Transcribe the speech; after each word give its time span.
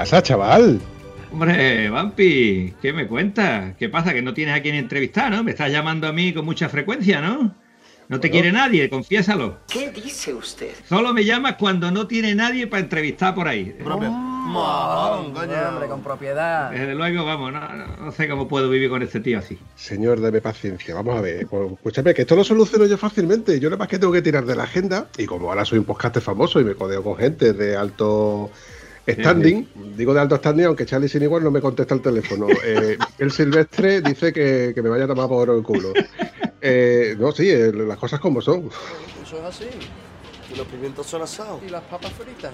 Pasa, 0.00 0.22
chaval? 0.22 0.80
Hombre, 1.30 1.90
Vampi, 1.90 2.72
¿qué 2.80 2.90
me 2.90 3.06
cuentas? 3.06 3.74
¿Qué 3.78 3.90
pasa? 3.90 4.14
Que 4.14 4.22
no 4.22 4.32
tienes 4.32 4.56
a 4.56 4.62
quien 4.62 4.74
entrevistar, 4.74 5.30
¿no? 5.30 5.44
Me 5.44 5.50
estás 5.50 5.70
llamando 5.70 6.06
a 6.06 6.12
mí 6.12 6.32
con 6.32 6.46
mucha 6.46 6.70
frecuencia, 6.70 7.20
¿no? 7.20 7.54
No 8.08 8.18
te 8.18 8.30
quiere 8.30 8.50
nadie, 8.50 8.88
confiésalo. 8.88 9.58
¿Qué 9.70 9.90
dice 9.90 10.32
usted? 10.32 10.70
Solo 10.88 11.12
me 11.12 11.26
llamas 11.26 11.56
cuando 11.56 11.90
no 11.90 12.06
tiene 12.06 12.34
nadie 12.34 12.66
para 12.66 12.82
entrevistar 12.82 13.34
por 13.34 13.46
ahí. 13.46 13.76
Hombre, 13.84 14.08
con 15.86 16.02
propiedad. 16.02 16.70
Desde 16.70 16.94
luego, 16.94 17.26
vamos, 17.26 17.52
no, 17.52 18.10
sé 18.10 18.26
cómo 18.26 18.48
puedo 18.48 18.70
vivir 18.70 18.88
con 18.88 19.02
este 19.02 19.20
tío 19.20 19.38
así. 19.38 19.58
Señor, 19.76 20.18
deme 20.20 20.40
paciencia. 20.40 20.94
Vamos 20.94 21.14
a 21.14 21.20
ver. 21.20 21.46
Pues, 21.46 21.72
Escúchame, 21.72 22.14
que 22.14 22.22
esto 22.22 22.36
lo 22.36 22.42
soluciono 22.42 22.86
yo 22.86 22.96
fácilmente. 22.96 23.60
Yo 23.60 23.68
nada 23.68 23.78
más 23.78 23.88
que 23.88 23.98
tengo 23.98 24.14
que 24.14 24.22
tirar 24.22 24.46
de 24.46 24.56
la 24.56 24.62
agenda. 24.62 25.08
Y 25.18 25.26
como 25.26 25.50
ahora 25.50 25.66
soy 25.66 25.78
un 25.78 25.84
podcaster 25.84 26.22
famoso 26.22 26.58
y 26.58 26.64
me 26.64 26.74
codeo 26.74 27.04
con 27.04 27.18
gente 27.18 27.52
de 27.52 27.76
alto 27.76 28.50
standing, 29.14 29.66
digo 29.96 30.14
de 30.14 30.20
alto 30.20 30.36
standing, 30.36 30.66
aunque 30.66 30.86
Charlie 30.86 31.08
sin 31.08 31.22
igual 31.22 31.42
no 31.44 31.50
me 31.50 31.60
contesta 31.60 31.94
el 31.94 32.02
teléfono. 32.02 32.46
Eh, 32.64 32.96
el 33.18 33.30
Silvestre 33.30 34.00
dice 34.00 34.32
que, 34.32 34.72
que 34.74 34.82
me 34.82 34.88
vaya 34.88 35.04
a 35.04 35.08
tomar 35.08 35.28
por 35.28 35.50
el 35.50 35.62
culo. 35.62 35.92
Eh, 36.60 37.16
no, 37.18 37.32
sí, 37.32 37.48
eh, 37.48 37.72
las 37.72 37.98
cosas 37.98 38.20
como 38.20 38.40
son. 38.40 38.68
Eso 39.22 39.38
es 39.38 39.44
así. 39.44 39.66
Y 40.52 40.56
los 40.56 40.66
pimientos 40.66 41.06
son 41.06 41.22
asados. 41.22 41.60
Y 41.66 41.70
las 41.70 41.82
papas 41.82 42.12
fritas. 42.12 42.52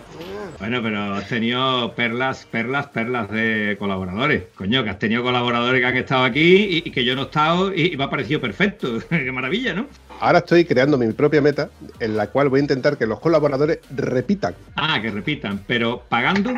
Bueno, 0.58 0.82
pero 0.82 1.14
has 1.14 1.28
tenido 1.28 1.94
perlas, 1.94 2.46
perlas, 2.50 2.88
perlas 2.88 3.30
de 3.30 3.76
colaboradores. 3.78 4.44
Coño, 4.54 4.84
que 4.84 4.90
has 4.90 4.98
tenido 4.98 5.22
colaboradores 5.22 5.80
que 5.80 5.86
han 5.86 5.96
estado 5.96 6.24
aquí 6.24 6.54
y, 6.70 6.82
y 6.88 6.90
que 6.90 7.04
yo 7.04 7.14
no 7.14 7.22
he 7.22 7.24
estado 7.24 7.72
y, 7.74 7.92
y 7.92 7.96
me 7.96 8.04
ha 8.04 8.10
parecido 8.10 8.40
perfecto. 8.40 8.98
Qué 9.08 9.32
maravilla, 9.32 9.72
¿no? 9.74 9.86
Ahora 10.20 10.38
estoy 10.38 10.64
creando 10.64 10.98
mi 10.98 11.10
propia 11.12 11.40
meta 11.40 11.70
en 12.00 12.16
la 12.16 12.26
cual 12.28 12.48
voy 12.48 12.60
a 12.60 12.62
intentar 12.62 12.96
que 12.98 13.06
los 13.06 13.20
colaboradores 13.20 13.78
repitan. 13.94 14.54
Ah, 14.76 14.98
que 15.00 15.10
repitan, 15.10 15.62
pero 15.66 16.02
pagando 16.08 16.52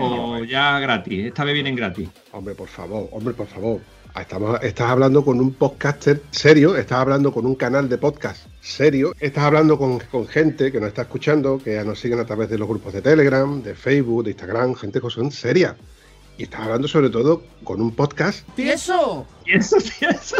o 0.00 0.44
ya 0.44 0.78
gratis. 0.78 1.26
Esta 1.26 1.44
vez 1.44 1.54
vienen 1.54 1.76
gratis. 1.76 2.08
Hombre, 2.32 2.54
por 2.54 2.68
favor, 2.68 3.08
hombre, 3.12 3.34
por 3.34 3.46
favor. 3.46 3.80
Ah, 4.14 4.22
Estamos, 4.22 4.62
estás 4.62 4.90
hablando 4.90 5.24
con 5.24 5.40
un 5.40 5.54
podcaster 5.54 6.20
serio, 6.30 6.76
estás 6.76 6.98
hablando 6.98 7.32
con 7.32 7.46
un 7.46 7.54
canal 7.54 7.88
de 7.88 7.98
podcast 7.98 8.46
serio, 8.62 9.12
estás 9.18 9.44
hablando 9.44 9.76
con, 9.76 9.98
con 9.98 10.26
gente 10.26 10.70
que 10.70 10.78
nos 10.78 10.88
está 10.88 11.02
escuchando, 11.02 11.58
que 11.58 11.82
nos 11.84 11.98
siguen 11.98 12.20
a 12.20 12.24
través 12.24 12.48
de 12.48 12.56
los 12.58 12.68
grupos 12.68 12.92
de 12.92 13.02
Telegram, 13.02 13.60
de 13.60 13.74
Facebook, 13.74 14.24
de 14.24 14.30
Instagram, 14.30 14.74
gente 14.76 15.00
que 15.00 15.10
son 15.10 15.32
seria. 15.32 15.76
Y 16.38 16.44
estás 16.44 16.60
hablando 16.60 16.88
sobre 16.88 17.10
todo 17.10 17.42
con 17.64 17.82
un 17.82 17.94
podcast. 17.94 18.48
¡Tieso! 18.54 19.26
Y 19.44 19.56
eso, 19.56 19.80
sí, 19.80 20.06
eso. 20.08 20.36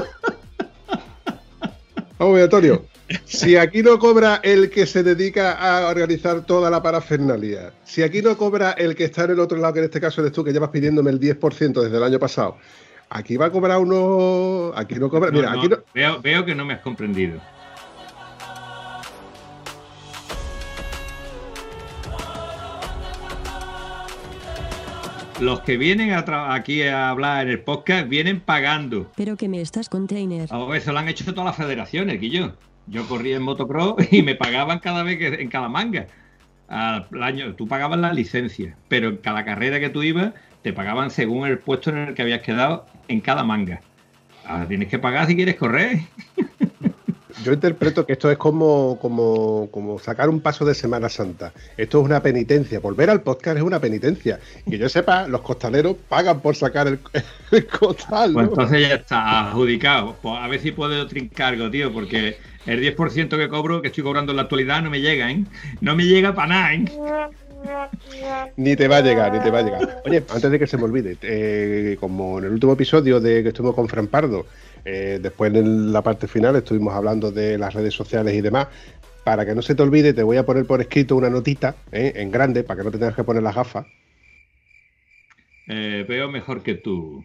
Vamos, 2.19 2.41
Antonio. 2.41 2.87
Si 3.25 3.57
aquí 3.57 3.83
no 3.83 3.99
cobra 3.99 4.41
el 4.43 4.71
que 4.71 4.87
se 4.87 5.03
dedica 5.03 5.53
a 5.53 5.89
organizar 5.89 6.47
toda 6.47 6.71
la 6.71 6.83
parafernalia, 6.83 7.75
si 7.85 8.03
aquí 8.03 8.23
no 8.23 8.39
cobra 8.39 8.71
el 8.71 8.95
que 8.95 9.05
está 9.05 9.25
en 9.25 9.33
el 9.33 9.41
otro 9.41 9.59
lado, 9.59 9.75
que 9.75 9.81
en 9.81 9.87
este 9.87 10.01
caso 10.01 10.21
eres 10.21 10.33
tú, 10.33 10.45
que 10.45 10.53
llevas 10.53 10.71
pidiéndome 10.71 11.11
el 11.11 11.21
10% 11.21 11.83
desde 11.83 11.97
el 11.97 12.03
año 12.03 12.19
pasado, 12.21 12.57
aquí 13.11 13.37
va 13.37 13.47
a 13.47 13.51
cobrar 13.51 13.79
uno. 13.79 14.73
Aquí 14.77 14.95
no 14.95 15.11
cobra. 15.11 15.31
No, 15.31 15.39
Mira, 15.39 15.51
no, 15.51 15.59
aquí 15.59 15.69
no. 15.69 15.79
Veo, 15.93 16.23
veo 16.23 16.45
que 16.45 16.55
no 16.55 16.65
me 16.65 16.75
has 16.75 16.81
comprendido. 16.81 17.41
Los 25.43 25.59
que 25.63 25.77
vienen 25.77 26.13
a 26.13 26.55
aquí 26.55 26.83
a 26.83 27.11
hablar 27.11 27.49
en 27.49 27.53
el 27.53 27.59
podcast 27.59 28.09
vienen 28.09 28.39
pagando. 28.39 29.11
Pero 29.17 29.37
que 29.37 29.49
me 29.49 29.61
estás 29.61 29.89
container. 29.89 30.49
A 30.49 30.77
eso 30.77 30.93
lo 30.93 30.99
han 31.01 31.09
hecho 31.09 31.25
todas 31.25 31.45
las 31.45 31.57
federaciones, 31.57 32.21
Guillo. 32.21 32.53
Yo 32.87 33.09
corría 33.09 33.39
en 33.39 33.43
motocross 33.43 33.97
y 34.13 34.23
me 34.23 34.37
pagaban 34.37 34.79
cada 34.79 35.03
vez 35.03 35.19
que 35.19 35.43
en 35.43 35.49
cada 35.49 35.69
manga. 35.69 36.07
Al 36.69 37.09
año, 37.21 37.57
tú 37.57 37.67
pagabas 37.67 37.99
la 37.99 38.13
licencia, 38.13 38.77
pero 38.87 39.09
en 39.09 39.17
cada 39.17 39.45
carrera 39.45 39.81
que 39.81 39.91
tú 39.91 40.05
ibas 40.05 40.33
te 40.63 40.73
pagaban 40.73 41.11
según 41.11 41.49
el 41.49 41.59
puesto 41.59 41.91
en 41.91 41.97
el 41.97 42.15
que 42.15 42.23
habías 42.23 42.43
quedado 42.43 42.87
en 43.09 43.21
cada 43.21 43.43
manga. 43.43 43.81
Ahora 44.47 44.69
tienes 44.69 44.87
que 44.87 45.01
pagar 45.01 45.27
si 45.27 45.35
quieres 45.35 45.57
correr. 45.57 46.03
Yo 47.43 47.53
interpreto 47.53 48.07
que 48.07 48.13
esto 48.13 48.31
es 48.31 48.39
como, 48.39 48.99
como, 49.01 49.69
como 49.71 49.99
sacar 49.99 50.29
un 50.29 50.41
paso 50.41 50.65
de 50.65 50.75
Semana 50.75 51.09
Santa. 51.09 51.53
Esto 51.77 52.01
es 52.01 52.05
una 52.05 52.23
penitencia. 52.23 52.79
Volver 52.79 53.11
al 53.11 53.23
podcast 53.23 53.57
es 53.57 53.63
una 53.63 53.81
penitencia. 53.81 54.39
Y 54.67 54.73
que 54.73 54.79
yo 54.79 54.89
sepa, 54.89 55.27
los 55.27 55.41
costaleros 55.41 55.97
pagan 56.09 56.41
por 56.41 56.55
sacar 56.55 56.89
el, 56.89 56.99
el 57.51 57.67
costal. 57.67 58.33
Pues 58.33 58.47
¿no? 58.47 58.53
entonces 58.53 58.89
ya 58.89 58.95
está 58.95 59.49
adjudicado. 59.49 60.17
Pues 60.23 60.37
a 60.39 60.47
ver 60.49 60.61
si 60.61 60.73
puedo 60.73 61.07
trincargo, 61.07 61.71
tío, 61.71 61.93
porque 61.93 62.37
el 62.67 62.81
10% 62.81 63.37
que 63.37 63.49
cobro, 63.49 63.83
que 63.83 63.89
estoy 63.89 64.05
cobrando 64.05 64.33
en 64.33 64.37
la 64.37 64.43
actualidad, 64.43 64.83
no 64.83 64.91
me 64.91 65.01
llega, 65.01 65.31
¿eh? 65.31 65.45
No 65.81 65.97
me 65.97 66.05
llega 66.05 66.35
para 66.35 66.49
nada, 66.49 66.75
¿eh? 66.75 66.85
Ni 68.57 68.77
te 68.77 68.89
va 68.89 68.99
a 68.99 69.01
llegar, 69.01 69.33
ni 69.33 69.41
te 69.41 69.51
va 69.51 69.61
a 69.61 69.63
llegar. 69.63 70.03
Oye, 70.05 70.23
antes 70.29 70.51
de 70.51 70.59
que 70.59 70.67
se 70.67 70.77
me 70.77 70.85
olvide, 70.85 71.17
eh, 71.23 71.97
como 72.01 72.39
en 72.39 72.47
el 72.47 72.53
último 72.53 72.73
episodio 72.73 73.21
de 73.21 73.43
que 73.43 73.49
estuvimos 73.49 73.75
con 73.75 73.89
Fran 73.89 74.07
Pardo, 74.07 74.47
eh, 74.85 75.19
después 75.21 75.55
en 75.55 75.93
la 75.93 76.03
parte 76.03 76.27
final 76.27 76.57
estuvimos 76.57 76.95
hablando 76.95 77.31
de 77.31 77.59
las 77.59 77.75
redes 77.75 77.95
sociales 77.95 78.35
y 78.35 78.41
demás. 78.41 78.69
Para 79.25 79.47
que 79.47 79.55
no 79.55 79.63
se 79.63 79.75
te 79.75 79.83
olvide, 79.83 80.13
te 80.13 80.25
voy 80.25 80.37
a 80.37 80.45
poner 80.45 80.67
por 80.67 80.81
escrito 80.81 81.15
una 81.15 81.31
notita 81.31 81.77
eh, 81.93 82.13
en 82.17 82.31
grande 82.33 82.65
para 82.65 82.79
que 82.79 82.85
no 82.85 82.91
te 82.91 82.99
tengas 82.99 83.15
que 83.15 83.25
poner 83.25 83.43
las 83.43 83.55
gafas. 83.55 83.87
Eh, 85.69 86.05
veo 86.09 86.29
mejor 86.29 86.63
que 86.63 86.75
tú. 86.75 87.25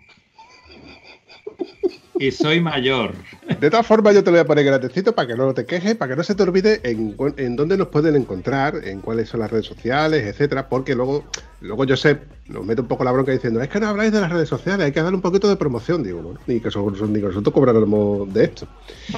Y 2.20 2.32
soy 2.32 2.60
mayor. 2.60 3.14
De 3.60 3.70
todas 3.70 3.86
formas, 3.86 4.16
yo 4.16 4.24
te 4.24 4.32
lo 4.32 4.38
voy 4.38 4.42
a 4.42 4.46
poner 4.46 4.66
grandecito 4.66 5.14
para 5.14 5.28
que 5.28 5.36
no 5.36 5.54
te 5.54 5.68
quejes, 5.68 5.94
para 5.94 6.10
que 6.12 6.16
no 6.18 6.24
se 6.24 6.34
te 6.34 6.42
olvide 6.42 6.82
en, 6.84 7.16
en 7.38 7.56
dónde 7.56 7.78
nos 7.78 7.90
pueden 7.90 8.16
encontrar, 8.16 8.74
en 8.84 9.02
cuáles 9.02 9.30
son 9.30 9.42
las 9.42 9.52
redes 9.52 9.68
sociales, 9.68 10.24
etcétera, 10.26 10.68
porque 10.68 10.96
luego, 10.96 11.26
luego 11.62 11.86
Josep 11.88 12.24
nos 12.48 12.66
mete 12.66 12.82
un 12.82 12.88
poco 12.88 13.04
la 13.04 13.12
bronca 13.12 13.32
diciendo, 13.32 13.62
es 13.62 13.70
que 13.70 13.80
no 13.80 13.90
habláis 13.90 14.12
de 14.12 14.20
las 14.22 14.32
redes 14.32 14.50
sociales, 14.50 14.88
hay 14.88 14.92
que 14.92 15.00
darle 15.00 15.16
un 15.18 15.22
poquito 15.22 15.48
de 15.48 15.58
promoción, 15.58 16.02
digo, 16.02 16.24
bueno, 16.24 16.40
ni 16.48 16.60
que, 16.60 16.72
son- 16.72 16.92
ni 17.14 17.20
que 17.20 17.28
nosotros 17.28 17.54
cobráramos 17.54 18.34
de 18.34 18.46
esto. 18.46 18.68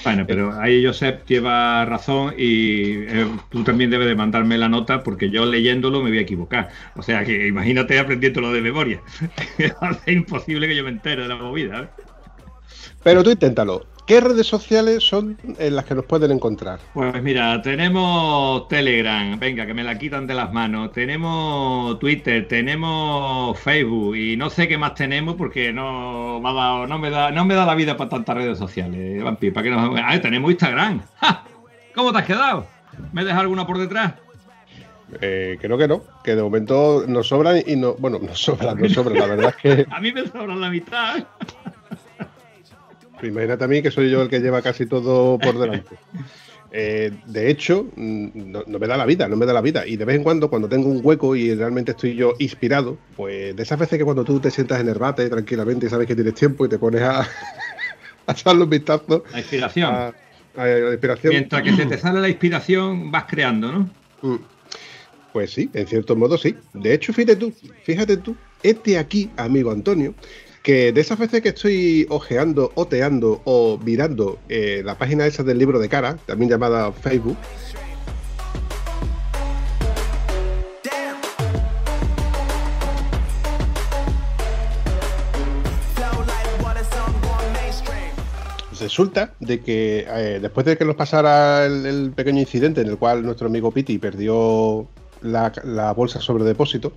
Bueno, 0.03 0.25
pero 0.27 0.59
ahí 0.59 0.85
Josep 0.85 1.25
lleva 1.25 1.85
razón 1.85 2.33
y 2.37 2.95
eh, 3.07 3.27
tú 3.49 3.63
también 3.63 3.91
debes 3.91 4.07
de 4.09 4.15
mandarme 4.15 4.57
la 4.57 4.67
nota 4.67 5.03
porque 5.03 5.29
yo 5.29 5.45
leyéndolo 5.45 6.01
me 6.03 6.09
voy 6.09 6.17
a 6.17 6.21
equivocar. 6.23 6.69
O 6.97 7.01
sea 7.01 7.23
que 7.23 7.47
imagínate 7.47 7.97
aprendiéndolo 7.97 8.51
de 8.51 8.59
memoria. 8.59 9.01
es 9.57 9.73
imposible 10.13 10.67
que 10.67 10.75
yo 10.75 10.83
me 10.83 10.89
entere 10.89 11.21
de 11.21 11.29
la 11.29 11.37
movida. 11.37 11.83
¿eh? 11.83 11.87
Pero 13.03 13.23
tú 13.23 13.31
inténtalo. 13.31 13.85
¿Qué 14.09 14.19
redes 14.21 14.47
sociales 14.47 15.03
son 15.03 15.37
en 15.59 15.75
las 15.75 15.85
que 15.85 15.93
nos 15.93 16.03
pueden 16.03 16.31
encontrar? 16.31 16.79
Pues 16.95 17.21
mira, 17.21 17.61
tenemos 17.61 18.67
Telegram, 18.67 19.37
venga, 19.37 19.67
que 19.67 19.73
me 19.75 19.83
la 19.83 19.99
quitan 19.99 20.25
de 20.25 20.33
las 20.33 20.51
manos. 20.51 20.91
Tenemos 20.93 21.99
Twitter, 21.99 22.47
tenemos 22.47 23.59
Facebook 23.59 24.15
y 24.15 24.35
no 24.35 24.49
sé 24.49 24.67
qué 24.67 24.79
más 24.79 24.95
tenemos 24.95 25.35
porque 25.35 25.71
no 25.71 26.39
me 26.41 26.49
ha 26.49 26.53
dado, 26.53 26.87
no 26.87 26.97
me 26.97 27.11
da, 27.11 27.29
no 27.29 27.45
me 27.45 27.53
da 27.53 27.67
la 27.67 27.75
vida 27.75 27.97
para 27.97 28.09
tantas 28.09 28.35
redes 28.35 28.57
sociales, 28.57 29.23
Vampi. 29.23 29.51
¿Para 29.51 29.63
qué 29.65 29.69
nos... 29.69 29.99
Ah, 30.03 30.19
tenemos 30.19 30.49
Instagram. 30.49 31.01
¡Ja! 31.21 31.43
¿Cómo 31.93 32.11
te 32.11 32.17
has 32.17 32.25
quedado? 32.25 32.65
¿Me 33.13 33.23
dejas 33.23 33.41
alguna 33.41 33.67
por 33.67 33.77
detrás? 33.77 34.15
Eh, 35.21 35.57
creo 35.59 35.77
que 35.77 35.87
no, 35.87 36.03
que 36.23 36.35
de 36.35 36.41
momento 36.41 37.03
nos 37.07 37.27
sobran 37.27 37.61
y 37.65 37.75
no, 37.75 37.95
bueno, 37.95 38.19
nos 38.19 38.39
sobran, 38.39 38.79
nos 38.79 38.93
sobran, 38.93 39.17
la 39.17 39.25
verdad 39.25 39.53
es 39.55 39.55
que 39.55 39.85
A 39.91 39.99
mí 39.99 40.11
me 40.11 40.25
sobra 40.27 40.55
la 40.55 40.69
mitad. 40.69 41.23
Imagínate 43.23 43.63
a 43.63 43.67
mí 43.67 43.81
que 43.81 43.91
soy 43.91 44.09
yo 44.09 44.21
el 44.21 44.29
que 44.29 44.39
lleva 44.39 44.61
casi 44.61 44.85
todo 44.85 45.37
por 45.39 45.57
delante. 45.59 45.95
Eh, 46.71 47.11
de 47.25 47.49
hecho, 47.49 47.87
mm, 47.95 48.27
no, 48.51 48.63
no 48.67 48.79
me 48.79 48.87
da 48.87 48.95
la 48.95 49.05
vida, 49.05 49.27
no 49.27 49.35
me 49.35 49.45
da 49.45 49.53
la 49.53 49.61
vida. 49.61 49.87
Y 49.87 49.97
de 49.97 50.05
vez 50.05 50.15
en 50.17 50.23
cuando, 50.23 50.49
cuando 50.49 50.69
tengo 50.69 50.87
un 50.89 51.01
hueco 51.03 51.35
y 51.35 51.53
realmente 51.55 51.91
estoy 51.91 52.15
yo 52.15 52.33
inspirado, 52.39 52.97
pues 53.15 53.55
de 53.55 53.63
esas 53.63 53.79
veces 53.79 53.97
que 53.97 54.05
cuando 54.05 54.23
tú 54.23 54.39
te 54.39 54.51
sientas 54.51 54.79
en 54.79 54.87
el 54.89 54.95
bate 54.99 55.27
tranquilamente 55.29 55.87
y 55.87 55.89
sabes 55.89 56.07
que 56.07 56.15
tienes 56.15 56.35
tiempo 56.35 56.65
y 56.65 56.69
te 56.69 56.77
pones 56.77 57.01
a, 57.01 57.21
a 58.27 58.31
echarle 58.31 58.63
un 58.63 58.69
vistazo 58.69 59.23
La 59.31 59.39
inspiración. 59.39 59.91
a, 59.93 60.13
a 60.57 60.65
la 60.65 60.91
inspiración. 60.91 61.33
Mientras 61.33 61.63
que 61.63 61.75
se 61.75 61.85
te 61.87 61.97
sale 61.97 62.19
la 62.21 62.29
inspiración, 62.29 63.09
vas 63.11 63.25
creando, 63.27 63.71
¿no? 63.71 63.89
Mm. 64.21 64.35
Pues 65.33 65.51
sí, 65.51 65.69
en 65.73 65.87
cierto 65.87 66.15
modo 66.15 66.37
sí. 66.37 66.55
De 66.73 66.93
hecho, 66.93 67.13
fíjate 67.13 67.35
tú, 67.35 67.53
fíjate 67.83 68.17
tú, 68.17 68.35
este 68.63 68.97
aquí, 68.97 69.29
amigo 69.37 69.71
Antonio, 69.71 70.13
Que 70.63 70.91
de 70.91 71.01
esas 71.01 71.17
veces 71.17 71.41
que 71.41 71.49
estoy 71.49 72.05
ojeando, 72.09 72.71
oteando 72.75 73.41
o 73.45 73.79
mirando 73.83 74.39
eh, 74.49 74.81
la 74.83 74.97
página 74.97 75.25
esa 75.25 75.43
del 75.43 75.57
libro 75.57 75.79
de 75.79 75.89
cara, 75.89 76.17
también 76.25 76.49
llamada 76.49 76.91
Facebook, 76.91 77.37
resulta 88.79 89.33
de 89.39 89.61
que 89.61 90.05
eh, 90.09 90.39
después 90.41 90.65
de 90.65 90.77
que 90.77 90.83
nos 90.83 90.95
pasara 90.95 91.65
el, 91.65 92.11
pequeño 92.15 92.39
incidente 92.39 92.81
en 92.81 92.87
el 92.87 92.97
cual 92.97 93.23
nuestro 93.23 93.47
amigo 93.47 93.71
Piti 93.71 93.97
perdió 93.97 94.87
la 95.21 95.93
bolsa 95.95 96.19
sobre 96.19 96.43
depósito, 96.43 96.93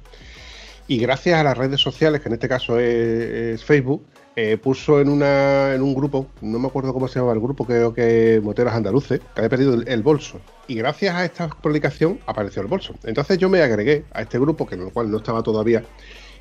y 0.92 0.98
gracias 0.98 1.40
a 1.40 1.42
las 1.42 1.56
redes 1.56 1.80
sociales, 1.80 2.20
que 2.20 2.28
en 2.28 2.34
este 2.34 2.50
caso 2.50 2.78
es, 2.78 3.64
Facebook, 3.64 4.04
eh, 4.36 4.58
puso 4.58 5.00
en, 5.00 5.08
una, 5.08 5.74
en 5.74 5.80
un 5.80 5.94
grupo, 5.94 6.26
no 6.42 6.58
me 6.58 6.68
acuerdo 6.68 6.92
cómo 6.92 7.08
se 7.08 7.18
llama 7.18 7.32
el 7.32 7.40
grupo, 7.40 7.64
creo 7.64 7.94
que 7.94 8.42
Moteros 8.44 8.74
Andaluces, 8.74 9.20
que 9.20 9.40
había 9.40 9.48
perdido 9.48 9.72
el, 9.72 9.88
el 9.88 10.02
bolso. 10.02 10.38
Y 10.68 10.74
gracias 10.74 11.14
a 11.14 11.24
esta 11.24 11.48
publicación 11.48 12.18
apareció 12.26 12.60
el 12.60 12.68
bolso. 12.68 12.94
Entonces 13.04 13.38
yo 13.38 13.48
me 13.48 13.62
agregué 13.62 14.04
a 14.12 14.20
este 14.20 14.38
grupo, 14.38 14.66
que 14.66 14.74
en 14.74 14.82
el 14.82 14.92
cual 14.92 15.10
no 15.10 15.16
estaba 15.16 15.42
todavía, 15.42 15.82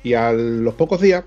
y 0.02 0.12
a 0.12 0.32
los 0.32 0.74
pocos 0.74 1.00
días 1.00 1.24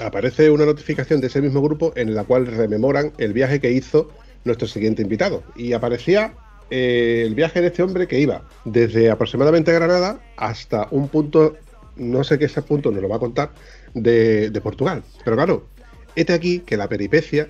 aparece 0.00 0.48
una 0.48 0.64
notificación 0.64 1.20
de 1.20 1.26
ese 1.26 1.42
mismo 1.42 1.60
grupo 1.60 1.92
en 1.96 2.14
la 2.14 2.22
cual 2.22 2.46
rememoran 2.46 3.12
el 3.18 3.32
viaje 3.32 3.58
que 3.58 3.72
hizo 3.72 4.12
nuestro 4.44 4.68
siguiente 4.68 5.02
invitado. 5.02 5.42
Y 5.56 5.72
aparecía 5.72 6.34
eh, 6.74 7.24
el 7.26 7.34
viaje 7.34 7.60
de 7.60 7.66
este 7.66 7.82
hombre 7.82 8.06
que 8.06 8.18
iba 8.18 8.42
desde 8.64 9.10
aproximadamente 9.10 9.72
Granada 9.72 10.20
hasta 10.38 10.88
un 10.90 11.08
punto, 11.08 11.56
no 11.96 12.24
sé 12.24 12.38
qué 12.38 12.46
ese 12.46 12.62
punto 12.62 12.90
nos 12.90 13.02
lo 13.02 13.08
va 13.08 13.16
a 13.16 13.20
contar, 13.20 13.52
de, 13.94 14.50
de 14.50 14.60
Portugal. 14.60 15.02
Pero 15.24 15.36
claro, 15.36 15.66
este 16.16 16.32
aquí 16.32 16.60
que 16.60 16.76
la 16.76 16.88
peripecia 16.88 17.48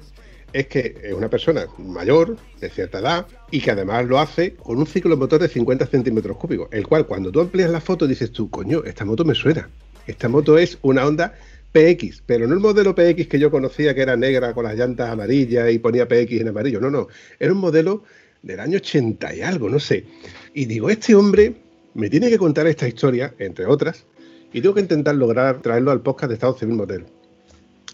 es 0.52 0.66
que 0.66 0.96
es 1.02 1.12
una 1.12 1.28
persona 1.28 1.66
mayor, 1.78 2.36
de 2.60 2.68
cierta 2.68 2.98
edad, 2.98 3.26
y 3.50 3.60
que 3.60 3.70
además 3.70 4.06
lo 4.06 4.18
hace 4.18 4.54
con 4.54 4.78
un 4.78 4.86
ciclo 4.86 5.16
motor 5.16 5.40
de 5.40 5.48
50 5.48 5.86
centímetros 5.86 6.36
cúbicos, 6.36 6.68
el 6.72 6.86
cual 6.86 7.06
cuando 7.06 7.32
tú 7.32 7.40
amplías 7.40 7.70
la 7.70 7.80
foto 7.80 8.06
dices 8.06 8.32
tú, 8.32 8.50
coño, 8.50 8.82
esta 8.84 9.04
moto 9.04 9.24
me 9.24 9.34
suena. 9.34 9.68
Esta 10.06 10.28
moto 10.28 10.58
es 10.58 10.78
una 10.82 11.06
Honda 11.06 11.34
PX, 11.72 12.22
pero 12.26 12.46
no 12.46 12.54
el 12.54 12.60
modelo 12.60 12.94
PX 12.94 13.28
que 13.28 13.38
yo 13.38 13.50
conocía 13.50 13.94
que 13.94 14.02
era 14.02 14.16
negra 14.16 14.52
con 14.52 14.64
las 14.64 14.76
llantas 14.76 15.10
amarillas 15.10 15.72
y 15.72 15.78
ponía 15.78 16.06
PX 16.06 16.40
en 16.40 16.48
amarillo, 16.48 16.80
no, 16.80 16.90
no, 16.90 17.08
era 17.38 17.52
un 17.52 17.58
modelo 17.58 18.04
del 18.42 18.60
año 18.60 18.76
80 18.76 19.34
y 19.34 19.40
algo, 19.40 19.70
no 19.70 19.78
sé. 19.78 20.04
Y 20.52 20.66
digo, 20.66 20.90
este 20.90 21.14
hombre 21.14 21.54
me 21.94 22.10
tiene 22.10 22.28
que 22.28 22.38
contar 22.38 22.66
esta 22.66 22.86
historia, 22.86 23.34
entre 23.38 23.66
otras, 23.66 24.04
y 24.52 24.60
tengo 24.60 24.74
que 24.74 24.80
intentar 24.80 25.14
lograr 25.14 25.60
traerlo 25.62 25.90
al 25.90 26.00
podcast 26.00 26.28
de 26.28 26.34
Estado 26.34 26.54
Civil 26.54 26.76
Motel. 26.76 27.04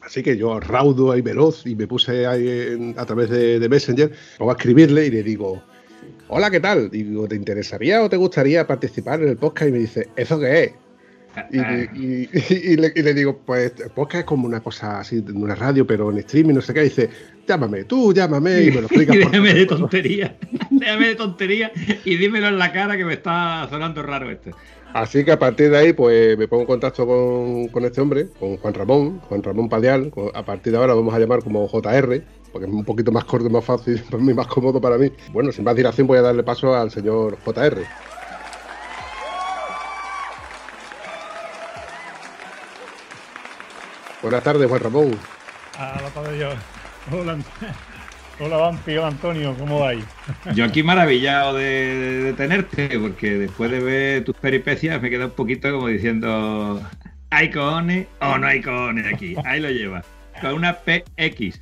Así 0.02 0.22
que 0.22 0.36
yo 0.36 0.58
raudo 0.60 1.12
ahí 1.12 1.20
veloz 1.20 1.66
y 1.66 1.74
me 1.74 1.86
puse 1.86 2.26
ahí 2.26 2.94
a 2.96 3.04
través 3.04 3.30
de, 3.30 3.68
Messenger, 3.68 4.12
a 4.38 4.52
escribirle 4.52 5.06
y 5.06 5.10
le 5.10 5.22
digo, 5.22 5.62
hola, 6.28 6.50
¿qué 6.50 6.60
tal? 6.60 6.90
Digo, 6.90 7.28
¿te 7.28 7.36
interesaría 7.36 8.02
o 8.02 8.08
te 8.08 8.16
gustaría 8.16 8.66
participar 8.66 9.22
en 9.22 9.28
el 9.28 9.36
podcast? 9.36 9.68
Y 9.68 9.72
me 9.72 9.78
dice, 9.78 10.08
¿eso 10.16 10.38
qué 10.40 10.64
es? 10.64 10.72
Y, 11.52 11.58
y- 11.60 12.28
y- 12.32 12.72
y 12.72 12.76
le, 12.76 12.92
y 12.96 13.02
le 13.02 13.14
digo, 13.14 13.38
pues 13.46 13.72
podcast 13.94 14.20
es 14.20 14.24
como 14.24 14.46
una 14.46 14.60
cosa 14.60 15.00
así, 15.00 15.20
de 15.20 15.32
una 15.32 15.54
radio, 15.54 15.86
pero 15.86 16.10
en 16.10 16.18
streaming, 16.18 16.54
no 16.54 16.60
sé 16.60 16.74
qué. 16.74 16.80
Y 16.80 16.84
dice, 16.84 17.10
llámame, 17.46 17.84
tú 17.84 18.12
llámame 18.12 18.62
y 18.64 18.70
me 18.70 18.80
lo 18.80 18.86
explicas. 18.86 19.16
Y 19.16 19.22
por 19.22 19.30
déjame 19.32 19.54
de 19.54 19.66
tontería. 19.66 20.36
déjame 20.70 21.08
de 21.08 21.14
tontería 21.14 21.70
y 22.04 22.16
dímelo 22.16 22.48
en 22.48 22.58
la 22.58 22.72
cara 22.72 22.96
que 22.96 23.04
me 23.04 23.14
está 23.14 23.66
sonando 23.70 24.02
raro 24.02 24.30
este. 24.30 24.52
Así 24.94 25.22
que 25.22 25.32
a 25.32 25.38
partir 25.38 25.70
de 25.70 25.76
ahí, 25.76 25.92
pues 25.92 26.36
me 26.38 26.48
pongo 26.48 26.62
en 26.62 26.66
contacto 26.66 27.06
con, 27.06 27.68
con 27.68 27.84
este 27.84 28.00
hombre, 28.00 28.26
con 28.40 28.56
Juan 28.56 28.72
Ramón, 28.74 29.20
Juan 29.28 29.42
Ramón 29.42 29.68
con- 29.68 30.30
A 30.34 30.44
partir 30.44 30.72
de 30.72 30.78
ahora 30.78 30.94
lo 30.94 30.96
vamos 31.00 31.14
a 31.14 31.18
llamar 31.18 31.42
como 31.44 31.68
JR, 31.68 32.22
porque 32.52 32.66
es 32.66 32.72
un 32.72 32.84
poquito 32.84 33.12
más 33.12 33.24
corto 33.24 33.46
y 33.46 33.50
más 33.50 33.64
fácil, 33.64 34.02
más 34.34 34.46
cómodo 34.46 34.80
para 34.80 34.96
mí. 34.96 35.12
Bueno, 35.32 35.52
sin 35.52 35.64
más 35.64 35.76
dilación, 35.76 36.06
voy 36.06 36.18
a 36.18 36.22
darle 36.22 36.42
paso 36.42 36.74
al 36.74 36.90
señor 36.90 37.36
JR. 37.44 37.76
Buenas 44.20 44.42
tardes, 44.42 44.68
Juan 44.68 44.80
Ramón. 44.80 45.16
A 45.78 46.00
la 46.02 46.10
tarde 46.10 46.38
yo. 46.38 46.50
Hola, 47.16 47.38
hola 48.40 48.56
Vampi, 48.56 48.96
hola 48.96 49.06
Antonio, 49.06 49.54
¿cómo 49.56 49.80
vais? 49.80 50.04
Yo 50.54 50.64
aquí 50.64 50.82
maravillado 50.82 51.54
de, 51.54 52.34
tenerte, 52.36 52.98
porque 52.98 53.34
después 53.34 53.70
de 53.70 53.78
ver 53.78 54.24
tus 54.24 54.36
peripecias 54.36 55.00
me 55.00 55.08
queda 55.08 55.26
un 55.26 55.30
poquito 55.30 55.70
como 55.70 55.86
diciendo, 55.86 56.82
¿hay 57.30 57.50
cojones 57.50 58.08
o 58.20 58.36
no 58.38 58.46
hay 58.46 58.60
cojones 58.60 59.06
aquí? 59.12 59.36
Ahí 59.44 59.60
lo 59.60 59.70
llevas. 59.70 60.04
Con 60.40 60.54
una 60.54 60.78
PX, 60.78 61.60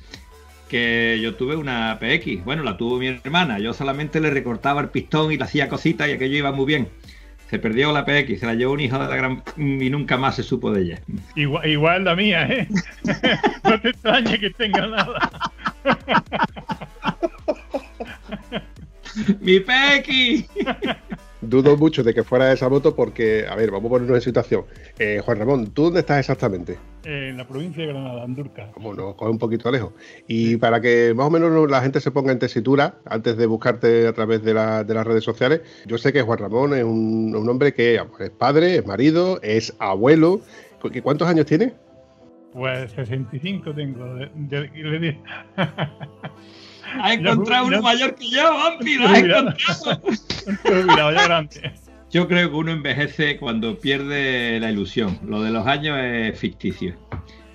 que 0.67 1.19
yo 1.21 1.35
tuve 1.35 1.55
una 1.55 1.99
PX, 1.99 2.43
bueno, 2.43 2.63
la 2.63 2.75
tuvo 2.75 2.97
mi 2.97 3.07
hermana, 3.07 3.59
yo 3.59 3.71
solamente 3.71 4.19
le 4.19 4.31
recortaba 4.31 4.81
el 4.81 4.89
pistón 4.89 5.31
y 5.31 5.37
le 5.37 5.43
hacía 5.43 5.69
cositas 5.69 6.09
y 6.09 6.13
aquello 6.13 6.37
iba 6.37 6.51
muy 6.51 6.65
bien. 6.65 6.89
Se 7.49 7.59
perdió 7.59 7.93
la 7.93 8.05
PX, 8.05 8.39
se 8.39 8.45
la 8.45 8.55
llevó 8.55 8.73
un 8.73 8.81
hijo 8.81 8.99
de 8.99 9.07
la 9.07 9.15
gran... 9.15 9.43
y 9.57 9.89
nunca 9.89 10.17
más 10.17 10.35
se 10.35 10.43
supo 10.43 10.71
de 10.71 10.81
ella. 10.81 11.01
Igual, 11.35 11.67
igual 11.67 12.03
la 12.03 12.15
mía, 12.15 12.45
¿eh? 12.47 12.67
no 13.63 13.79
te 13.79 13.89
extrañe 13.89 14.37
que 14.37 14.49
tenga 14.49 14.87
nada. 14.87 15.29
¡Mi 19.39 19.59
PX! 19.59 20.49
Dudo 21.47 21.77
mucho 21.77 22.03
de 22.03 22.13
que 22.13 22.23
fuera 22.23 22.51
esa 22.51 22.67
moto 22.67 22.95
porque, 22.95 23.45
a 23.49 23.55
ver, 23.55 23.71
vamos 23.71 23.87
a 23.87 23.89
ponernos 23.93 24.17
en 24.17 24.21
situación. 24.21 24.65
Eh, 24.99 25.21
Juan 25.23 25.39
Ramón, 25.39 25.67
¿tú 25.71 25.83
dónde 25.85 26.01
estás 26.01 26.19
exactamente? 26.19 26.77
En 27.05 27.37
la 27.37 27.47
provincia 27.47 27.85
de 27.85 27.93
Granada, 27.93 28.23
Andurca. 28.23 28.71
Como 28.73 28.93
nos 28.93 29.15
coge 29.15 29.31
un 29.31 29.37
poquito 29.39 29.71
lejos. 29.71 29.93
Y 30.27 30.57
para 30.57 30.81
que 30.81 31.13
más 31.15 31.27
o 31.27 31.29
menos 31.29 31.69
la 31.71 31.81
gente 31.81 32.01
se 32.01 32.11
ponga 32.11 32.33
en 32.33 32.39
tesitura, 32.39 32.95
antes 33.05 33.37
de 33.37 33.45
buscarte 33.45 34.07
a 34.07 34.13
través 34.13 34.43
de, 34.43 34.53
la- 34.53 34.83
de 34.83 34.93
las 34.93 35.07
redes 35.07 35.23
sociales, 35.23 35.61
yo 35.85 35.97
sé 35.97 36.11
que 36.11 36.21
Juan 36.21 36.39
Ramón 36.39 36.73
es 36.73 36.83
un, 36.83 37.33
un 37.33 37.49
hombre 37.49 37.73
que 37.73 37.95
es 38.19 38.29
padre, 38.31 38.75
es 38.77 38.85
marido, 38.85 39.39
es 39.41 39.73
abuelo. 39.79 40.41
¿Cu- 40.81 40.89
¿Cuántos 41.01 41.27
años 41.29 41.45
tiene? 41.45 41.73
Pues 42.51 42.91
65 42.91 43.73
tengo. 43.73 44.15
de- 44.15 44.29
de- 44.35 44.69
le 44.73 45.19
di- 46.95 46.99
¡Ha 47.01 47.13
encontrado 47.13 47.67
uno 47.67 47.81
mayor 47.81 48.15
que 48.15 48.29
yo, 48.29 48.43
Vampi! 48.53 48.95
¡Lo 48.97 49.07
has 49.07 49.17
encontrado! 49.19 51.11
ya 51.11 51.23
grande. 51.23 51.73
Yo 52.09 52.27
creo 52.27 52.49
que 52.49 52.55
uno 52.55 52.71
envejece 52.71 53.37
cuando 53.37 53.79
pierde 53.79 54.59
la 54.59 54.71
ilusión. 54.71 55.19
Lo 55.25 55.41
de 55.41 55.51
los 55.51 55.67
años 55.67 55.97
es 56.01 56.39
ficticio. 56.39 56.95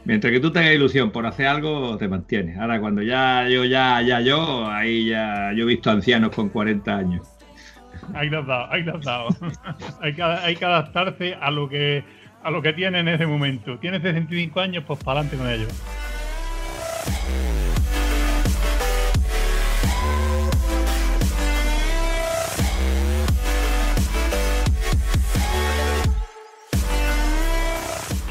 Mientras 0.05 0.33
que 0.33 0.41
tú 0.41 0.51
tengas 0.51 0.75
ilusión 0.75 1.11
por 1.11 1.27
hacer 1.27 1.47
algo, 1.47 1.97
te 1.97 2.09
mantienes. 2.09 2.59
Ahora, 2.59 2.81
cuando 2.81 3.03
ya 3.03 3.49
yo, 3.49 3.65
ya, 3.65 4.03
ya 4.03 4.21
yo, 4.21 4.69
ahí 4.71 5.07
ya 5.07 5.53
yo 5.57 5.63
he 5.63 5.67
visto 5.67 5.91
ancianos 5.91 6.35
con 6.35 6.49
40 6.51 6.95
años. 6.97 7.27
Ahí 8.15 8.29
lo 8.29 8.41
has 8.41 8.47
dado, 8.47 8.73
ahí 8.73 8.83
lo 8.83 8.97
has 8.97 9.05
dado. 9.05 9.29
hay, 10.03 10.13
que, 10.15 10.23
hay 10.23 10.57
que 10.57 10.65
adaptarse 10.65 11.35
a 11.41 11.51
lo 11.51 11.69
que 11.69 12.05
a 12.43 12.51
lo 12.51 12.61
que 12.61 12.73
tiene 12.73 12.99
en 12.99 13.09
ese 13.09 13.25
momento. 13.27 13.79
Tienes 13.79 14.03
65 14.03 14.61
años, 14.61 14.83
pues 14.85 14.99
para 15.05 15.21
adelante 15.21 15.37
con 15.37 15.49
ello. 15.49 15.69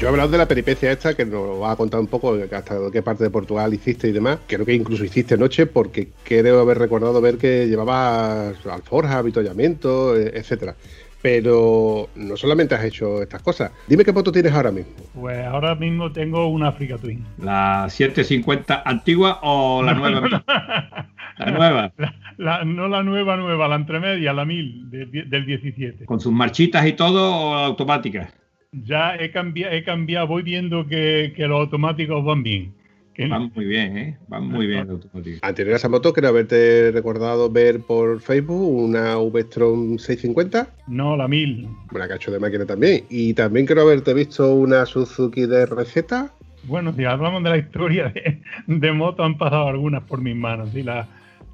Yo 0.02 0.08
he 0.08 0.10
hablado 0.10 0.30
de 0.30 0.38
la 0.38 0.48
peripecia 0.48 0.90
esta, 0.90 1.14
que 1.14 1.24
nos 1.24 1.62
va 1.62 1.70
a 1.70 1.76
contar 1.76 2.00
un 2.00 2.08
poco 2.08 2.34
de 2.36 2.52
hasta 2.56 2.74
qué 2.92 3.02
parte 3.02 3.22
de 3.22 3.30
Portugal 3.30 3.72
hiciste 3.72 4.08
y 4.08 4.12
demás. 4.12 4.40
Creo 4.48 4.66
que 4.66 4.74
incluso 4.74 5.04
hiciste 5.04 5.36
noche, 5.38 5.66
porque 5.66 6.08
creo 6.24 6.58
haber 6.58 6.78
recordado 6.78 7.20
ver 7.20 7.38
que 7.38 7.68
llevabas 7.68 8.66
alforja, 8.66 9.18
avituallamiento, 9.18 10.16
eh, 10.18 10.32
etcétera. 10.34 10.74
Pero 11.22 12.08
no 12.16 12.36
solamente 12.36 12.74
has 12.74 12.82
hecho 12.84 13.22
estas 13.22 13.42
cosas. 13.42 13.70
Dime 13.86 14.04
qué 14.04 14.12
moto 14.12 14.32
tienes 14.32 14.52
ahora 14.52 14.72
mismo. 14.72 14.90
Pues 15.14 15.46
ahora 15.46 15.76
mismo 15.76 16.10
tengo 16.10 16.48
una 16.48 16.66
Africa 16.70 16.98
Twin. 16.98 17.24
¿La 17.40 17.86
750 17.88 18.82
antigua 18.84 19.38
o 19.44 19.84
la 19.84 19.94
nueva? 19.94 20.44
La 21.38 21.50
nueva, 21.50 21.92
La- 21.96 22.14
la- 22.36 22.64
no 22.64 22.88
la 22.88 23.02
nueva, 23.02 23.36
nueva, 23.36 23.66
la 23.68 23.76
entremedia, 23.76 24.32
la 24.32 24.44
1000 24.44 24.90
de- 24.90 25.06
de- 25.06 25.22
del 25.24 25.46
17. 25.46 26.04
con 26.04 26.20
sus 26.20 26.30
marchitas 26.32 26.86
y 26.86 26.92
todo 26.92 27.34
o 27.34 27.54
automática. 27.54 28.28
Ya 28.72 29.14
he 29.16 29.30
cambiado, 29.30 29.74
he 29.74 29.84
cambiado 29.84 30.26
voy 30.26 30.42
viendo 30.42 30.86
que, 30.86 31.32
que 31.36 31.46
los 31.46 31.60
automáticos 31.60 32.24
van 32.24 32.42
bien. 32.42 32.72
Que- 33.14 33.26
Van 33.28 33.52
muy 33.54 33.66
bien, 33.66 33.98
¿eh? 33.98 34.18
Van 34.28 34.46
muy 34.48 34.66
bien 34.66 34.86
los 34.88 35.02
automáticos. 35.02 35.40
Anterior 35.42 35.74
a 35.74 35.76
esa 35.76 35.90
moto, 35.90 36.14
creo 36.14 36.30
haberte 36.30 36.90
recordado 36.92 37.50
ver 37.50 37.80
por 37.80 38.20
Facebook 38.20 38.66
una 38.82 39.18
V-Strom 39.18 39.98
650, 39.98 40.70
no, 40.86 41.14
la 41.18 41.28
1000. 41.28 41.68
una 41.94 42.08
cacho 42.08 42.30
de 42.32 42.38
máquina 42.38 42.64
también. 42.64 43.04
Y 43.10 43.34
también 43.34 43.66
creo 43.66 43.82
haberte 43.82 44.14
visto 44.14 44.54
una 44.54 44.86
Suzuki 44.86 45.44
de 45.44 45.66
receta. 45.66 46.32
Bueno, 46.64 46.94
si 46.94 47.04
hablamos 47.04 47.42
de 47.42 47.50
la 47.50 47.58
historia 47.58 48.08
de, 48.08 48.40
de 48.66 48.92
moto, 48.92 49.22
han 49.24 49.36
pasado 49.36 49.68
algunas 49.68 50.02
por 50.04 50.22
mis 50.22 50.34
manos. 50.34 50.70
Sí, 50.70 50.82
la, 50.82 51.06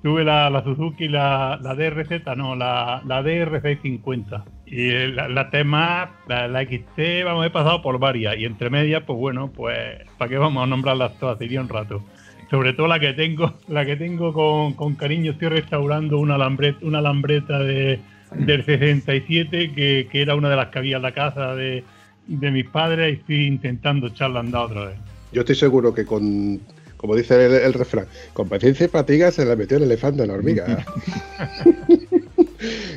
tuve 0.05 0.23
la, 0.23 0.49
la 0.51 0.63
Suzuki, 0.63 1.09
la, 1.09 1.59
la 1.61 1.75
DRZ, 1.75 2.25
no, 2.37 2.55
la, 2.55 3.03
la 3.05 3.21
DR650. 3.25 4.45
Y 4.71 4.91
la, 5.09 5.29
la 5.29 5.51
tema, 5.51 6.11
la, 6.27 6.47
la 6.47 6.63
XT, 6.63 7.25
vamos, 7.25 7.47
he 7.47 7.51
pasado 7.51 7.81
por 7.81 7.99
varias. 7.99 8.37
Y 8.37 8.45
entre 8.45 8.71
medias, 8.71 9.03
pues 9.07 9.19
bueno, 9.19 9.51
pues, 9.51 9.79
¿para 10.19 10.29
qué 10.29 10.37
vamos 10.37 10.63
a 10.63 10.67
nombrarlas 10.67 11.19
todas? 11.19 11.39
Sería 11.39 11.61
un 11.61 11.69
rato. 11.69 12.03
Sobre 12.51 12.73
todo 12.73 12.87
la 12.87 12.99
que 12.99 13.13
tengo, 13.13 13.55
la 13.69 13.85
que 13.85 13.97
tengo 13.97 14.33
con, 14.33 14.75
con 14.75 14.95
cariño, 14.95 15.33
estoy 15.33 15.49
restaurando 15.49 16.19
una 16.19 16.35
alambreta, 16.35 16.79
una 16.83 16.99
alambreta 16.99 17.59
de, 17.59 18.01
del 18.35 18.65
67, 18.65 19.73
que, 19.75 20.09
que 20.11 20.23
era 20.23 20.35
una 20.35 20.49
de 20.51 20.57
las 20.57 20.69
que 20.69 20.79
había 20.79 20.97
en 20.97 21.03
la 21.03 21.13
casa 21.13 21.55
de, 21.55 21.85
de 22.27 22.51
mis 22.51 22.67
padres, 22.69 23.15
y 23.15 23.21
estoy 23.21 23.47
intentando 23.47 24.09
echarla 24.09 24.41
andar 24.41 24.65
otra 24.65 24.85
vez. 24.87 24.97
Yo 25.33 25.41
estoy 25.41 25.57
seguro 25.57 25.93
que 25.93 26.07
con, 26.07 26.61
como 26.97 27.15
dice 27.17 27.45
el, 27.45 27.53
el 27.53 27.73
refrán, 27.75 28.07
con 28.33 28.49
paciencia 28.49 28.87
y 28.87 28.89
fatiga 28.89 29.31
se 29.31 29.45
le 29.45 29.57
metió 29.57 29.77
el 29.77 29.85
elefante 29.85 30.23
a 30.23 30.27
la 30.27 30.35
hormiga. 30.35 30.85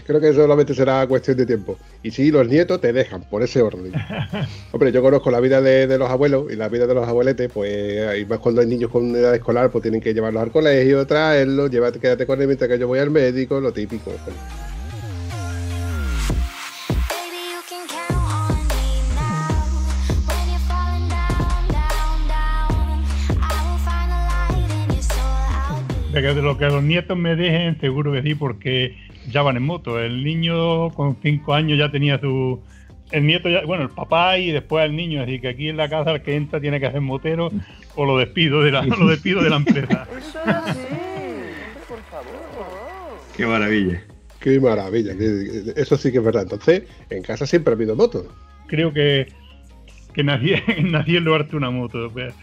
Creo 0.05 0.20
que 0.20 0.34
solamente 0.34 0.74
será 0.74 1.05
cuestión 1.08 1.38
de 1.38 1.46
tiempo. 1.46 1.77
Y 2.03 2.12
sí, 2.12 2.31
los 2.31 2.48
nietos 2.48 2.81
te 2.81 2.93
dejan 2.93 3.24
por 3.24 3.43
ese 3.43 3.62
orden. 3.62 3.91
Hombre, 4.72 4.91
yo 4.91 5.01
conozco 5.01 5.31
la 5.31 5.39
vida 5.39 5.62
de, 5.62 5.88
de 5.88 5.98
los 5.98 6.10
abuelos 6.10 6.51
y 6.51 6.55
la 6.55 6.70
vida 6.70 6.88
de 6.88 6.93
los 6.93 7.08
abueletes, 7.08 7.51
pues, 7.53 8.20
y 8.20 8.25
más 8.25 8.39
cuando 8.39 8.62
hay 8.62 8.67
niños 8.67 8.91
con 8.91 9.15
edad 9.15 9.36
escolar, 9.36 9.72
pues 9.72 9.81
tienen 9.81 10.01
que 10.01 10.13
llevarlos 10.13 10.43
al 10.43 10.51
colegio, 10.51 11.05
traerlos, 11.05 11.70
llévate, 11.70 12.00
quédate 12.00 12.25
con 12.25 12.41
él 12.41 12.48
mientras 12.48 12.70
que 12.70 12.79
yo 12.79 12.88
voy 12.88 13.00
al 13.00 13.12
médico, 13.12 13.60
lo 13.60 13.72
típico. 13.72 14.12
Que 26.13 26.20
de 26.20 26.41
lo 26.41 26.55
que 26.55 26.65
los 26.65 26.84
nietos 26.84 27.17
me 27.17 27.36
dejen, 27.36 27.79
seguro 27.79 28.12
que 28.12 28.22
sí, 28.22 28.36
porque 28.36 28.96
ya 29.29 29.41
van 29.41 29.57
en 29.57 29.63
moto. 29.63 29.99
El 29.99 30.23
niño 30.23 30.89
con 30.91 31.17
5 31.21 31.53
años 31.53 31.77
ya 31.77 31.91
tenía 31.91 32.19
su. 32.19 32.61
El 33.11 33.25
nieto 33.25 33.49
ya, 33.49 33.65
bueno, 33.65 33.83
el 33.83 33.89
papá 33.89 34.37
y 34.37 34.51
después 34.51 34.85
el 34.85 34.95
niño, 34.95 35.21
así 35.21 35.39
que 35.39 35.49
aquí 35.49 35.67
en 35.67 35.77
la 35.77 35.89
casa 35.89 36.11
el 36.11 36.21
que 36.21 36.35
entra 36.35 36.61
tiene 36.61 36.79
que 36.79 36.85
hacer 36.85 37.01
motero 37.01 37.51
o 37.95 38.05
lo 38.05 38.17
despido 38.17 38.61
de 38.61 38.71
la, 38.71 38.81
lo 38.85 39.07
despido 39.07 39.43
de 39.43 39.49
la 39.49 39.57
empresa. 39.57 40.07
Eso 40.17 40.39
es 40.39 40.47
así. 40.47 40.79
Hombre, 40.79 41.53
por 41.89 41.99
favor. 42.03 43.19
Qué 43.35 43.45
maravilla. 43.45 44.01
Qué 44.41 44.59
maravilla, 44.59 45.13
eso 45.75 45.97
sí 45.97 46.11
que 46.11 46.17
es 46.17 46.23
verdad. 46.23 46.41
Entonces, 46.41 46.83
en 47.11 47.21
casa 47.21 47.45
siempre 47.45 47.73
ha 47.73 47.75
habido 47.75 47.95
motos. 47.95 48.25
Creo 48.65 48.91
que, 48.91 49.27
que 50.13 50.23
nací, 50.23 50.55
nací 50.83 51.15
en 51.15 51.23
Luarte 51.23 51.55
una 51.55 51.69
moto. 51.69 52.09
pues. 52.11 52.33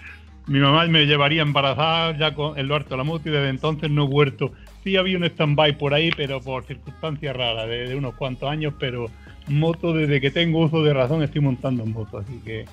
Mi 0.47 0.61
mamá 0.61 0.87
me 0.87 1.06
llevaría 1.06 1.42
embarazada 1.42 2.16
ya 2.16 2.35
con 2.35 2.56
el 2.56 2.68
Luarte 2.68 2.97
la 2.97 3.02
moto 3.02 3.28
y 3.28 3.32
desde 3.32 3.49
entonces 3.49 3.90
no 3.90 4.04
he 4.04 4.08
vuelto. 4.08 4.52
Sí 4.88 4.97
había 4.97 5.18
un 5.18 5.25
stand-by 5.25 5.76
por 5.76 5.92
ahí, 5.92 6.11
pero 6.16 6.40
por 6.40 6.64
circunstancias 6.64 7.37
raras, 7.37 7.68
de, 7.68 7.88
de 7.88 7.95
unos 7.95 8.14
cuantos 8.14 8.49
años, 8.49 8.73
pero 8.80 9.11
moto 9.47 9.92
desde 9.92 10.18
que 10.18 10.30
tengo 10.30 10.61
uso 10.64 10.83
de 10.83 10.95
razón 10.95 11.23
estoy 11.23 11.42
montando 11.42 11.83
en 11.85 11.92
moto, 11.92 12.16
así 12.16 12.40
que 12.42 12.64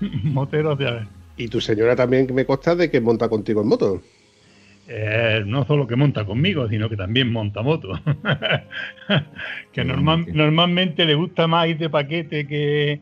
motero 0.24 0.72
hacia 0.72 0.90
ver. 0.90 1.02
Y 1.36 1.46
tu 1.46 1.60
señora 1.60 1.94
también 1.94 2.26
me 2.34 2.44
consta 2.44 2.74
de 2.74 2.90
que 2.90 3.00
monta 3.00 3.28
contigo 3.28 3.62
en 3.62 3.68
moto. 3.68 4.02
Eh, 4.88 5.44
no 5.46 5.64
solo 5.66 5.86
que 5.86 5.94
monta 5.94 6.24
conmigo, 6.24 6.68
sino 6.68 6.88
que 6.88 6.96
también 6.96 7.30
monta 7.30 7.62
moto. 7.62 7.92
que 9.72 9.84
normal- 9.84 10.26
normalmente 10.32 11.04
le 11.04 11.14
gusta 11.14 11.46
más 11.46 11.68
ir 11.68 11.78
de 11.78 11.88
paquete 11.90 12.48
que, 12.48 12.98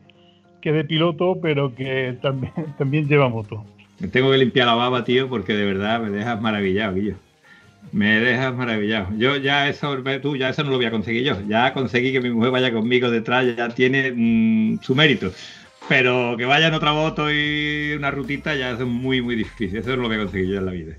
que 0.61 0.71
de 0.71 0.83
piloto, 0.83 1.39
pero 1.41 1.73
que 1.73 2.15
también, 2.21 2.53
también 2.77 3.07
lleva 3.07 3.27
moto. 3.27 3.65
Me 3.97 4.07
tengo 4.07 4.29
que 4.29 4.37
limpiar 4.37 4.67
la 4.67 4.75
baba, 4.75 5.03
tío, 5.03 5.27
porque 5.29 5.53
de 5.53 5.65
verdad 5.65 5.99
me 5.99 6.11
dejas 6.11 6.39
maravillado, 6.39 6.93
Guillo. 6.93 7.15
Me 7.91 8.19
dejas 8.19 8.53
maravillado. 8.55 9.07
Yo 9.17 9.37
ya 9.37 9.69
eso, 9.69 9.97
tú, 10.21 10.35
ya 10.35 10.49
eso 10.49 10.63
no 10.63 10.71
lo 10.71 10.77
voy 10.77 10.85
a 10.85 10.91
conseguir 10.91 11.23
yo. 11.23 11.37
Ya 11.47 11.73
conseguí 11.73 12.11
que 12.11 12.21
mi 12.21 12.29
mujer 12.29 12.51
vaya 12.51 12.71
conmigo 12.71 13.09
detrás, 13.09 13.55
ya 13.55 13.69
tiene 13.69 14.11
mm, 14.15 14.81
su 14.81 14.95
mérito. 14.95 15.31
Pero 15.87 16.35
que 16.37 16.45
vaya 16.45 16.67
en 16.67 16.73
otra 16.73 16.93
moto 16.93 17.31
y 17.31 17.93
una 17.95 18.11
rutita, 18.11 18.55
ya 18.55 18.71
es 18.71 18.79
muy, 18.79 19.21
muy 19.21 19.35
difícil. 19.35 19.77
Eso 19.77 19.95
no 19.95 20.07
lo 20.07 20.13
a 20.13 20.17
conseguir 20.17 20.49
yo 20.49 20.59
en 20.59 20.65
la 20.65 20.71
vida. 20.71 20.95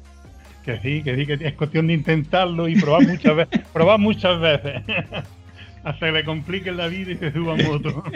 Que 0.64 0.78
sí, 0.80 1.02
que 1.02 1.16
sí, 1.16 1.26
que 1.26 1.38
es 1.40 1.54
cuestión 1.54 1.88
de 1.88 1.94
intentarlo 1.94 2.68
y 2.68 2.76
probar 2.80 3.06
muchas 3.06 3.36
veces. 3.36 3.60
probar 3.72 3.98
muchas 3.98 4.40
veces. 4.40 4.82
Hasta 5.84 6.06
que 6.06 6.12
le 6.12 6.24
compliquen 6.24 6.76
la 6.76 6.88
vida 6.88 7.12
y 7.12 7.16
se 7.16 7.32
suba 7.32 7.56
en 7.56 7.66
moto. 7.66 8.02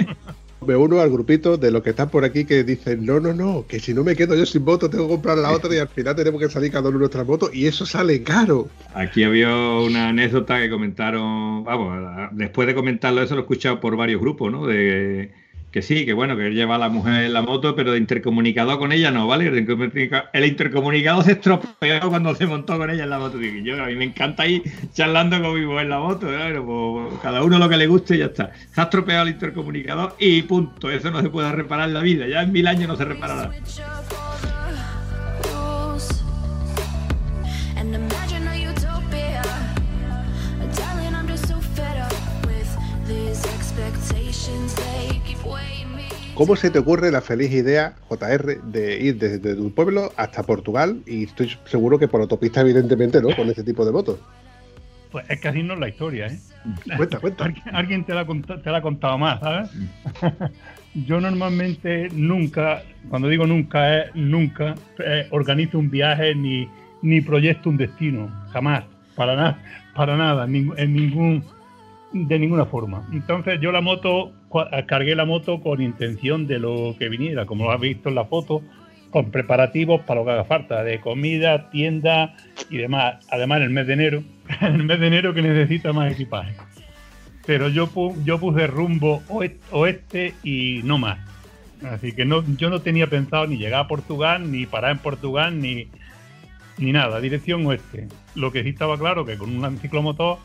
Me 0.67 0.77
uno 0.77 1.01
al 1.01 1.11
grupito 1.11 1.57
de 1.57 1.71
los 1.71 1.83
que 1.83 1.91
están 1.91 2.11
por 2.11 2.25
aquí 2.25 2.45
que 2.45 2.65
dicen, 2.65 3.07
no, 3.07 3.19
no, 3.19 3.33
no, 3.33 3.65
que 3.67 3.81
si 3.81 3.95
no 3.95 4.05
me 4.05 4.15
quedo 4.15 4.35
yo 4.35 4.45
sin 4.45 4.63
moto, 4.63 4.91
tengo 4.91 5.07
que 5.07 5.15
comprar 5.15 5.39
la 5.39 5.53
otra 5.53 5.75
y 5.75 5.79
al 5.79 5.89
final 5.89 6.15
tenemos 6.15 6.41
que 6.41 6.51
salir 6.51 6.71
cada 6.71 6.89
uno 6.89 6.97
en 6.97 7.01
nuestra 7.01 7.25
moto 7.25 7.51
y 7.53 7.67
eso 7.67 7.87
sale 7.87 8.23
caro. 8.23 8.69
Aquí 8.95 9.25
había 9.25 9.55
una 9.55 10.11
anécdota 10.11 10.61
que 10.61 10.69
comentaron, 10.69 11.65
vamos, 11.65 12.31
después 12.33 12.69
de 12.69 12.75
comentarlo, 12.75 13.23
eso 13.23 13.35
lo 13.35 13.41
he 13.41 13.45
escuchado 13.45 13.81
por 13.81 13.97
varios 13.97 14.21
grupos, 14.21 14.53
¿no? 14.53 14.67
De 14.67 15.33
que 15.71 15.83
sí, 15.83 16.05
que 16.05 16.13
bueno, 16.13 16.37
que 16.37 16.49
él 16.49 16.55
lleva 16.55 16.75
a 16.75 16.79
la 16.79 16.89
mujer 16.89 17.25
en 17.25 17.33
la 17.33 17.43
moto, 17.43 17.77
pero 17.77 17.93
de 17.93 17.99
intercomunicador 17.99 18.79
con 18.79 18.91
ella 18.91 19.11
no, 19.11 19.27
¿vale? 19.27 19.47
El, 19.47 19.67
intercomunica- 19.67 20.29
el 20.33 20.45
intercomunicador 20.45 21.25
se 21.25 21.33
estropeó 21.33 22.01
cuando 22.09 22.35
se 22.35 22.47
montó 22.47 22.77
con 22.77 22.91
ella 22.91 23.05
en 23.05 23.11
la 23.11 23.19
moto. 23.19 23.39
Yo, 23.41 23.83
a 23.83 23.87
mí 23.87 23.95
me 23.95 24.05
encanta 24.05 24.47
ir 24.47 24.63
charlando 24.93 25.41
con 25.41 25.55
mi 25.55 25.65
mujer 25.65 25.85
en 25.85 25.91
la 25.91 25.99
moto, 26.01 26.27
¿no? 26.27 26.39
Pero, 26.39 26.67
pues, 26.67 27.21
cada 27.23 27.45
uno 27.45 27.59
lo 27.59 27.69
que 27.69 27.77
le 27.77 27.87
guste 27.87 28.17
y 28.17 28.19
ya 28.19 28.27
está. 28.27 28.51
Se 28.75 28.81
ha 28.81 28.85
estropeado 28.85 29.23
el 29.23 29.29
intercomunicador 29.31 30.17
y 30.19 30.43
punto. 30.43 30.91
Eso 30.91 31.11
no 31.11 31.21
se 31.23 31.31
puede 31.31 31.53
reparar 31.53 31.89
en 31.89 31.95
la 31.95 32.01
vida. 32.01 32.27
Ya 32.27 32.43
en 32.43 32.51
mil 32.53 32.67
años 32.67 32.89
no 32.89 32.97
se 32.97 33.05
reparará. 33.05 33.51
¿Cómo 46.41 46.57
se 46.57 46.71
te 46.71 46.79
ocurre 46.79 47.11
la 47.11 47.21
feliz 47.21 47.53
idea, 47.53 47.97
JR, 48.09 48.63
de 48.63 48.99
ir 48.99 49.19
desde 49.19 49.55
tu 49.55 49.75
pueblo 49.75 50.11
hasta 50.17 50.43
Portugal? 50.43 51.03
Y 51.07 51.25
estoy 51.25 51.51
seguro 51.67 51.99
que 51.99 52.09
por 52.09 52.23
autopista, 52.23 52.63
evidentemente, 52.63 53.21
¿no? 53.21 53.37
Con 53.37 53.51
este 53.51 53.63
tipo 53.63 53.85
de 53.85 53.93
motos. 53.93 54.19
Pues 55.13 55.29
es 55.29 55.39
que 55.39 55.49
así 55.49 55.63
no 55.63 55.75
es 55.75 55.81
la 55.81 55.89
historia, 55.91 56.29
¿eh? 56.29 56.39
Cuenta, 56.97 57.19
cuenta. 57.21 57.45
Alguien, 57.45 57.75
alguien 57.75 58.05
te, 58.05 58.15
la 58.15 58.25
te 58.25 58.71
la 58.71 58.79
ha 58.79 58.81
contado 58.81 59.19
más, 59.19 59.39
¿sabes? 59.41 59.71
Yo 60.95 61.21
normalmente 61.21 62.09
nunca, 62.15 62.85
cuando 63.11 63.29
digo 63.29 63.47
nunca 63.47 63.99
es 63.99 64.15
nunca, 64.15 64.77
eh, 64.99 65.27
organizo 65.33 65.79
un 65.79 65.91
viaje 65.91 66.35
ni, 66.35 66.67
ni 67.03 67.21
proyecto 67.21 67.69
un 67.69 67.77
destino, 67.77 68.31
jamás, 68.51 68.85
para 69.15 69.37
nada, 69.37 69.63
para 69.95 70.17
nada, 70.17 70.47
en 70.47 70.95
ningún, 70.95 71.45
de 72.15 72.39
ninguna 72.39 72.65
forma. 72.65 73.07
Entonces 73.13 73.61
yo 73.61 73.73
la 73.73 73.83
moto, 73.83 74.33
cargué 74.87 75.15
la 75.15 75.25
moto 75.25 75.61
con 75.61 75.81
intención 75.81 76.47
de 76.47 76.59
lo 76.59 76.97
que 76.99 77.09
viniera, 77.09 77.47
como 77.47 77.65
lo 77.65 77.73
has 77.73 77.81
visto 77.81 78.09
en 78.09 78.15
la 78.17 78.25
foto, 78.25 78.63
con 79.11 79.31
preparativos 79.31 80.03
para 80.03 80.21
lo 80.21 80.27
que 80.27 80.33
haga 80.33 80.45
falta, 80.45 80.83
de 80.85 81.01
comida, 81.01 81.71
tienda 81.71 82.35
y 82.69 82.79
demás. 82.79 83.25
Además 83.31 83.59
en 83.59 83.63
el 83.65 83.71
mes 83.71 83.87
de 83.87 83.93
enero, 83.93 84.23
en 84.61 84.75
el 84.75 84.85
mes 84.85 85.01
de 85.01 85.07
enero 85.07 85.35
que 85.35 85.43
necesita 85.43 85.93
más 85.93 86.13
equipaje 86.13 86.55
pero 87.47 87.69
yo, 87.69 87.91
yo 88.23 88.39
puse 88.39 88.67
rumbo 88.69 89.23
oe- 89.29 89.57
oeste 89.73 90.35
y 90.45 90.83
no 90.85 90.99
más. 90.99 91.19
Así 91.83 92.13
que 92.13 92.25
no, 92.25 92.45
yo 92.57 92.71
no 92.71 92.81
tenía 92.81 93.09
pensado 93.09 93.47
ni 93.47 93.57
llegar 93.57 93.81
a 93.81 93.89
Portugal, 93.89 94.53
ni 94.53 94.67
parar 94.67 94.93
en 94.93 94.99
Portugal, 94.99 95.59
ni, 95.59 95.89
ni 96.79 96.93
nada, 96.93 97.21
dirección 97.21 97.67
oeste. 97.67 98.07
Lo 98.37 98.53
que 98.53 98.63
sí 98.63 98.69
estaba 98.69 98.97
claro 98.99 99.25
que 99.25 99.37
con 99.37 99.57
un 99.65 99.79
ciclomotor, 99.79 100.39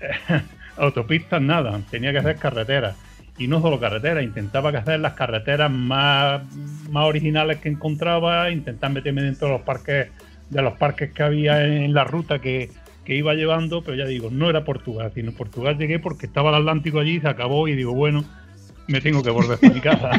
autopistas 0.76 1.40
nada, 1.42 1.80
tenía 1.90 2.10
que 2.12 2.18
hacer 2.18 2.36
carreteras. 2.36 2.96
Y 3.38 3.48
no 3.48 3.60
solo 3.60 3.78
carreteras, 3.78 4.24
intentaba 4.24 4.70
hacer 4.70 5.00
las 5.00 5.12
carreteras 5.14 5.70
más, 5.70 6.42
más 6.90 7.04
originales 7.04 7.58
que 7.58 7.68
encontraba, 7.68 8.50
intentar 8.50 8.90
meterme 8.90 9.22
dentro 9.22 9.48
de 9.48 9.54
los 9.54 9.62
parques, 9.62 10.08
de 10.48 10.62
los 10.62 10.74
parques 10.74 11.12
que 11.12 11.22
había 11.22 11.64
en 11.64 11.92
la 11.92 12.04
ruta 12.04 12.38
que, 12.38 12.70
que 13.06 13.14
iba 13.14 13.34
llevando, 13.34 13.82
pero 13.82 13.96
ya 13.96 14.04
digo, 14.04 14.30
no 14.30 14.50
era 14.50 14.64
Portugal, 14.64 15.12
sino 15.14 15.32
Portugal 15.32 15.78
llegué 15.78 15.98
porque 15.98 16.26
estaba 16.26 16.50
el 16.50 16.56
Atlántico 16.56 16.98
allí, 16.98 17.20
se 17.20 17.28
acabó 17.28 17.68
y 17.68 17.76
digo, 17.76 17.94
bueno, 17.94 18.24
me 18.88 19.00
tengo 19.00 19.22
que 19.22 19.30
volver 19.30 19.58
para 19.58 19.74
mi 19.74 19.80
casa. 19.80 20.10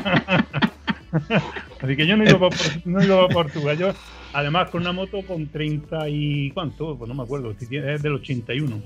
Así 1.82 1.96
que 1.96 2.08
yo 2.08 2.18
no 2.18 2.24
iba 2.24 2.50
no 2.86 3.04
iba 3.04 3.28
para 3.28 3.34
Portugal, 3.34 3.78
yo 3.78 3.94
además 4.34 4.70
con 4.70 4.82
una 4.82 4.94
moto 4.94 5.22
con 5.24 5.48
30 5.48 6.10
y 6.10 6.52
cuánto, 6.52 6.98
pues 6.98 7.10
no 7.10 7.16
me 7.16 7.24
acuerdo, 7.24 7.52
es 7.52 7.70
del 8.02 8.14
81. 8.14 8.82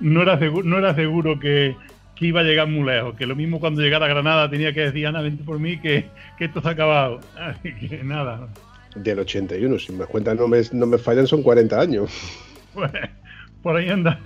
No 0.00 0.22
era 0.22 0.38
seguro, 0.38 0.68
no 0.68 0.78
era 0.78 0.94
seguro 0.94 1.38
que, 1.38 1.76
que 2.14 2.26
iba 2.26 2.40
a 2.40 2.44
llegar 2.44 2.68
muy 2.68 2.84
lejos, 2.84 3.14
que 3.16 3.26
lo 3.26 3.34
mismo 3.34 3.60
cuando 3.60 3.80
llegara 3.80 4.06
a 4.06 4.08
Granada 4.08 4.50
tenía 4.50 4.72
que 4.72 4.80
decir, 4.82 5.06
Ana, 5.06 5.22
vente 5.22 5.44
por 5.44 5.58
mí, 5.58 5.78
que, 5.78 6.06
que 6.38 6.44
esto 6.46 6.60
se 6.60 6.68
ha 6.68 6.72
acabado. 6.72 7.20
Así 7.36 7.74
que 7.74 8.02
nada, 8.04 8.48
Del 8.94 9.20
81, 9.20 9.78
si 9.78 9.92
me 9.92 10.04
cuentas 10.06 10.36
no 10.36 10.48
me, 10.48 10.60
no 10.72 10.86
me 10.86 10.98
fallan, 10.98 11.26
son 11.26 11.42
40 11.42 11.80
años. 11.80 12.10
pues, 12.74 12.90
por 13.62 13.76
ahí 13.76 13.88
anda, 13.88 14.18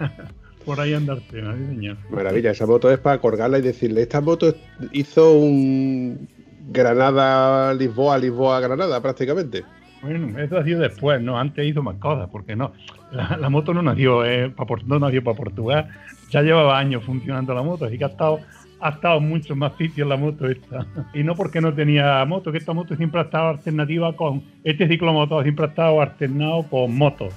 por 0.65 0.81
ahí 0.81 0.95
anda 0.95 1.15
el 1.15 1.23
tema, 1.23 1.55
sí, 1.57 1.67
señor. 1.67 1.97
Maravilla, 2.11 2.51
esa 2.51 2.67
moto 2.67 2.91
es 2.91 2.99
para 2.99 3.21
colgarla 3.21 3.59
y 3.59 3.63
decirle, 3.63 4.03
esta 4.03 4.21
moto 4.21 4.55
hizo 4.93 5.33
un 5.33 6.29
Granada, 6.69 7.73
Lisboa, 7.75 8.19
Lisboa, 8.19 8.61
Granada 8.61 9.01
prácticamente. 9.01 9.65
Bueno, 10.03 10.39
eso 10.39 10.59
ha 10.59 10.65
sido 10.65 10.81
después, 10.81 11.21
¿no? 11.21 11.39
Antes 11.39 11.67
hizo 11.67 11.83
más 11.83 11.97
cosas, 11.97 12.29
porque 12.31 12.55
no. 12.55 12.73
La, 13.11 13.49
moto 13.49 13.73
no 13.73 13.83
nació, 13.83 14.25
eh, 14.25 14.51
pa 14.51 14.67
Por- 14.67 14.87
no 14.87 14.99
nació 14.99 15.23
para 15.25 15.37
Portugal. 15.37 15.89
Ya 16.31 16.43
llevaba 16.43 16.79
años 16.79 17.05
funcionando 17.05 17.55
la 17.55 17.63
moto, 17.63 17.87
así 17.87 17.97
que 17.99 18.05
ha 18.05 18.09
estado, 18.09 18.41
ha 18.81 18.91
estado 18.91 19.21
muchos 19.21 19.57
más 19.57 19.73
sitios 19.77 20.07
la 20.09 20.17
moto 20.17 20.49
esta. 20.49 20.87
Y 21.15 21.23
no 21.23 21.35
porque 21.35 21.61
no 21.61 21.73
tenía 21.73 22.25
moto, 22.25 22.53
que 22.53 22.59
esta 22.59 22.73
moto 22.73 22.95
siempre 22.97 23.21
ha 23.21 23.25
estado 23.25 23.49
alternativa 23.51 24.15
con. 24.15 24.43
Este 24.65 24.87
ciclomotor 24.87 25.43
siempre 25.43 25.65
ha 25.65 25.69
estado 25.69 26.01
alternado 26.01 26.65
con 26.65 26.97
motos. 26.97 27.33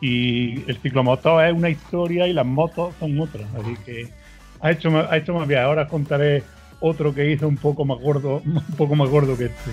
Y 0.00 0.68
el 0.68 0.76
ciclomotor 0.78 1.44
es 1.44 1.52
una 1.54 1.70
historia 1.70 2.26
y 2.26 2.32
las 2.32 2.46
motos 2.46 2.94
son 2.98 3.18
otras. 3.20 3.46
Así 3.54 3.74
que 3.84 4.08
ha 4.60 4.70
hecho 4.72 4.90
ha 4.98 5.16
hecho 5.16 5.34
más 5.34 5.46
viajes. 5.48 5.66
Ahora 5.66 5.86
contaré 5.88 6.42
otro 6.80 7.14
que 7.14 7.30
hizo 7.30 7.46
un 7.48 7.56
poco 7.56 7.84
más 7.84 7.98
gordo, 8.00 8.42
un 8.44 8.76
poco 8.76 8.94
más 8.96 9.08
gordo 9.08 9.36
que 9.38 9.44
este. 9.46 9.70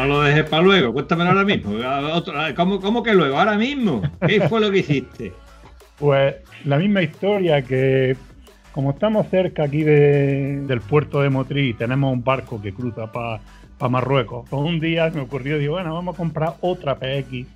No 0.00 0.06
lo 0.06 0.20
dejes 0.22 0.44
para 0.48 0.62
luego, 0.62 0.92
cuéntamelo 0.92 1.30
ahora 1.30 1.44
mismo. 1.44 1.72
¿Cómo, 2.56 2.80
cómo 2.80 3.02
que 3.02 3.14
luego? 3.14 3.36
Ahora 3.38 3.56
mismo. 3.56 4.02
¿Qué 4.26 4.40
fue 4.48 4.60
lo 4.60 4.70
que 4.70 4.78
hiciste? 4.78 5.32
Pues 5.98 6.36
la 6.64 6.78
misma 6.78 7.02
historia 7.02 7.62
que 7.62 8.16
como 8.72 8.90
estamos 8.92 9.26
cerca 9.28 9.64
aquí 9.64 9.82
de- 9.82 10.60
del 10.66 10.80
puerto 10.80 11.20
de 11.22 11.28
Motril 11.30 11.66
y 11.70 11.74
tenemos 11.74 12.12
un 12.12 12.22
barco 12.24 12.62
que 12.62 12.72
cruza 12.72 13.10
para 13.12 13.40
Marruecos, 13.90 14.46
pues 14.48 14.62
un 14.62 14.78
día 14.80 15.10
me 15.12 15.20
ocurrió, 15.22 15.58
digo, 15.58 15.74
bueno, 15.74 15.92
vamos 15.92 16.14
a 16.14 16.18
comprar 16.18 16.54
otra 16.60 16.94
PX, 16.98 17.46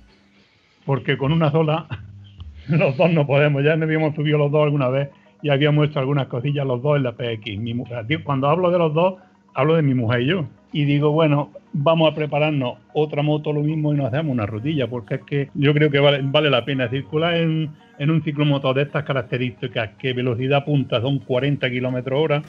porque 0.85 1.17
con 1.17 1.31
una 1.31 1.51
sola 1.51 1.87
los 2.67 2.97
dos 2.97 3.11
no 3.11 3.25
podemos, 3.25 3.63
ya 3.63 3.75
nos 3.75 3.87
habíamos 3.87 4.13
subido 4.15 4.37
los 4.37 4.51
dos 4.51 4.63
alguna 4.63 4.89
vez 4.89 5.09
y 5.41 5.49
habíamos 5.49 5.87
hecho 5.87 5.99
algunas 5.99 6.27
cosillas 6.27 6.65
los 6.67 6.81
dos 6.81 6.97
en 6.97 7.03
la 7.03 7.13
PX. 7.13 7.57
Mi 7.59 7.73
mujer, 7.73 8.05
cuando 8.23 8.49
hablo 8.49 8.69
de 8.71 8.77
los 8.77 8.93
dos, 8.93 9.15
hablo 9.53 9.75
de 9.75 9.81
mi 9.83 9.93
mujer 9.93 10.21
y 10.21 10.25
yo. 10.27 10.45
Y 10.75 10.83
digo, 10.83 11.11
bueno, 11.11 11.51
vamos 11.71 12.11
a 12.11 12.13
prepararnos 12.13 12.79
otra 12.91 13.21
moto 13.21 13.53
lo 13.53 13.61
mismo 13.61 13.93
y 13.93 13.97
nos 13.97 14.07
hacemos 14.07 14.33
una 14.33 14.45
rutilla, 14.45 14.87
porque 14.87 15.15
es 15.15 15.21
que 15.21 15.49
yo 15.53 15.73
creo 15.73 15.89
que 15.89 15.99
vale, 15.99 16.19
vale 16.21 16.49
la 16.49 16.65
pena 16.65 16.89
circular 16.89 17.35
en, 17.35 17.69
en 17.97 18.11
un 18.11 18.21
ciclomotor 18.21 18.75
de 18.75 18.81
estas 18.81 19.05
características, 19.05 19.91
que 19.97 20.11
velocidad 20.11 20.65
punta 20.65 20.99
son 20.99 21.19
40 21.19 21.69
kilómetros 21.69 22.19
hora. 22.21 22.43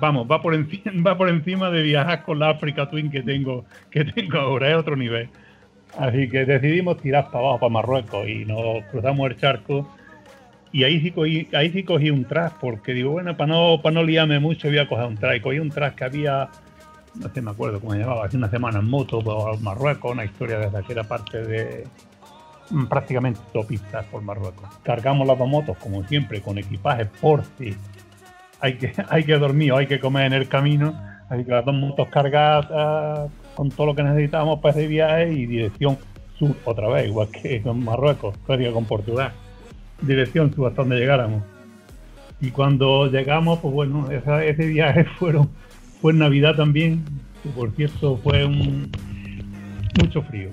vamos, 0.00 0.28
va 0.30 0.40
por, 0.40 0.54
encima, 0.54 0.92
va 1.04 1.18
por 1.18 1.28
encima 1.28 1.68
de 1.72 1.82
viajar 1.82 2.22
con 2.22 2.38
la 2.38 2.50
Africa 2.50 2.88
Twin 2.88 3.10
que 3.10 3.24
tengo, 3.24 3.64
que 3.90 4.04
tengo 4.04 4.38
ahora, 4.38 4.70
es 4.70 4.76
otro 4.76 4.94
nivel. 4.94 5.28
Así 5.98 6.28
que 6.28 6.44
decidimos 6.44 6.98
tirar 6.98 7.32
para 7.32 7.40
abajo, 7.40 7.58
para 7.58 7.72
Marruecos, 7.72 8.28
y 8.28 8.44
nos 8.44 8.84
cruzamos 8.92 9.28
el 9.28 9.38
charco. 9.38 9.92
Y 10.70 10.84
ahí 10.84 11.00
sí 11.00 11.10
cogí, 11.10 11.48
ahí 11.52 11.70
sí 11.70 11.82
cogí 11.82 12.10
un 12.10 12.26
track, 12.26 12.60
porque 12.60 12.94
digo, 12.94 13.10
bueno, 13.10 13.36
para 13.36 13.48
no, 13.48 13.80
para 13.82 13.94
no 13.94 14.04
liarme 14.04 14.38
mucho, 14.38 14.68
voy 14.68 14.78
a 14.78 14.86
coger 14.86 15.06
un 15.06 15.16
track. 15.16 15.38
Y 15.38 15.40
cogí 15.40 15.58
un 15.58 15.70
track 15.70 15.96
que 15.96 16.04
había, 16.04 16.48
no 17.18 17.28
sé, 17.32 17.42
me 17.42 17.50
acuerdo 17.50 17.80
cómo 17.80 17.92
se 17.92 18.00
llamaba, 18.00 18.24
hace 18.24 18.36
una 18.36 18.50
semana 18.50 18.78
en 18.78 18.88
moto 18.88 19.20
por 19.20 19.60
Marruecos, 19.60 20.12
una 20.12 20.24
historia 20.24 20.58
de 20.58 20.66
esa 20.66 20.82
que 20.82 20.94
parte 21.04 21.42
de 21.42 21.86
mm, 22.70 22.86
prácticamente 22.86 23.40
autopistas 23.46 24.04
por 24.06 24.22
Marruecos. 24.22 24.68
Cargamos 24.82 25.26
las 25.26 25.38
dos 25.38 25.48
motos, 25.48 25.76
como 25.78 26.04
siempre, 26.04 26.40
con 26.40 26.58
equipaje 26.58 27.06
por 27.06 27.42
si 27.58 27.76
hay 28.60 28.78
que, 28.78 28.92
hay 29.08 29.24
que 29.24 29.38
dormir 29.38 29.72
o 29.72 29.78
hay 29.78 29.86
que 29.86 30.00
comer 30.00 30.26
en 30.26 30.32
el 30.34 30.48
camino. 30.48 30.94
Así 31.28 31.44
que 31.44 31.50
las 31.50 31.64
dos 31.64 31.74
motos 31.74 32.08
cargadas 32.08 33.30
con 33.56 33.70
todo 33.70 33.88
lo 33.88 33.94
que 33.96 34.02
necesitábamos 34.02 34.60
para 34.60 34.78
ese 34.78 34.86
viaje 34.86 35.32
y 35.32 35.46
dirección 35.46 35.98
sur 36.38 36.54
otra 36.64 36.88
vez, 36.88 37.08
igual 37.08 37.28
que 37.28 37.62
con 37.62 37.82
Marruecos, 37.82 38.36
con 38.46 38.84
Portugal. 38.84 39.32
Dirección 40.02 40.54
sur 40.54 40.68
hasta 40.68 40.82
donde 40.82 40.98
llegáramos. 40.98 41.42
Y 42.40 42.50
cuando 42.50 43.10
llegamos, 43.10 43.58
pues 43.60 43.72
bueno, 43.72 44.08
ese 44.10 44.66
viaje 44.66 45.04
fueron, 45.18 45.48
fue 46.00 46.12
en 46.12 46.18
Navidad 46.18 46.56
también, 46.56 47.04
que 47.42 47.48
por 47.50 47.70
cierto 47.72 48.16
fue 48.18 48.44
un 48.44 48.90
mucho 50.00 50.22
frío. 50.22 50.50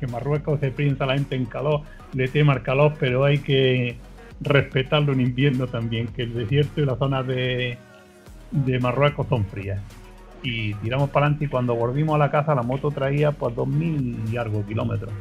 Que 0.00 0.06
Marruecos 0.06 0.60
se 0.60 0.70
piensa 0.70 1.06
la 1.06 1.14
gente 1.14 1.36
en 1.36 1.44
calor, 1.44 1.82
le 2.12 2.28
tema 2.28 2.54
el 2.54 2.62
calor, 2.62 2.94
pero 2.98 3.24
hay 3.24 3.38
que 3.38 3.96
respetarlo 4.40 5.12
en 5.12 5.20
invierno 5.20 5.66
también, 5.66 6.08
que 6.08 6.22
el 6.22 6.34
desierto 6.34 6.80
y 6.80 6.86
las 6.86 6.98
zonas 6.98 7.26
de, 7.26 7.78
de 8.50 8.78
Marruecos 8.80 9.26
son 9.28 9.44
frías. 9.44 9.80
Y 10.42 10.74
tiramos 10.74 11.10
para 11.10 11.26
adelante 11.26 11.46
y 11.46 11.48
cuando 11.48 11.74
volvimos 11.74 12.14
a 12.14 12.18
la 12.18 12.30
casa 12.30 12.54
la 12.54 12.62
moto 12.62 12.90
traía 12.90 13.32
pues 13.32 13.54
2.000 13.54 14.32
y 14.32 14.36
algo 14.36 14.64
kilómetros. 14.66 15.12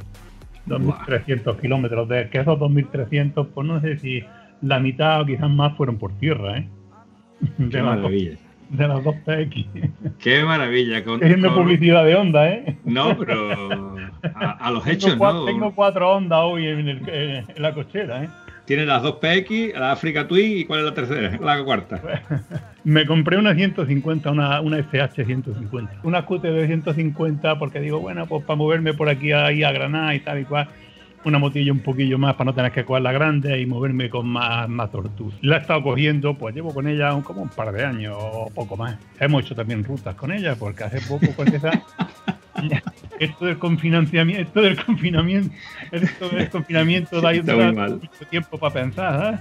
2.300 0.67 1.59
kilómetros. 1.59 2.07
De 2.07 2.29
que 2.29 2.39
esos 2.39 2.59
2.300, 2.59 3.47
pues 3.53 3.67
no 3.67 3.81
sé 3.81 3.97
si 3.97 4.23
la 4.61 4.79
mitad 4.79 5.21
o 5.21 5.25
quizás 5.25 5.49
más 5.49 5.75
fueron 5.75 5.97
por 5.97 6.13
tierra, 6.17 6.59
¿eh? 6.59 6.69
Qué 7.71 7.81
maravilla. 7.81 8.37
De 8.69 8.87
las 8.87 9.03
dos 9.03 9.15
PX. 9.25 9.65
Qué 10.19 10.43
maravilla. 10.43 11.03
Con, 11.03 11.23
Haciendo 11.23 11.53
con- 11.53 11.63
publicidad 11.63 12.05
de 12.05 12.15
onda, 12.15 12.49
¿eh? 12.49 12.77
No, 12.85 13.17
pero 13.17 13.95
a, 14.35 14.51
a 14.51 14.71
los 14.71 14.83
Tengo, 14.83 14.93
hechos, 14.95 15.17
¿no? 15.17 15.45
tengo 15.45 15.73
cuatro 15.75 16.15
ondas 16.15 16.39
hoy 16.43 16.67
en, 16.67 16.87
el- 16.87 17.09
en 17.09 17.61
la 17.61 17.73
cochera, 17.73 18.23
¿eh? 18.23 18.29
Tiene 18.65 18.85
las 18.85 19.01
dos 19.01 19.15
PX, 19.21 19.73
la 19.79 19.93
Africa 19.93 20.27
Twin 20.27 20.57
y 20.57 20.65
¿cuál 20.65 20.79
es 20.81 20.85
la 20.87 20.93
tercera? 20.93 21.37
La 21.41 21.63
cuarta. 21.63 22.01
Me 22.83 23.05
compré 23.05 23.37
una 23.37 23.55
150, 23.55 24.29
una, 24.31 24.59
una 24.59 24.77
FH 24.83 25.23
150. 25.25 25.99
Una 26.03 26.25
QT 26.25 26.41
de 26.43 26.67
150 26.67 27.59
porque 27.59 27.79
digo, 27.79 27.99
bueno, 28.01 28.25
pues 28.27 28.43
para 28.43 28.57
moverme 28.57 28.93
por 28.93 29.07
aquí 29.07 29.31
ahí 29.31 29.63
a 29.63 29.71
Granada 29.71 30.13
y 30.15 30.19
tal 30.19 30.39
y 30.41 30.43
cual. 30.45 30.67
Una 31.23 31.39
motilla 31.39 31.71
un 31.73 31.79
poquillo 31.79 32.17
más 32.17 32.35
para 32.35 32.45
no 32.51 32.53
tener 32.53 32.71
que 32.71 32.85
coger 32.85 33.01
la 33.03 33.11
grande 33.11 33.59
y 33.59 33.65
moverme 33.65 34.09
con 34.09 34.27
más, 34.27 34.69
más 34.69 34.89
tortura. 34.91 35.35
La 35.41 35.57
he 35.57 35.59
estado 35.59 35.83
cogiendo, 35.83 36.35
pues 36.37 36.55
llevo 36.55 36.73
con 36.73 36.87
ella 36.87 37.13
un- 37.13 37.21
como 37.23 37.41
un 37.41 37.49
par 37.49 37.71
de 37.73 37.83
años 37.85 38.15
o 38.17 38.49
poco 38.53 38.77
más. 38.77 38.97
Hemos 39.19 39.43
hecho 39.43 39.55
también 39.55 39.83
rutas 39.83 40.15
con 40.15 40.31
ella 40.31 40.55
porque 40.55 40.83
hace 40.85 41.01
poco 41.01 41.25
pues 41.35 41.53
esa... 41.53 41.71
Esto 43.19 43.45
del 43.45 43.57
confinamiento, 43.59 44.41
esto 44.41 44.61
del 44.61 44.83
confinamiento, 44.83 45.53
esto 45.91 46.29
del 46.29 46.49
confinamiento 46.49 47.19
da, 47.21 47.31
mucho 47.33 48.25
tiempo 48.29 48.57
para 48.59 48.73
pensar, 48.73 49.39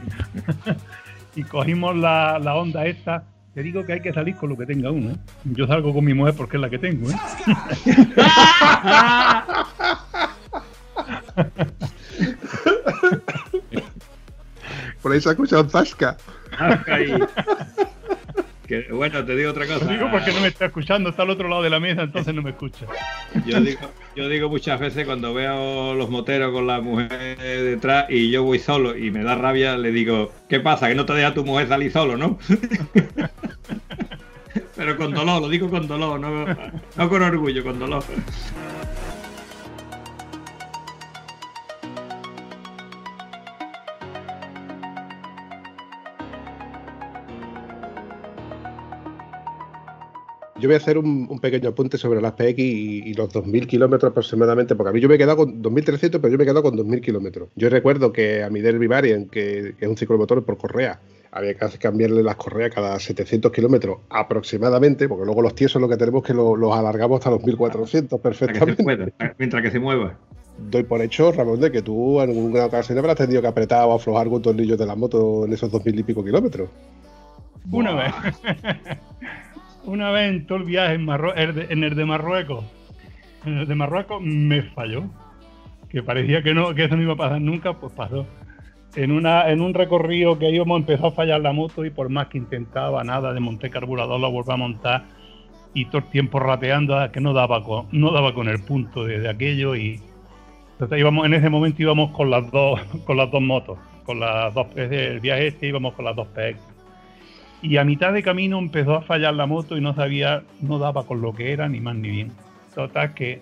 ¿sabes? 0.65 0.77
y 1.37 1.43
cogimos 1.43 1.95
la, 1.97 2.39
la 2.39 2.55
onda 2.57 2.85
esta. 2.87 3.25
Te 3.55 3.63
digo 3.63 3.85
que 3.87 3.95
hay 3.95 4.01
que 4.01 4.13
salir 4.13 4.35
con 4.37 4.51
lo 4.51 4.57
que 4.57 4.67
tenga 4.67 4.91
uno. 4.91 5.11
¿eh? 5.13 5.17
Yo 5.45 5.67
salgo 5.67 5.93
con 5.95 6.05
mi 6.05 6.13
mujer 6.15 6.35
porque 6.37 6.57
es 6.57 6.61
la 6.63 6.69
que 6.71 6.79
tengo. 6.79 7.09
¿eh? 7.11 7.15
Por 15.03 15.13
ahí 15.13 15.21
se 15.21 15.29
ha 15.29 15.33
escuchado 15.33 15.63
un 15.63 15.71
zasca. 15.71 16.17
Que, 18.67 18.89
bueno, 18.91 19.25
te 19.25 19.37
digo 19.37 19.51
otra 19.53 19.65
cosa. 19.67 19.85
Lo 19.85 19.93
digo 19.93 20.11
porque 20.11 20.33
no 20.33 20.41
me 20.41 20.49
está 20.49 20.67
escuchando, 20.67 21.11
está 21.11 21.23
al 21.23 21.31
otro 21.31 21.49
lado 21.49 21.63
de 21.63 21.71
la 21.71 21.79
mesa, 21.79 22.03
entonces 22.03 22.35
no 22.35 22.43
me 22.43 22.51
escucha. 22.51 22.85
Yo 23.47 23.61
digo, 23.61 23.89
yo 24.17 24.29
digo 24.29 24.49
muchas 24.49 24.81
veces 24.81 25.07
cuando 25.07 25.33
veo 25.33 25.95
los 25.95 26.11
moteros 26.11 26.53
con 26.53 26.67
la 26.67 26.81
mujer 26.81 27.39
detrás 27.39 28.07
y 28.09 28.31
yo 28.31 28.43
voy 28.43 28.59
solo 28.59 28.97
y 28.97 29.13
me 29.13 29.23
da 29.23 29.37
rabia, 29.37 29.77
le 29.77 29.93
digo, 29.93 30.33
¿qué 30.49 30.59
pasa? 30.59 30.89
Que 30.89 30.97
no 30.97 31.07
te 31.07 31.13
deja 31.13 31.33
tu 31.33 31.45
mujer 31.45 31.69
salir 31.69 31.93
solo, 31.93 32.17
¿no? 32.17 32.41
Pero 34.75 34.97
con 34.97 35.15
dolor, 35.15 35.43
lo 35.43 35.49
digo 35.49 35.71
con 35.71 35.87
dolor, 35.87 36.19
no, 36.19 36.47
no 36.97 37.09
con 37.09 37.23
orgullo, 37.23 37.63
con 37.63 37.79
dolor. 37.79 38.03
Yo 50.59 50.69
voy 50.69 50.75
a 50.75 50.79
hacer 50.79 50.97
un, 50.97 51.27
un 51.31 51.39
pequeño 51.39 51.69
apunte 51.69 51.99
sobre 51.99 52.23
las 52.23 52.33
PX 52.33 52.59
y, 52.59 53.03
y 53.05 53.13
los 53.15 53.29
2.000 53.33 53.67
kilómetros 53.67 54.11
aproximadamente, 54.11 54.75
porque 54.75 54.89
a 54.89 54.93
mí 54.93 55.01
yo 55.01 55.09
me 55.09 55.17
he 55.17 55.19
quedado 55.19 55.37
con 55.37 55.63
2.300, 55.63 56.11
pero 56.13 56.29
yo 56.29 56.39
me 56.39 56.45
he 56.45 56.47
quedado 56.47 56.63
con 56.63 56.75
2.000 56.77 57.01
kilómetros. 57.03 57.51
Yo 57.57 57.69
recuerdo 57.69 58.11
que 58.11 58.43
a 58.43 58.49
mi 58.49 58.63
Derby 58.63 58.87
Variant, 58.87 59.29
que, 59.29 59.75
que 59.79 59.85
es 59.85 59.89
un 59.91 59.99
ciclomotor 59.99 60.43
por 60.45 60.57
correa, 60.57 60.99
había 61.31 61.53
que 61.55 61.67
cambiarle 61.79 62.23
las 62.23 62.37
correas 62.37 62.73
cada 62.75 62.99
700 62.99 63.53
kilómetros 63.53 63.99
aproximadamente, 64.09 65.09
porque 65.09 65.27
luego 65.27 65.43
los 65.43 65.55
tiesos 65.55 65.83
lo 65.83 65.91
que 65.91 65.99
tenemos 65.99 66.23
es 66.23 66.29
que 66.29 66.35
lo- 66.35 66.57
los 66.57 66.75
alargamos 66.75 67.19
hasta 67.19 67.31
los 67.31 67.43
1.400 67.43 68.19
Para 68.19 68.33
que 68.33 68.39
se 68.39 68.47
perfectamente. 68.47 68.83
pueda, 68.83 69.35
mientras 69.39 69.63
que 69.63 69.71
se 69.71 69.79
mueva. 69.79 70.17
Doy 70.71 70.85
por 70.85 71.03
hecho, 71.03 71.33
Ramón, 71.33 71.61
de 71.61 71.71
que 71.71 71.83
tú 71.83 72.19
en 72.23 72.31
alguna 72.31 72.65
ocasión 72.65 72.97
habrás 72.97 73.17
tenido 73.17 73.43
que 73.43 73.49
apretar 73.49 73.87
o 73.87 73.93
aflojar 73.93 74.23
algún 74.23 74.41
tornillo 74.41 74.79
de 74.79 74.87
la 74.87 74.95
moto 74.97 75.45
en 75.45 75.53
esos 75.53 75.71
2.000 75.71 75.99
y 75.99 76.03
pico 76.03 76.25
kilómetros. 76.25 76.71
Una 77.71 77.95
vez. 77.95 78.15
Una 79.87 80.11
vez 80.11 80.31
en 80.31 80.47
todo 80.47 80.59
el 80.59 80.65
viaje 80.65 80.95
en, 80.95 81.07
Marrue- 81.07 81.33
el 81.37 81.55
de- 81.95 82.05
Marruecos. 82.05 82.65
En 83.45 83.59
el 83.59 83.67
de 83.69 83.75
Marruecos 83.75 84.21
me 84.23 84.63
falló. 84.63 85.05
Que 85.89 86.03
parecía 86.03 86.43
que 86.43 86.53
no, 86.53 86.75
que 86.75 86.85
eso 86.85 86.97
no 86.97 87.03
iba 87.03 87.13
a 87.15 87.17
pasar 87.17 87.41
nunca, 87.41 87.73
pues 87.75 87.93
pasó. 87.93 88.27
En, 88.97 89.13
una, 89.13 89.49
en 89.51 89.61
un 89.61 89.75
recorrido 89.75 90.39
que 90.39 90.51
íbamos 90.51 90.81
empezó 90.81 91.09
a 91.09 91.13
fallar 91.13 91.41
la 91.41 91.53
moto 91.53 91.85
y 91.85 91.91
por 91.91 92.09
más 92.09 92.27
que 92.29 92.39
intentaba 92.39 93.05
nada 93.05 93.33
de 93.33 93.41
montar 93.41 93.71
carburador 93.71 94.19
lo 94.19 94.31
volví 94.31 94.51
a 94.53 94.57
montar 94.57 95.05
y 95.75 95.85
todo 95.87 95.99
el 95.99 96.05
tiempo 96.05 96.41
rateando 96.41 96.97
que 97.13 97.21
no 97.21 97.35
daba 97.35 97.63
con, 97.63 97.87
no 97.93 98.11
daba 98.11 98.33
con 98.33 98.49
el 98.49 98.63
punto 98.65 99.05
de, 99.05 99.19
de 99.21 99.29
aquello 99.29 99.77
y, 99.77 100.01
Entonces 100.73 100.99
íbamos, 100.99 101.27
en 101.27 101.35
ese 101.35 101.51
momento 101.51 101.83
íbamos 101.83 102.11
con 102.13 102.31
las 102.31 102.51
dos, 102.51 102.81
con 103.05 103.19
las 103.19 103.31
dos 103.31 103.43
motos, 103.43 103.79
con 104.05 104.19
las 104.19 104.55
dos, 104.55 104.67
el 104.77 105.21
viaje 105.21 105.49
este 105.49 105.69
íbamos 105.69 105.93
con 105.95 106.07
las 106.07 106.17
dos 106.17 106.27
PX. 106.29 106.57
Y 107.63 107.77
a 107.79 107.85
mitad 107.85 108.13
de 108.13 108.23
camino 108.23 108.59
empezó 108.59 108.95
a 108.95 109.03
fallar 109.03 109.35
la 109.35 109.47
moto 109.47 109.77
y 109.77 109.81
no 109.81 109.95
sabía, 109.95 110.43
no 110.61 110.79
daba 110.79 111.07
con 111.07 111.21
lo 111.21 111.35
que 111.35 111.53
era, 111.53 111.69
ni 111.69 111.81
más 111.81 111.97
ni 111.97 112.11
bien. 112.11 112.33
Total 112.75 113.15
que 113.15 113.41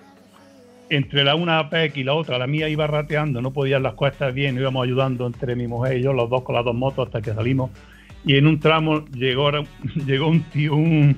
entre 0.88 1.24
la 1.24 1.35
una 1.35 1.70
PX 1.70 1.96
y 1.96 2.05
la 2.05 2.14
otra, 2.14 2.38
la 2.38 2.46
mía 2.46 2.68
iba 2.68 2.87
rateando, 2.87 3.40
no 3.42 3.53
podían 3.53 3.83
las 3.83 3.94
cuestas 3.94 4.35
bien, 4.35 4.57
íbamos 4.57 4.85
ayudando 4.85 5.27
entre 5.27 5.57
mi 5.57 5.66
mujer 5.66 5.98
y 5.98 6.03
yo, 6.03 6.12
los 6.12 6.31
dos 6.31 6.42
con 6.42 6.55
las 6.55 6.64
dos 6.64 6.74
motos 6.74 7.07
hasta 7.07 7.20
que 7.22 7.35
salimos. 7.35 7.70
Y 8.24 8.37
en 8.37 8.46
un 8.46 8.61
tramo 8.61 9.05
llegó, 9.07 9.50
llegó 10.07 10.29
un 10.29 10.42
tío, 10.44 10.74
un, 10.74 11.16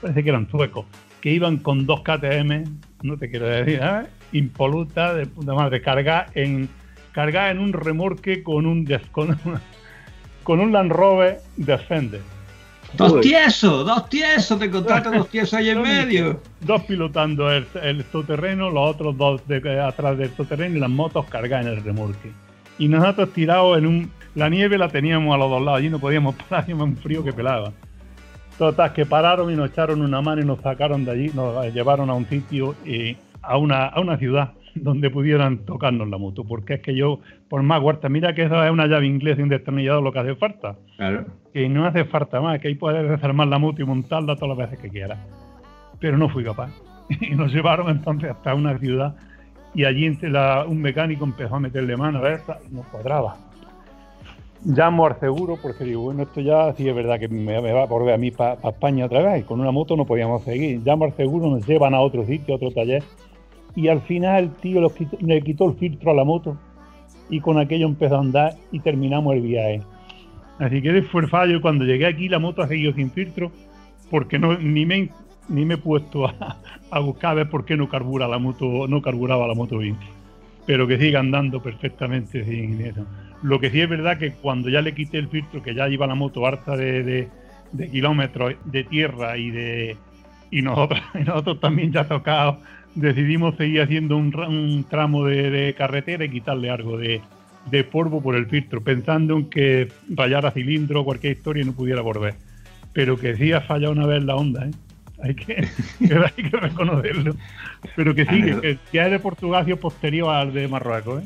parece 0.00 0.22
que 0.22 0.28
eran 0.30 0.48
suecos, 0.50 0.86
que 1.20 1.32
iban 1.32 1.58
con 1.58 1.86
dos 1.86 2.02
KTM, 2.02 2.64
no 3.02 3.16
te 3.16 3.30
quiero 3.30 3.46
decir, 3.46 3.80
¿eh? 3.82 4.06
impoluta 4.32 5.14
de 5.14 5.26
puta 5.26 5.54
madre, 5.54 5.82
cargada 5.82 6.26
en, 6.34 6.68
cargada 7.12 7.50
en 7.50 7.58
un 7.58 7.72
remorque 7.72 8.42
con 8.42 8.66
un, 8.66 8.88
con, 9.10 9.38
con 10.42 10.60
un 10.60 10.72
Land 10.72 10.92
Rover 10.92 11.40
Defender. 11.56 12.20
Dos 12.94 13.20
tiesos, 13.22 13.86
dos 13.86 14.08
tiesos, 14.10 14.58
te 14.58 14.66
encontraste 14.66 15.10
dos 15.16 15.28
tiesos 15.28 15.54
ahí 15.54 15.70
en 15.70 15.80
medio. 15.82 16.40
Dos 16.60 16.82
pilotando 16.82 17.50
el, 17.50 17.66
el 17.82 18.04
todoterreno, 18.04 18.70
los 18.70 18.90
otros 18.94 19.16
dos 19.16 19.46
de- 19.48 19.80
atrás 19.80 20.18
del 20.18 20.30
todoterreno 20.30 20.76
y 20.76 20.80
las 20.80 20.90
motos 20.90 21.24
cargadas 21.26 21.66
en 21.66 21.72
el 21.72 21.82
remolque. 21.82 22.30
Y 22.78 22.88
nosotros 22.88 23.32
tirados 23.32 23.78
en 23.78 23.86
un... 23.86 24.10
La 24.34 24.48
nieve 24.48 24.78
la 24.78 24.88
teníamos 24.88 25.34
a 25.34 25.38
los 25.38 25.50
dos 25.50 25.62
lados, 25.62 25.78
allí 25.78 25.90
no 25.90 25.98
podíamos 25.98 26.34
parar, 26.48 26.62
hacía 26.64 26.74
un 26.74 26.96
frío 26.96 27.22
que 27.24 27.32
pelaba. 27.32 27.72
Total, 28.58 28.92
que 28.92 29.06
pararon 29.06 29.50
y 29.50 29.56
nos 29.56 29.70
echaron 29.70 30.02
una 30.02 30.20
mano 30.20 30.42
y 30.42 30.44
nos 30.44 30.60
sacaron 30.60 31.04
de 31.04 31.10
allí, 31.10 31.30
nos 31.34 31.64
llevaron 31.72 32.10
a 32.10 32.14
un 32.14 32.28
sitio, 32.28 32.74
y 32.84 33.16
a, 33.40 33.56
una, 33.56 33.86
a 33.86 34.00
una 34.00 34.16
ciudad 34.18 34.52
donde 34.82 35.10
pudieran 35.10 35.58
tocarnos 35.64 36.08
la 36.08 36.18
moto. 36.18 36.44
Porque 36.44 36.74
es 36.74 36.80
que 36.80 36.94
yo, 36.94 37.20
por 37.48 37.62
más 37.62 37.82
huerta, 37.82 38.08
mira 38.08 38.34
que 38.34 38.42
eso 38.44 38.62
es 38.64 38.70
una 38.70 38.86
llave 38.86 39.06
inglesa 39.06 39.40
y 39.40 39.44
un 39.44 39.48
destornillador 39.48 40.02
lo 40.02 40.12
que 40.12 40.18
hace 40.20 40.34
falta 40.36 40.76
Claro. 40.96 41.26
que 41.52 41.68
no 41.68 41.84
hace 41.86 42.04
falta 42.04 42.40
más, 42.40 42.58
que 42.60 42.68
ahí 42.68 42.74
puedes 42.74 43.08
desarmar 43.08 43.48
la 43.48 43.58
moto 43.58 43.82
y 43.82 43.84
montarla 43.84 44.36
todas 44.36 44.56
las 44.56 44.68
veces 44.70 44.78
que 44.82 44.88
quieras. 44.90 45.18
Pero 46.00 46.16
no 46.18 46.28
fui 46.28 46.44
capaz. 46.44 46.70
Y 47.20 47.30
nos 47.34 47.52
llevaron 47.52 47.88
entonces 47.90 48.30
hasta 48.30 48.54
una 48.54 48.78
ciudad 48.78 49.14
y 49.74 49.84
allí 49.84 50.06
entre 50.06 50.30
la- 50.30 50.64
un 50.66 50.80
mecánico 50.80 51.24
empezó 51.24 51.56
a 51.56 51.60
meterle 51.60 51.96
mano 51.96 52.18
a 52.18 52.22
ver, 52.22 52.40
no 52.70 52.82
cuadraba. 52.90 53.36
Llamo 54.64 55.06
al 55.06 55.18
seguro 55.18 55.58
porque 55.60 55.82
digo, 55.84 56.02
bueno, 56.02 56.22
esto 56.22 56.40
ya 56.40 56.72
sí 56.74 56.88
es 56.88 56.94
verdad 56.94 57.18
que 57.18 57.26
me, 57.28 57.60
me 57.60 57.72
va 57.72 57.82
a 57.82 57.86
volver 57.86 58.14
a 58.14 58.18
mí 58.18 58.30
para 58.30 58.54
España 58.62 59.06
otra 59.06 59.20
vez 59.20 59.40
y 59.40 59.44
con 59.44 59.60
una 59.60 59.72
moto 59.72 59.96
no 59.96 60.04
podíamos 60.06 60.44
seguir. 60.44 60.80
Llamo 60.84 61.04
al 61.06 61.16
seguro, 61.16 61.48
nos 61.50 61.66
llevan 61.66 61.94
a 61.94 62.00
otro 62.00 62.24
sitio, 62.24 62.54
a 62.54 62.56
otro 62.58 62.70
taller 62.70 63.02
y 63.74 63.88
al 63.88 64.00
final 64.02 64.44
el 64.44 64.50
tío 64.56 64.88
quitó- 64.94 65.18
le 65.20 65.42
quitó 65.42 65.68
el 65.70 65.76
filtro 65.76 66.10
a 66.10 66.14
la 66.14 66.24
moto 66.24 66.56
y 67.30 67.40
con 67.40 67.58
aquello 67.58 67.86
empezó 67.86 68.16
a 68.16 68.20
andar 68.20 68.54
y 68.70 68.80
terminamos 68.80 69.34
el 69.34 69.40
viaje. 69.42 69.80
Así 70.58 70.82
que 70.82 71.02
fue 71.02 71.22
el 71.22 71.28
fallo. 71.28 71.60
Cuando 71.60 71.84
llegué 71.84 72.06
aquí, 72.06 72.28
la 72.28 72.38
moto 72.38 72.62
ha 72.62 72.68
seguido 72.68 72.92
sin 72.92 73.10
filtro, 73.10 73.50
porque 74.10 74.38
no, 74.38 74.56
ni, 74.58 74.84
me, 74.86 75.08
ni 75.48 75.64
me 75.64 75.74
he 75.74 75.78
puesto 75.78 76.26
a, 76.26 76.58
a 76.90 76.98
buscar 77.00 77.32
a 77.32 77.34
ver 77.34 77.48
por 77.50 77.64
qué 77.64 77.76
no 77.76 77.88
carbura 77.88 78.28
la 78.28 78.38
moto, 78.38 78.86
no 78.86 79.00
carburaba 79.00 79.46
la 79.48 79.54
moto 79.54 79.78
bien. 79.78 79.96
Pero 80.66 80.86
que 80.86 80.98
siga 80.98 81.20
andando 81.20 81.60
perfectamente 81.62 82.44
sin 82.44 82.80
eso. 82.82 83.04
Lo 83.42 83.58
que 83.58 83.70
sí 83.70 83.80
es 83.80 83.88
verdad 83.88 84.18
que 84.18 84.32
cuando 84.34 84.68
ya 84.68 84.80
le 84.82 84.94
quité 84.94 85.18
el 85.18 85.28
filtro, 85.28 85.62
que 85.62 85.74
ya 85.74 85.88
iba 85.88 86.06
la 86.06 86.14
moto 86.14 86.46
harta 86.46 86.76
de, 86.76 87.02
de- 87.02 87.28
de 87.72 87.90
kilómetros 87.90 88.54
de 88.66 88.84
tierra 88.84 89.38
y 89.38 89.50
de 89.50 89.96
y 90.50 90.60
nosotros, 90.60 91.00
y 91.14 91.24
nosotros 91.24 91.58
también 91.60 91.90
ya 91.90 92.04
tocados, 92.06 92.58
decidimos 92.94 93.56
seguir 93.56 93.82
haciendo 93.82 94.16
un, 94.16 94.34
un 94.34 94.84
tramo 94.84 95.24
de, 95.26 95.50
de 95.50 95.74
carretera 95.74 96.24
y 96.24 96.28
quitarle 96.30 96.70
algo 96.70 96.96
de, 96.98 97.20
de 97.70 97.84
polvo 97.84 98.22
por 98.22 98.34
el 98.36 98.46
filtro, 98.46 98.80
pensando 98.82 99.36
en 99.36 99.48
que 99.50 99.88
rayara 100.10 100.50
cilindro 100.50 101.00
o 101.00 101.04
cualquier 101.04 101.36
historia 101.36 101.62
y 101.62 101.66
no 101.66 101.72
pudiera 101.72 102.00
volver. 102.02 102.34
Pero 102.92 103.18
que 103.18 103.36
sí 103.36 103.52
ha 103.52 103.60
fallado 103.62 103.92
una 103.92 104.06
vez 104.06 104.22
la 104.24 104.36
onda, 104.36 104.66
¿eh? 104.66 104.70
Hay 105.22 105.34
que, 105.34 105.54
hay 106.00 106.44
que 106.50 106.56
reconocerlo. 106.56 107.36
Pero 107.96 108.14
que 108.14 108.26
sí, 108.26 108.42
que, 108.42 108.60
que 108.60 108.78
ya 108.92 109.06
es 109.06 109.12
de 109.12 109.18
Portugal 109.18 109.64
sido 109.64 109.76
posterior 109.78 110.30
al 110.34 110.52
de 110.52 110.68
Marruecos, 110.68 111.22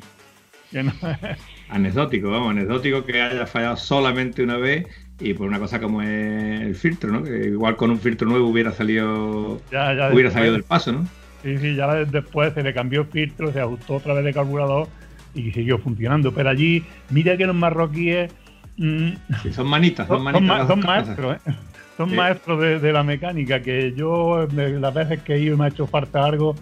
¿eh? 0.72 0.82
No- 0.82 0.92
Anecdótico, 1.68 2.30
vamos, 2.30 2.50
anecdótico 2.50 3.04
que 3.04 3.20
haya 3.20 3.46
fallado 3.46 3.76
solamente 3.76 4.42
una 4.42 4.56
vez 4.56 4.86
y 5.18 5.34
por 5.34 5.48
una 5.48 5.58
cosa 5.58 5.80
como 5.80 6.00
es 6.02 6.60
el 6.60 6.74
filtro, 6.76 7.10
¿no? 7.10 7.24
Que 7.24 7.48
igual 7.48 7.76
con 7.76 7.90
un 7.90 7.98
filtro 7.98 8.28
nuevo 8.28 8.46
hubiera 8.48 8.70
salido 8.70 9.60
ya, 9.72 9.92
ya 9.94 10.12
hubiera 10.12 10.30
salido 10.30 10.52
del 10.52 10.62
paso, 10.62 10.92
¿no? 10.92 11.06
Sí, 11.46 11.58
sí, 11.58 11.74
ya 11.76 11.86
después 12.04 12.52
se 12.54 12.62
le 12.64 12.74
cambió 12.74 13.02
el 13.02 13.06
filtro, 13.06 13.52
se 13.52 13.60
ajustó 13.60 13.94
otra 13.94 14.14
vez 14.14 14.24
de 14.24 14.32
carburador 14.34 14.88
y 15.32 15.52
siguió 15.52 15.78
funcionando. 15.78 16.32
Pero 16.32 16.48
allí, 16.50 16.82
mira 17.10 17.36
que 17.36 17.46
los 17.46 17.54
marroquíes 17.54 18.32
mm, 18.76 19.08
Sí, 19.42 19.52
son 19.52 19.68
manitas, 19.68 20.08
son 20.08 20.16
son, 20.16 20.24
manitas. 20.32 20.66
son 20.66 20.80
maestros, 20.80 21.36
¿eh? 21.36 21.52
Son 21.96 22.10
Sí. 22.10 22.16
maestros 22.16 22.60
de, 22.60 22.78
de 22.80 22.92
la 22.92 23.02
mecánica, 23.04 23.60
que 23.62 23.92
yo 23.96 24.46
las 24.56 24.92
veces 24.94 25.22
que 25.22 25.34
he 25.34 25.38
ido 25.40 25.54
y 25.54 25.58
me 25.58 25.66
ha 25.66 25.68
hecho 25.68 25.86
falta 25.86 26.24
algo, 26.24 26.56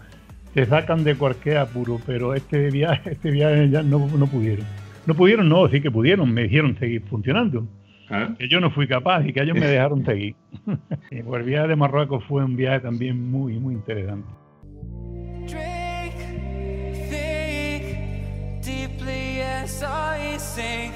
te 0.53 0.67
sacan 0.67 1.03
de 1.03 1.15
cualquier 1.17 1.57
apuro, 1.57 1.99
pero 2.07 2.35
este 2.35 2.71
viaje, 2.71 3.11
este 3.13 3.31
viaje 3.31 3.71
ya 3.71 3.83
no, 3.83 4.07
no 4.17 4.27
pudieron. 4.27 4.67
No 5.07 5.15
pudieron, 5.15 5.49
no, 5.49 5.67
sí 5.69 5.81
que 5.81 5.91
pudieron, 5.91 6.31
me 6.33 6.43
dijeron 6.43 6.77
seguir 6.79 7.03
funcionando. 7.09 7.67
Claro. 8.07 8.37
Que 8.39 8.49
yo 8.49 8.61
no 8.61 8.71
fui 8.71 8.87
capaz 8.87 9.25
y 9.27 9.33
que 9.33 9.43
ellos 9.43 9.57
me 9.59 9.67
dejaron 9.67 10.05
seguir. 10.05 10.35
Y 11.11 11.17
el 11.17 11.43
viaje 11.43 11.69
de 11.69 11.77
Marruecos 11.77 12.23
fue 12.29 12.45
un 12.45 12.55
viaje 12.55 12.81
también 12.81 13.31
muy, 13.31 13.55
muy 13.59 13.75
interesante. 13.75 14.29
Deeply 19.65 19.65
as 19.65 19.83
I 19.83 20.39
sink. 20.39 20.93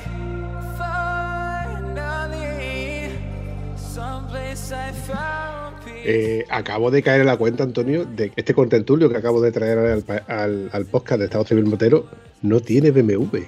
Finally, 1.88 3.11
someplace 3.76 4.72
I 4.72 4.92
found 4.92 5.76
peace. 5.85 6.04
Eh, 6.04 6.44
acabo 6.50 6.90
de 6.90 7.02
caer 7.02 7.20
en 7.22 7.26
la 7.26 7.37
cuenta, 7.37 7.62
Antonio, 7.64 8.04
de 8.04 8.31
que 8.31 8.40
este 8.40 8.54
contertulio 8.54 9.09
que 9.11 9.16
acabo 9.16 9.40
de 9.40 9.52
traer 9.52 9.78
al, 9.78 10.04
al- 10.28 10.70
al 10.72 10.87
podcast 10.87 11.18
de 11.20 11.24
Estado 11.26 11.44
Civil 11.44 11.66
Motero 11.66 12.07
no 12.42 12.61
tiene 12.61 12.90
BMW. 12.90 13.37
I 13.38 13.46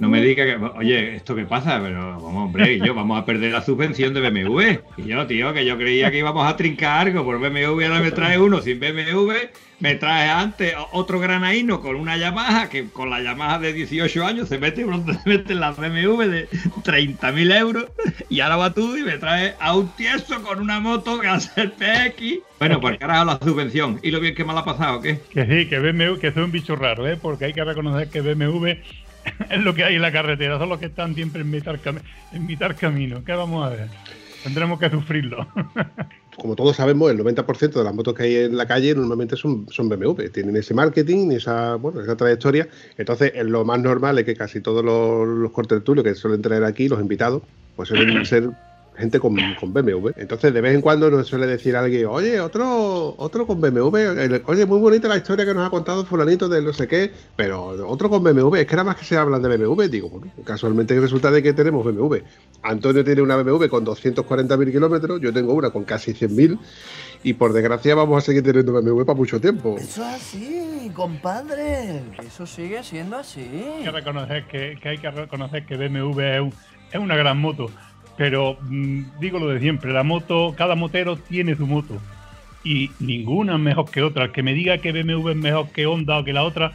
No 0.00 0.08
me 0.08 0.20
diga 0.20 0.44
que, 0.44 0.56
oye, 0.76 1.16
¿esto 1.16 1.34
qué 1.34 1.44
pasa? 1.44 1.80
Pero 1.82 2.20
vamos, 2.22 2.44
hombre, 2.44 2.74
y 2.74 2.78
yo, 2.78 2.94
vamos 2.94 3.20
a 3.20 3.24
perder 3.24 3.52
la 3.52 3.62
subvención 3.62 4.14
de 4.14 4.20
BMW. 4.20 4.60
Y 4.96 5.08
yo, 5.08 5.26
tío, 5.26 5.52
que 5.52 5.64
yo 5.64 5.76
creía 5.76 6.10
que 6.12 6.18
íbamos 6.18 6.48
a 6.48 6.56
trincar 6.56 7.08
algo 7.08 7.24
por 7.24 7.40
BMW, 7.40 7.82
ahora 7.84 8.00
me 8.00 8.12
trae 8.12 8.38
uno 8.38 8.60
sin 8.60 8.78
BMW, 8.78 9.32
me 9.80 9.96
trae 9.96 10.30
antes 10.30 10.74
otro 10.92 11.18
granaíno 11.18 11.80
con 11.80 11.96
una 11.96 12.16
Yamaha, 12.16 12.68
que 12.68 12.88
con 12.88 13.10
la 13.10 13.20
Yamaha 13.20 13.58
de 13.58 13.72
18 13.72 14.24
años 14.24 14.48
se 14.48 14.58
mete, 14.58 14.86
mete 15.26 15.52
en 15.52 15.60
la 15.60 15.72
BMW 15.72 16.22
de 16.22 16.48
30.000 16.48 17.58
euros, 17.58 17.86
y 18.28 18.38
ahora 18.38 18.56
va 18.56 18.74
tú 18.74 18.96
y 18.96 19.02
me 19.02 19.18
trae 19.18 19.54
a 19.58 19.76
un 19.76 19.88
tieso 19.96 20.40
con 20.42 20.60
una 20.60 20.78
moto 20.78 21.18
que 21.18 21.26
hace 21.26 21.60
el 21.62 21.72
PX. 21.72 22.38
Bueno, 22.60 22.80
pues 22.80 22.98
carajo 22.98 23.24
la 23.24 23.38
subvención. 23.38 23.98
¿Y 24.02 24.12
lo 24.12 24.20
bien 24.20 24.36
que 24.36 24.44
me 24.44 24.52
la 24.52 24.60
ha 24.60 24.64
pasado, 24.64 25.00
qué? 25.00 25.20
Que 25.30 25.44
sí, 25.44 25.68
que 25.68 25.80
BMW, 25.80 26.20
que 26.20 26.30
soy 26.30 26.44
un 26.44 26.52
bicho 26.52 26.76
raro, 26.76 27.08
¿eh? 27.08 27.18
porque 27.20 27.46
hay 27.46 27.52
que 27.52 27.64
reconocer 27.64 28.08
que 28.08 28.20
BMW 28.20 28.74
es 29.50 29.60
lo 29.62 29.74
que 29.74 29.84
hay 29.84 29.96
en 29.96 30.02
la 30.02 30.12
carretera, 30.12 30.58
son 30.58 30.68
los 30.68 30.78
que 30.78 30.86
están 30.86 31.14
siempre 31.14 31.42
en 31.42 31.50
mitad, 31.50 31.76
en 32.32 32.46
mitad 32.46 32.76
camino. 32.76 33.24
¿Qué 33.24 33.32
vamos 33.32 33.66
a 33.66 33.70
ver? 33.70 33.88
Tendremos 34.42 34.78
que 34.78 34.90
sufrirlo. 34.90 35.46
Como 36.36 36.54
todos 36.54 36.76
sabemos, 36.76 37.10
el 37.10 37.18
90% 37.18 37.72
de 37.72 37.84
las 37.84 37.92
motos 37.92 38.14
que 38.14 38.22
hay 38.22 38.36
en 38.36 38.56
la 38.56 38.66
calle 38.66 38.94
normalmente 38.94 39.36
son, 39.36 39.66
son 39.70 39.88
BMW. 39.88 40.28
Tienen 40.32 40.56
ese 40.56 40.72
marketing, 40.72 41.32
esa, 41.32 41.74
bueno, 41.74 42.00
esa 42.00 42.16
trayectoria. 42.16 42.68
Entonces, 42.96 43.32
es 43.34 43.44
lo 43.44 43.64
más 43.64 43.80
normal 43.80 44.18
es 44.18 44.24
que 44.24 44.36
casi 44.36 44.60
todos 44.60 44.84
los, 44.84 45.26
los 45.26 45.50
contertulios 45.50 46.04
que 46.04 46.14
suelen 46.14 46.40
traer 46.40 46.62
aquí, 46.62 46.88
los 46.88 47.00
invitados, 47.00 47.42
pues 47.74 47.88
suelen 47.88 48.24
ser 48.26 48.50
gente 48.98 49.20
con, 49.20 49.36
con 49.60 49.72
BMW. 49.72 50.08
Entonces, 50.16 50.52
de 50.52 50.60
vez 50.60 50.74
en 50.74 50.80
cuando 50.80 51.10
nos 51.10 51.26
suele 51.26 51.46
decir 51.46 51.76
alguien, 51.76 52.06
oye, 52.06 52.40
otro, 52.40 53.14
otro 53.16 53.46
con 53.46 53.60
BMW, 53.60 54.42
oye, 54.46 54.66
muy 54.66 54.78
bonita 54.80 55.06
la 55.08 55.16
historia 55.16 55.44
que 55.46 55.54
nos 55.54 55.66
ha 55.66 55.70
contado 55.70 56.04
fulanito 56.04 56.48
de 56.48 56.60
no 56.60 56.72
sé 56.72 56.88
qué, 56.88 57.12
pero 57.36 57.64
otro 57.88 58.10
con 58.10 58.22
BMW, 58.22 58.56
es 58.56 58.66
que 58.66 58.74
nada 58.76 58.84
más 58.84 58.96
que 58.96 59.04
se 59.04 59.16
hablan 59.16 59.40
de 59.40 59.56
BMW, 59.56 59.82
digo, 59.88 60.08
bueno, 60.08 60.32
casualmente 60.44 60.98
resulta 61.00 61.30
de 61.30 61.42
que 61.42 61.52
tenemos 61.52 61.84
BMW. 61.84 62.16
Antonio 62.62 63.04
tiene 63.04 63.22
una 63.22 63.36
BMW 63.36 63.68
con 63.68 63.86
240.000 63.86 64.72
kilómetros, 64.72 65.20
yo 65.20 65.32
tengo 65.32 65.54
una 65.54 65.70
con 65.70 65.84
casi 65.84 66.12
100.000 66.12 66.58
y 67.22 67.34
por 67.34 67.52
desgracia 67.52 67.94
vamos 67.94 68.22
a 68.22 68.26
seguir 68.26 68.42
teniendo 68.42 68.72
BMW 68.72 69.04
para 69.04 69.16
mucho 69.16 69.40
tiempo. 69.40 69.76
Eso 69.78 70.02
es 70.02 70.14
así, 70.14 70.90
compadre. 70.94 72.02
Eso 72.26 72.46
sigue 72.46 72.82
siendo 72.82 73.16
así. 73.16 73.40
hay 73.40 73.84
que 73.84 73.90
reconocer 73.90 74.46
que, 74.46 74.76
que 74.80 74.88
hay 74.88 74.98
que 74.98 75.10
reconocer 75.10 75.64
que 75.66 75.76
BMW 75.76 76.20
es, 76.20 76.40
un- 76.40 76.52
es 76.92 76.98
una 77.00 77.16
gran 77.16 77.38
moto. 77.38 77.70
Pero 78.18 78.58
mm, 78.60 79.02
digo 79.20 79.38
lo 79.38 79.48
de 79.48 79.60
siempre, 79.60 79.92
la 79.92 80.02
moto, 80.02 80.54
cada 80.58 80.74
motero 80.74 81.16
tiene 81.16 81.54
su 81.54 81.66
moto. 81.66 81.96
Y 82.64 82.90
ninguna 82.98 83.54
es 83.54 83.60
mejor 83.60 83.90
que 83.90 84.02
otra. 84.02 84.24
El 84.24 84.32
que 84.32 84.42
me 84.42 84.52
diga 84.52 84.76
que 84.78 84.92
BMW 84.92 85.30
es 85.30 85.36
mejor 85.36 85.70
que 85.70 85.86
Honda 85.86 86.18
o 86.18 86.24
que 86.24 86.32
la 86.34 86.42
otra, 86.42 86.72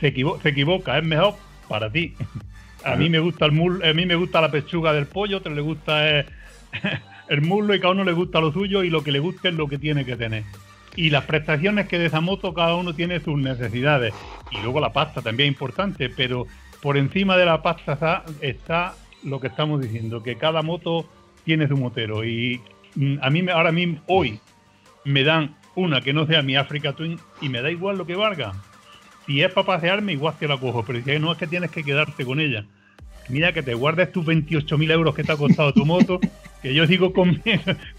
se, 0.00 0.08
equivo- 0.14 0.40
se 0.42 0.48
equivoca, 0.50 0.98
es 0.98 1.04
mejor 1.04 1.34
para 1.68 1.90
ti. 1.90 2.14
A 2.84 2.96
mí 2.96 3.08
me 3.10 3.18
gusta 3.18 3.46
el 3.46 3.52
muslo, 3.52 3.84
a 3.88 3.92
mí 3.92 4.06
me 4.06 4.14
gusta 4.14 4.40
la 4.40 4.50
pechuga 4.50 4.92
del 4.92 5.06
pollo, 5.06 5.38
otro 5.38 5.52
le 5.54 5.60
gusta 5.60 6.18
eh, 6.20 6.26
el 7.28 7.42
muslo 7.42 7.74
y 7.74 7.80
cada 7.80 7.92
uno 7.92 8.04
le 8.04 8.12
gusta 8.12 8.40
lo 8.40 8.52
suyo 8.52 8.82
y 8.84 8.90
lo 8.90 9.02
que 9.02 9.12
le 9.12 9.18
guste 9.18 9.48
es 9.48 9.54
lo 9.54 9.66
que 9.68 9.78
tiene 9.78 10.04
que 10.04 10.16
tener. 10.16 10.44
Y 10.94 11.10
las 11.10 11.24
prestaciones 11.24 11.88
que 11.88 11.98
de 11.98 12.06
esa 12.06 12.20
moto 12.20 12.54
cada 12.54 12.74
uno 12.76 12.94
tiene 12.94 13.20
sus 13.20 13.38
necesidades. 13.38 14.14
Y 14.50 14.62
luego 14.62 14.80
la 14.80 14.92
pasta 14.92 15.20
también 15.20 15.48
es 15.48 15.52
importante, 15.54 16.08
pero 16.08 16.46
por 16.80 16.96
encima 16.96 17.36
de 17.36 17.44
la 17.44 17.60
pasta 17.62 18.24
está 18.40 18.94
lo 19.26 19.40
que 19.40 19.48
estamos 19.48 19.80
diciendo, 19.82 20.22
que 20.22 20.36
cada 20.36 20.62
moto 20.62 21.06
tiene 21.44 21.68
su 21.68 21.76
motero. 21.76 22.24
Y 22.24 22.60
mm, 22.94 23.16
a 23.20 23.30
mí 23.30 23.42
me- 23.42 23.52
ahora 23.52 23.72
mismo, 23.72 24.00
hoy, 24.06 24.40
me 25.04 25.22
dan 25.24 25.54
una 25.74 26.00
que 26.00 26.12
no 26.12 26.26
sea 26.26 26.42
mi 26.42 26.56
Africa 26.56 26.92
Twin 26.94 27.18
y 27.40 27.48
me 27.48 27.60
da 27.62 27.70
igual 27.70 27.98
lo 27.98 28.06
que 28.06 28.14
valga. 28.16 28.52
Si 29.26 29.42
es 29.42 29.52
para 29.52 29.66
pasearme, 29.66 30.12
igual 30.12 30.34
que 30.38 30.48
la 30.48 30.56
cojo, 30.56 30.84
pero 30.86 31.02
si 31.02 31.18
no 31.18 31.32
es 31.32 31.38
que 31.38 31.46
tienes 31.46 31.70
que 31.70 31.82
quedarte 31.84 32.24
con 32.24 32.40
ella. 32.40 32.64
Mira 33.28 33.52
que 33.52 33.62
te 33.62 33.74
guardes 33.74 34.12
tus 34.12 34.24
28.000 34.24 34.90
euros 34.92 35.14
que 35.14 35.24
te 35.24 35.32
ha 35.32 35.36
costado 35.36 35.72
tu 35.72 35.84
moto, 35.84 36.20
que 36.62 36.72
yo 36.72 36.86
sigo 36.86 37.12
con 37.12 37.30
mi, 37.30 37.40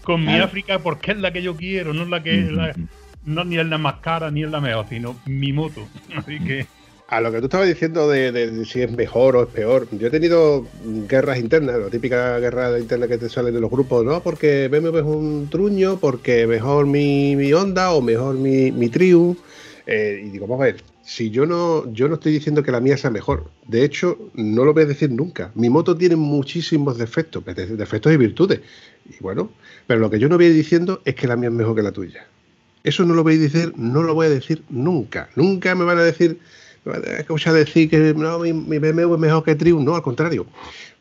con 0.02 0.24
mi. 0.24 0.32
África 0.40 0.78
porque 0.78 1.12
es 1.12 1.18
la 1.18 1.32
que 1.32 1.42
yo 1.42 1.54
quiero, 1.54 1.92
no 1.92 2.02
es 2.04 2.08
la 2.08 2.22
que 2.22 2.42
la- 2.50 2.74
no 3.24 3.44
ni 3.44 3.58
es 3.58 3.66
la 3.66 3.76
más 3.76 3.96
cara 3.96 4.30
ni 4.30 4.42
es 4.44 4.50
la 4.50 4.60
mejor, 4.62 4.86
sino 4.88 5.16
mi 5.26 5.52
moto. 5.52 5.86
Así 6.16 6.40
que 6.40 6.66
A 7.08 7.22
lo 7.22 7.32
que 7.32 7.38
tú 7.38 7.46
estabas 7.46 7.66
diciendo 7.68 8.06
de, 8.06 8.66
si 8.66 8.82
es 8.82 8.92
mejor 8.92 9.34
o 9.36 9.42
es 9.44 9.48
peor, 9.48 9.88
yo 9.92 10.08
he 10.08 10.10
tenido 10.10 10.66
guerras 11.08 11.38
internas, 11.38 11.78
la 11.78 11.88
típica 11.88 12.38
guerra 12.38 12.78
interna 12.78 13.08
que 13.08 13.16
te 13.16 13.30
sale 13.30 13.50
de 13.50 13.60
los 13.60 13.70
grupos, 13.70 14.04
¿no? 14.04 14.22
Porque 14.22 14.68
BMW 14.68 14.98
es 14.98 15.04
un 15.04 15.48
truño, 15.50 15.98
porque 15.98 16.46
mejor 16.46 16.84
mi, 16.86 17.34
mi 17.34 17.50
Honda 17.54 17.92
o 17.92 18.02
mejor 18.02 18.34
mi, 18.34 18.72
mi 18.72 18.90
Triumph. 18.90 19.38
Eh, 19.86 20.22
y 20.26 20.28
digo, 20.28 20.46
vamos 20.46 20.64
a 20.64 20.66
ver, 20.66 20.82
si 21.02 21.30
yo 21.30 21.46
no, 21.46 21.90
yo 21.94 22.08
no 22.08 22.14
estoy 22.16 22.30
diciendo 22.30 22.62
que 22.62 22.72
la 22.72 22.80
mía 22.80 22.98
sea 22.98 23.08
mejor, 23.08 23.50
de 23.66 23.84
hecho, 23.84 24.18
no 24.34 24.66
lo 24.66 24.74
voy 24.74 24.82
a 24.82 24.86
decir 24.86 25.10
nunca. 25.10 25.50
Mi 25.54 25.70
moto 25.70 25.96
tiene 25.96 26.16
muchísimos 26.16 26.98
defectos, 26.98 27.42
de- 27.46 27.68
defectos 27.68 28.12
y 28.12 28.18
virtudes. 28.18 28.60
Y 29.08 29.22
bueno, 29.22 29.50
pero 29.86 29.98
lo 29.98 30.10
que 30.10 30.18
yo 30.18 30.28
no 30.28 30.36
voy 30.36 30.44
a 30.44 30.48
ir 30.48 30.54
diciendo 30.54 31.00
es 31.06 31.14
que 31.14 31.26
la 31.26 31.36
mía 31.36 31.48
es 31.48 31.54
mejor 31.54 31.74
que 31.74 31.82
la 31.82 31.92
tuya. 31.92 32.26
Eso 32.84 33.04
no 33.04 33.14
lo 33.14 33.22
voy 33.22 33.36
a 33.36 33.38
decir, 33.38 33.72
no 33.76 34.02
lo 34.02 34.14
voy 34.14 34.26
a 34.26 34.30
decir 34.30 34.62
nunca. 34.68 35.30
Nunca 35.36 35.74
me 35.74 35.84
van 35.84 35.98
a 35.98 36.02
decir, 36.04 36.38
a 36.94 37.18
escuchar 37.18 37.54
decir 37.54 37.88
que 37.90 38.14
no, 38.14 38.38
mi, 38.38 38.52
mi 38.52 38.78
BMW 38.78 39.14
es 39.14 39.20
mejor 39.20 39.44
que 39.44 39.54
Triumph. 39.54 39.84
No, 39.84 39.94
al 39.94 40.02
contrario. 40.02 40.46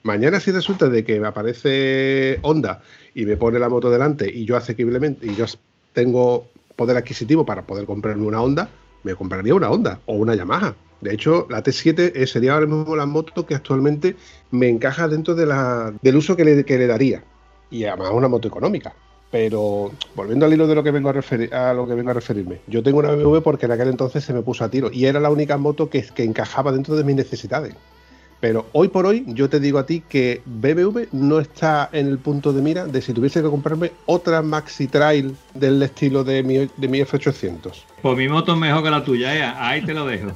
Mañana 0.04 0.40
si 0.40 0.52
resulta 0.52 0.88
de 0.88 1.04
que 1.04 1.20
me 1.20 1.28
aparece 1.28 2.40
Honda 2.42 2.82
y 3.14 3.26
me 3.26 3.36
pone 3.36 3.60
la 3.60 3.68
moto 3.68 3.90
delante 3.90 4.32
y 4.32 4.46
yo 4.46 4.56
asequiblemente 4.56 5.26
y 5.26 5.36
yo 5.36 5.46
tengo 5.94 6.48
poder 6.76 6.96
adquisitivo 6.96 7.46
para 7.46 7.64
poder 7.64 7.86
comprarme 7.86 8.26
una 8.26 8.42
Honda, 8.42 8.70
me 9.04 9.16
compraría 9.16 9.54
una 9.54 9.70
Honda 9.70 10.00
o 10.06 10.14
una 10.14 10.36
Yamaha. 10.36 10.76
De 11.02 11.14
hecho, 11.14 11.48
la 11.50 11.64
T7 11.64 12.14
eh, 12.16 12.28
sería 12.28 12.54
ahora 12.54 12.68
mismo 12.68 12.96
la 12.96 13.06
moto 13.06 13.46
que 13.46 13.56
actualmente 13.56 14.16
me 14.52 14.70
encaja 14.70 15.08
dentro 15.08 15.36
de 15.36 15.46
la, 15.46 15.94
del 16.02 16.16
uso 16.16 16.36
que 16.36 16.46
le, 16.46 16.64
que 16.64 16.78
le 16.78 16.88
daría. 16.88 17.24
Y 17.70 17.84
además 17.84 18.12
una 18.14 18.28
moto 18.28 18.48
económica. 18.48 18.94
Pero 19.30 19.92
volviendo 20.16 20.46
al 20.46 20.54
hilo 20.54 20.68
de 20.68 20.76
lo 20.76 20.84
que 20.84 20.92
vengo 20.92 21.10
a 21.10 21.14
referir, 21.14 21.54
a 21.54 21.74
lo 21.74 21.88
que 21.88 21.96
vengo 21.96 22.12
a 22.12 22.14
referirme, 22.14 22.62
yo 22.68 22.82
tengo 22.82 23.00
una 23.00 23.12
BMW 23.12 23.40
porque 23.40 23.66
en 23.66 23.74
aquel 23.74 23.90
entonces 23.90 24.24
se 24.24 24.34
me 24.34 24.42
puso 24.42 24.64
a 24.64 24.70
tiro 24.70 24.90
y 24.92 25.06
era 25.06 25.20
la 25.20 25.30
única 25.30 25.58
moto 25.58 25.90
que, 25.90 26.02
que 26.04 26.24
encajaba 26.24 26.72
dentro 26.72 26.96
de 26.96 27.04
mis 27.04 27.16
necesidades. 27.16 27.76
Pero 28.40 28.68
hoy 28.72 28.88
por 28.88 29.06
hoy 29.06 29.24
yo 29.28 29.50
te 29.50 29.60
digo 29.60 29.80
a 29.80 29.86
ti 29.86 30.04
que 30.08 30.42
BMW 30.46 31.04
no 31.12 31.40
está 31.40 31.90
en 31.92 32.08
el 32.08 32.20
punto 32.20 32.54
de 32.54 32.62
mira 32.62 32.86
de 32.86 33.02
si 33.02 33.14
tuviese 33.14 33.42
que 33.42 33.50
comprarme 33.50 33.92
otra 34.06 34.42
Maxi 34.42 34.88
Trail 34.88 35.36
del 35.56 35.82
estilo 35.82 36.24
de 36.24 36.44
mi, 36.44 36.70
de 36.78 36.88
mi 36.88 37.00
F800. 37.00 37.72
Pues 38.02 38.18
mi 38.18 38.28
moto 38.28 38.54
es 38.54 38.60
mejor 38.60 38.84
que 38.84 38.90
la 38.92 39.04
tuya, 39.04 39.36
¿eh? 39.36 39.54
ahí 39.58 39.82
te 39.82 39.94
lo 39.94 40.06
dejo. 40.06 40.32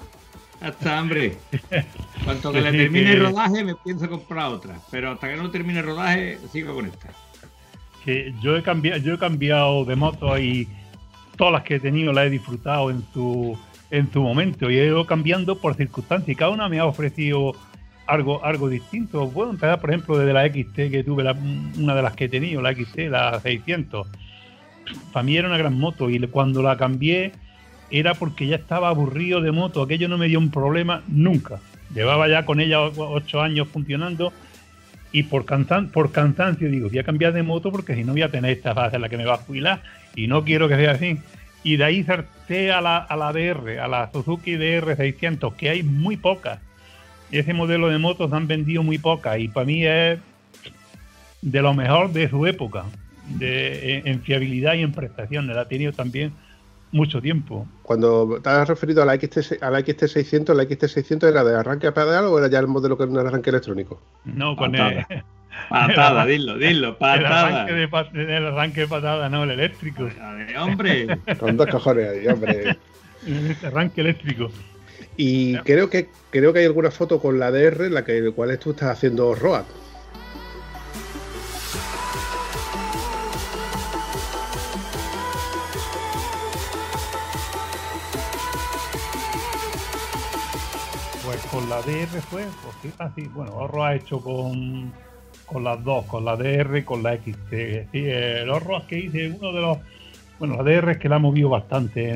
Hasta 0.62 0.98
hambre. 0.98 1.38
Cuanto 2.26 2.52
que 2.52 2.62
le 2.62 2.72
termine 2.72 3.14
el 3.14 3.26
rodaje, 3.26 3.64
me 3.64 3.76
pienso 3.76 4.10
comprar 4.10 4.52
otra. 4.52 4.80
Pero 4.92 5.12
hasta 5.12 5.28
que 5.30 5.36
no 5.36 5.50
termine 5.50 5.80
el 5.80 5.86
rodaje, 5.86 6.40
sigo 6.52 6.74
con 6.74 6.86
esta. 6.86 7.10
Que 8.04 8.34
yo 8.42 8.56
he 8.56 8.64
cambiado, 8.64 9.00
yo 9.02 9.14
he 9.14 9.18
cambiado 9.18 9.86
de 9.86 9.96
moto 9.96 10.38
y 10.40 10.68
todas 11.38 11.54
las 11.54 11.64
que 11.64 11.76
he 11.76 11.80
tenido 11.80 12.14
las 12.14 12.26
he 12.26 12.30
disfrutado 12.30 12.92
en 12.92 13.04
su 13.14 13.58
en 13.90 14.12
su 14.12 14.22
momento 14.22 14.72
y 14.72 14.78
he 14.80 14.86
ido 14.86 15.06
cambiando 15.06 15.58
por 15.58 15.76
circunstancias 15.76 16.30
y 16.30 16.36
cada 16.36 16.52
una 16.52 16.70
me 16.70 16.80
ha 16.80 16.86
ofrecido 16.86 17.54
algo 18.08 18.44
algo 18.44 18.70
distinto. 18.70 19.30
Puedo 19.30 19.52
empezar, 19.52 19.80
por 19.82 19.90
ejemplo, 19.90 20.18
desde 20.18 20.34
la 20.34 20.46
XT 20.46 20.90
que 20.90 21.04
tuve, 21.04 21.24
la- 21.24 21.36
una 21.78 21.94
de 21.96 22.02
las 22.02 22.14
que 22.16 22.26
he 22.26 22.30
tenido, 22.30 22.62
la 22.62 22.74
XT, 22.74 23.10
la 23.10 23.40
600. 23.42 24.08
Para 25.12 25.24
mí 25.24 25.36
era 25.38 25.48
una 25.48 25.58
gran 25.58 25.78
moto 25.78 26.10
y 26.10 26.20
cuando 26.28 26.62
la 26.62 26.78
cambié 26.78 27.34
era 27.90 28.14
porque 28.14 28.48
ya 28.48 28.56
estaba 28.56 28.88
aburrido 28.88 29.42
de 29.42 29.52
moto, 29.52 29.82
aquello 29.82 30.08
no 30.08 30.18
me 30.18 30.28
dio 30.28 30.40
un 30.40 30.52
problema 30.52 31.04
nunca. 31.08 31.60
Llevaba 31.94 32.28
ya 32.30 32.46
con 32.46 32.62
ella 32.62 32.80
ocho 32.82 33.42
años 33.42 33.68
funcionando 33.68 34.32
y 35.12 35.24
por, 35.24 35.46
cansan 35.46 35.90
por 35.90 36.12
cansancio 36.12 36.70
digo, 36.70 36.90
voy 36.90 37.00
a 37.00 37.04
cambiar 37.04 37.34
de 37.34 37.44
moto 37.44 37.72
porque 37.72 37.96
si 37.96 38.04
no 38.04 38.14
voy 38.14 38.22
a 38.22 38.30
tener 38.30 38.52
esta 38.52 38.74
fase 38.74 38.96
en 38.96 39.02
la 39.02 39.10
que 39.10 39.18
me 39.18 39.26
va 39.26 39.36
a 39.36 39.38
jubilar 39.38 39.82
y 40.16 40.28
no 40.28 40.44
quiero 40.44 40.68
que 40.68 40.76
sea 40.76 40.92
así. 40.92 41.18
Y 41.64 41.78
de 41.78 41.84
ahí 41.84 42.04
salté 42.04 42.72
a 42.72 42.82
la, 42.82 42.98
a 42.98 43.16
la 43.16 43.32
DR, 43.32 43.80
a 43.80 43.88
la 43.88 44.10
Suzuki 44.12 44.56
DR600, 44.56 45.56
que 45.56 45.70
hay 45.70 45.84
muy 45.84 46.18
pocas. 46.18 46.60
Ese 47.32 47.54
modelo 47.54 47.90
de 47.90 47.98
motos 47.98 48.34
han 48.34 48.48
vendido 48.48 48.84
muy 48.84 48.98
pocas 48.98 49.40
y 49.40 49.48
para 49.48 49.66
mí 49.66 49.86
es 49.86 50.20
de 51.42 51.62
lo 51.62 51.74
mejor 51.74 52.12
de 52.12 52.30
su 52.30 52.46
época, 52.48 52.86
de, 53.28 53.98
en, 53.98 54.08
en 54.08 54.22
fiabilidad 54.22 54.74
y 54.74 54.82
en 54.82 54.92
prestaciones. 54.92 55.56
La 55.56 55.64
ha 55.64 55.68
tenido 55.68 55.92
también 55.94 56.32
mucho 56.92 57.22
tiempo. 57.22 57.68
Cuando 57.84 58.40
te 58.42 58.50
has 58.50 58.68
referido 58.68 59.02
a 59.02 59.06
la, 59.06 59.16
XT, 59.16 59.62
a 59.62 59.70
la 59.70 59.80
XT600, 59.80 60.54
¿la 60.54 60.64
XT600 60.64 61.30
era 61.30 61.44
de 61.44 61.56
arranque 61.56 61.88
a 61.88 61.94
pedal 61.94 62.26
o 62.26 62.38
era 62.38 62.50
ya 62.50 62.60
el 62.60 62.68
modelo 62.68 62.98
con 62.98 63.10
un 63.10 63.18
arranque 63.18 63.50
electrónico? 63.50 64.02
No, 64.26 64.56
con 64.56 64.76
el, 64.76 65.06
Patada. 65.06 65.26
Patada, 65.70 66.26
dilo, 66.28 66.58
dilo, 66.58 66.90
el 66.90 66.96
patada. 66.96 67.48
arranque 67.48 67.74
de, 67.74 68.38
el 68.38 68.46
arranque 68.48 68.82
de 68.82 68.88
patada, 68.88 69.30
no, 69.30 69.44
el 69.44 69.52
eléctrico. 69.52 70.04
Ver, 70.06 70.58
hombre, 70.58 71.20
Con 71.40 71.58
dos 71.58 71.68
cojones 71.68 72.10
ahí, 72.10 72.28
hombre. 72.28 72.78
El 73.26 73.56
arranque 73.64 74.02
eléctrico. 74.02 74.50
Y 75.18 75.58
creo 75.60 75.90
que 75.90 76.10
creo 76.30 76.54
que 76.54 76.60
hay 76.60 76.66
alguna 76.66 76.90
foto 76.90 77.20
con 77.20 77.38
la 77.38 77.52
DR 77.52 77.86
en 77.86 77.94
la 77.94 78.04
que 78.04 78.18
el 78.18 78.34
cual 78.34 78.58
tú 78.58 78.72
estás 78.72 78.90
haciendo 78.90 79.36
road. 79.36 79.66
Con 91.52 91.70
la 91.70 91.82
DR 91.82 92.22
fue, 92.22 92.46
pues 92.82 92.94
ah, 93.00 93.12
bueno, 93.34 93.52
ahorro 93.52 93.84
ha 93.84 93.96
hecho 93.96 94.22
con, 94.22 94.94
con 95.46 95.64
las 95.64 95.84
dos, 95.84 96.06
con 96.06 96.24
la 96.24 96.38
DR 96.38 96.80
y 96.80 96.84
con 96.84 97.04
la 97.04 97.14
XT. 97.18 97.52
Sí, 97.92 98.06
el 98.06 98.50
ahorro 98.50 98.82
que 98.88 99.00
hice, 99.00 99.28
uno 99.38 99.52
de 99.52 99.62
los, 99.62 99.78
bueno, 100.40 100.56
la 100.56 100.64
DR 100.64 100.92
es 100.94 100.98
que 100.98 101.10
la 101.10 101.18
he 101.18 101.20
movido 101.20 101.50
bastante 101.50 102.10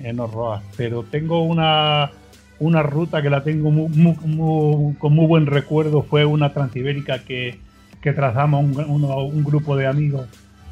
en, 0.00 0.06
en 0.06 0.20
ahorro, 0.20 0.60
pero 0.76 1.04
tengo 1.04 1.40
una, 1.42 2.10
una 2.58 2.82
ruta 2.82 3.22
que 3.22 3.30
la 3.30 3.44
tengo 3.44 3.70
muy, 3.70 3.88
muy- 3.88 4.94
con 4.96 5.12
muy 5.14 5.26
buen 5.26 5.46
recuerdo, 5.46 6.02
fue 6.02 6.24
una 6.24 6.52
transibérica 6.52 7.20
que, 7.20 7.58
que 8.02 8.12
trazamos 8.12 8.64
un, 8.64 9.04
un 9.04 9.44
grupo 9.44 9.76
de 9.76 9.86
amigos 9.86 10.26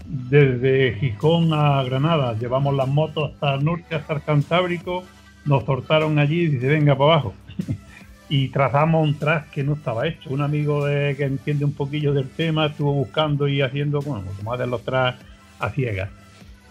desde 0.06 0.94
Gijón 0.98 1.52
a 1.52 1.82
Granada. 1.84 2.34
Llevamos 2.38 2.74
las 2.74 2.88
motos 2.88 3.32
hasta 3.32 3.54
el 3.54 3.64
norte, 3.64 3.94
hasta 3.94 4.14
el 4.14 4.22
Cantábrico, 4.22 5.04
nos 5.44 5.64
sortaron 5.64 6.18
allí 6.18 6.40
y 6.42 6.46
dice, 6.48 6.66
venga 6.66 6.96
para 6.96 7.12
abajo. 7.12 7.34
y 8.28 8.48
trazamos 8.48 9.06
un 9.06 9.18
track 9.18 9.50
que 9.50 9.64
no 9.64 9.74
estaba 9.74 10.06
hecho. 10.06 10.30
Un 10.30 10.42
amigo 10.42 10.84
de, 10.84 11.14
que 11.16 11.24
entiende 11.24 11.64
un 11.64 11.72
poquillo 11.72 12.12
del 12.12 12.28
tema 12.28 12.66
estuvo 12.66 12.92
buscando 12.92 13.48
y 13.48 13.62
haciendo, 13.62 14.00
bueno, 14.00 14.26
como 14.36 14.52
hacen 14.52 14.70
los 14.70 14.82
tracks 14.84 15.18
a 15.58 15.70
ciegas. 15.70 16.10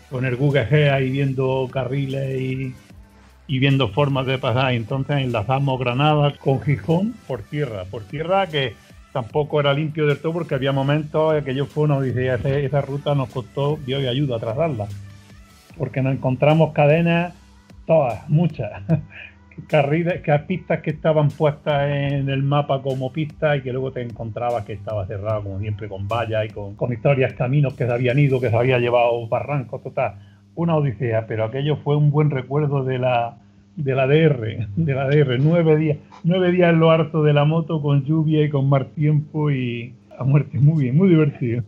Con 0.10 0.26
el 0.26 0.36
Google 0.36 0.68
Earth 0.70 0.94
ahí 0.94 1.10
viendo 1.10 1.68
carriles 1.72 2.40
y, 2.40 2.76
viendo 3.60 3.90
formas 3.90 4.28
de 4.28 4.38
pasar. 4.38 4.74
Entonces 4.74 5.18
enlazamos 5.18 5.80
Granada 5.80 6.32
con 6.38 6.62
Gijón 6.62 7.16
por 7.28 7.42
tierra. 7.42 7.86
Por 7.86 8.04
tierra 8.04 8.48
que 8.48 8.76
tampoco 9.12 9.60
era 9.60 9.74
limpio 9.74 10.06
del 10.06 10.20
todo 10.20 10.34
porque 10.34 10.54
había 10.54 10.72
momentos 10.72 11.36
en 11.36 11.44
que 11.44 11.56
yo 11.56 11.66
fue 11.66 11.86
una 11.86 11.98
odisea. 11.98 12.36
Esa 12.36 12.82
ruta 12.82 13.16
nos 13.16 13.30
costó 13.30 13.80
Dios 13.86 14.04
y 14.04 14.08
ayuda 14.08 14.38
a 14.38 14.40
trazarla. 14.40 14.88
Porque 15.76 16.02
nos 16.02 16.14
encontramos 16.14 16.72
cadenas, 16.74 17.34
todas, 17.88 18.30
muchas. 18.30 18.84
carriles, 19.68 20.22
que 20.22 20.38
pistas 20.40 20.82
que 20.82 20.92
estaban 20.92 21.30
puestas 21.30 21.90
en 21.90 22.30
el 22.30 22.44
mapa 22.44 22.82
como 22.82 23.12
pistas 23.12 23.58
y 23.58 23.62
que 23.62 23.72
luego 23.72 23.92
te 23.92 24.02
encontrabas 24.02 24.66
que 24.66 24.74
estaba 24.74 25.06
cerrado 25.08 25.44
como 25.44 25.60
siempre 25.60 25.88
con 25.88 26.08
vallas 26.08 26.46
y 26.46 26.50
con, 26.50 26.76
con 26.76 26.94
historias, 26.94 27.34
caminos 27.34 27.74
que 27.74 27.86
se 27.86 27.92
habían 27.92 28.20
ido, 28.20 28.40
que 28.40 28.50
se 28.50 28.56
había 28.56 28.80
llevado 28.80 29.28
barrancos, 29.28 29.82
total, 29.84 30.16
una 30.56 30.76
odisea, 30.76 31.26
pero 31.28 31.46
aquello 31.46 31.78
fue 31.78 31.96
un 31.96 32.12
buen 32.12 32.30
recuerdo 32.30 32.84
de 32.84 33.00
la 33.00 33.38
de 33.76 33.94
la 33.94 34.08
DR, 34.08 34.68
de 34.76 34.94
la 34.94 35.08
DR, 35.08 35.38
nueve 35.40 35.78
días, 35.78 35.98
nueve 36.24 36.52
días 36.52 36.74
en 36.74 36.80
lo 36.80 36.90
harto 36.90 37.22
de 37.22 37.32
la 37.32 37.46
moto 37.46 37.80
con 37.80 38.04
lluvia 38.06 38.44
y 38.44 38.50
con 38.50 38.68
mal 38.68 38.88
tiempo 38.88 39.52
y 39.52 39.94
a 40.18 40.24
muerte, 40.24 40.58
muy 40.58 40.86
bien, 40.86 40.98
muy 40.98 41.10
divertido. 41.10 41.64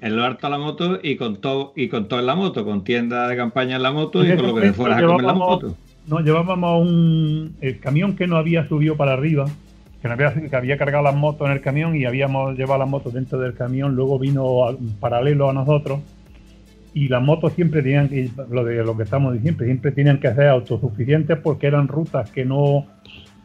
en 0.00 0.16
lo 0.16 0.24
harto 0.24 0.48
a 0.48 0.50
la 0.50 0.58
moto 0.58 0.98
y 1.00 1.16
con 1.16 1.40
todo 1.40 1.72
y 1.76 1.88
con 1.88 2.08
todo 2.08 2.18
en 2.18 2.26
la 2.26 2.34
moto, 2.34 2.64
con 2.64 2.82
tienda 2.82 3.28
de 3.28 3.36
campaña 3.36 3.76
en 3.76 3.82
la 3.82 3.92
moto 3.92 4.24
y 4.24 4.34
con 4.34 4.48
lo 4.48 4.54
que 4.56 4.60
te 4.62 4.72
fueras 4.72 4.98
a 4.98 5.06
comer 5.06 5.20
en 5.20 5.26
la 5.26 5.34
moto. 5.34 5.76
No, 6.06 6.20
llevábamos 6.20 6.86
un 6.86 7.56
camión 7.80 8.16
que 8.16 8.26
no 8.26 8.36
había 8.36 8.66
subido 8.68 8.96
para 8.96 9.12
arriba, 9.12 9.46
que, 10.00 10.08
no 10.08 10.14
había, 10.14 10.76
cargado 10.76 11.04
las 11.04 11.14
motos 11.14 11.46
en 11.46 11.52
el 11.52 11.60
camión 11.60 11.94
y 11.94 12.04
habíamos 12.04 12.56
llevado 12.56 12.80
las 12.80 12.88
motos 12.88 13.14
dentro 13.14 13.38
del 13.38 13.54
camión, 13.54 13.94
luego 13.94 14.18
vino 14.18 14.76
paralelo 15.00 15.50
a 15.50 15.52
nosotros 15.52 16.00
y 16.94 17.08
las 17.08 17.22
motos 17.22 17.52
siempre 17.54 17.82
tenían 17.82 18.08
que, 18.08 18.28
lo 18.50 18.64
de 18.64 18.84
lo 18.84 18.96
que 18.96 19.04
estamos 19.04 19.32
diciendo, 19.32 19.64
siempre 19.64 19.92
tenían 19.92 20.18
que 20.18 20.34
ser 20.34 20.48
autosuficientes 20.48 21.38
porque 21.38 21.66
eran 21.66 21.88
rutas 21.88 22.30
que 22.30 22.44
no 22.44 22.86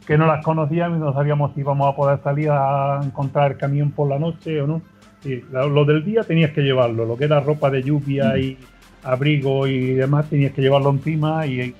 que 0.06 0.16
no 0.16 0.26
las 0.26 0.42
conocíamos 0.42 0.96
y 0.96 1.00
no 1.02 1.12
sabíamos 1.12 1.52
si 1.52 1.60
íbamos 1.60 1.92
a 1.92 1.94
poder 1.94 2.18
salir 2.24 2.48
a 2.50 2.98
encontrar 3.04 3.52
el 3.52 3.58
camión 3.58 3.90
por 3.90 4.08
la 4.08 4.18
noche 4.18 4.62
o 4.62 4.66
no. 4.66 4.82
Lo, 5.52 5.84
del 5.84 6.02
día 6.02 6.22
tenías 6.22 6.52
que 6.52 6.62
llevarlo, 6.62 7.04
lo 7.04 7.14
que 7.14 7.24
era 7.24 7.40
ropa 7.40 7.70
de 7.70 7.82
lluvia 7.82 8.38
y 8.38 8.56
abrigo 9.02 9.66
y 9.66 9.92
demás 9.92 10.30
tenías 10.30 10.52
que 10.52 10.62
llevarlo 10.62 10.90
encima 10.90 11.46
y 11.46 11.74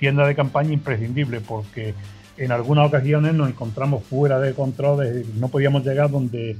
tienda 0.00 0.26
de 0.26 0.34
campaña 0.34 0.72
imprescindible 0.72 1.40
porque 1.40 1.94
en 2.38 2.50
algunas 2.50 2.88
ocasiones 2.88 3.34
nos 3.34 3.50
encontramos 3.50 4.02
fuera 4.02 4.40
de 4.40 4.54
control, 4.54 5.06
es 5.06 5.14
decir, 5.14 5.34
no 5.36 5.48
podíamos 5.48 5.84
llegar 5.84 6.10
donde, 6.10 6.56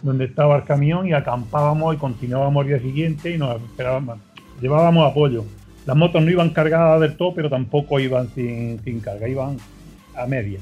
donde 0.00 0.26
estaba 0.26 0.56
el 0.56 0.64
camión 0.64 1.08
y 1.08 1.12
acampábamos 1.12 1.96
y 1.96 1.98
continuábamos 1.98 2.62
el 2.62 2.68
día 2.68 2.78
siguiente 2.80 3.34
y 3.34 3.38
nos 3.38 3.60
esperábamos, 3.60 4.18
llevábamos 4.62 5.10
apoyo. 5.10 5.44
Las 5.86 5.96
motos 5.96 6.22
no 6.22 6.30
iban 6.30 6.50
cargadas 6.50 7.00
del 7.00 7.16
todo, 7.16 7.34
pero 7.34 7.50
tampoco 7.50 8.00
iban 8.00 8.28
sin, 8.34 8.80
sin 8.84 9.00
carga, 9.00 9.28
iban 9.28 9.58
a 10.16 10.24
media. 10.26 10.60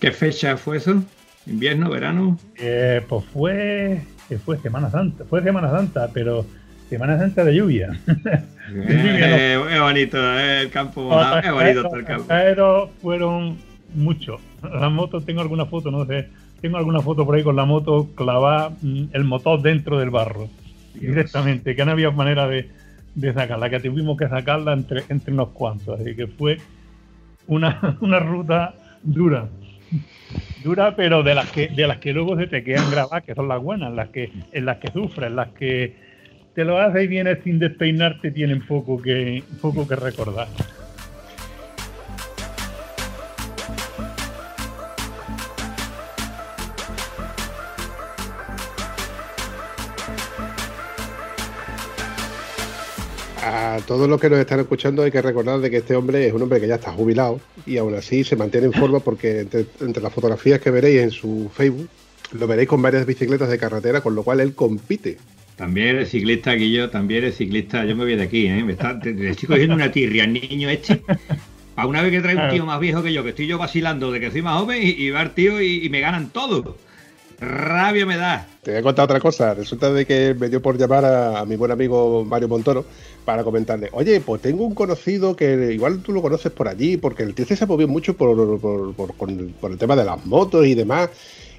¿Qué 0.00 0.10
fecha 0.10 0.56
fue 0.56 0.76
eso? 0.76 1.02
¿Invierno, 1.46 1.90
verano? 1.90 2.36
Eh, 2.56 3.02
pues 3.08 3.24
fue, 3.32 4.02
que 4.28 4.38
fue 4.38 4.58
Semana 4.58 4.90
Santa, 4.90 5.24
fue 5.24 5.42
Semana 5.42 5.70
Santa, 5.70 6.10
pero 6.12 6.44
Semana 6.88 7.18
Santa 7.18 7.44
de 7.44 7.54
lluvia. 7.54 7.92
Eh, 8.76 9.62
qué 9.68 9.78
bonito, 9.78 10.16
eh, 10.18 10.62
el 10.62 10.70
campo 10.70 11.02
mojado, 11.02 11.42
qué 11.42 11.50
bonito 11.50 11.84
está 11.84 11.96
el 11.98 12.04
campo. 12.04 12.24
Pero 12.28 12.90
fueron 13.02 13.58
muchos. 13.94 14.40
Las 14.62 14.90
motos, 14.90 15.24
tengo 15.26 15.42
alguna 15.42 15.66
foto, 15.66 15.90
no 15.90 16.06
sé. 16.06 16.28
Tengo 16.62 16.78
alguna 16.78 17.00
foto 17.00 17.26
por 17.26 17.34
ahí 17.34 17.42
con 17.42 17.56
la 17.56 17.66
moto 17.66 18.08
clavada, 18.14 18.70
mm, 18.80 19.04
el 19.12 19.24
motor 19.24 19.60
dentro 19.60 19.98
del 19.98 20.08
barro, 20.08 20.48
directamente, 20.94 21.76
que 21.76 21.84
no 21.84 21.90
había 21.90 22.10
manera 22.10 22.48
de, 22.48 22.70
de 23.14 23.34
sacarla, 23.34 23.68
que 23.68 23.80
tuvimos 23.80 24.16
que 24.16 24.28
sacarla 24.28 24.72
entre, 24.72 25.02
entre 25.10 25.34
unos 25.34 25.50
cuantos. 25.50 26.00
Así 26.00 26.16
que 26.16 26.26
fue 26.26 26.56
una, 27.46 27.96
una 28.00 28.18
ruta 28.18 28.74
dura. 29.02 29.46
Dura, 30.64 30.96
pero 30.96 31.22
de 31.22 31.34
las 31.34 31.50
que 31.50 31.68
de 31.68 31.86
las 31.86 31.98
que 31.98 32.14
luego 32.14 32.36
se 32.36 32.46
te 32.46 32.64
quedan 32.64 32.90
grabadas, 32.90 33.22
que 33.24 33.34
son 33.34 33.46
las 33.46 33.62
buenas, 33.62 33.92
las 33.92 34.08
que 34.08 34.32
en 34.52 34.64
las 34.64 34.78
que 34.78 34.90
sufres, 34.90 35.30
las 35.30 35.48
que 35.48 36.03
te 36.54 36.64
lo 36.64 36.78
haces 36.78 37.04
y 37.04 37.06
vienes 37.08 37.38
sin 37.42 37.58
despeinarte, 37.58 38.30
tienen 38.30 38.64
poco 38.64 39.00
que 39.00 39.42
poco 39.60 39.86
que 39.86 39.96
recordar. 39.96 40.48
A 53.42 53.78
todos 53.86 54.08
los 54.08 54.20
que 54.20 54.30
nos 54.30 54.38
están 54.38 54.60
escuchando 54.60 55.02
hay 55.02 55.10
que 55.10 55.20
recordar 55.20 55.58
de 55.58 55.70
que 55.70 55.78
este 55.78 55.96
hombre 55.96 56.28
es 56.28 56.32
un 56.32 56.42
hombre 56.42 56.60
que 56.60 56.68
ya 56.68 56.76
está 56.76 56.92
jubilado 56.92 57.40
y 57.66 57.76
aún 57.76 57.94
así 57.94 58.22
se 58.22 58.36
mantiene 58.36 58.68
en 58.68 58.72
forma 58.72 59.00
porque 59.00 59.40
entre, 59.40 59.66
entre 59.80 60.02
las 60.02 60.12
fotografías 60.12 60.60
que 60.60 60.70
veréis 60.70 61.02
en 61.02 61.10
su 61.10 61.50
Facebook 61.52 61.88
lo 62.32 62.46
veréis 62.46 62.68
con 62.68 62.80
varias 62.80 63.06
bicicletas 63.06 63.48
de 63.48 63.58
carretera, 63.58 64.00
con 64.00 64.14
lo 64.14 64.22
cual 64.22 64.40
él 64.40 64.54
compite. 64.54 65.18
También 65.56 65.88
eres 65.88 66.10
ciclista, 66.10 66.52
Guillo, 66.54 66.90
también 66.90 67.24
eres 67.24 67.36
ciclista. 67.36 67.84
Yo 67.84 67.94
me 67.94 68.04
voy 68.04 68.16
de 68.16 68.24
aquí, 68.24 68.46
¿eh? 68.46 68.64
Me 68.64 68.72
está, 68.72 68.98
te, 68.98 69.12
te 69.12 69.30
estoy 69.30 69.48
cogiendo 69.48 69.74
una 69.76 69.90
tirria, 69.92 70.26
niño 70.26 70.68
este. 70.68 71.02
A 71.76 71.86
una 71.86 72.02
vez 72.02 72.10
que 72.10 72.20
trae 72.20 72.36
un 72.36 72.50
tío 72.50 72.66
más 72.66 72.80
viejo 72.80 73.02
que 73.02 73.12
yo, 73.12 73.22
que 73.22 73.30
estoy 73.30 73.46
yo 73.46 73.58
vacilando 73.58 74.10
de 74.10 74.20
que 74.20 74.30
soy 74.30 74.42
más 74.42 74.58
joven 74.60 74.82
y, 74.82 74.90
y 74.90 75.10
va 75.10 75.22
el 75.22 75.30
tío 75.30 75.60
y, 75.62 75.84
y 75.84 75.88
me 75.90 76.00
ganan 76.00 76.30
todo. 76.30 76.76
Rabia 77.40 78.06
me 78.06 78.16
da. 78.16 78.46
Te 78.62 78.70
voy 78.70 78.80
a 78.80 78.82
contar 78.82 79.04
otra 79.04 79.20
cosa. 79.20 79.54
Resulta 79.54 79.92
de 79.92 80.06
que 80.06 80.34
me 80.38 80.48
dio 80.48 80.62
por 80.62 80.78
llamar 80.78 81.04
a, 81.04 81.40
a 81.40 81.44
mi 81.44 81.56
buen 81.56 81.70
amigo 81.72 82.24
Mario 82.24 82.48
Montoro 82.48 82.84
para 83.24 83.42
comentarle, 83.42 83.88
oye, 83.92 84.20
pues 84.20 84.40
tengo 84.42 84.64
un 84.64 84.74
conocido 84.74 85.34
que 85.34 85.72
igual 85.72 86.00
tú 86.00 86.12
lo 86.12 86.20
conoces 86.22 86.52
por 86.52 86.68
allí, 86.68 86.96
porque 86.96 87.22
el 87.22 87.34
tío 87.34 87.44
se 87.46 87.66
movió 87.66 87.88
mucho 87.88 88.16
por, 88.16 88.60
por, 88.60 88.94
por- 88.94 89.16
con- 89.16 89.54
por 89.60 89.72
el 89.72 89.78
tema 89.78 89.96
de 89.96 90.04
las 90.04 90.24
motos 90.26 90.66
y 90.66 90.74
demás. 90.74 91.10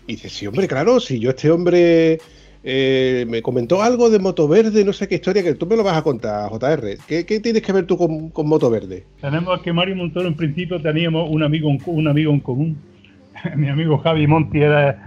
Y 0.08 0.14
dice, 0.14 0.30
sí, 0.30 0.48
hombre, 0.48 0.68
claro, 0.68 1.00
si 1.00 1.20
yo 1.20 1.32
este 1.32 1.50
hombre 1.52 2.20
eh, 2.68 3.26
me 3.30 3.42
comentó 3.44 3.82
algo 3.84 4.10
de 4.10 4.18
Moto 4.20 4.48
Verde, 4.48 4.84
no 4.84 4.92
sé 4.92 5.08
qué 5.08 5.16
historia, 5.16 5.44
que 5.44 5.54
tú 5.54 5.68
me 5.68 5.76
lo 5.78 5.84
vas 5.84 5.96
a 5.98 6.02
contar, 6.02 6.50
JR. 6.50 6.98
¿Qué, 7.08 7.26
qué 7.26 7.40
tienes 7.40 7.62
que 7.62 7.72
ver 7.72 7.86
tú 7.86 7.96
con, 7.98 8.30
con 8.30 8.48
Moto 8.48 8.70
Verde? 8.72 9.04
Tenemos 9.22 9.62
que 9.62 9.72
Mario 9.72 9.96
Montoro 9.96 10.28
en 10.28 10.36
principio 10.36 10.82
teníamos 10.82 11.30
un 11.30 11.44
amigo 11.44 11.70
co- 11.84 11.92
un 11.92 12.08
amigo 12.08 12.32
en 12.34 12.40
común. 12.40 12.76
Mi 13.56 13.70
amigo 13.70 13.98
Javi 14.00 14.26
Monti 14.28 14.60
era 14.62 14.98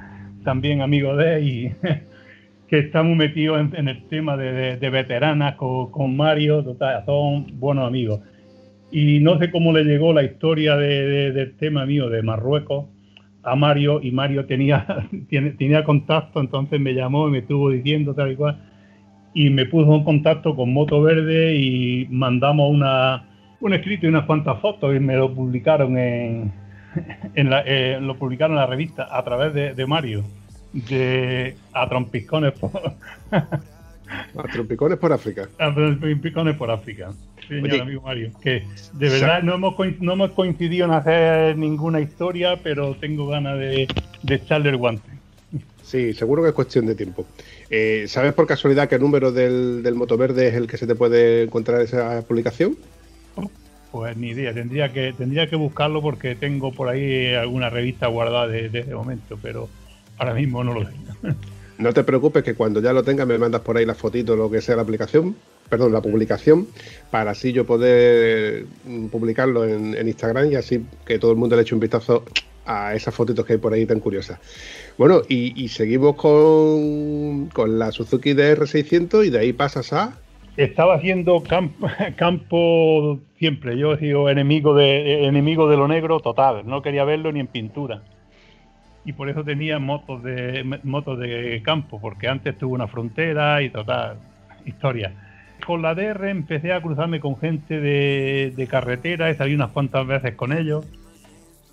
también 0.44 0.81
amigo 0.83 1.16
de 1.16 1.37
él 1.37 1.49
y 1.49 1.73
que 2.68 2.79
está 2.79 3.03
muy 3.03 3.16
metido 3.16 3.59
en, 3.59 3.75
en 3.75 3.88
el 3.88 4.03
tema 4.09 4.37
de, 4.37 4.53
de- 4.53 4.77
de 4.77 4.90
veteranas 4.90 5.57
con, 5.57 5.90
con 5.90 6.16
Mario, 6.16 6.62
total, 6.62 7.03
son 7.07 7.59
buenos 7.59 7.87
amigos. 7.88 8.21
Y 8.92 9.18
no 9.21 9.38
sé 9.38 9.51
cómo 9.51 9.73
le 9.73 9.85
llegó 9.85 10.12
la 10.12 10.23
historia 10.23 10.77
de- 10.77 11.33
del 11.33 11.55
tema 11.57 11.85
mío 11.87 12.09
de 12.09 12.23
Marruecos 12.23 12.87
a 13.42 13.57
Mario 13.57 14.01
y 14.03 14.11
Mario 14.11 14.46
tenía, 14.46 15.09
tenía 15.31 15.85
contacto, 15.85 16.40
entonces 16.40 16.81
me 16.81 16.94
llamó 16.94 17.29
y 17.29 17.33
me 17.33 17.38
estuvo 17.38 17.70
diciendo 17.70 18.14
tal 18.14 18.33
y 18.33 18.37
cual. 18.37 18.59
Y 19.35 19.51
me 19.51 19.66
puso 19.66 19.94
en 19.94 20.05
contacto 20.05 20.57
con 20.57 20.72
Moto 20.72 21.03
Verde 21.03 21.55
y 21.55 22.07
mandamos 22.11 22.70
una, 22.70 23.24
un 23.61 23.74
escrito 23.74 24.07
y 24.07 24.09
unas 24.09 24.24
cuantas 24.24 24.61
fotos 24.61 24.96
y 24.96 25.01
me 25.01 25.16
lo 25.16 25.33
publicaron 25.35 25.96
en, 25.98 26.53
en 27.35 27.51
la, 27.51 27.62
eh, 27.66 27.98
lo 28.01 28.16
publicaron 28.16 28.57
en 28.57 28.61
la 28.61 28.66
revista 28.66 29.09
a 29.11 29.22
través 29.24 29.55
de, 29.55 29.74
de 29.74 29.87
Mario 29.87 30.24
de 30.72 31.57
a 31.72 31.88
trompiscones 31.88 32.55
A 34.37 34.42
trompicones 34.44 34.99
por 34.99 35.12
África. 35.12 35.49
a 35.59 35.75
trompiscones 35.75 36.57
por 36.57 36.71
África 36.71 37.12
señor 37.47 37.64
Oye, 37.71 37.81
amigo 37.81 38.03
Mario 38.03 38.31
que 38.42 38.62
de 38.94 39.09
verdad 39.09 39.42
no 39.42 39.55
hemos, 39.55 39.75
no 40.01 40.12
hemos 40.12 40.31
coincidido 40.33 40.85
en 40.87 40.92
hacer 40.92 41.57
ninguna 41.57 42.01
historia 42.01 42.61
pero 42.62 42.94
tengo 42.94 43.27
ganas 43.29 43.59
de, 43.59 43.88
de 44.23 44.35
echarle 44.35 44.71
el 44.71 44.77
guante 44.77 45.09
Sí, 45.83 46.12
seguro 46.12 46.42
que 46.42 46.51
es 46.51 46.55
cuestión 46.55 46.85
de 46.85 46.94
tiempo. 46.94 47.25
Eh, 47.71 48.05
¿Sabes 48.09 48.35
por 48.35 48.47
casualidad 48.47 48.90
qué 48.90 48.99
número 48.99 49.33
del, 49.33 49.83
del 49.83 49.94
Moto 49.94 50.18
Verde 50.18 50.49
es 50.49 50.55
el 50.55 50.66
que 50.66 50.77
se 50.77 50.87
te 50.87 50.94
puede 50.94 51.44
encontrar 51.44 51.81
esa 51.81 52.21
publicación? 52.29 52.77
Pues 53.90 54.14
ni 54.18 54.29
idea, 54.29 54.53
tendría 54.53 54.92
que 54.92 55.14
tendría 55.14 55.49
que 55.49 55.57
buscarlo 55.57 56.03
porque 56.03 56.35
tengo 56.35 56.73
por 56.75 56.90
ahí 56.90 57.33
alguna 57.33 57.71
revista 57.71 58.07
guardada 58.09 58.47
de- 58.49 58.64
desde 58.64 58.81
ese 58.81 58.94
momento, 58.94 59.38
pero 59.40 59.71
ahora 60.18 60.35
mismo 60.35 60.62
no 60.62 60.75
lo 60.75 60.83
sé. 60.85 60.92
No 61.79 61.93
te 61.93 62.03
preocupes 62.03 62.43
que 62.43 62.55
cuando 62.55 62.81
ya 62.81 62.93
lo 62.93 63.05
tengas 63.05 63.27
me 63.27 63.38
mandas 63.38 63.61
por 63.61 63.77
ahí 63.77 63.87
las 63.87 63.97
fotitos, 63.97 64.37
lo 64.37 64.51
que 64.51 64.61
sea 64.61 64.75
la 64.75 64.83
aplicación, 64.83 65.37
perdón, 65.69 65.93
la 65.93 66.01
publicación, 66.01 66.67
para 67.11 67.31
así 67.31 67.53
yo 67.53 67.67
poder 67.67 68.67
mm, 68.85 69.07
publicarlo 69.07 69.64
en, 69.64 69.97
Instagram 69.97 70.51
y 70.51 70.57
así 70.57 70.85
que 71.07 71.21
todo 71.21 71.31
el 71.31 71.37
mundo 71.37 71.55
le 71.55 71.62
eche 71.62 71.75
un 71.75 71.81
vistazo 71.81 72.25
a 72.67 72.95
esas 72.97 73.14
fotitos 73.14 73.47
que 73.47 73.55
hay 73.55 73.59
por 73.61 73.73
ahí 73.73 73.87
tan 73.87 74.01
curiosas. 74.01 74.41
Bueno, 74.99 75.23
y, 75.29 75.69
seguimos 75.69 76.17
con, 76.17 77.47
con 77.55 77.79
la 77.79 77.93
Suzuki 77.93 78.35
DR600 78.35 79.27
y 79.27 79.31
de 79.31 79.38
ahí 79.38 79.53
pasas 79.53 79.93
a... 79.93 80.19
Estaba 80.57 80.97
haciendo 80.97 81.45
campo, 82.17 83.21
siempre, 83.38 83.79
yo 83.79 83.95
he 83.95 83.99
sido 84.01 84.29
enemigo 84.29 84.75
de 84.75 85.27
enemigo 85.27 85.71
de 85.71 85.77
lo 85.77 85.87
negro 85.87 86.19
total, 86.19 86.67
no 86.67 86.83
quería 86.83 87.05
verlo 87.05 87.31
ni 87.31 87.38
en 87.38 87.46
pintura. 87.46 88.02
Y 89.09 89.15
por 89.15 89.31
eso 89.31 89.42
tenía 89.42 89.79
motos 89.79 90.23
de 90.23 90.63
motos 90.83 91.19
de 91.19 91.63
campo, 91.65 91.98
porque 91.98 92.29
antes 92.29 92.59
tuve 92.59 92.75
una 92.75 92.88
frontera 92.88 93.63
y 93.63 93.71
total 93.71 94.19
historia. 94.67 95.15
Con 95.65 95.81
la 95.81 95.94
DR 95.94 96.29
empecé 96.29 96.75
a 96.75 96.83
cruzarme 96.83 97.19
con 97.19 97.38
gente 97.38 97.81
de, 97.81 98.52
de 98.54 98.67
carretera, 98.67 99.31
he 99.31 99.35
salido 99.35 99.56
unas 99.56 99.71
cuantas 99.71 100.06
veces 100.06 100.35
con 100.35 100.52
ellos 100.52 100.85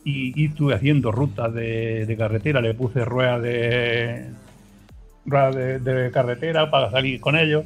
y, 0.05 0.31
y 0.41 0.45
estuve 0.45 0.75
haciendo 0.75 1.11
rutas 1.11 1.53
de, 1.53 2.05
de 2.05 2.15
carretera, 2.15 2.61
le 2.61 2.73
puse 2.73 3.03
ruedas 3.03 3.41
de, 3.41 4.29
ruedas 5.25 5.55
de, 5.57 5.79
de 5.79 6.11
carretera 6.11 6.71
para 6.71 6.89
salir 6.89 7.19
con 7.19 7.35
ellos 7.35 7.65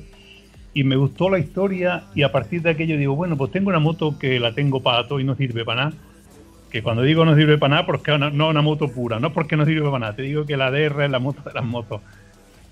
y 0.74 0.84
me 0.84 0.96
gustó 0.96 1.30
la 1.30 1.38
historia 1.38 2.06
y 2.16 2.24
a 2.24 2.32
partir 2.32 2.64
de 2.64 2.72
aquello 2.72 2.98
digo, 2.98 3.16
bueno, 3.16 3.38
pues 3.38 3.52
tengo 3.52 3.70
una 3.70 3.78
moto 3.78 4.18
que 4.18 4.40
la 4.40 4.56
tengo 4.56 4.82
para 4.82 5.08
todo 5.08 5.20
y 5.20 5.26
no 5.26 5.36
sirve 5.36 5.64
para 5.64 5.92
nada. 5.92 6.09
Que 6.70 6.84
cuando 6.84 7.02
digo 7.02 7.26
no 7.26 7.36
sirve 7.36 7.58
para 7.58 7.72
nada, 7.72 7.86
porque 7.86 8.18
no 8.18 8.30
no 8.30 8.50
una 8.50 8.62
moto 8.62 8.90
pura, 8.90 9.20
no 9.20 9.34
porque 9.34 9.58
no 9.58 9.66
sirve 9.66 9.86
para 9.86 10.00
nada, 10.00 10.16
te 10.16 10.22
digo 10.22 10.46
que 10.46 10.58
la 10.58 10.72
DR 10.72 11.06
es 11.06 11.12
la 11.12 11.20
moto 11.20 11.42
de 11.44 11.54
las 11.54 11.66
motos. 11.66 12.02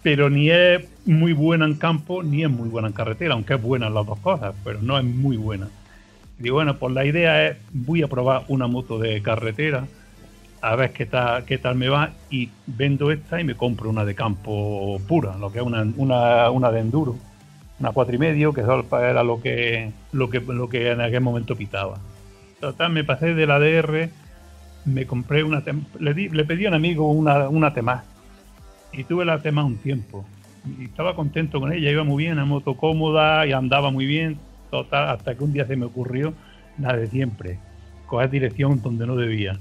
Pero 0.03 0.29
ni 0.29 0.49
es 0.49 0.87
muy 1.05 1.33
buena 1.33 1.65
en 1.65 1.75
campo, 1.75 2.21
ni 2.23 2.43
es 2.43 2.49
muy 2.49 2.69
buena 2.69 2.87
en 2.87 2.93
carretera, 2.93 3.33
aunque 3.33 3.55
es 3.55 3.61
buena 3.61 3.87
en 3.87 3.93
las 3.93 4.05
dos 4.05 4.19
cosas, 4.19 4.53
pero 4.63 4.79
no 4.81 4.97
es 4.97 5.03
muy 5.03 5.37
buena. 5.37 5.67
Digo, 6.37 6.55
bueno, 6.55 6.77
pues 6.77 6.93
la 6.93 7.03
idea 7.03 7.47
es, 7.47 7.57
voy 7.71 8.03
a 8.03 8.07
probar 8.07 8.43
una 8.47 8.67
moto 8.67 8.99
de 8.99 9.21
carretera, 9.23 9.87
a 10.61 10.75
ver 10.75 10.91
qué 10.91 11.07
tal, 11.07 11.45
qué 11.45 11.57
tal 11.57 11.75
me 11.75 11.89
va, 11.89 12.11
y 12.29 12.49
vendo 12.67 13.11
esta 13.11 13.41
y 13.41 13.43
me 13.43 13.55
compro 13.55 13.89
una 13.89 14.05
de 14.05 14.13
campo 14.13 15.01
pura, 15.07 15.35
lo 15.37 15.51
que 15.51 15.59
es 15.59 15.65
una, 15.65 15.85
una, 15.97 16.51
una 16.51 16.71
de 16.71 16.79
enduro, 16.79 17.15
una 17.79 17.91
cuatro 17.91 18.15
y 18.15 18.19
medio, 18.19 18.53
que 18.53 18.61
era 18.61 19.23
lo 19.23 19.41
que, 19.41 19.91
lo 20.11 20.29
que, 20.29 20.39
lo 20.39 20.69
que 20.69 20.91
en 20.91 21.01
aquel 21.01 21.21
momento 21.21 21.55
pitaba. 21.55 21.97
Total, 22.59 22.91
me 22.91 23.03
pasé 23.03 23.35
de 23.35 23.45
la 23.45 23.59
DR, 23.59 24.09
me 24.85 25.05
compré 25.05 25.43
una 25.43 25.63
le, 25.99 26.13
le 26.13 26.43
pedí 26.45 26.65
a 26.65 26.69
un 26.69 26.75
amigo 26.75 27.11
una, 27.11 27.49
una 27.49 27.73
Temá 27.73 28.03
y 28.91 29.03
tuve 29.03 29.25
la 29.25 29.41
Temá 29.41 29.63
un 29.63 29.77
tiempo 29.77 30.25
y 30.79 30.85
estaba 30.85 31.15
contento 31.15 31.59
con 31.59 31.71
ella, 31.71 31.91
iba 31.91 32.03
muy 32.03 32.23
bien, 32.23 32.37
la 32.37 32.45
moto 32.45 32.75
cómoda 32.75 33.45
y 33.45 33.51
andaba 33.51 33.91
muy 33.91 34.05
bien, 34.05 34.39
total, 34.71 35.09
hasta 35.09 35.35
que 35.35 35.43
un 35.43 35.53
día 35.53 35.65
se 35.65 35.75
me 35.75 35.85
ocurrió 35.85 36.33
la 36.79 36.95
de 36.95 37.07
siempre, 37.07 37.59
coger 38.05 38.29
dirección 38.29 38.81
donde 38.81 39.05
no 39.05 39.15
debía. 39.15 39.59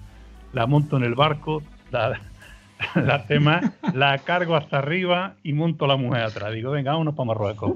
La 0.53 0.67
monto 0.67 0.97
en 0.97 1.05
el 1.05 1.15
barco, 1.15 1.63
la, 1.91 2.19
la 2.95 3.27
Temá, 3.27 3.75
la 3.95 4.19
cargo 4.19 4.57
hasta 4.57 4.79
arriba 4.79 5.35
y 5.43 5.53
monto 5.53 5.87
la 5.87 5.97
mujer 5.97 6.23
atrás. 6.23 6.53
Digo, 6.53 6.71
venga, 6.71 6.93
vámonos 6.93 7.15
para 7.15 7.27
Marruecos 7.27 7.75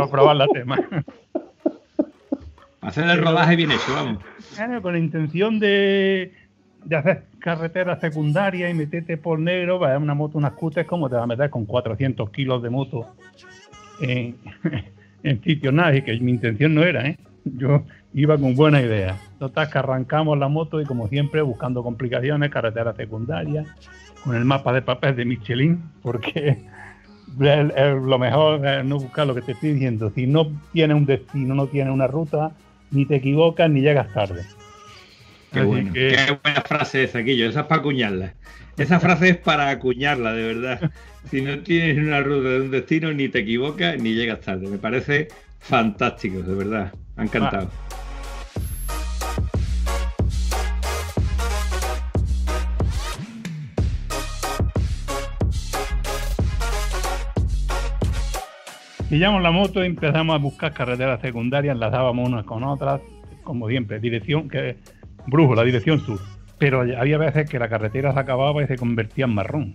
a 0.00 0.10
probar 0.10 0.36
la 0.36 0.48
Temá. 0.48 0.76
Hacer 2.86 3.08
el 3.10 3.18
rodaje 3.24 3.56
bien 3.56 3.70
hecho, 3.72 3.92
vamos. 3.94 4.22
Claro, 4.54 4.80
con 4.80 4.92
la 4.92 4.98
intención 4.98 5.58
de, 5.58 6.32
de 6.84 6.96
hacer 6.96 7.24
carretera 7.40 7.98
secundaria 8.00 8.70
y 8.70 8.74
meterte 8.74 9.16
por 9.16 9.38
negro, 9.38 9.78
vaya 9.78 9.98
una 9.98 10.14
moto, 10.14 10.38
una 10.38 10.50
scooter, 10.50 10.86
como 10.86 11.08
te 11.08 11.16
va 11.16 11.24
a 11.24 11.26
meter 11.26 11.50
con 11.50 11.64
400 11.66 12.30
kilos 12.30 12.62
de 12.62 12.70
moto 12.70 13.06
en, 14.00 14.36
en 15.22 15.42
sitios 15.42 15.74
nada, 15.74 15.94
y 15.96 16.02
que 16.02 16.18
mi 16.20 16.30
intención 16.32 16.74
no 16.74 16.82
era, 16.84 17.06
¿eh? 17.06 17.18
Yo 17.44 17.84
iba 18.14 18.36
con 18.38 18.54
buena 18.56 18.80
idea. 18.80 19.16
Total, 19.38 19.68
que 19.70 19.78
arrancamos 19.78 20.38
la 20.38 20.48
moto 20.48 20.80
y 20.80 20.84
como 20.84 21.08
siempre 21.08 21.42
buscando 21.42 21.82
complicaciones, 21.82 22.50
carretera 22.50 22.92
secundaria, 22.94 23.64
con 24.24 24.34
el 24.36 24.44
mapa 24.44 24.72
de 24.72 24.82
papel 24.82 25.14
de 25.16 25.24
Michelin, 25.24 25.80
porque 26.02 26.58
el- 27.40 27.72
lo 28.04 28.18
mejor 28.18 28.64
es 28.66 28.84
no 28.84 28.98
buscar 28.98 29.26
lo 29.26 29.34
que 29.34 29.42
te 29.42 29.52
estoy 29.52 29.72
diciendo. 29.72 30.10
Si 30.14 30.26
no 30.26 30.52
tiene 30.72 30.94
un 30.94 31.04
destino, 31.06 31.54
no 31.54 31.66
tiene 31.66 31.90
una 31.90 32.06
ruta, 32.06 32.52
ni 32.96 33.06
te 33.06 33.16
equivocas 33.16 33.70
ni 33.70 33.80
llegas 33.82 34.12
tarde. 34.12 34.42
Qué 35.52 35.62
bueno. 35.62 35.92
que- 35.92 36.08
Qué 36.26 36.38
buena 36.42 36.60
frase 36.62 37.04
esa, 37.04 37.22
Quillo. 37.22 37.48
Esa 37.48 37.60
es 37.60 37.66
para 37.66 37.80
acuñarla. 37.80 38.34
Esa 38.76 38.98
frase 39.00 39.28
es 39.30 39.36
para 39.38 39.68
acuñarla, 39.70 40.32
de 40.32 40.54
verdad. 40.54 40.90
Si 41.30 41.40
no 41.40 41.58
tienes 41.60 41.98
una 41.98 42.20
ruta 42.20 42.48
de 42.50 42.60
un 42.60 42.70
destino, 42.70 43.12
ni 43.12 43.28
te 43.28 43.38
equivocas 43.40 43.98
ni 44.00 44.14
llegas 44.14 44.40
tarde. 44.40 44.68
Me 44.68 44.78
parece 44.78 45.28
fantástico, 45.60 46.40
de 46.42 46.54
verdad. 46.54 46.92
Me 47.16 47.22
ha 47.22 47.26
encantado. 47.26 47.70
Pillamos 59.08 59.40
la 59.40 59.52
moto 59.52 59.84
y 59.84 59.86
empezamos 59.86 60.34
a 60.34 60.38
buscar 60.38 60.72
carreteras 60.72 61.20
secundarias, 61.20 61.76
enlazábamos 61.76 62.28
unas 62.28 62.44
con 62.44 62.64
otras, 62.64 63.00
como 63.44 63.68
siempre, 63.68 64.00
dirección 64.00 64.48
que 64.48 64.78
brújula, 65.28 65.62
dirección 65.62 66.00
sur. 66.00 66.18
Pero 66.58 66.80
había 66.80 67.16
veces 67.16 67.48
que 67.48 67.60
la 67.60 67.68
carretera 67.68 68.12
se 68.12 68.18
acababa 68.18 68.64
y 68.64 68.66
se 68.66 68.76
convertía 68.76 69.26
en 69.26 69.34
marrón. 69.34 69.74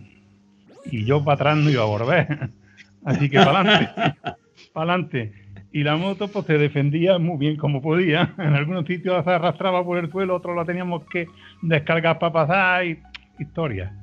Y 0.85 1.05
yo 1.05 1.23
para 1.23 1.35
atrás 1.35 1.57
no 1.57 1.69
iba 1.69 1.83
a 1.83 1.85
volver. 1.85 2.49
Así 3.05 3.29
que 3.29 3.37
para 3.37 3.61
adelante, 3.61 3.89
para 4.73 4.93
adelante. 4.93 5.33
Y 5.71 5.83
la 5.83 5.95
moto 5.95 6.27
pues 6.27 6.45
se 6.45 6.57
defendía 6.57 7.17
muy 7.17 7.37
bien 7.37 7.55
como 7.55 7.81
podía. 7.81 8.33
En 8.37 8.53
algunos 8.53 8.85
sitios 8.85 9.23
se 9.23 9.31
arrastraba 9.31 9.81
por 9.85 9.97
el 9.97 10.11
suelo, 10.11 10.35
otros 10.35 10.57
la 10.57 10.65
teníamos 10.65 11.05
que 11.05 11.27
descargar 11.61 12.19
para 12.19 12.33
pasar 12.33 12.85
y 12.85 12.99
historia. 13.39 13.93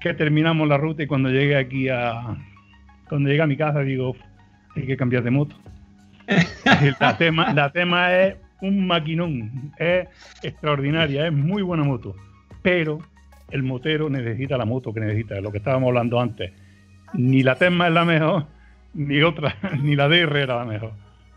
Que 0.00 0.14
terminamos 0.14 0.66
la 0.66 0.78
ruta 0.78 1.04
y 1.04 1.06
cuando 1.06 1.28
llegué 1.28 1.56
aquí 1.56 1.88
a, 1.88 2.36
cuando 3.08 3.28
llegué 3.28 3.42
a 3.42 3.46
mi 3.46 3.56
casa 3.56 3.80
digo, 3.80 4.16
hay 4.74 4.86
que 4.86 4.96
cambiar 4.96 5.22
de 5.22 5.30
moto. 5.30 5.56
la, 7.00 7.16
tema, 7.16 7.52
la 7.52 7.70
tema 7.72 8.14
es 8.14 8.36
un 8.60 8.86
maquinón, 8.86 9.72
es 9.78 10.08
extraordinaria, 10.42 11.26
es 11.26 11.32
muy 11.32 11.62
buena 11.62 11.82
moto, 11.82 12.14
pero 12.62 13.00
el 13.50 13.62
motero 13.62 14.08
necesita 14.08 14.56
la 14.56 14.64
moto 14.64 14.94
que 14.94 15.00
necesita, 15.00 15.36
es 15.36 15.42
lo 15.42 15.50
que 15.50 15.58
estábamos 15.58 15.88
hablando 15.88 16.20
antes. 16.20 16.52
Ni 17.14 17.42
la 17.42 17.56
Tesma 17.56 17.88
es 17.88 17.92
la 17.92 18.04
mejor, 18.04 18.46
ni 18.94 19.20
otra, 19.22 19.56
ni 19.82 19.96
la 19.96 20.08
DR 20.08 20.36
era 20.36 20.56
la 20.56 20.64
mejor. 20.64 20.92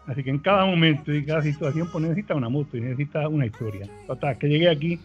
Así 0.08 0.24
que 0.24 0.30
en 0.30 0.40
cada 0.40 0.66
momento 0.66 1.12
y 1.14 1.26
cada 1.26 1.42
situación 1.42 1.90
pues 1.92 2.04
necesita 2.04 2.36
una 2.36 2.48
moto 2.48 2.78
y 2.78 2.82
necesita 2.82 3.28
una 3.28 3.46
historia. 3.46 3.88
Total, 4.06 4.38
que 4.38 4.48
llegué 4.48 4.70
aquí 4.70 5.00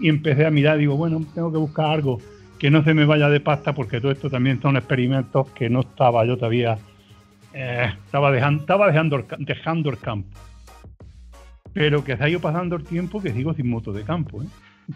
y 0.00 0.08
empecé 0.08 0.46
a 0.46 0.50
mirar, 0.50 0.78
digo, 0.78 0.96
bueno, 0.96 1.20
tengo 1.34 1.52
que 1.52 1.58
buscar 1.58 1.86
algo 1.90 2.18
que 2.58 2.70
no 2.70 2.82
se 2.82 2.94
me 2.94 3.04
vaya 3.04 3.28
de 3.28 3.40
pasta 3.40 3.74
porque 3.74 4.00
todo 4.00 4.10
esto 4.10 4.30
también 4.30 4.60
son 4.60 4.76
experimentos 4.76 5.50
que 5.50 5.68
no 5.68 5.80
estaba 5.80 6.24
yo 6.24 6.36
todavía 6.36 6.78
eh, 7.60 7.92
estaba 8.04 8.30
dejando 8.30 8.60
estaba 8.60 8.86
dejando 8.86 9.16
el, 9.16 9.24
dejando 9.44 9.90
el 9.90 9.98
campo 9.98 10.38
pero 11.72 12.02
que 12.04 12.16
se 12.16 12.24
ha 12.24 12.28
ido 12.28 12.40
pasando 12.40 12.76
el 12.76 12.84
tiempo 12.84 13.20
que 13.20 13.32
sigo 13.32 13.52
sin 13.54 13.68
moto 13.68 13.92
de 13.92 14.02
campo 14.04 14.42
¿eh? 14.42 14.46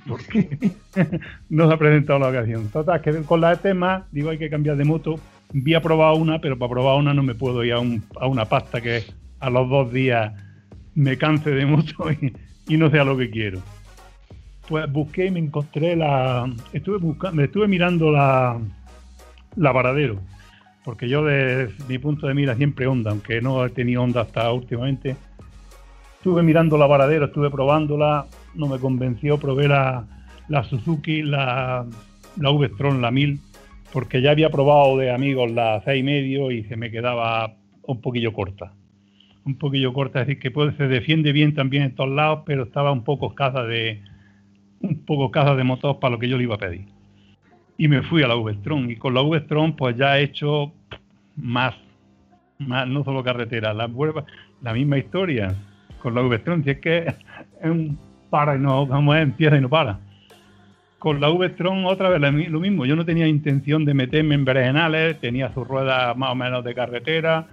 porque 0.06 0.58
no 1.50 1.66
se 1.68 1.74
ha 1.74 1.76
presentado 1.76 2.18
la 2.18 2.28
ocasión 2.28 2.68
total 2.68 3.00
que 3.00 3.22
con 3.22 3.40
la 3.40 3.56
tema 3.56 4.06
digo 4.12 4.30
hay 4.30 4.38
que 4.38 4.48
cambiar 4.50 4.76
de 4.76 4.84
moto 4.84 5.16
vi 5.52 5.74
a 5.74 5.82
probar 5.82 6.14
una 6.14 6.40
pero 6.40 6.56
para 6.58 6.70
probar 6.70 6.96
una 6.98 7.12
no 7.12 7.22
me 7.22 7.34
puedo 7.34 7.62
ir 7.64 7.72
a, 7.74 7.80
un- 7.80 8.04
a 8.20 8.26
una 8.26 8.44
pasta 8.46 8.80
que 8.80 9.02
a 9.40 9.50
los 9.50 9.68
dos 9.68 9.92
días 9.92 10.32
me 10.94 11.18
canse 11.18 11.50
de 11.50 11.66
moto 11.66 12.10
y, 12.68 12.76
no 12.76 12.90
sea 12.90 13.04
lo 13.04 13.16
que 13.18 13.28
quiero 13.30 13.60
pues 14.68 14.90
busqué 14.90 15.26
y 15.26 15.30
me 15.32 15.40
encontré 15.40 15.96
la. 15.96 16.48
Estuve 16.72 16.98
buscando, 16.98 17.42
estuve 17.42 17.66
mirando 17.66 18.10
la. 18.12 18.58
La 19.56 19.72
Varadero. 19.72 20.20
Porque 20.85 21.09
yo, 21.09 21.24
desde 21.24 21.72
mi 21.89 21.99
punto 21.99 22.26
de 22.26 22.35
mira, 22.35 22.57
siempre 22.57 22.87
Honda, 22.87 23.11
aunque 23.11 23.41
no 23.41 23.64
he 23.64 23.70
tenido 23.70 24.03
Honda 24.03 24.22
hasta 24.22 24.53
últimamente. 24.53 25.16
Estuve 26.16 26.43
mirando 26.43 26.76
la 26.76 26.87
Varadero, 26.87 27.26
estuve 27.26 27.51
probándola, 27.51 28.26
no 28.55 28.66
me 28.66 28.78
convenció. 28.78 29.39
Probé 29.39 29.68
la, 29.68 30.07
Suzuki, 30.68 31.22
la, 31.22 31.87
la 32.37 32.51
V-Strom, 32.51 33.01
la 33.01 33.11
1000, 33.11 33.41
porque 33.93 34.22
ya 34.22 34.33
había 34.33 34.51
probado 34.51 34.97
de 34.97 35.11
amigos 35.11 35.51
la 35.51 35.85
6,5 35.85 36.53
y 36.53 36.64
se 36.64 36.76
me 36.76 36.91
quedaba 36.91 37.55
un 37.83 38.01
poquillo 38.01 38.33
corta. 38.33 38.72
Un 39.45 39.57
poquillo 39.57 39.93
corta, 39.93 40.20
es 40.20 40.26
decir, 40.26 40.41
que 40.41 40.51
puede, 40.51 40.76
se 40.76 40.87
defiende 40.87 41.33
bien 41.33 41.55
también 41.55 41.83
en 41.85 41.95
todos 41.95 42.11
lados, 42.11 42.41
pero 42.47 42.64
estaba 42.64 42.93
un 42.93 43.03
poco 43.03 43.28
escasa 43.28 43.64
de, 43.64 44.01
un 44.80 45.05
poco 45.05 45.26
escasa 45.26 45.55
de 45.55 45.64
motor 45.64 45.99
para 45.99 46.12
lo 46.12 46.18
que 46.18 46.28
yo 46.28 46.37
le 46.37 46.45
iba 46.45 46.55
a 46.55 46.59
pedir. 46.59 46.87
Y 47.83 47.89
me 47.89 48.01
fui 48.01 48.22
a 48.22 48.28
la 48.28 48.37
V-Strom. 48.37 48.91
Y 48.91 48.97
con 48.97 49.12
la 49.12 49.22
V-Strom 49.22 49.74
pues 49.74 49.97
ya 49.97 50.16
he 50.16 50.22
hecho 50.22 50.72
más, 51.35 51.74
más 52.61 52.87
no 52.87 53.03
solo 53.03 53.24
carretera, 53.24 53.74
la, 53.74 53.91
la 54.62 54.72
misma 54.72 54.99
historia 54.99 55.53
con 56.01 56.14
la 56.14 56.22
V-Strom. 56.22 56.62
Si 56.62 56.70
es 56.70 56.78
que 56.78 56.99
es 57.09 57.16
un 57.64 57.99
para 58.30 58.55
y 58.55 58.61
no, 58.61 58.87
como 58.87 59.12
es, 59.16 59.22
empieza 59.24 59.57
y 59.57 59.61
no 59.61 59.68
para. 59.68 59.99
Con 61.01 61.20
la 61.20 61.28
V-Strom 61.30 61.85
otra 61.87 62.09
vez 62.09 62.20
lo 62.20 62.61
mismo. 62.61 62.87
Yo 62.87 62.95
no 62.95 63.05
tenía 63.05 63.26
intención 63.26 63.85
de 63.85 63.95
meterme 63.95 64.37
en 64.37 64.45
berenjenales, 64.45 65.18
tenía 65.18 65.53
sus 65.53 65.66
ruedas 65.66 66.16
más 66.16 66.30
o 66.30 66.35
menos 66.37 66.62
de 66.62 66.76
carretera. 66.76 67.49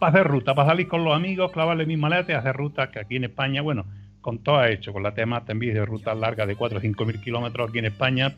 Para 0.00 0.14
hacer 0.14 0.26
ruta, 0.26 0.56
para 0.56 0.70
salir 0.70 0.88
con 0.88 1.04
los 1.04 1.14
amigos, 1.14 1.52
clavarle 1.52 1.86
mis 1.86 1.96
maletas 1.96 2.30
y 2.30 2.32
hacer 2.32 2.56
rutas 2.56 2.88
que 2.88 2.98
aquí 2.98 3.14
en 3.14 3.22
España, 3.22 3.62
bueno, 3.62 3.84
con 4.20 4.38
todo 4.38 4.64
he 4.64 4.72
hecho, 4.72 4.92
con 4.92 5.04
la 5.04 5.14
tema 5.14 5.44
también 5.44 5.74
de 5.74 5.86
rutas 5.86 6.18
largas 6.18 6.48
de 6.48 6.56
4 6.56 6.78
o 6.78 6.80
5 6.80 7.04
mil 7.04 7.20
kilómetros 7.20 7.68
aquí 7.68 7.78
en 7.78 7.84
España, 7.84 8.34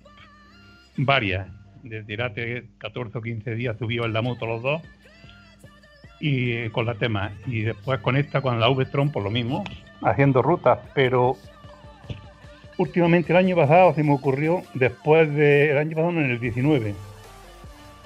varias. 0.96 1.48
De 1.82 2.02
tirate 2.02 2.66
14 2.78 3.18
o 3.18 3.22
15 3.22 3.54
días 3.54 3.76
subió 3.78 4.06
en 4.06 4.12
la 4.12 4.20
moto 4.22 4.46
los 4.46 4.62
dos 4.62 4.82
y 6.20 6.52
eh, 6.52 6.70
con 6.72 6.86
la 6.86 6.94
tema. 6.94 7.32
Y 7.46 7.62
después 7.62 8.00
con 8.00 8.16
esta, 8.16 8.40
con 8.40 8.58
la 8.58 8.68
V-Tron, 8.68 9.10
por 9.10 9.22
lo 9.22 9.30
mismo, 9.30 9.64
haciendo 10.02 10.42
rutas, 10.42 10.78
pero 10.94 11.36
últimamente 12.78 13.32
el 13.32 13.38
año 13.38 13.56
pasado 13.56 13.94
se 13.94 14.02
me 14.02 14.12
ocurrió, 14.12 14.62
después 14.74 15.32
del 15.34 15.78
año 15.78 15.90
pasado, 15.90 16.12
no, 16.12 16.20
en 16.20 16.30
el 16.30 16.40
19, 16.40 16.94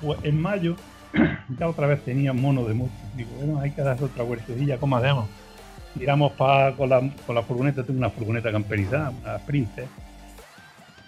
pues 0.01 0.19
en 0.23 0.41
mayo 0.41 0.77
ya 1.59 1.69
otra 1.69 1.87
vez 1.87 2.05
tenía 2.05 2.33
mono 2.33 2.65
de 2.65 2.75
moto. 2.75 2.93
Digo, 3.17 3.31
bueno, 3.39 3.61
hay 3.61 3.71
que 3.73 3.83
dar 3.83 4.03
otra 4.03 4.25
vueltecilla, 4.25 4.79
¿cómo 4.79 4.97
hacemos? 4.97 5.29
Tiramos 5.99 6.33
pa, 6.33 6.73
con, 6.77 6.89
la, 6.89 7.01
con 7.27 7.35
la 7.35 7.43
furgoneta, 7.43 7.83
tengo 7.83 7.99
una 7.99 8.11
furgoneta 8.11 8.53
camperizada, 8.53 9.11
una 9.11 9.39
Princess. 9.39 9.89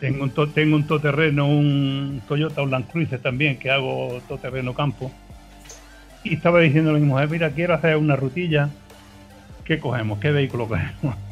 Tengo 0.03 0.25
un, 0.25 0.31
to- 0.31 0.49
tengo 0.49 0.75
un 0.75 0.85
todoterreno, 0.85 1.47
un 1.47 2.21
Toyota, 2.27 2.67
Land 2.67 2.91
Cruiser 2.91 3.21
también, 3.21 3.57
que 3.57 3.71
hago 3.71 4.21
todoterreno 4.27 4.75
campo. 4.75 5.13
Y 6.25 6.35
estaba 6.35 6.59
diciendo 6.59 6.91
a 6.91 6.95
mi 6.95 7.07
mujer, 7.07 7.31
mira, 7.31 7.51
quiero 7.51 7.75
hacer 7.75 7.97
una 7.97 8.17
rutilla. 8.17 8.69
¿Qué 9.65 9.79
cogemos? 9.79 10.19
¿Qué 10.19 10.33
vehículo 10.33 10.67
cogemos? 10.67 11.15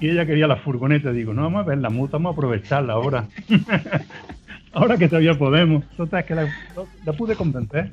Y 0.00 0.10
ella 0.10 0.24
quería 0.26 0.46
la 0.48 0.56
furgoneta. 0.56 1.10
Digo, 1.12 1.32
no, 1.34 1.42
vamos 1.42 1.64
a 1.64 1.68
ver 1.68 1.78
la 1.78 1.88
moto, 1.90 2.12
vamos 2.12 2.30
a 2.30 2.32
aprovecharla 2.34 2.92
ahora. 2.92 3.24
ahora 4.72 4.96
que 4.96 5.06
todavía 5.08 5.36
podemos. 5.38 5.84
Total, 5.96 6.24
que 6.24 6.34
la 6.34 7.12
pude 7.16 7.34
convencer. 7.36 7.90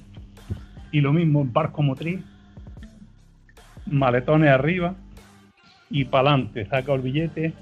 Y 0.92 1.02
lo 1.02 1.12
mismo, 1.14 1.44
barco 1.46 1.84
motriz, 1.84 2.20
maletones 3.86 4.50
arriba 4.50 4.96
y 5.92 6.06
para 6.06 6.32
adelante, 6.32 6.66
saca 6.68 6.94
el 6.94 7.02
billete, 7.02 7.54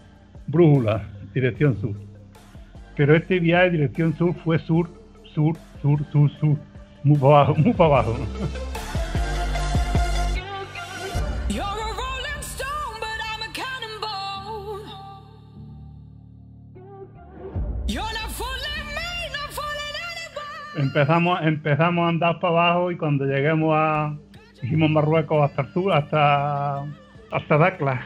brújula, 0.48 1.04
dirección 1.34 1.80
sur 1.82 2.07
pero 2.98 3.16
este 3.16 3.40
viaje 3.40 3.66
de 3.66 3.72
dirección 3.72 4.18
sur 4.18 4.34
fue 4.44 4.58
sur, 4.58 4.90
sur, 5.24 5.56
sur, 5.82 6.04
sur, 6.12 6.32
sur, 6.40 6.58
muy 7.04 7.18
para 7.18 7.42
abajo, 7.42 7.56
muy 7.56 7.74
para 7.74 8.00
abajo. 8.00 8.18
empezamos, 20.78 21.40
empezamos 21.42 22.06
a 22.06 22.10
andar 22.10 22.40
para 22.40 22.54
abajo 22.54 22.92
y 22.92 22.98
cuando 22.98 23.26
lleguemos 23.26 23.74
a 23.76 24.16
hicimos 24.62 24.90
Marruecos 24.90 25.44
hasta 25.44 25.62
el 25.64 25.74
sur, 25.74 25.94
hasta 25.94 26.86
hasta 27.32 27.58
Dakla. 27.58 28.02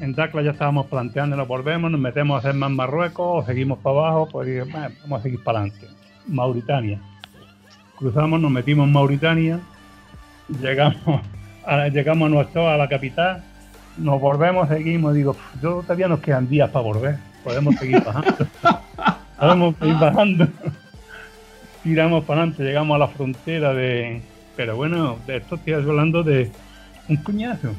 En 0.00 0.14
Dakla 0.14 0.42
ya 0.42 0.50
estábamos 0.50 0.86
planteando, 0.86 1.36
nos 1.36 1.48
volvemos, 1.48 1.90
nos 1.90 2.00
metemos 2.00 2.36
a 2.36 2.38
hacer 2.38 2.54
más 2.54 2.70
Marruecos, 2.70 3.42
o 3.42 3.46
seguimos 3.46 3.78
para 3.78 3.98
abajo, 3.98 4.28
pues 4.30 4.46
dije, 4.46 4.62
"Bueno, 4.62 4.90
vamos 5.02 5.20
a 5.20 5.22
seguir 5.22 5.42
para 5.42 5.60
adelante. 5.60 5.86
Mauritania. 6.26 7.00
Cruzamos, 7.96 8.40
nos 8.40 8.50
metimos 8.50 8.86
en 8.86 8.92
Mauritania, 8.92 9.60
llegamos 10.60 11.22
a, 11.64 11.88
llegamos 11.88 12.26
a 12.26 12.28
nuestro, 12.28 12.68
a 12.68 12.76
la 12.76 12.88
capital, 12.88 13.42
nos 13.96 14.20
volvemos, 14.20 14.68
seguimos, 14.68 15.14
digo, 15.14 15.32
"Pf, 15.32 15.60
yo 15.62 15.82
todavía 15.82 16.08
nos 16.08 16.20
quedan 16.20 16.48
días 16.48 16.68
para 16.70 16.84
volver, 16.84 17.16
podemos 17.42 17.74
seguir 17.76 18.02
bajando. 18.04 18.46
podemos 19.38 19.74
seguir 19.78 19.94
bajando. 19.94 20.48
Tiramos 21.82 22.24
para 22.24 22.40
adelante, 22.40 22.64
llegamos 22.64 22.96
a 22.96 22.98
la 22.98 23.08
frontera 23.08 23.72
de... 23.72 24.20
Pero 24.56 24.76
bueno, 24.76 25.18
de 25.26 25.36
esto 25.36 25.54
estoy 25.54 25.74
hablando 25.74 26.22
de 26.22 26.50
un 27.08 27.16
cuñazo. 27.16 27.72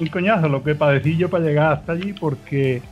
Un 0.00 0.06
coñazo 0.08 0.48
lo 0.48 0.62
que 0.62 0.74
padecí 0.74 1.16
yo 1.16 1.30
para 1.30 1.44
llegar 1.44 1.72
hasta 1.72 1.92
allí 1.92 2.12
porque 2.12 2.82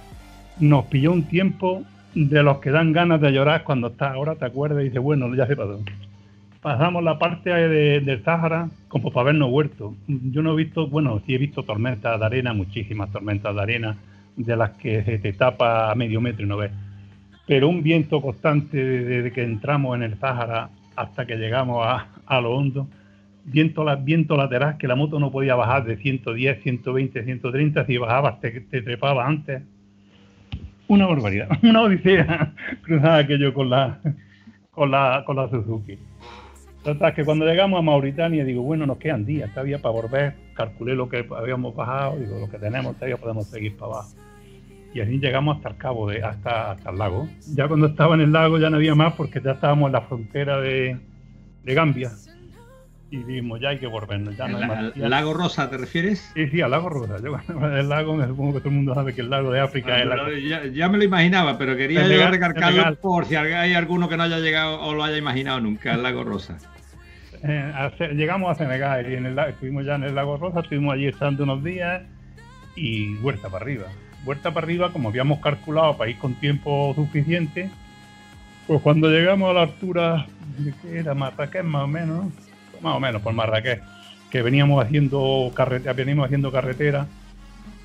nos 0.59 0.87
pilló 0.87 1.13
un 1.13 1.25
tiempo 1.25 1.83
de 2.15 2.43
los 2.43 2.59
que 2.59 2.71
dan 2.71 2.93
ganas 2.93 3.21
de 3.21 3.33
llorar 3.33 3.65
cuando 3.65 3.89
estás 3.89 4.13
ahora, 4.15 4.37
te 4.37 4.45
acuerdas 4.45 4.83
y 4.83 4.85
dices, 4.85 5.01
bueno, 5.03 5.35
ya 5.35 5.47
se 5.47 5.57
pasó. 5.57 5.81
Pasamos 6.63 7.03
la 7.03 7.19
parte 7.19 7.51
de- 7.51 8.01
del 8.01 8.23
Sáhara 8.23 8.69
como 8.89 9.11
para 9.13 9.25
vernos 9.27 9.51
huerto. 9.51 9.95
Yo 10.07 10.43
no 10.43 10.53
he 10.53 10.57
visto, 10.57 10.87
bueno, 10.87 11.21
sí 11.27 11.35
he 11.35 11.39
visto 11.39 11.63
tormentas 11.65 12.19
de 12.19 12.25
arena, 12.25 12.55
muchísimas 12.55 13.11
tormentas 13.11 13.55
de 13.55 13.61
arena, 13.61 13.97
de 14.37 14.57
las 14.57 14.71
que 14.71 15.03
se 15.03 15.19
te 15.19 15.33
tapa 15.33 15.91
a 15.91 15.95
medio 15.95 16.21
metro 16.21 16.45
y 16.45 16.49
no 16.49 16.57
ves. 16.57 16.71
Pero 17.47 17.69
un 17.69 17.83
viento 17.83 18.23
constante 18.23 18.79
desde 18.83 19.33
que 19.33 19.43
entramos 19.43 19.97
en 19.97 20.05
el 20.05 20.19
Sáhara 20.19 20.71
hasta 20.97 21.27
que 21.27 21.37
llegamos 21.37 21.85
a, 21.87 22.07
a 22.27 22.41
lo 22.41 22.55
hondo, 22.55 22.87
viento, 23.45 23.85
viento 24.03 24.37
lateral 24.37 24.79
que 24.79 24.89
la 24.89 24.95
moto 24.95 25.19
no 25.19 25.31
podía 25.31 25.55
bajar 25.55 25.85
de 25.85 25.97
110, 25.97 26.63
120, 26.63 27.25
130, 27.25 27.87
si 27.87 27.97
bajabas 27.99 28.41
te, 28.41 28.61
te 28.63 28.83
trepaba 28.83 29.27
antes. 29.27 29.63
Una 30.89 31.07
barbaridad, 31.07 31.49
una 31.63 31.83
odisea 31.83 32.55
cruzada 32.83 33.19
aquello 33.19 33.53
con 33.55 33.71
la, 33.71 34.01
con 34.71 34.91
la, 34.91 35.23
con 35.27 35.37
la 35.37 35.49
Suzuki. 35.49 35.99
Total, 36.83 37.15
que 37.15 37.25
cuando 37.25 37.47
llegamos 37.47 37.79
a 37.79 37.83
Mauritania, 37.83 38.45
digo, 38.45 38.63
bueno, 38.63 38.85
nos 38.85 38.99
quedan 38.99 39.25
días, 39.25 39.51
todavía 39.55 39.81
para 39.81 39.95
volver, 39.95 40.35
calculé 40.53 40.95
lo 40.95 41.09
que 41.09 41.27
habíamos 41.35 41.75
bajado, 41.75 42.19
digo, 42.19 42.39
lo 42.39 42.51
que 42.51 42.59
tenemos, 42.59 42.95
todavía 42.97 43.17
podemos 43.17 43.47
seguir 43.47 43.75
para 43.77 43.93
abajo. 43.93 44.11
Y 44.93 45.01
así 45.01 45.19
llegamos 45.19 45.57
hasta 45.57 45.71
el 45.71 45.77
cabo, 45.77 46.11
de, 46.11 46.23
hasta, 46.23 46.73
hasta 46.73 46.91
el 46.91 46.99
lago. 46.99 47.27
Ya 47.55 47.69
cuando 47.69 47.87
estaba 47.87 48.15
en 48.15 48.21
el 48.21 48.33
lago 48.33 48.59
ya 48.59 48.69
no 48.69 48.77
había 48.77 48.95
más 48.95 49.15
porque 49.15 49.41
ya 49.43 49.53
estábamos 49.53 49.87
en 49.87 49.93
la 49.93 50.03
frontera 50.03 50.61
de, 50.61 50.99
de 51.65 51.75
Gambia. 51.75 52.11
Y 53.11 53.19
dijimos, 53.19 53.61
ya 53.61 53.69
hay 53.69 53.79
que 53.79 53.87
volvernos, 53.87 54.37
ya 54.37 54.49
no 54.49 54.57
hay 54.57 54.63
¿El, 54.63 54.69
más. 54.69 54.97
el 54.97 55.11
lago 55.11 55.35
Rosa 55.35 55.71
te 55.71 55.77
refieres? 55.77 56.31
Sí, 56.35 56.49
sí, 56.49 56.61
al 56.63 56.71
lago 56.73 56.89
Rosa. 56.89 57.19
Yo 57.23 57.33
cuando 57.47 57.77
el 57.79 57.89
lago, 57.89 58.17
me 58.17 58.27
supongo 58.27 58.55
que 58.55 58.59
todo 58.61 58.71
el 58.71 58.75
mundo 58.77 58.95
sabe 58.95 59.15
que 59.15 59.21
el 59.21 59.31
lago 59.31 59.53
de 59.53 59.61
África 59.61 60.01
es 60.01 60.07
la 60.07 60.15
Ah, 60.15 60.29
ya, 60.43 60.67
ya 60.67 60.89
me 60.89 60.99
lo 60.99 61.05
imaginaba, 61.05 61.57
pero 61.59 61.77
quería 61.77 62.01
yo 62.01 62.07
Senegal, 62.09 62.31
recargarlo 62.33 62.71
Senegal. 62.71 62.97
por 62.97 63.27
si 63.27 63.37
hay 63.37 63.75
alguno 63.75 64.09
que 64.09 64.17
no 64.17 64.25
haya 64.25 64.39
llegado 64.41 64.81
o 64.81 64.95
lo 64.95 65.05
haya 65.05 65.17
imaginado 65.17 65.61
nunca, 65.61 65.95
el 65.95 66.03
lago 66.03 66.25
Rosa. 66.25 66.59
Eh, 67.47 67.73
a 67.75 67.91
llegamos 68.15 68.51
a 68.51 68.55
Senegal 68.55 69.05
y 69.13 69.17
en 69.17 69.27
el, 69.27 69.39
estuvimos 69.39 69.85
ya 69.85 69.97
en 69.97 70.05
el 70.05 70.15
lago 70.15 70.39
Rosa, 70.39 70.61
estuvimos 70.61 70.95
allí 70.95 71.09
estando 71.09 71.43
unos 71.45 71.63
días 71.63 72.01
y 72.75 73.17
vuelta 73.17 73.51
para 73.51 73.63
arriba. 73.67 73.85
Vuelta 74.25 74.55
para 74.55 74.65
arriba, 74.65 74.91
como 74.93 75.11
habíamos 75.11 75.41
calculado 75.41 75.95
para 75.99 76.11
ir 76.11 76.17
con 76.17 76.33
tiempo 76.37 76.95
suficiente, 76.95 77.69
pues 78.67 78.81
cuando 78.81 79.11
llegamos 79.11 79.51
a 79.51 79.53
la 79.53 79.61
altura 79.61 80.27
de 80.57 80.73
que 80.81 80.99
era 81.01 81.13
Marrakech 81.13 81.65
más 81.65 81.83
o 81.83 81.87
menos, 81.87 82.27
más 82.81 82.97
o 82.97 83.01
menos 83.01 83.23
por 83.23 83.33
Marrakech, 83.33 83.83
que 84.31 84.43
veníamos 84.43 84.85
haciendo 84.85 85.51
carretera, 85.55 85.93
veníamos 85.93 86.27
haciendo 86.27 86.51
carretera, 86.51 87.07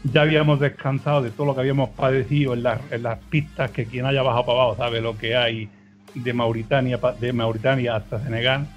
ya 0.03 0.21
habíamos 0.21 0.59
descansado 0.59 1.21
de 1.21 1.31
todo 1.31 1.47
lo 1.47 1.55
que 1.55 1.61
habíamos 1.61 1.89
padecido 1.89 2.53
en 2.53 2.63
las, 2.63 2.79
en 2.91 3.03
las 3.03 3.19
pistas 3.19 3.71
que 3.71 3.85
quien 3.85 4.05
haya 4.05 4.21
bajado 4.21 4.45
para 4.45 4.61
abajo 4.61 4.77
sabe 4.77 5.01
lo 5.01 5.17
que 5.17 5.35
hay 5.35 5.69
de 6.15 6.33
Mauritania 6.33 6.99
de 7.19 7.33
Mauritania 7.33 7.95
hasta 7.95 8.23
Senegal. 8.23 8.67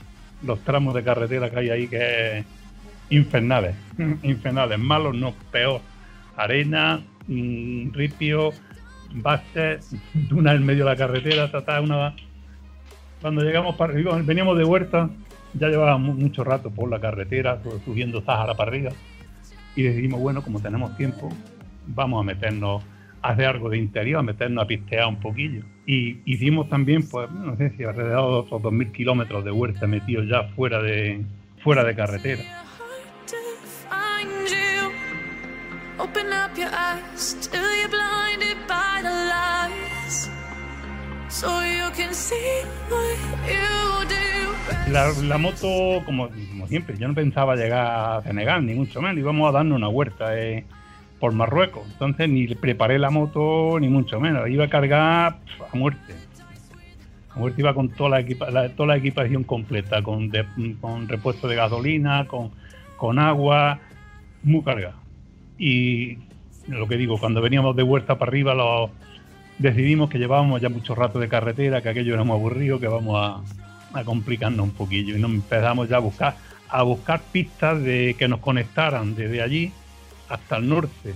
Los 0.45 0.61
tramos 0.61 0.95
de 0.95 1.05
carretera 1.05 1.51
que 1.51 1.59
hay 1.59 1.71
ahí 1.71 1.89
que 1.89 2.39
es 2.39 2.45
infernales, 3.11 3.75
infernales, 4.23 4.79
malos 4.79 5.15
no, 5.15 5.35
peor. 5.51 5.81
Arena, 6.37 7.01
mm, 7.29 7.93
ripio, 7.93 8.51
bases, 9.15 9.95
duna 10.15 10.53
en 10.53 10.65
medio 10.65 10.85
de 10.85 10.91
la 10.91 10.97
carretera, 10.97 11.51
tata, 11.51 11.81
una... 11.81 12.15
Cuando 13.21 13.43
llegamos 13.43 13.77
para 13.77 13.93
veníamos 13.93 14.59
de 14.59 14.65
vuelta, 14.65 15.09
ya 15.55 15.69
llevábamos 15.69 16.17
mucho 16.17 16.45
rato 16.45 16.71
por 16.71 16.89
la 16.91 17.01
carretera, 17.01 17.61
su- 17.63 17.79
subiendo 17.85 18.23
Sahara 18.23 18.55
para 18.55 18.71
arriba, 18.71 18.91
y 19.77 19.83
decidimos, 19.83 20.21
bueno, 20.21 20.43
como 20.43 20.61
tenemos 20.61 20.97
tiempo, 20.97 21.29
vamos 21.87 22.21
a 22.21 22.25
meternos 22.25 22.83
a 23.23 23.29
hacer 23.31 23.47
algo 23.47 23.69
de 23.71 23.79
interior, 23.79 24.21
a 24.21 24.23
meternos 24.23 24.65
a 24.65 24.67
pistear 24.67 25.07
un 25.09 25.21
poquillo. 25.21 25.63
Y 25.87 26.19
hicimos 26.25 26.69
también, 26.69 27.09
pues, 27.09 27.31
no 27.31 27.57
sé 27.57 27.71
si 27.77 27.85
alrededor 27.85 28.31
de 28.31 28.57
otros 28.57 28.63
2.000 28.63 28.93
kilómetros 28.93 29.45
de 29.45 29.51
huerta 29.51 29.87
metidos 29.87 30.27
ya 30.29 30.45
fuera 30.55 30.83
de, 30.83 31.25
fuera 31.63 31.85
de 31.85 31.95
carretera. 31.95 32.43
Open 35.99 36.33
up 36.33 36.57
your 36.59 36.69
eyes 36.73 37.35
till 37.41 37.63
you're 37.77 37.89
blinded 37.89 38.57
by 38.67 39.01
the 39.03 39.11
lies. 39.11 40.29
So 41.29 41.61
you 41.61 41.91
can 41.95 42.13
see 42.13 42.65
what 42.91 43.17
you 43.47 44.09
do. 44.09 44.42
La, 44.89 45.39
moto, 45.39 46.03
como, 46.05 46.29
siempre, 46.69 46.97
yo 46.99 47.09
no 47.09 47.15
pensaba 47.15 47.57
llegar 47.57 47.87
a 48.19 48.23
Senegal, 48.23 48.65
ni 48.65 48.75
mucho 48.75 49.01
menos, 49.01 49.19
íbamos 49.19 49.49
a 49.49 49.53
darnos 49.53 49.77
una 49.77 49.89
huerta 49.89 50.39
eh, 50.39 50.65
por 51.19 51.33
Marruecos. 51.33 51.83
Entonces 51.93 52.29
ni 52.29 52.47
preparé 52.55 52.99
la 52.99 53.11
moto, 53.11 53.79
ni 53.81 53.89
mucho 53.89 54.21
menos, 54.21 54.49
iba 54.49 54.65
a 54.65 54.69
cargar 54.69 55.39
a 55.73 55.77
muerte. 55.77 56.15
A 57.35 57.39
muerte 57.39 57.61
iba 57.63 57.75
con 57.75 57.89
toda 57.89 58.11
la, 58.11 58.21
equipa- 58.21 58.51
la- 58.51 58.69
toda 58.71 58.89
la 58.89 58.97
equipación 58.97 59.45
completa, 59.45 60.03
con, 60.03 60.31
con 60.81 61.09
repuesto 61.09 61.49
de 61.49 61.57
gasolina, 61.57 62.27
con, 62.27 62.51
con 62.97 63.19
agua, 63.19 63.79
muy 64.43 64.63
cargada. 64.63 64.97
Y 65.59 66.19
lo 66.69 66.87
que 66.89 66.97
digo, 66.97 67.19
cuando 67.19 67.41
veníamos 67.41 67.75
de 67.77 67.83
vuelta 67.83 68.19
para 68.19 68.31
arriba, 68.31 68.55
lo, 68.55 68.91
decidimos 69.59 70.11
que 70.11 70.19
llevábamos 70.19 70.61
ya 70.61 70.69
mucho 70.69 70.95
rato 70.95 71.19
de 71.19 71.29
carretera, 71.29 71.81
que 71.83 71.89
aquello 71.89 72.15
era 72.15 72.25
muy 72.25 72.37
aburrido, 72.37 72.79
que 72.81 72.89
vamos 72.89 73.17
a, 73.19 73.41
a 73.95 74.05
complicarnos 74.05 74.65
un 74.65 74.73
poquillo. 74.73 75.17
Y 75.17 75.21
nos 75.21 75.31
empezamos 75.31 75.89
ya 75.89 75.97
a 75.97 76.01
buscar, 76.01 76.37
a 76.69 76.83
buscar 76.83 77.21
pistas 77.33 77.83
de 77.83 78.15
que 78.19 78.29
nos 78.29 78.41
conectaran 78.41 79.15
desde 79.15 79.43
allí 79.43 79.73
hasta 80.29 80.57
el 80.57 80.69
norte. 80.69 81.15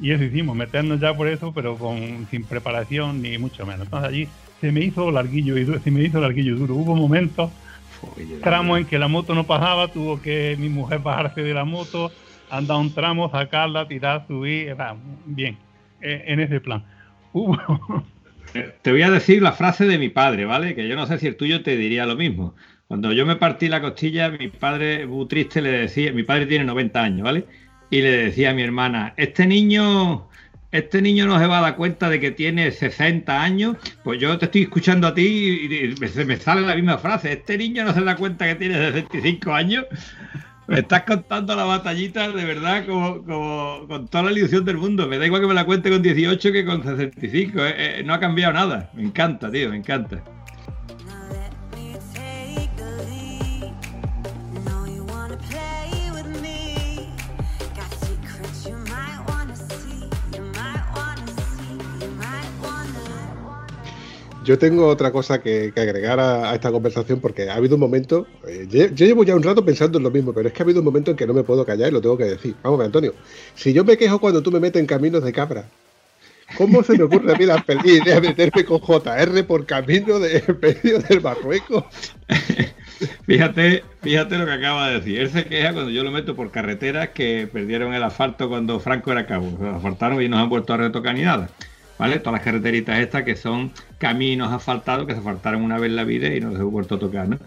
Y 0.00 0.12
eso 0.12 0.22
hicimos, 0.24 0.56
meternos 0.56 1.00
ya 1.00 1.14
por 1.14 1.28
eso, 1.28 1.52
pero 1.52 1.76
con, 1.76 2.26
sin 2.30 2.44
preparación 2.44 3.22
ni 3.22 3.36
mucho 3.38 3.66
menos. 3.66 3.86
Entonces 3.86 4.08
allí 4.08 4.28
se 4.60 4.72
me 4.72 4.80
hizo 4.80 5.10
larguillo 5.10 5.56
y 5.56 5.64
duro, 5.64 5.80
se 5.80 5.90
me 5.90 6.02
hizo 6.02 6.20
larguillo 6.20 6.54
y 6.54 6.58
duro. 6.58 6.74
Hubo 6.74 6.94
momentos, 6.94 7.50
tramos 8.42 8.78
en 8.78 8.84
que 8.86 8.98
la 8.98 9.08
moto 9.08 9.34
no 9.34 9.44
pasaba, 9.44 9.88
tuvo 9.88 10.20
que 10.20 10.56
mi 10.58 10.68
mujer 10.68 11.00
bajarse 11.00 11.42
de 11.42 11.54
la 11.54 11.64
moto, 11.64 12.12
andar 12.50 12.78
un 12.78 12.92
tramo, 12.92 13.30
sacarla, 13.30 13.88
tirar, 13.88 14.26
subir, 14.26 14.68
era 14.68 14.96
bien, 15.26 15.56
eh, 16.00 16.24
en 16.26 16.40
ese 16.40 16.60
plan. 16.60 16.84
Hubo, 17.32 17.56
Te 18.82 18.90
voy 18.90 19.02
a 19.02 19.10
decir 19.10 19.42
la 19.42 19.52
frase 19.52 19.86
de 19.86 19.98
mi 19.98 20.08
padre, 20.08 20.44
¿vale? 20.44 20.74
Que 20.74 20.88
yo 20.88 20.96
no 20.96 21.06
sé 21.06 21.18
si 21.18 21.26
el 21.26 21.36
tuyo 21.36 21.62
te 21.62 21.76
diría 21.76 22.06
lo 22.06 22.16
mismo. 22.16 22.54
Cuando 22.86 23.12
yo 23.12 23.26
me 23.26 23.36
partí 23.36 23.68
la 23.68 23.80
costilla, 23.80 24.30
mi 24.30 24.48
padre, 24.48 25.06
muy 25.06 25.28
triste, 25.28 25.60
le 25.60 25.70
decía, 25.70 26.12
mi 26.12 26.22
padre 26.22 26.46
tiene 26.46 26.64
90 26.64 27.02
años, 27.02 27.22
¿vale? 27.22 27.44
Y 27.90 28.00
le 28.00 28.10
decía 28.10 28.50
a 28.50 28.54
mi 28.54 28.62
hermana, 28.62 29.12
este 29.18 29.46
niño, 29.46 30.28
este 30.72 31.02
niño 31.02 31.26
no 31.26 31.38
se 31.38 31.46
va 31.46 31.58
a 31.58 31.62
dar 31.62 31.76
cuenta 31.76 32.08
de 32.08 32.18
que 32.18 32.30
tiene 32.30 32.70
60 32.70 33.42
años. 33.42 33.76
Pues 34.02 34.18
yo 34.20 34.38
te 34.38 34.46
estoy 34.46 34.62
escuchando 34.62 35.06
a 35.06 35.14
ti 35.14 35.68
y 35.70 35.94
me, 36.00 36.24
me 36.24 36.36
sale 36.38 36.62
la 36.62 36.74
misma 36.74 36.96
frase, 36.96 37.32
este 37.32 37.58
niño 37.58 37.84
no 37.84 37.92
se 37.92 38.00
da 38.00 38.16
cuenta 38.16 38.46
que 38.46 38.54
tiene 38.54 38.74
65 38.74 39.52
años. 39.52 39.84
Me 40.68 40.80
estás 40.80 41.04
contando 41.04 41.56
la 41.56 41.64
batallita 41.64 42.28
de 42.30 42.44
verdad 42.44 42.84
como, 42.86 43.24
como 43.24 43.86
con 43.88 44.06
toda 44.06 44.24
la 44.24 44.32
ilusión 44.32 44.66
del 44.66 44.76
mundo. 44.76 45.08
Me 45.08 45.16
da 45.18 45.24
igual 45.24 45.40
que 45.40 45.46
me 45.48 45.54
la 45.54 45.64
cuente 45.64 45.88
con 45.90 46.02
18 46.02 46.52
que 46.52 46.64
con 46.66 46.82
65. 46.84 47.58
eh, 47.64 48.00
eh, 48.00 48.02
no 48.04 48.12
ha 48.12 48.20
cambiado 48.20 48.52
nada. 48.52 48.90
Me 48.92 49.02
encanta, 49.02 49.50
tío, 49.50 49.70
me 49.70 49.78
encanta. 49.78 50.22
Yo 64.48 64.58
tengo 64.58 64.86
otra 64.86 65.12
cosa 65.12 65.42
que, 65.42 65.72
que 65.74 65.80
agregar 65.82 66.18
a, 66.18 66.50
a 66.50 66.54
esta 66.54 66.72
conversación 66.72 67.20
porque 67.20 67.50
ha 67.50 67.56
habido 67.56 67.74
un 67.74 67.80
momento, 67.80 68.26
eh, 68.46 68.66
yo, 68.66 68.86
yo 68.86 69.04
llevo 69.04 69.22
ya 69.22 69.36
un 69.36 69.42
rato 69.42 69.62
pensando 69.62 69.98
en 69.98 70.04
lo 70.04 70.10
mismo, 70.10 70.32
pero 70.32 70.48
es 70.48 70.54
que 70.54 70.62
ha 70.62 70.64
habido 70.64 70.78
un 70.78 70.86
momento 70.86 71.10
en 71.10 71.18
que 71.18 71.26
no 71.26 71.34
me 71.34 71.42
puedo 71.42 71.66
callar 71.66 71.90
y 71.90 71.92
lo 71.92 72.00
tengo 72.00 72.16
que 72.16 72.24
decir. 72.24 72.54
Vamos, 72.62 72.82
Antonio, 72.82 73.12
si 73.54 73.74
yo 73.74 73.84
me 73.84 73.98
quejo 73.98 74.18
cuando 74.18 74.42
tú 74.42 74.50
me 74.50 74.58
metes 74.58 74.80
en 74.80 74.86
caminos 74.86 75.22
de 75.22 75.34
cabra, 75.34 75.66
¿Cómo 76.56 76.82
se 76.82 76.96
me 76.96 77.04
ocurre 77.04 77.34
a 77.34 77.36
mí 77.36 77.44
la 77.44 77.62
idea 77.84 78.20
de 78.20 78.28
meterme 78.28 78.64
con 78.64 78.78
JR 78.78 79.44
por 79.46 79.66
camino 79.66 80.18
de 80.18 80.42
medio 80.62 80.98
del 81.00 81.20
Marruecos? 81.20 81.84
Fíjate, 83.26 83.84
fíjate 84.00 84.38
lo 84.38 84.46
que 84.46 84.52
acaba 84.52 84.88
de 84.88 84.94
decir. 84.94 85.20
Él 85.20 85.28
se 85.28 85.44
queja 85.44 85.74
cuando 85.74 85.90
yo 85.90 86.02
lo 86.02 86.10
meto 86.10 86.34
por 86.34 86.50
carreteras 86.50 87.10
que 87.10 87.46
perdieron 87.52 87.92
el 87.92 88.02
asfalto 88.02 88.48
cuando 88.48 88.80
Franco 88.80 89.12
era 89.12 89.26
cabo. 89.26 89.58
Lo 89.60 89.76
asfaltaron 89.76 90.22
y 90.22 90.28
no 90.30 90.38
han 90.38 90.48
vuelto 90.48 90.72
a 90.72 90.78
retocar 90.78 91.14
ni 91.14 91.22
nada. 91.22 91.50
¿Vale? 91.98 92.18
Todas 92.18 92.34
las 92.34 92.42
carreteritas 92.42 92.98
estas 92.98 93.24
que 93.24 93.34
son 93.34 93.72
caminos 93.98 94.52
asfaltados 94.52 95.06
que 95.06 95.12
se 95.12 95.18
asfaltaron 95.18 95.62
una 95.62 95.78
vez 95.78 95.90
en 95.90 95.96
la 95.96 96.04
vida 96.04 96.28
y 96.32 96.40
no 96.40 96.52
se 96.52 96.58
han 96.58 96.70
vuelto 96.70 96.94
a 96.94 96.98
tocar, 96.98 97.28
¿no? 97.28 97.38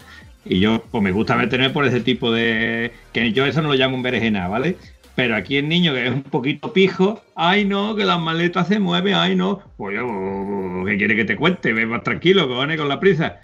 Y 0.44 0.60
yo, 0.60 0.82
pues 0.90 1.02
me 1.02 1.12
gusta 1.12 1.36
meterme 1.36 1.70
por 1.70 1.86
ese 1.86 2.00
tipo 2.00 2.32
de. 2.32 2.92
que 3.12 3.32
yo 3.32 3.46
eso 3.46 3.62
no 3.62 3.68
lo 3.68 3.74
llamo 3.74 3.96
un 3.96 4.02
berenjena, 4.02 4.48
¿vale? 4.48 4.76
Pero 5.14 5.36
aquí 5.36 5.56
el 5.56 5.68
niño 5.68 5.92
que 5.92 6.06
es 6.06 6.12
un 6.12 6.22
poquito 6.22 6.72
pijo, 6.72 7.22
ay 7.34 7.64
no, 7.64 7.94
que 7.94 8.04
las 8.04 8.18
maletas 8.18 8.68
se 8.68 8.78
mueven, 8.78 9.14
ay 9.14 9.36
no. 9.36 9.62
Pues 9.76 9.96
yo, 9.96 10.84
¿qué 10.86 10.96
quiere 10.96 11.16
que 11.16 11.24
te 11.24 11.36
cuente? 11.36 11.72
Ve 11.72 11.86
más 11.86 12.02
tranquilo, 12.02 12.48
cojones, 12.48 12.78
con 12.78 12.88
la 12.88 12.98
prisa. 12.98 13.40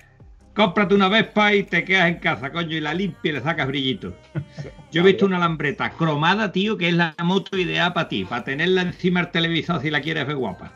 Cómprate 0.55 0.95
una 0.95 1.09
Vespa 1.09 1.55
y 1.55 1.63
te 1.63 1.85
quedas 1.85 2.09
en 2.09 2.17
casa, 2.17 2.51
coño, 2.51 2.77
y 2.77 2.81
la 2.81 2.95
limpia 2.95 3.31
y 3.31 3.35
le 3.35 3.41
sacas 3.43 3.69
brillito. 3.69 4.13
Yo 4.91 5.03
he 5.03 5.05
visto 5.05 5.27
una 5.27 5.39
lambreta 5.39 5.91
cromada, 5.91 6.51
tío, 6.51 6.77
que 6.77 6.89
es 6.89 6.95
la 6.95 7.15
moto 7.23 7.57
ideal 7.57 7.93
para 7.93 8.09
ti, 8.09 8.25
para 8.25 8.43
tenerla 8.43 8.83
encima 8.83 9.21
del 9.21 9.31
televisor 9.31 9.81
si 9.81 9.91
la 9.91 10.01
quieres 10.01 10.27
ver 10.27 10.37
guapa. 10.37 10.73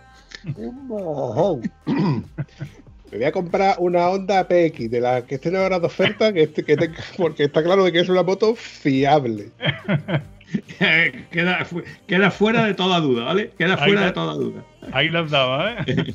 Un 0.57 0.87
mojón. 0.89 1.63
Me 1.87 3.19
voy 3.19 3.25
a 3.25 3.33
comprar 3.33 3.77
una 3.79 4.09
Honda 4.09 4.49
PX 4.49 4.91
de 4.91 5.01
la 5.01 5.27
que 5.27 5.35
estén 5.35 5.55
ahora 5.57 5.79
de 5.79 5.87
oferta, 5.87 6.33
que, 6.33 6.45
este- 6.45 6.65
que 6.65 6.77
tenga- 6.77 6.97
porque 7.17 7.45
está 7.45 7.63
claro 7.63 7.85
de 7.85 7.93
que 7.93 8.01
es 8.01 8.09
una 8.09 8.23
moto 8.23 8.55
fiable. 8.55 9.51
queda, 11.31 11.65
fu- 11.65 11.83
queda 12.07 12.31
fuera 12.31 12.65
de 12.65 12.75
toda 12.75 13.01
duda, 13.01 13.25
¿vale? 13.25 13.51
Queda 13.59 13.77
fuera 13.77 14.07
de 14.07 14.13
toda 14.13 14.35
duda. 14.35 14.65
Ahí 14.93 15.09
las 15.11 15.31
daba, 15.31 15.73
¿eh? 15.87 16.15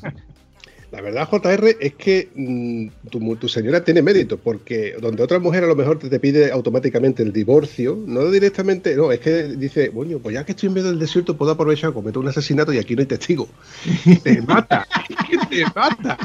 La 0.90 1.02
verdad, 1.02 1.28
JR, 1.30 1.76
es 1.80 1.94
que 1.94 2.30
mm, 2.34 3.08
tu, 3.10 3.48
señora 3.48 3.84
tiene 3.84 4.00
mérito, 4.00 4.38
porque 4.38 4.96
donde 4.98 5.22
otra 5.22 5.38
mujer 5.38 5.64
a 5.64 5.66
lo 5.66 5.76
mejor 5.76 5.98
te, 5.98 6.08
te 6.08 6.18
pide 6.18 6.50
automáticamente 6.50 7.22
el 7.22 7.32
divorcio, 7.32 7.98
no 8.06 8.30
directamente, 8.30 8.96
no, 8.96 9.12
es 9.12 9.20
que 9.20 9.42
dice, 9.44 9.90
bueno, 9.90 10.18
pues 10.18 10.34
ya 10.34 10.44
que 10.46 10.52
estoy 10.52 10.68
en 10.68 10.74
medio 10.74 10.88
del 10.88 10.98
desierto, 10.98 11.36
puedo 11.36 11.52
aprovechar, 11.52 11.92
cometer 11.92 12.18
un 12.18 12.28
asesinato 12.28 12.72
y 12.72 12.78
aquí 12.78 12.94
no 12.94 13.00
hay 13.00 13.06
testigo. 13.06 13.48
Te 14.22 14.40
mata, 14.40 14.86
te 15.50 15.64
mata. 15.74 16.18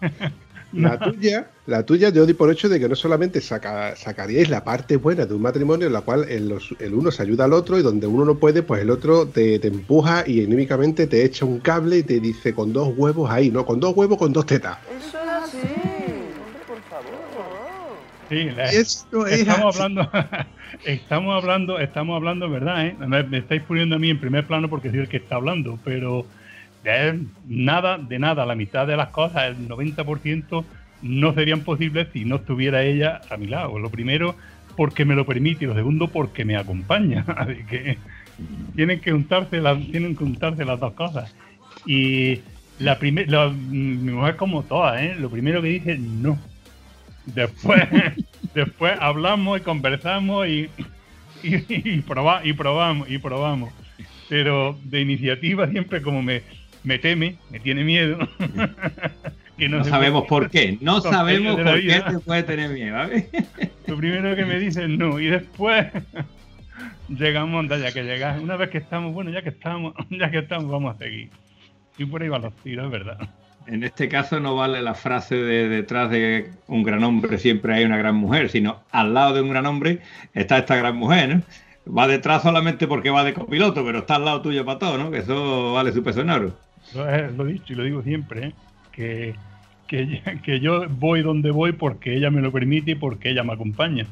La 0.76 0.98
tuya, 1.00 1.50
la 1.66 1.84
tuya 1.86 2.08
yo 2.10 2.26
di 2.26 2.34
por 2.34 2.50
hecho 2.50 2.68
de 2.68 2.80
que 2.80 2.88
no 2.88 2.96
solamente 2.96 3.40
saca- 3.40 3.94
sacaríais 3.96 4.48
la 4.50 4.64
parte 4.64 4.96
buena 4.96 5.24
de 5.26 5.34
un 5.34 5.42
matrimonio 5.42 5.86
en 5.86 5.92
la 5.92 6.00
cual 6.02 6.26
el, 6.28 6.48
los- 6.48 6.74
el 6.80 6.94
uno 6.94 7.10
se 7.10 7.22
ayuda 7.22 7.44
al 7.44 7.52
otro 7.52 7.78
y 7.78 7.82
donde 7.82 8.06
uno 8.06 8.24
no 8.24 8.38
puede, 8.38 8.62
pues 8.62 8.82
el 8.82 8.90
otro 8.90 9.28
te, 9.28 9.58
te 9.58 9.68
empuja 9.68 10.24
y 10.26 10.44
anímicamente 10.44 11.06
te 11.06 11.24
echa 11.24 11.44
un 11.44 11.60
cable 11.60 11.98
y 11.98 12.02
te 12.02 12.18
dice 12.20 12.54
con 12.54 12.72
dos 12.72 12.92
huevos 12.96 13.30
ahí, 13.30 13.50
¿no? 13.50 13.64
Con 13.64 13.78
dos 13.80 13.94
huevos, 13.96 14.18
con 14.18 14.32
dos 14.32 14.46
tetas. 14.46 14.78
Eso 14.88 15.18
es 15.18 15.28
así. 15.28 15.58
Hombre, 16.44 16.62
por 16.66 16.82
favor. 16.88 18.08
Sí, 18.28 18.50
la- 18.50 18.64
Esto 18.70 19.26
es 19.26 19.40
estamos 19.40 19.66
así. 19.76 19.78
hablando, 19.82 20.10
estamos 20.84 21.34
hablando, 21.42 21.78
estamos 21.78 22.16
hablando, 22.16 22.50
¿verdad? 22.50 22.86
eh? 22.86 22.96
Me, 22.98 23.22
me 23.24 23.38
estáis 23.38 23.62
poniendo 23.62 23.96
a 23.96 23.98
mí 23.98 24.10
en 24.10 24.20
primer 24.20 24.46
plano 24.46 24.68
porque 24.70 24.90
soy 24.90 25.00
el 25.00 25.08
que 25.08 25.18
está 25.18 25.36
hablando, 25.36 25.80
pero 25.84 26.28
de 26.84 27.26
nada, 27.44 27.98
de 27.98 28.18
nada, 28.18 28.46
la 28.46 28.54
mitad 28.54 28.86
de 28.86 28.96
las 28.96 29.10
cosas, 29.10 29.44
el 29.56 29.68
90% 29.68 30.70
no 31.00 31.34
serían 31.34 31.64
posibles 31.64 32.08
si 32.12 32.24
no 32.24 32.36
estuviera 32.36 32.82
ella 32.84 33.26
a 33.30 33.36
mi 33.36 33.46
lado. 33.46 33.78
Lo 33.78 33.90
primero, 33.90 34.36
porque 34.76 35.04
me 35.04 35.14
lo 35.14 35.26
permite, 35.26 35.64
y 35.64 35.68
lo 35.68 35.74
segundo, 35.74 36.12
porque 36.12 36.44
me 36.44 36.56
acompaña. 36.56 37.24
Así 37.36 37.64
que 37.66 37.98
tienen 38.74 39.00
que 39.00 39.12
juntarse 39.12 39.60
las, 39.60 39.78
tienen 39.90 40.16
que 40.16 40.24
juntarse 40.24 40.64
las 40.64 40.80
dos 40.80 40.94
cosas. 40.94 41.32
Y 41.84 42.42
la 42.78 42.98
primera, 42.98 43.50
mi 43.50 44.12
mujer 44.12 44.36
como 44.36 44.66
todas, 44.66 45.00
¿eh? 45.02 45.14
Lo 45.16 45.30
primero 45.30 45.62
que 45.62 45.68
dice, 45.68 45.98
no. 45.98 46.46
Después, 47.24 47.82
después 48.54 48.94
hablamos 49.00 49.60
y 49.60 49.62
conversamos 49.62 50.48
y, 50.48 50.74
y, 51.42 51.56
y, 51.68 52.02
proba- 52.02 52.42
y 52.44 52.52
probamos 52.52 53.08
y 53.10 53.18
probamos. 53.18 53.74
Pero 54.28 54.80
de 54.84 55.00
iniciativa 55.02 55.68
siempre 55.68 56.02
como 56.02 56.22
me, 56.22 56.44
me 56.84 56.98
teme, 56.98 57.36
me 57.50 57.58
tiene 57.60 57.82
miedo. 57.84 58.18
que 59.58 59.68
No 59.68 59.84
sabemos 59.84 60.24
puede- 60.26 60.42
por 60.42 60.50
qué. 60.50 60.78
No 60.80 61.00
sabemos 61.00 61.56
por 61.60 61.80
qué 61.80 62.02
te 62.08 62.18
puede 62.20 62.42
tener 62.44 62.70
miedo. 62.70 62.96
Lo 63.86 63.96
primero 63.96 64.34
que 64.36 64.44
me 64.44 64.58
dicen 64.58 64.96
no 64.98 65.18
y 65.20 65.26
después 65.26 65.86
llegamos, 67.08 67.60
anda, 67.60 67.78
ya 67.78 67.92
que 67.92 68.02
llegas, 68.04 68.40
una 68.40 68.56
vez 68.56 68.70
que 68.70 68.78
estamos, 68.78 69.12
bueno, 69.12 69.30
ya 69.30 69.42
que 69.42 69.50
estamos, 69.50 69.94
ya 70.10 70.30
que 70.30 70.38
estamos, 70.38 70.70
vamos 70.70 70.94
a 70.94 70.98
seguir. 70.98 71.30
Y 71.98 72.04
por 72.06 72.22
ahí 72.22 72.28
van 72.28 72.42
los 72.42 72.54
tiros, 72.56 72.86
es 72.86 72.90
verdad. 72.90 73.18
En 73.66 73.82
este 73.82 74.08
caso 74.08 74.40
no 74.40 74.56
vale 74.56 74.82
la 74.82 74.94
frase 74.94 75.36
de 75.36 75.68
detrás 75.70 76.10
de 76.10 76.50
un 76.66 76.82
gran 76.82 77.02
hombre 77.02 77.38
siempre 77.38 77.74
hay 77.74 77.84
una 77.84 77.96
gran 77.96 78.14
mujer, 78.14 78.50
sino 78.50 78.80
al 78.90 79.14
lado 79.14 79.34
de 79.34 79.40
un 79.40 79.48
gran 79.48 79.64
hombre 79.64 80.00
está 80.34 80.58
esta 80.58 80.76
gran 80.76 80.96
mujer, 80.96 81.36
¿no? 81.36 81.42
Va 81.96 82.06
detrás 82.06 82.42
solamente 82.42 82.86
porque 82.86 83.08
va 83.10 83.24
de 83.24 83.32
copiloto, 83.34 83.84
pero 83.84 84.00
está 84.00 84.16
al 84.16 84.24
lado 84.26 84.42
tuyo 84.42 84.64
para 84.66 84.78
todo, 84.78 84.98
¿no? 84.98 85.10
Que 85.10 85.18
eso 85.18 85.72
vale 85.72 85.92
su 85.92 86.02
peso 86.02 86.20
en 86.22 86.30
oro. 86.30 86.58
Lo 86.94 87.08
he, 87.08 87.30
lo 87.32 87.46
he 87.48 87.52
dicho 87.52 87.72
y 87.72 87.76
lo 87.76 87.84
digo 87.84 88.02
siempre, 88.02 88.46
¿eh? 88.48 88.52
que, 88.92 89.34
que, 89.86 90.20
que 90.44 90.60
yo 90.60 90.88
voy 90.88 91.22
donde 91.22 91.50
voy 91.50 91.72
porque 91.72 92.14
ella 92.14 92.30
me 92.30 92.40
lo 92.40 92.52
permite 92.52 92.92
y 92.92 92.94
porque 92.94 93.30
ella 93.30 93.44
me 93.44 93.52
acompaña. 93.52 94.06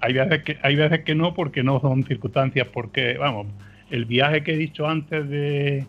Hay 0.00 0.12
veces 0.12 0.42
que, 0.44 0.58
hay 0.62 0.76
veces 0.76 1.00
que 1.00 1.14
no 1.14 1.34
porque 1.34 1.62
no 1.62 1.80
son 1.80 2.04
circunstancias, 2.04 2.68
porque, 2.72 3.16
vamos, 3.18 3.48
el 3.90 4.04
viaje 4.04 4.42
que 4.44 4.52
he 4.54 4.56
dicho 4.56 4.88
antes 4.88 5.28
de, 5.28 5.84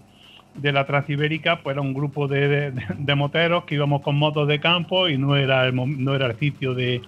de 0.55 0.71
la 0.71 0.85
Transibérica, 0.87 1.61
pues 1.61 1.75
era 1.75 1.81
un 1.81 1.93
grupo 1.93 2.27
de, 2.27 2.71
de- 2.71 3.15
moteros 3.15 3.65
que 3.65 3.75
íbamos 3.75 4.01
con 4.01 4.15
motos 4.15 4.47
de 4.47 4.59
campo 4.59 5.07
y 5.09 5.17
no 5.17 5.35
era 5.35 5.67
el, 5.67 5.75
no 5.75 6.15
era 6.15 6.25
el 6.27 6.37
sitio 6.39 6.73
de, 6.73 7.01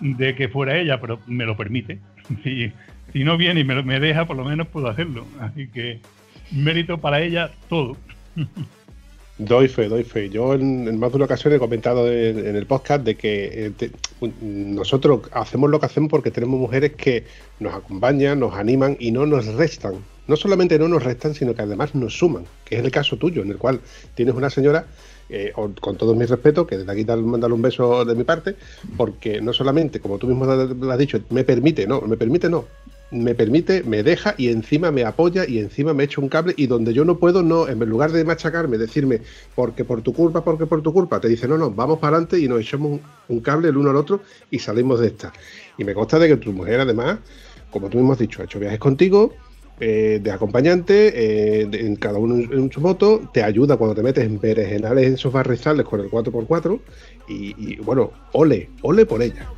de 0.00 0.34
que 0.34 0.48
fuera 0.48 0.78
ella, 0.78 1.00
pero 1.00 1.20
me 1.26 1.44
lo 1.44 1.56
permite. 1.56 1.98
Si, 2.42 2.72
si 3.12 3.24
no 3.24 3.36
viene 3.36 3.60
y 3.60 3.64
me, 3.64 3.82
me 3.82 4.00
deja, 4.00 4.24
por 4.24 4.36
lo 4.36 4.44
menos 4.44 4.66
puedo 4.68 4.88
hacerlo. 4.88 5.26
Así 5.40 5.68
que 5.68 6.00
mérito 6.50 6.96
para 6.98 7.20
ella 7.20 7.50
todo. 7.68 7.96
Doy 9.38 9.66
fe, 9.66 9.88
doy 9.88 10.04
fe. 10.04 10.28
Yo 10.28 10.54
en, 10.54 10.98
más 10.98 11.10
de 11.10 11.16
una 11.16 11.24
ocasión 11.24 11.52
he 11.54 11.58
comentado 11.58 12.10
en, 12.10 12.54
el 12.54 12.66
podcast 12.66 13.02
de 13.02 13.16
que 13.16 13.72
eh, 13.80 13.90
nosotros 14.40 15.22
hacemos 15.32 15.70
lo 15.70 15.80
que 15.80 15.86
hacemos 15.86 16.10
porque 16.10 16.30
tenemos 16.30 16.60
mujeres 16.60 16.92
que 16.92 17.24
nos 17.58 17.74
acompañan, 17.74 18.38
nos 18.38 18.54
animan 18.54 18.96
y 19.00 19.10
no 19.10 19.26
nos 19.26 19.46
restan. 19.46 19.94
No 20.28 20.36
solamente 20.36 20.78
no 20.78 20.86
nos 20.86 21.02
restan, 21.02 21.34
sino 21.34 21.54
que 21.54 21.62
además 21.62 21.94
nos 21.94 22.16
suman, 22.16 22.44
que 22.64 22.76
es 22.76 22.84
el 22.84 22.90
caso 22.90 23.16
tuyo, 23.16 23.42
en 23.42 23.50
el 23.50 23.58
cual 23.58 23.80
tienes 24.14 24.34
una 24.34 24.50
señora, 24.50 24.86
eh, 25.28 25.52
con 25.80 25.96
todo 25.96 26.14
mi 26.14 26.26
respeto, 26.26 26.66
que 26.66 26.78
desde 26.78 26.92
aquí 26.92 27.04
mandarle 27.04 27.54
un 27.54 27.62
beso 27.62 28.04
de 28.04 28.14
mi 28.14 28.22
parte, 28.22 28.54
porque 28.96 29.40
no 29.40 29.52
solamente, 29.52 29.98
como 29.98 30.18
tú 30.18 30.28
mismo 30.28 30.44
lo 30.44 30.92
has 30.92 30.98
dicho, 30.98 31.20
me 31.30 31.42
permite, 31.42 31.86
no, 31.86 32.02
me 32.02 32.16
permite 32.16 32.48
no, 32.48 32.66
me 33.12 33.34
permite, 33.34 33.82
me 33.82 34.02
deja 34.02 34.34
y 34.38 34.48
encima 34.48 34.90
me 34.90 35.04
apoya 35.04 35.46
y 35.46 35.58
encima 35.58 35.92
me 35.92 36.04
echa 36.04 36.20
un 36.20 36.28
cable 36.28 36.54
y 36.56 36.66
donde 36.66 36.94
yo 36.94 37.04
no 37.04 37.18
puedo, 37.18 37.42
no, 37.42 37.68
en 37.68 37.78
lugar 37.80 38.10
de 38.10 38.24
machacarme, 38.24 38.78
decirme, 38.78 39.20
porque 39.54 39.84
por 39.84 40.00
tu 40.00 40.14
culpa, 40.14 40.42
porque 40.42 40.66
por 40.66 40.82
tu 40.82 40.92
culpa, 40.92 41.20
te 41.20 41.28
dice, 41.28 41.46
no, 41.46 41.58
no, 41.58 41.70
vamos 41.70 41.98
para 41.98 42.16
adelante 42.16 42.40
y 42.40 42.48
nos 42.48 42.60
echamos 42.60 43.00
un, 43.28 43.40
cable 43.40 43.68
el 43.68 43.76
uno 43.76 43.90
al 43.90 43.96
otro 43.96 44.22
y 44.50 44.58
salimos 44.58 45.00
de 45.00 45.08
esta. 45.08 45.32
Y 45.76 45.84
me 45.84 45.94
consta 45.94 46.18
de 46.18 46.28
que 46.28 46.36
tu 46.36 46.52
mujer 46.52 46.80
además, 46.80 47.18
como 47.70 47.88
tú 47.90 47.98
mismo 47.98 48.14
has 48.14 48.18
dicho, 48.18 48.40
ha 48.40 48.46
hecho 48.46 48.58
viajes 48.58 48.78
contigo, 48.78 49.34
eh, 49.80 50.20
de 50.22 50.30
acompañante, 50.30 51.12
eh, 51.14 51.68
en 51.72 51.96
cada 51.96 52.18
uno 52.18 52.36
en, 52.36 52.52
en 52.52 52.72
su 52.72 52.80
moto, 52.80 53.28
te 53.32 53.42
ayuda 53.42 53.76
cuando 53.76 53.94
te 53.94 54.02
metes 54.02 54.24
en 54.24 54.40
berenjenales 54.40 55.06
en 55.06 55.14
esos 55.14 55.32
barrizales 55.32 55.84
con 55.84 56.00
el 56.00 56.10
4x4 56.10 56.80
y, 57.28 57.54
y, 57.58 57.76
bueno, 57.76 58.12
ole, 58.32 58.70
ole 58.82 59.04
por 59.04 59.22
ella. 59.22 59.48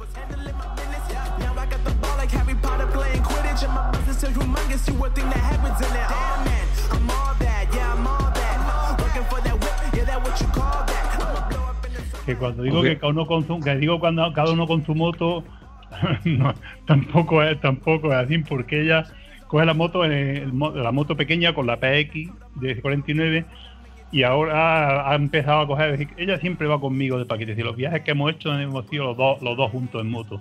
You 4.95 5.01
would 5.01 5.13
think 5.13 5.29
that 5.35 5.43
happens 5.43 5.81
in 5.81 5.91
it. 5.91 6.07
Damn 6.07 6.45
man, 6.45 6.67
I'm 6.93 7.11
all 7.11 7.35
that, 7.41 7.67
yeah, 7.75 7.95
I'm 7.95 8.07
all 8.07 8.31
that. 8.31 9.01
Looking 9.01 9.25
for 9.25 9.41
that 9.43 9.57
whip, 9.59 9.95
yeah, 9.97 10.05
that 10.05 10.23
what 10.23 10.41
you 10.41 10.47
call 10.55 10.87
that. 10.87 12.25
Que 12.25 12.37
cuando 12.37 12.63
digo 12.63 12.79
Ok. 12.79 12.85
que 12.85 12.99
cada 12.99 13.11
uno 13.13 13.27
con 13.27 13.45
su, 13.45 13.59
que 13.59 13.75
digo 13.77 13.99
cuando 13.99 14.33
cada 14.33 14.53
uno 14.53 14.69
con 14.69 14.87
su 14.87 14.95
moto 14.95 15.43
no, 16.25 16.55
tampoco 16.87 17.43
es 17.43 17.61
tampoco 17.61 18.13
es 18.13 18.19
así 18.19 18.39
porque 18.39 18.83
ella 18.83 19.05
coge 19.49 19.67
la 19.67 19.75
moto 19.75 20.05
eh, 20.05 20.45
el 20.45 20.53
la 20.83 20.93
moto 20.93 21.17
pequeña 21.17 21.53
con 21.55 21.67
la 21.67 21.79
PX 21.81 22.31
de 22.55 22.81
49 22.81 23.45
y 24.13 24.23
ahora 24.23 25.11
ha 25.11 25.15
empezado 25.17 25.61
a 25.63 25.67
coger 25.67 26.09
ella 26.17 26.39
siempre 26.39 26.69
va 26.69 26.81
conmigo 26.81 27.19
de 27.19 27.27
paquetes 27.27 27.59
y 27.59 27.63
los 27.63 27.75
viajes 27.75 28.03
que 28.03 28.13
hemos 28.13 28.31
hecho 28.33 28.57
hemos 28.57 28.87
sido 28.87 29.07
los 29.07 29.17
dos 29.17 29.43
los 29.43 29.57
dos 29.57 29.71
juntos 29.73 30.01
en 30.01 30.11
moto 30.11 30.41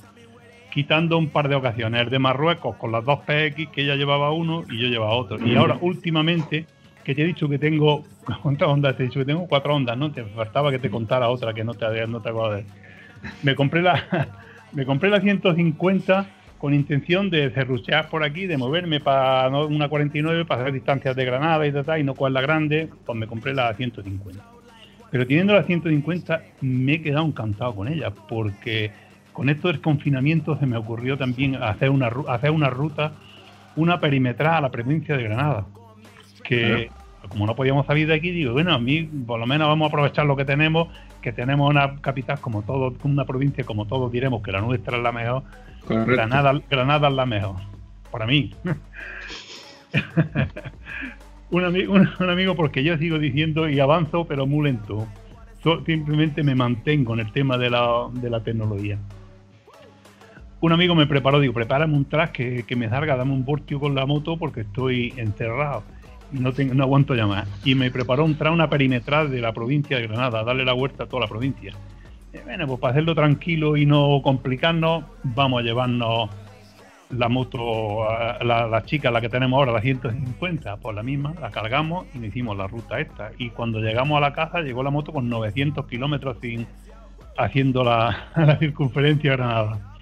quitando 0.74 1.18
un 1.18 1.30
par 1.30 1.50
de 1.50 1.56
ocasiones. 1.56 2.02
El 2.02 2.10
de 2.10 2.20
Marruecos 2.20 2.76
con 2.78 2.92
las 2.92 3.06
dos 3.06 3.20
PX 3.20 3.70
que 3.70 3.84
ella 3.84 3.96
llevaba 3.96 4.32
uno 4.32 4.64
y 4.70 4.82
yo 4.82 4.88
llevaba 4.88 5.14
otro. 5.14 5.38
Y 5.46 5.56
ahora 5.56 5.78
últimamente 5.82 6.66
que 7.04 7.14
te 7.14 7.22
he 7.22 7.26
dicho 7.26 7.48
que 7.48 7.60
tengo 7.60 8.04
¿cuántas 8.42 8.68
ondas 8.68 8.98
te 8.98 9.04
he 9.04 9.06
dicho 9.08 9.20
que 9.20 9.26
tengo 9.26 9.46
cuatro 9.48 9.76
ondas 9.76 9.98
no 9.98 10.12
te 10.12 10.24
faltaba 10.24 10.72
que 10.72 10.80
te 10.80 10.90
contara 10.90 11.28
otra 11.28 11.54
que 11.54 11.64
no 11.64 11.74
te 11.74 12.08
no 12.08 12.22
te 12.22 12.30
acuerdas 12.30 12.64
me 13.42 13.56
compré 13.56 13.82
la 13.82 14.30
me 14.72 14.86
compré 14.86 15.10
la 15.10 15.20
150 15.20 16.28
con 16.64 16.74
intención 16.74 17.30
de 17.30 17.50
cerruchear 17.50 18.08
por 18.08 18.24
aquí, 18.24 18.48
de 18.48 18.56
moverme 18.56 19.02
para 19.02 19.50
no, 19.50 19.68
una 19.68 19.90
49, 19.90 20.46
para 20.46 20.62
hacer 20.62 20.74
distancias 20.74 21.14
de 21.14 21.26
Granada 21.26 21.68
y 21.68 21.74
tal, 21.74 22.00
y 22.00 22.06
no 22.06 22.16
cual 22.16 22.32
la 22.32 22.40
grande, 22.40 22.88
pues 23.06 23.18
me 23.18 23.28
compré 23.28 23.54
la 23.54 23.74
150. 23.74 24.42
Pero 25.12 25.28
teniendo 25.28 25.54
la 25.54 25.64
150 25.64 26.42
me 26.62 26.94
he 26.94 27.02
quedado 27.02 27.26
encantado 27.26 27.76
con 27.76 27.90
ella, 27.90 28.12
porque 28.12 28.92
con 29.34 29.50
esto 29.50 29.68
del 29.68 29.82
confinamiento 29.82 30.58
se 30.60 30.66
me 30.66 30.78
ocurrió 30.78 31.18
también 31.18 31.56
hacer 31.56 31.90
una, 31.90 32.08
hacer 32.30 32.52
una 32.52 32.70
ruta, 32.70 33.12
una 33.76 34.00
perimetral 34.00 34.56
a 34.56 34.62
la 34.62 34.72
provincia 34.72 35.18
de 35.18 35.24
Granada. 35.24 35.66
Que 36.44 36.90
como 37.30 37.46
no 37.48 37.56
podíamos 37.56 37.86
salir 37.86 38.08
de 38.08 38.16
aquí, 38.16 38.32
digo, 38.32 38.52
bueno, 38.54 38.74
a 38.74 38.80
mí 38.80 39.04
por 39.04 39.40
lo 39.40 39.46
menos 39.46 39.68
vamos 39.68 39.86
a 39.86 39.90
aprovechar 39.90 40.26
lo 40.26 40.36
que 40.36 40.44
tenemos, 40.46 40.90
que 41.22 41.32
tenemos 41.32 41.70
una 41.70 42.00
capital 42.02 42.40
como 42.42 42.62
todos, 42.64 42.94
una 43.04 43.24
provincia 43.26 43.64
como 43.64 43.86
todos 43.86 44.12
diremos 44.12 44.44
que 44.44 44.52
la 44.52 44.60
nuestra 44.62 44.98
es 44.98 45.04
la 45.04 45.12
mejor, 45.14 45.44
Correcto. 45.88 46.12
Granada, 46.12 46.62
Granada 46.70 47.08
es 47.08 47.14
la 47.16 47.26
mejor, 47.26 47.56
para 48.12 48.26
mí. 48.28 48.52
un, 51.52 51.64
ami- 51.64 51.88
un- 51.88 52.10
un 52.20 52.30
amigo, 52.30 52.56
porque 52.56 52.84
yo 52.84 52.98
sigo 52.98 53.20
diciendo 53.20 53.70
y 53.70 53.80
avanzo, 53.80 54.26
pero 54.26 54.46
muy 54.46 54.66
lento. 54.66 55.08
So- 55.64 55.84
simplemente 55.86 56.44
me 56.44 56.56
mantengo 56.56 57.14
en 57.14 57.22
el 57.22 57.32
tema 57.32 57.58
de 57.58 57.70
la, 57.70 58.08
de 58.12 58.30
la 58.30 58.42
tecnología. 58.44 58.98
Un 60.64 60.72
amigo 60.72 60.96
me 60.96 61.06
preparó, 61.06 61.42
digo, 61.42 61.54
prepárame 61.54 61.94
un 61.94 62.06
track 62.06 62.32
que, 62.66 62.76
me 62.78 62.88
salga, 62.88 63.18
dame 63.18 63.34
un 63.34 63.44
voltio 63.44 63.82
con 63.82 63.96
la 63.96 64.06
moto 64.06 64.38
porque 64.38 64.62
estoy 64.62 65.14
encerrado 65.18 65.84
y 66.32 66.40
no, 66.40 66.54
tengo, 66.54 66.74
no 66.74 66.84
aguanto 66.84 67.16
ya 67.16 67.28
más. 67.28 67.50
Y 67.66 67.76
me 67.76 67.92
preparó 67.92 68.24
un 68.24 68.38
track, 68.38 68.54
una 68.54 68.70
perimetral 68.70 69.30
de 69.30 69.42
la 69.42 69.52
provincia 69.52 69.98
de 69.98 70.08
Granada, 70.08 70.42
darle 70.46 70.64
la 70.64 70.72
vuelta 70.72 71.04
a 71.04 71.08
toda 71.08 71.24
la 71.24 71.28
provincia. 71.28 71.74
Bueno, 72.46 72.66
pues 72.66 72.80
para 72.80 72.92
hacerlo 72.92 73.14
tranquilo 73.14 73.76
y 73.76 73.86
no 73.86 74.22
complicarnos, 74.24 75.04
vamos 75.24 75.60
a 75.60 75.64
llevarnos 75.64 76.30
la 77.10 77.28
moto, 77.28 78.08
la, 78.42 78.84
chica, 78.86 79.12
la 79.12 79.20
que 79.20 79.28
tenemos 79.28 79.58
ahora, 79.58 79.74
la 79.74 79.82
150, 79.82 80.78
pues 80.78 80.96
la 80.96 81.04
misma, 81.04 81.34
la 81.42 81.52
cargamos 81.52 82.06
y 82.16 82.20
nos 82.20 82.30
hicimos 82.30 82.56
la 82.56 82.68
ruta 82.68 83.02
esta. 83.02 83.32
Y 83.38 83.50
cuando 83.50 83.82
llegamos 83.82 84.16
a 84.16 84.22
la 84.22 84.32
casa, 84.32 84.62
llegó 84.62 84.82
la 84.82 84.92
moto 84.92 85.12
con 85.12 85.28
900 85.28 85.86
kilómetros 85.88 86.38
sin 86.40 86.66
haciendo 87.38 87.84
la, 87.84 88.30
la 88.38 88.58
circunferencia 88.58 89.32
de 89.32 89.36
Granada. 89.36 89.93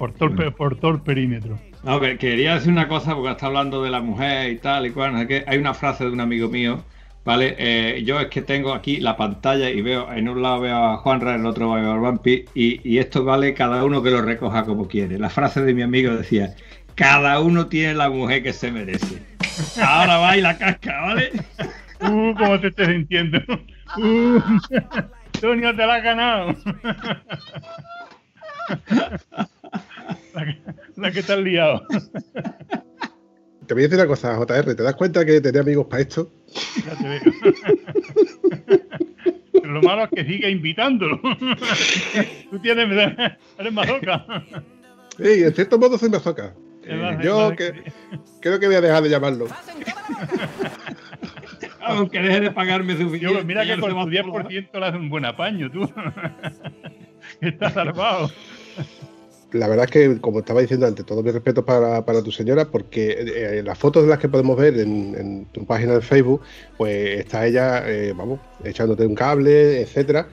Por 0.00 0.12
todo, 0.12 0.30
el, 0.30 0.34
pe- 0.34 0.50
por 0.50 0.76
todo 0.76 0.92
el 0.92 1.00
perímetro. 1.02 1.58
No, 1.84 2.00
que- 2.00 2.16
quería 2.16 2.54
decir 2.54 2.72
una 2.72 2.88
cosa 2.88 3.14
porque 3.14 3.32
está 3.32 3.46
hablando 3.46 3.82
de 3.84 3.90
la 3.90 4.00
mujer 4.00 4.50
y 4.50 4.56
tal 4.56 4.86
y 4.86 4.90
cual. 4.92 5.12
no 5.12 5.18
sé 5.20 5.26
qué. 5.28 5.44
Hay 5.46 5.58
una 5.58 5.74
frase 5.74 6.04
de 6.04 6.10
un 6.10 6.20
amigo 6.20 6.48
mío, 6.48 6.82
¿vale? 7.24 7.54
Eh, 7.58 8.02
yo 8.02 8.18
es 8.18 8.28
que 8.28 8.40
tengo 8.40 8.72
aquí 8.72 8.96
la 8.98 9.16
pantalla 9.18 9.68
y 9.68 9.82
veo, 9.82 10.10
en 10.10 10.26
un 10.30 10.40
lado 10.40 10.60
veo 10.60 10.74
a 10.84 10.96
Juanra, 10.96 11.34
en 11.34 11.40
el 11.42 11.46
otro 11.46 11.72
veo 11.72 11.92
a 11.92 11.96
Vampi 11.98 12.46
y, 12.54 12.80
y 12.88 12.96
esto 12.98 13.24
vale 13.24 13.52
cada 13.52 13.84
uno 13.84 14.02
que 14.02 14.10
lo 14.10 14.22
recoja 14.22 14.64
como 14.64 14.88
quiere. 14.88 15.18
La 15.18 15.28
frase 15.28 15.60
de 15.62 15.74
mi 15.74 15.82
amigo 15.82 16.16
decía, 16.16 16.54
cada 16.94 17.38
uno 17.40 17.66
tiene 17.66 17.92
la 17.92 18.08
mujer 18.08 18.42
que 18.42 18.54
se 18.54 18.72
merece. 18.72 19.22
Ahora 19.82 20.16
va 20.16 20.34
y 20.36 20.40
la 20.40 20.56
casca, 20.56 20.98
¿vale? 21.02 21.30
Uh, 22.02 22.32
cómo 22.34 22.58
te 22.58 22.68
estés 22.68 22.88
sintiendo. 22.88 23.38
Uh, 23.98 24.38
Antonio, 25.34 25.74
te 25.76 25.84
la 25.86 25.94
has 25.96 26.02
ganado. 26.02 26.56
La 30.34 30.44
que, 30.44 30.56
la 30.96 31.10
que 31.12 31.22
te 31.22 31.32
has 31.32 31.38
liado. 31.38 31.86
Te 33.66 33.74
voy 33.74 33.84
a 33.84 33.86
decir 33.86 33.98
una 34.00 34.08
cosa, 34.08 34.36
JR, 34.36 34.74
¿te 34.74 34.82
das 34.82 34.96
cuenta 34.96 35.24
que 35.24 35.40
tenía 35.40 35.60
amigos 35.60 35.86
para 35.86 36.02
esto? 36.02 36.28
Ya 36.84 36.96
te 36.96 37.08
veo. 37.08 37.20
Pero 39.52 39.72
lo 39.74 39.82
malo 39.82 40.02
es 40.04 40.10
que 40.10 40.24
sigue 40.24 40.50
invitándolo. 40.50 41.20
Tú 42.50 42.58
tienes, 42.58 42.88
eres 43.58 43.72
mazoca. 43.72 44.26
Sí, 45.16 45.44
en 45.44 45.54
cierto 45.54 45.78
modo 45.78 45.96
soy 45.98 46.08
mazoca. 46.10 46.52
Más- 46.88 47.22
Yo 47.22 47.54
que, 47.54 47.92
creo 48.40 48.58
que 48.58 48.66
voy 48.66 48.74
a 48.74 48.80
dejar 48.80 49.04
de 49.04 49.08
llamarlo. 49.10 49.46
Aunque 51.80 52.20
deje 52.20 52.40
de 52.40 52.50
pagarme 52.50 52.96
suficiente. 52.96 53.38
Yo, 53.38 53.44
mira 53.44 53.64
que 53.64 53.78
con 53.78 53.90
tu 53.90 54.00
a 54.00 54.04
10% 54.04 54.80
le 54.80 54.84
haces 54.86 55.00
un 55.00 55.08
buen 55.10 55.24
apaño, 55.24 55.70
tú. 55.70 55.88
Estás 57.40 57.74
salvado. 57.74 58.30
La 59.52 59.66
verdad 59.66 59.86
es 59.86 59.90
que, 59.90 60.20
como 60.20 60.40
estaba 60.40 60.60
diciendo 60.60 60.86
antes, 60.86 61.04
todo 61.04 61.22
mi 61.22 61.30
respeto 61.30 61.64
para, 61.64 62.04
para 62.04 62.22
tu 62.22 62.30
señora, 62.30 62.66
porque 62.66 63.16
eh, 63.18 63.62
las 63.64 63.78
fotos 63.78 64.04
de 64.04 64.08
las 64.08 64.18
que 64.18 64.28
podemos 64.28 64.56
ver 64.56 64.78
en, 64.78 65.46
tu 65.52 65.64
página 65.66 65.94
de 65.94 66.02
Facebook, 66.02 66.42
pues 66.76 67.20
está 67.20 67.46
ella, 67.46 67.82
eh, 67.88 68.12
vamos, 68.16 68.38
echándote 68.64 69.06
un 69.06 69.14
cable, 69.14 69.80
etcétera. 69.80 70.28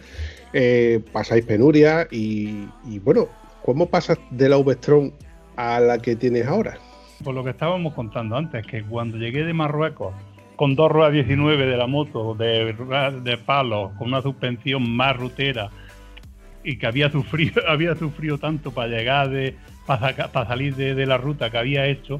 Eh, 0.53 1.01
pasáis 1.11 1.45
penuria 1.45 2.07
y, 2.11 2.68
bueno, 3.03 3.28
¿cómo 3.65 3.88
pasas 3.88 4.20
de 4.30 4.49
la 4.49 4.57
V-Strom 4.57 5.11
a 5.55 5.80
la 5.80 5.97
que 5.97 6.15
tienes 6.15 6.45
ahora? 6.45 6.78
Por 7.24 7.34
lo 7.34 7.43
que 7.43 7.49
estábamos 7.49 7.93
contando 7.95 8.38
antes, 8.38 8.65
que 8.68 8.84
cuando 8.84 9.18
llegué 9.18 9.43
de 9.43 9.53
Marruecos 9.53 10.13
con 10.55 10.76
dos 10.76 10.91
ruedas 10.91 11.13
19 11.13 11.65
de 11.65 11.78
la 11.78 11.88
moto, 11.88 12.36
de, 12.36 12.74
de 13.24 13.38
palos, 13.38 13.91
con 13.97 14.07
una 14.07 14.22
suspensión 14.22 14.89
más 14.89 15.18
rutera, 15.18 15.70
y 16.68 16.76
que 16.78 16.86
había 16.86 17.09
sufrido, 17.09 17.61
había 17.68 17.95
sufrido 17.95 18.38
tanto 18.38 18.72
para 18.72 18.89
llegar 18.89 19.30
de, 19.30 19.55
para, 19.86 20.13
para 20.32 20.47
salir 20.47 20.76
de, 20.76 20.93
de 20.95 21.05
la 21.05 21.18
ruta 21.18 21.49
que 21.49 21.57
había 21.57 21.88
hecho, 21.88 22.20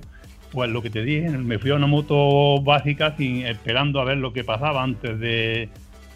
pues 0.52 0.70
lo 0.70 0.82
que 0.82 0.90
te 0.90 1.04
dije, 1.04 1.30
me 1.30 1.60
fui 1.60 1.72
a 1.72 1.76
una 1.76 1.88
moto 1.88 2.62
básica 2.62 3.16
sin 3.18 3.46
esperando 3.46 4.00
a 4.00 4.06
ver 4.06 4.18
lo 4.18 4.32
que 4.32 4.44
pasaba 4.46 4.82
antes 4.82 5.20
de. 5.20 5.70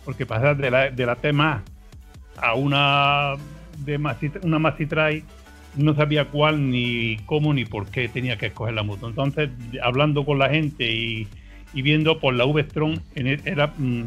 Porque 0.06 0.26
pasar 0.26 0.58
de 0.58 0.72
la, 0.72 0.90
de 0.90 1.06
la 1.06 1.16
T 1.18 1.32
más 1.34 1.62
a 2.38 2.56
una 2.56 3.34
de 3.86 4.00
Maxi- 4.00 4.40
una 4.44 4.58
Maxi 4.58 4.86
Trail 4.86 5.24
no 5.76 5.94
sabía 5.94 6.26
cuál 6.26 6.70
ni 6.72 7.18
cómo 7.26 7.54
ni 7.54 7.66
por 7.66 7.88
qué 7.88 8.08
tenía 8.10 8.38
que 8.38 8.48
escoger 8.48 8.74
la 8.74 8.84
moto. 8.84 9.08
Entonces, 9.10 9.50
hablando 9.84 10.26
con 10.26 10.40
la 10.40 10.50
gente 10.50 10.90
y, 10.92 11.28
y 11.74 11.82
viendo 11.82 12.20
por 12.20 12.34
la 12.34 12.46
V-Strom, 12.46 12.96
e- 13.16 13.40
era 13.46 13.68
mm, 13.78 14.04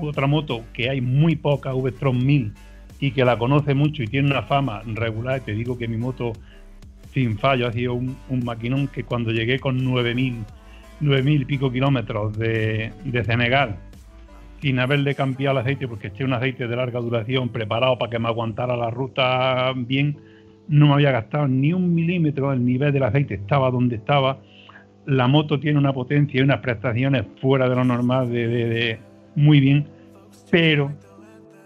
otra 0.00 0.26
moto 0.26 0.64
que 0.72 0.90
hay 0.90 1.00
muy 1.00 1.36
poca, 1.36 1.74
V-Strom 1.74 2.18
1000, 2.24 2.52
y 3.00 3.12
que 3.12 3.24
la 3.24 3.38
conoce 3.38 3.74
mucho 3.74 4.02
y 4.02 4.06
tiene 4.06 4.30
una 4.30 4.42
fama 4.42 4.82
regular. 4.86 5.40
Te 5.40 5.52
digo 5.52 5.78
que 5.78 5.86
mi 5.88 5.96
moto, 5.96 6.32
sin 7.12 7.38
fallo, 7.38 7.66
ha 7.68 7.72
sido 7.72 7.94
un, 7.94 8.16
un 8.28 8.44
maquinón 8.44 8.88
que 8.88 9.04
cuando 9.04 9.30
llegué 9.30 9.58
con 9.60 9.82
9000, 9.84 10.36
9000 11.00 11.42
y 11.42 11.44
pico 11.44 11.70
kilómetros 11.70 12.36
de, 12.36 12.92
de 13.04 13.24
Senegal, 13.24 13.76
sin 14.60 14.80
haberle 14.80 15.14
cambiado 15.14 15.58
el 15.58 15.62
aceite, 15.64 15.86
porque 15.86 16.08
eché 16.08 16.24
un 16.24 16.32
aceite 16.32 16.66
de 16.66 16.74
larga 16.76 16.98
duración 17.00 17.48
preparado 17.50 17.96
para 17.98 18.10
que 18.10 18.18
me 18.18 18.26
aguantara 18.28 18.76
la 18.76 18.90
ruta 18.90 19.72
bien, 19.76 20.16
no 20.66 20.88
me 20.88 20.94
había 20.94 21.12
gastado 21.12 21.46
ni 21.48 21.72
un 21.72 21.94
milímetro, 21.94 22.52
el 22.52 22.64
nivel 22.64 22.92
del 22.92 23.04
aceite 23.04 23.34
estaba 23.34 23.70
donde 23.70 23.96
estaba. 23.96 24.40
La 25.06 25.26
moto 25.28 25.58
tiene 25.60 25.78
una 25.78 25.92
potencia 25.94 26.40
y 26.40 26.42
unas 26.42 26.58
prestaciones 26.58 27.24
fuera 27.40 27.68
de 27.68 27.76
lo 27.76 27.84
normal, 27.84 28.30
de, 28.30 28.48
de- 28.48 28.68
de- 28.68 28.98
muy 29.36 29.60
bien, 29.60 29.86
pero 30.50 30.92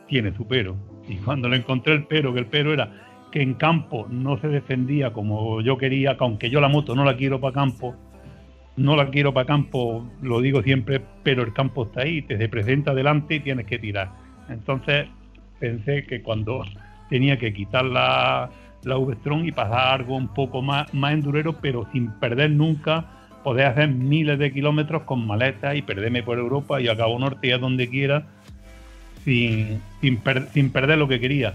tiene 0.06 0.32
su 0.36 0.46
pero. 0.46 0.76
Y 1.12 1.16
cuando 1.16 1.48
le 1.48 1.58
encontré 1.58 1.92
el 1.92 2.04
pero, 2.04 2.32
que 2.32 2.40
el 2.40 2.46
pero 2.46 2.72
era 2.72 2.90
que 3.30 3.42
en 3.42 3.54
campo 3.54 4.06
no 4.10 4.38
se 4.38 4.48
defendía 4.48 5.12
como 5.12 5.60
yo 5.62 5.78
quería, 5.78 6.16
que 6.16 6.24
aunque 6.24 6.50
yo 6.50 6.60
la 6.60 6.68
moto 6.68 6.94
no 6.94 7.04
la 7.04 7.16
quiero 7.16 7.40
para 7.40 7.54
campo, 7.54 7.96
no 8.76 8.94
la 8.94 9.08
quiero 9.08 9.32
para 9.32 9.46
campo, 9.46 10.06
lo 10.20 10.40
digo 10.40 10.62
siempre, 10.62 11.00
pero 11.22 11.42
el 11.42 11.52
campo 11.52 11.84
está 11.84 12.02
ahí, 12.02 12.22
te 12.22 12.36
se 12.36 12.48
presenta 12.48 12.94
delante 12.94 13.36
y 13.36 13.40
tienes 13.40 13.66
que 13.66 13.78
tirar. 13.78 14.10
Entonces 14.48 15.08
pensé 15.58 16.04
que 16.06 16.22
cuando 16.22 16.64
tenía 17.08 17.38
que 17.38 17.52
quitar 17.52 17.84
la, 17.84 18.50
la 18.84 18.98
V-Strom 18.98 19.46
y 19.46 19.52
pasar 19.52 20.00
algo 20.00 20.16
un 20.16 20.28
poco 20.28 20.62
más, 20.62 20.92
más 20.94 21.12
endurero, 21.12 21.54
pero 21.60 21.86
sin 21.92 22.10
perder 22.12 22.50
nunca, 22.50 23.06
poder 23.42 23.66
hacer 23.66 23.88
miles 23.88 24.38
de 24.38 24.52
kilómetros 24.52 25.02
con 25.02 25.26
maletas 25.26 25.74
y 25.74 25.82
perderme 25.82 26.22
por 26.22 26.38
Europa 26.38 26.80
y 26.80 26.88
a 26.88 26.96
Cabo 26.96 27.18
Norte 27.18 27.48
y 27.48 27.52
a 27.52 27.58
donde 27.58 27.88
quiera, 27.88 28.26
sin, 29.24 29.80
sin, 30.00 30.16
per- 30.18 30.48
sin 30.52 30.70
perder 30.70 30.98
lo 30.98 31.08
que 31.08 31.20
quería. 31.20 31.54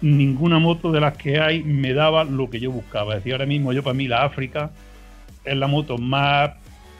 Ninguna 0.00 0.58
moto 0.58 0.92
de 0.92 1.00
las 1.00 1.16
que 1.16 1.40
hay 1.40 1.62
me 1.62 1.92
daba 1.94 2.24
lo 2.24 2.50
que 2.50 2.60
yo 2.60 2.70
buscaba. 2.70 3.14
Es 3.14 3.20
decir, 3.20 3.32
ahora 3.32 3.46
mismo 3.46 3.72
yo 3.72 3.82
para 3.82 3.94
mí 3.94 4.08
la 4.08 4.24
África 4.24 4.70
es 5.44 5.56
la 5.56 5.66
moto 5.66 5.98
más, 5.98 6.50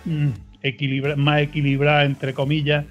mm, 0.05 0.29
equilibra- 0.63 1.17
más 1.17 1.41
equilibrada, 1.43 2.05
entre 2.05 2.33
comillas, 2.33 2.85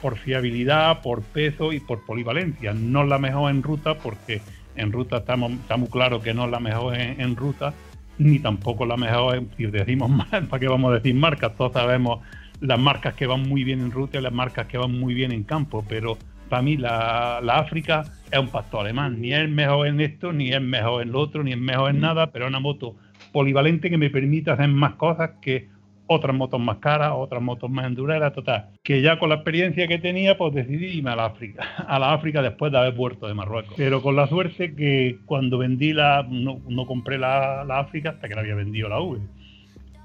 por 0.00 0.16
fiabilidad, 0.16 1.02
por 1.02 1.22
peso 1.22 1.72
y 1.72 1.80
por 1.80 2.04
polivalencia. 2.06 2.72
No 2.72 3.02
es 3.02 3.08
la 3.08 3.18
mejor 3.18 3.50
en 3.50 3.62
ruta, 3.62 3.94
porque 3.94 4.40
en 4.76 4.92
ruta 4.92 5.18
estamos, 5.18 5.52
está 5.52 5.76
muy 5.76 5.88
claro 5.88 6.22
que 6.22 6.32
no 6.32 6.44
es 6.46 6.50
la 6.50 6.60
mejor 6.60 6.96
en, 6.96 7.36
ruta, 7.36 7.74
ni 8.18 8.38
tampoco 8.38 8.86
la 8.86 8.96
mejor 8.96 9.36
en, 9.36 9.50
si 9.56 9.66
decimos 9.66 10.10
mal, 10.32 10.46
¿para 10.46 10.60
qué 10.60 10.68
vamos 10.68 10.92
a 10.92 10.94
decir 10.94 11.14
marcas? 11.14 11.54
Todos 11.56 11.72
sabemos 11.72 12.20
las 12.60 12.78
marcas 12.78 13.14
que 13.14 13.26
van 13.26 13.48
muy 13.48 13.64
bien 13.64 13.80
en 13.80 13.90
ruta 13.90 14.18
y 14.18 14.22
las 14.22 14.32
marcas 14.32 14.66
que 14.66 14.78
van 14.78 14.98
muy 14.98 15.12
bien 15.12 15.32
en 15.32 15.44
campo, 15.44 15.84
pero 15.88 16.16
para 16.50 16.62
mí 16.62 16.76
la, 16.76 17.40
la 17.42 17.58
África 17.58 18.02
es 18.30 18.38
un 18.38 18.48
pastor 18.48 18.80
alemán, 18.80 19.20
ni 19.20 19.32
es 19.32 19.48
mejor 19.48 19.86
en 19.86 20.00
esto, 20.00 20.32
ni 20.32 20.50
es 20.50 20.60
mejor 20.60 21.02
en 21.02 21.12
lo 21.12 21.20
otro, 21.20 21.42
ni 21.42 21.52
es 21.52 21.58
mejor 21.58 21.90
en 21.90 22.00
nada, 22.00 22.30
pero 22.32 22.44
es 22.44 22.50
una 22.50 22.60
moto 22.60 22.96
polivalente 23.32 23.88
que 23.88 23.96
me 23.96 24.10
permite 24.10 24.50
hacer 24.50 24.68
más 24.68 24.94
cosas 24.94 25.30
que 25.40 25.68
otras 26.12 26.34
motos 26.34 26.60
más 26.60 26.78
caras, 26.78 27.12
otras 27.14 27.40
motos 27.40 27.70
más 27.70 27.86
endureras, 27.86 28.32
total. 28.32 28.70
Que 28.82 29.00
ya 29.00 29.20
con 29.20 29.28
la 29.28 29.36
experiencia 29.36 29.86
que 29.86 29.98
tenía, 29.98 30.36
pues 30.36 30.52
decidí 30.52 30.86
irme 30.98 31.10
a 31.10 31.16
la 31.16 31.26
África, 31.26 31.62
a 31.86 31.98
la 32.00 32.12
África 32.12 32.42
después 32.42 32.72
de 32.72 32.78
haber 32.78 32.94
vuelto 32.94 33.28
de 33.28 33.34
Marruecos. 33.34 33.74
Pero 33.76 34.02
con 34.02 34.16
la 34.16 34.26
suerte 34.26 34.74
que 34.74 35.18
cuando 35.24 35.56
vendí 35.56 35.92
la, 35.92 36.26
no, 36.28 36.60
no 36.68 36.84
compré 36.84 37.16
la, 37.16 37.64
la 37.64 37.78
África 37.78 38.10
hasta 38.10 38.28
que 38.28 38.34
la 38.34 38.40
había 38.40 38.56
vendido 38.56 38.88
la 38.88 39.00
V. 39.00 39.20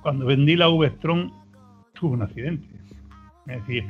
Cuando 0.03 0.27
vendí 0.27 0.55
la 0.55 0.69
V-Strom, 0.69 1.31
tuve 1.95 2.13
un 2.13 2.21
accidente. 2.21 2.67
Es 3.47 3.65
decir, 3.65 3.83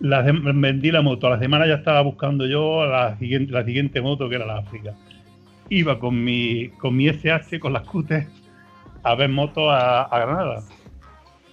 la, 0.00 0.24
sem- 0.26 0.60
vendí 0.60 0.90
la 0.90 1.02
moto, 1.02 1.26
a 1.26 1.30
la 1.30 1.38
semana 1.38 1.66
ya 1.66 1.74
estaba 1.74 2.00
buscando 2.02 2.46
yo 2.46 2.84
la 2.86 3.16
siguiente, 3.18 4.00
moto 4.00 4.28
que 4.28 4.36
era 4.36 4.46
la 4.46 4.58
África. 4.58 4.94
Iba 5.68 5.98
con 6.00 6.22
mi, 6.24 6.68
con 6.78 6.96
mi 6.96 7.06
SH, 7.08 7.60
con 7.60 7.72
las 7.72 7.84
scooter, 7.84 8.26
a 9.02 9.14
ver 9.14 9.28
motos 9.28 9.68
a, 9.70 10.02
Granada. 10.18 10.62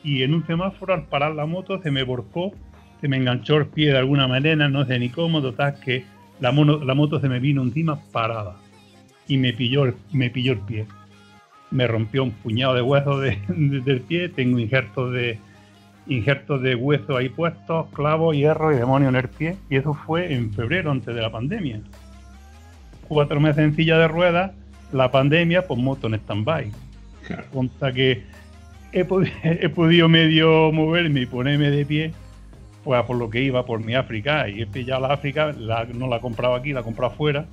Y 0.04 0.24
en 0.24 0.34
un 0.34 0.46
semáforo, 0.48 0.94
al 0.94 1.06
parar 1.06 1.36
la 1.36 1.46
moto, 1.46 1.82
se 1.82 1.92
me 1.92 2.04
borcó, 2.04 2.54
se 3.02 3.08
me 3.08 3.18
enganchó 3.18 3.58
el 3.58 3.68
pie 3.68 3.92
de 3.92 3.98
alguna 3.98 4.28
manera, 4.28 4.68
no 4.70 4.86
sé 4.86 4.98
ni 4.98 5.10
cómo, 5.10 5.42
total, 5.42 5.80
que 5.84 6.04
la, 6.40 6.52
mono- 6.52 6.84
la 6.84 6.94
moto 6.96 7.20
se 7.20 7.30
me 7.30 7.40
vino 7.40 7.62
encima 7.62 8.00
parada. 8.12 8.56
Y 9.28 9.38
me 9.38 9.54
pilló, 9.54 9.86
el- 9.86 9.96
me 10.14 10.30
pilló 10.30 10.54
el 10.54 10.60
pie. 10.60 10.88
Me 11.70 11.86
rompió 11.86 12.24
un 12.24 12.32
puñado 12.32 12.74
de 12.74 12.82
huesos 12.82 13.22
de- 13.22 13.38
de- 13.50 13.82
del 13.82 14.02
pie, 14.02 14.30
tengo 14.30 14.58
injertos 14.58 15.12
de, 15.14 15.38
injertos 16.10 16.62
de 16.62 16.76
hueso 16.76 17.18
ahí 17.18 17.30
puestos, 17.30 17.88
clavos, 17.94 18.36
hierro 18.36 18.72
y 18.72 18.78
demonio 18.78 19.10
en 19.10 19.16
el 19.16 19.28
pie. 19.30 19.56
Y 19.70 19.76
eso 19.78 19.94
fue 19.94 20.34
en 20.34 20.54
febrero, 20.54 20.92
antes 20.92 21.14
de 21.14 21.22
la 21.22 21.32
pandemia. 21.32 21.82
Cuatro 23.08 23.40
meses 23.40 23.60
en 23.60 23.76
silla 23.76 23.98
de 23.98 24.08
ruedas, 24.08 24.52
la 24.92 25.12
pandemia, 25.12 25.66
pues 25.68 25.80
moto 25.80 26.08
en 26.08 26.16
stand-by. 26.16 26.72
Claro. 27.26 27.44
Conta 27.54 27.92
que 27.92 28.24
he, 28.92 29.06
podi- 29.08 29.32
he 29.44 29.70
podido 29.70 30.08
medio 30.10 30.72
moverme 30.72 31.22
y 31.22 31.26
ponerme 31.26 31.70
de 31.70 31.86
pie, 31.86 32.14
pues 32.84 33.02
por 33.04 33.18
lo 33.18 33.30
que 33.30 33.42
iba 33.42 33.66
por 33.66 33.84
mi 33.84 33.96
África. 33.96 34.48
Y 34.50 34.62
he 34.62 34.68
pillado 34.68 35.08
la 35.08 35.14
África, 35.14 35.54
la- 35.58 35.86
no 35.86 36.08
la 36.08 36.18
he 36.18 36.22
comprado 36.22 36.56
aquí, 36.56 36.74
la 36.74 36.82
he 36.82 36.84
comprado 36.84 37.14
afuera. 37.14 37.46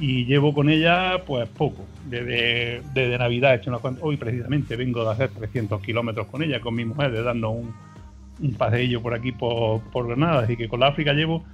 Y 0.00 0.24
llevo 0.24 0.54
con 0.54 0.70
ella, 0.70 1.22
pues 1.26 1.48
poco. 1.50 1.84
Desde, 2.08 2.80
desde 2.94 3.18
Navidad 3.18 3.52
he 3.52 3.56
hecho 3.58 3.70
una 3.70 3.78
cuanta- 3.80 4.00
Hoy 4.02 4.16
precisamente 4.16 4.74
vengo 4.74 5.04
de 5.04 5.10
hacer 5.12 5.28
300 5.30 5.80
kilómetros 5.82 6.26
con 6.26 6.42
ella, 6.42 6.60
con 6.60 6.74
mi 6.74 6.84
mujer, 6.86 7.12
de 7.12 7.22
darnos 7.22 7.52
un, 7.54 7.74
un 8.40 8.54
paseillo 8.54 9.02
por 9.02 9.12
aquí, 9.14 9.32
por, 9.32 9.82
por 9.90 10.06
Granada. 10.08 10.40
Así 10.44 10.56
que 10.56 10.68
con 10.68 10.80
la 10.80 10.86
África 10.88 11.12
llevo 11.12 11.44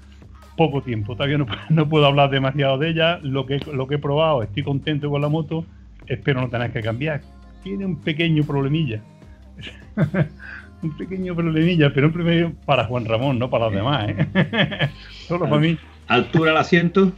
poco 0.56 0.80
tiempo. 0.80 1.14
Todavía 1.16 1.38
no, 1.38 1.46
no 1.70 1.88
puedo 1.88 2.06
hablar 2.06 2.30
demasiado 2.30 2.78
de 2.78 2.90
ella. 2.90 3.18
Lo 3.22 3.46
que, 3.46 3.58
lo 3.72 3.88
que 3.88 3.96
he 3.96 3.98
probado, 3.98 4.42
estoy 4.44 4.62
contento 4.62 5.10
con 5.10 5.20
la 5.20 5.28
moto. 5.28 5.64
Espero 6.06 6.40
no 6.40 6.48
tener 6.48 6.72
que 6.72 6.82
cambiar. 6.82 7.22
Tiene 7.64 7.84
un 7.84 7.96
pequeño 7.96 8.44
problemilla. 8.44 9.02
un 10.82 10.96
pequeño 10.96 11.34
problemilla, 11.34 11.92
pero 11.92 12.06
un 12.06 12.12
problemilla 12.12 12.52
para 12.64 12.84
Juan 12.84 13.06
Ramón, 13.06 13.38
no 13.40 13.50
para 13.50 13.64
los 13.66 13.74
demás. 13.74 14.08
¿eh? 14.10 14.88
Solo 15.26 15.46
para 15.48 15.58
mí. 15.60 15.76
Altura 16.06 16.52
al 16.52 16.58
asiento. 16.58 17.12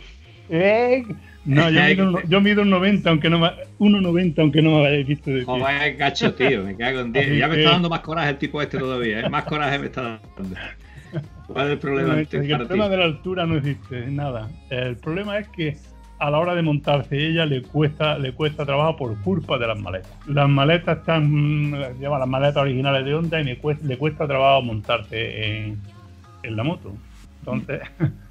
Eh, 0.50 1.04
No, 1.44 1.70
yo 1.70 1.82
mido, 1.82 2.08
un- 2.08 2.22
yo 2.28 2.40
mido 2.40 2.62
un 2.62 2.70
90, 2.70 3.08
aunque 3.10 3.30
no 3.30 3.38
me, 3.38 3.50
1,90, 3.78 4.42
aunque 4.42 4.60
no 4.60 4.70
me 4.80 4.86
hayáis 4.86 5.06
visto 5.06 5.30
de 5.30 5.36
pie. 5.36 5.44
Joder, 5.46 5.96
gacho, 5.96 6.34
tío, 6.34 6.62
me 6.64 6.76
cago 6.76 7.00
en 7.00 7.12
10. 7.12 7.26
Así 7.26 7.38
Ya 7.38 7.48
me 7.48 7.54
que- 7.54 7.60
está 7.60 7.72
dando 7.72 7.88
más 7.88 8.00
coraje 8.00 8.30
el 8.30 8.38
tipo 8.38 8.60
este 8.60 8.78
todavía, 8.78 9.20
¿eh? 9.20 9.28
Más 9.30 9.44
coraje 9.44 9.78
me 9.78 9.86
está 9.86 10.20
dando. 10.36 10.56
¿Cuál 11.46 11.66
es 11.66 11.72
el 11.72 11.78
problema? 11.78 12.08
Bueno, 12.08 12.20
este 12.22 12.36
el 12.38 12.48
para 12.50 12.58
ti? 12.64 12.66
problema 12.68 12.88
de 12.90 12.96
la 12.98 13.04
altura 13.04 13.46
no 13.46 13.56
existe, 13.56 14.06
nada. 14.10 14.50
El 14.68 14.96
problema 14.96 15.38
es 15.38 15.48
que 15.48 15.76
a 16.18 16.30
la 16.30 16.38
hora 16.38 16.54
de 16.54 16.62
montarse 16.62 17.16
ella 17.16 17.46
le 17.46 17.62
cuesta, 17.62 18.18
le 18.18 18.32
cuesta 18.32 18.66
trabajo 18.66 18.96
por 18.98 19.18
culpa 19.22 19.56
de 19.56 19.68
las 19.68 19.78
maletas. 19.78 20.10
Las 20.26 20.48
maletas 20.50 20.98
están, 20.98 21.30
mm, 21.30 21.98
lleva 22.00 22.18
las 22.18 22.28
maletas 22.28 22.56
originales 22.58 23.04
de 23.06 23.14
Honda 23.14 23.40
y 23.40 23.44
le 23.44 23.56
cuesta, 23.56 23.86
le 23.86 23.96
cuesta 23.96 24.26
trabajo 24.26 24.60
montarse 24.62 25.46
en, 25.66 25.78
en 26.42 26.56
la 26.56 26.62
moto. 26.64 26.92
Entonces, 27.38 27.80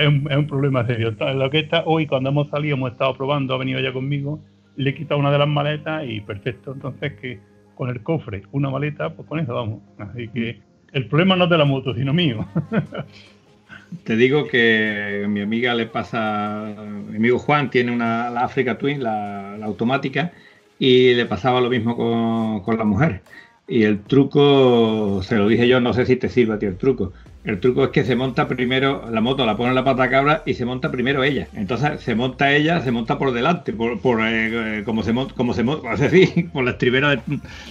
es 0.00 0.08
un, 0.08 0.26
es 0.30 0.36
un 0.36 0.46
problema 0.46 0.86
serio. 0.86 1.14
Lo 1.34 1.50
que 1.50 1.60
está 1.60 1.84
hoy, 1.86 2.06
cuando 2.06 2.30
hemos 2.30 2.48
salido, 2.48 2.76
hemos 2.76 2.92
estado 2.92 3.16
probando, 3.16 3.54
ha 3.54 3.58
venido 3.58 3.78
ella 3.78 3.92
conmigo, 3.92 4.40
le 4.76 4.90
he 4.90 4.94
quitado 4.94 5.20
una 5.20 5.30
de 5.30 5.38
las 5.38 5.48
maletas 5.48 6.04
y 6.06 6.20
perfecto. 6.20 6.72
Entonces, 6.72 7.12
que 7.20 7.38
con 7.74 7.88
el 7.88 8.02
cofre, 8.02 8.42
una 8.52 8.70
maleta, 8.70 9.14
pues 9.14 9.26
con 9.28 9.38
eso 9.38 9.54
vamos. 9.54 9.80
Así 9.98 10.28
que 10.28 10.60
el 10.92 11.06
problema 11.06 11.36
no 11.36 11.44
es 11.44 11.50
de 11.50 11.58
la 11.58 11.64
moto, 11.64 11.94
sino 11.94 12.12
mío. 12.12 12.46
Te 14.04 14.16
digo 14.16 14.46
que 14.46 15.24
mi 15.28 15.40
amiga 15.40 15.74
le 15.74 15.86
pasa, 15.86 16.74
mi 17.08 17.16
amigo 17.16 17.38
Juan 17.38 17.70
tiene 17.70 17.90
una 17.90 18.30
la 18.30 18.42
Africa 18.42 18.78
Twin, 18.78 19.02
la, 19.02 19.56
la 19.58 19.66
automática, 19.66 20.32
y 20.78 21.14
le 21.14 21.26
pasaba 21.26 21.60
lo 21.60 21.70
mismo 21.70 21.96
con, 21.96 22.60
con 22.60 22.76
la 22.78 22.84
mujer. 22.84 23.22
Y 23.66 23.84
el 23.84 24.00
truco, 24.02 25.22
se 25.22 25.36
lo 25.36 25.48
dije 25.48 25.66
yo, 25.66 25.80
no 25.80 25.92
sé 25.92 26.06
si 26.06 26.16
te 26.16 26.28
sirve 26.28 26.54
a 26.54 26.58
ti 26.58 26.66
el 26.66 26.76
truco. 26.76 27.12
El 27.42 27.58
truco 27.58 27.84
es 27.84 27.90
que 27.90 28.04
se 28.04 28.16
monta 28.16 28.46
primero, 28.48 29.08
la 29.10 29.22
moto 29.22 29.46
la 29.46 29.56
pone 29.56 29.70
en 29.70 29.74
la 29.74 29.84
pata 29.84 30.10
cabra 30.10 30.42
y 30.44 30.52
se 30.54 30.66
monta 30.66 30.90
primero 30.90 31.24
ella. 31.24 31.48
Entonces 31.54 32.00
se 32.02 32.14
monta 32.14 32.52
ella, 32.52 32.82
se 32.82 32.90
monta 32.90 33.18
por 33.18 33.32
delante, 33.32 33.72
por, 33.72 33.98
por 34.00 34.20
eh, 34.20 34.80
eh, 34.80 34.84
como 34.84 35.02
se 35.02 35.14
monta, 35.14 35.34
como 35.34 35.54
se 35.54 35.64
monta, 35.64 35.92
es 35.94 36.00
decir, 36.12 36.50
por 36.50 36.64
la 36.64 36.72
estribera 36.72 37.08
del, 37.08 37.22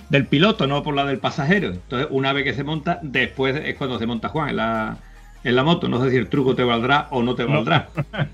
del 0.09 0.25
piloto, 0.25 0.65
no 0.65 0.81
por 0.81 0.95
la 0.95 1.05
del 1.05 1.19
pasajero. 1.19 1.67
Entonces, 1.67 2.07
una 2.09 2.33
vez 2.33 2.45
que 2.45 2.53
se 2.53 2.63
monta, 2.63 2.99
después 3.03 3.55
es 3.63 3.75
cuando 3.75 3.99
se 3.99 4.07
monta 4.07 4.29
Juan 4.29 4.49
en 4.49 4.55
la, 4.55 4.97
en 5.43 5.55
la 5.55 5.63
moto. 5.63 5.87
No 5.87 6.03
sé 6.03 6.09
si 6.09 6.17
el 6.17 6.29
truco 6.29 6.55
te 6.55 6.63
valdrá 6.63 7.07
o 7.11 7.21
no 7.21 7.35
te 7.35 7.43
valdrá. 7.43 7.89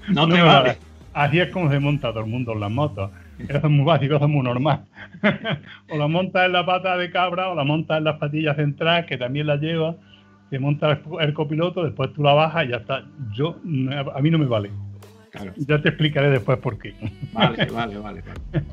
No, 0.08 0.28
No 0.28 0.34
te 0.34 0.42
vale. 0.42 0.78
Así 1.14 1.40
es 1.40 1.50
como 1.50 1.70
se 1.70 1.80
monta 1.80 2.10
todo 2.10 2.22
el 2.22 2.30
mundo 2.30 2.54
en 2.54 2.60
las 2.62 2.72
motos. 2.72 3.12
Eso 3.40 3.58
es 3.58 3.64
muy 3.64 3.86
básico, 3.86 4.16
eso 4.16 4.26
es 4.26 4.32
muy 4.32 4.44
normal. 4.44 4.82
o 5.90 5.98
la 5.98 6.08
montas 6.08 6.46
en 6.46 6.54
la 6.54 6.66
pata 6.66 6.98
de 6.98 7.10
cabra 7.10 7.50
o 7.50 7.56
la 7.56 7.64
montas 7.64 7.98
en 7.98 8.06
las 8.06 8.18
patillas 8.18 8.56
centrales, 8.56 9.06
que 9.06 9.18
también 9.18 9.48
la 9.48 9.58
lleva. 9.58 9.96
Se 10.50 10.60
monta 10.60 10.92
el, 10.92 11.00
el 11.22 11.34
copiloto, 11.34 11.84
después 11.84 12.14
tú 12.14 12.24
la 12.24 12.34
bajas 12.34 12.66
y 12.66 12.70
ya 12.70 12.78
está. 12.78 13.06
Yo, 13.32 13.58
a 14.14 14.22
mí 14.22 14.30
no 14.30 14.38
me 14.38 14.46
vale. 14.46 14.72
Claro. 15.32 15.54
Ya 15.58 15.82
te 15.82 15.90
explicaré 15.90 16.30
después 16.30 16.58
por 16.60 16.78
qué. 16.78 16.94
Vale, 17.34 17.66
vale, 17.66 17.98
vale. 17.98 18.22
vale. 18.22 18.66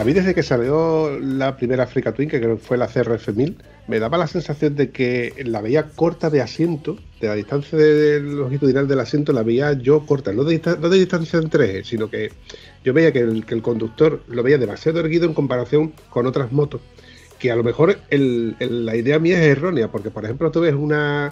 A 0.00 0.04
mí 0.04 0.14
desde 0.14 0.34
que 0.34 0.42
salió 0.42 1.20
la 1.20 1.58
primera 1.58 1.84
Africa 1.84 2.14
Twin, 2.14 2.30
que 2.30 2.56
fue 2.56 2.78
la 2.78 2.88
CRF1000, 2.88 3.56
me 3.86 3.98
daba 3.98 4.16
la 4.16 4.26
sensación 4.26 4.74
de 4.74 4.88
que 4.88 5.34
la 5.44 5.60
veía 5.60 5.88
corta 5.94 6.30
de 6.30 6.40
asiento, 6.40 6.96
de 7.20 7.28
la 7.28 7.34
distancia 7.34 7.76
de 7.76 8.18
longitudinal 8.18 8.88
del 8.88 9.00
asiento 9.00 9.34
la 9.34 9.42
veía 9.42 9.74
yo 9.74 10.06
corta, 10.06 10.32
no 10.32 10.44
de, 10.44 10.58
distancia 10.92 11.38
entre 11.38 11.66
ejes, 11.66 11.88
sino 11.88 12.08
que 12.08 12.32
yo 12.82 12.94
veía 12.94 13.12
que 13.12 13.18
el, 13.18 13.44
conductor 13.60 14.22
lo 14.26 14.42
veía 14.42 14.56
demasiado 14.56 15.00
erguido 15.00 15.26
en 15.26 15.34
comparación 15.34 15.92
con 16.08 16.26
otras 16.26 16.50
motos, 16.50 16.80
que 17.38 17.50
a 17.50 17.56
lo 17.56 17.62
mejor 17.62 17.98
la 18.08 18.96
idea 18.96 19.18
mía 19.18 19.38
es 19.38 19.48
errónea, 19.48 19.88
porque 19.88 20.10
por 20.10 20.24
ejemplo 20.24 20.50
tú 20.50 20.60
ves 20.60 20.72
una, 20.72 21.30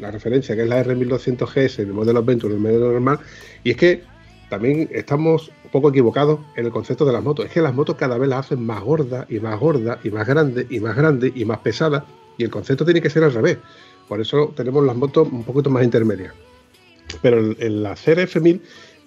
la 0.00 0.10
referencia 0.10 0.56
que 0.56 0.62
es 0.62 0.68
la 0.68 0.84
R1200GS, 0.84 1.78
el 1.78 1.92
modelo 1.92 2.18
Adventure, 2.18 2.54
el 2.54 2.60
modelo 2.60 2.90
normal, 2.90 3.20
y 3.62 3.70
es 3.70 3.76
que 3.76 4.02
también 4.48 4.88
estamos 4.90 5.52
poco 5.70 5.90
equivocados 5.90 6.40
en 6.56 6.66
el 6.66 6.72
concepto 6.72 7.04
de 7.04 7.12
las 7.12 7.22
motos. 7.22 7.46
Es 7.46 7.52
que 7.52 7.60
las 7.60 7.74
motos 7.74 7.96
cada 7.96 8.18
vez 8.18 8.28
las 8.28 8.46
hacen 8.46 8.64
más 8.64 8.82
gordas 8.82 9.26
y 9.30 9.40
más 9.40 9.58
gordas 9.58 9.98
y 10.04 10.10
más 10.10 10.26
grandes 10.26 10.66
y 10.70 10.80
más 10.80 10.96
grandes 10.96 11.32
y 11.34 11.44
más 11.44 11.58
pesadas 11.58 12.04
y 12.36 12.44
el 12.44 12.50
concepto 12.50 12.84
tiene 12.84 13.00
que 13.00 13.10
ser 13.10 13.24
al 13.24 13.32
revés. 13.32 13.58
Por 14.08 14.20
eso 14.20 14.52
tenemos 14.56 14.84
las 14.84 14.96
motos 14.96 15.28
un 15.30 15.44
poquito 15.44 15.70
más 15.70 15.84
intermedias. 15.84 16.34
Pero 17.22 17.38
en, 17.38 17.82
la 17.82 17.94
CRF1000 17.94 18.60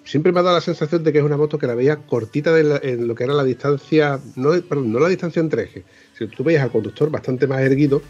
siempre 0.04 0.32
me 0.32 0.40
ha 0.40 0.42
dado 0.42 0.56
la 0.56 0.60
sensación 0.60 1.02
de 1.02 1.12
que 1.12 1.18
es 1.18 1.24
una 1.24 1.36
moto 1.36 1.58
que 1.58 1.66
la 1.66 1.74
veía 1.74 1.96
cortita 1.96 2.52
de 2.52 2.80
en 2.82 3.08
lo 3.08 3.14
que 3.14 3.24
era 3.24 3.34
la 3.34 3.44
distancia, 3.44 4.20
no, 4.36 4.52
no 4.54 5.00
la 5.00 5.08
distancia 5.08 5.40
entre 5.40 5.64
ejes. 5.64 5.84
Si 6.16 6.26
tú 6.28 6.44
veías 6.44 6.62
al 6.62 6.70
conductor 6.70 7.10
bastante 7.10 7.46
más 7.46 7.60
erguido 7.60 8.02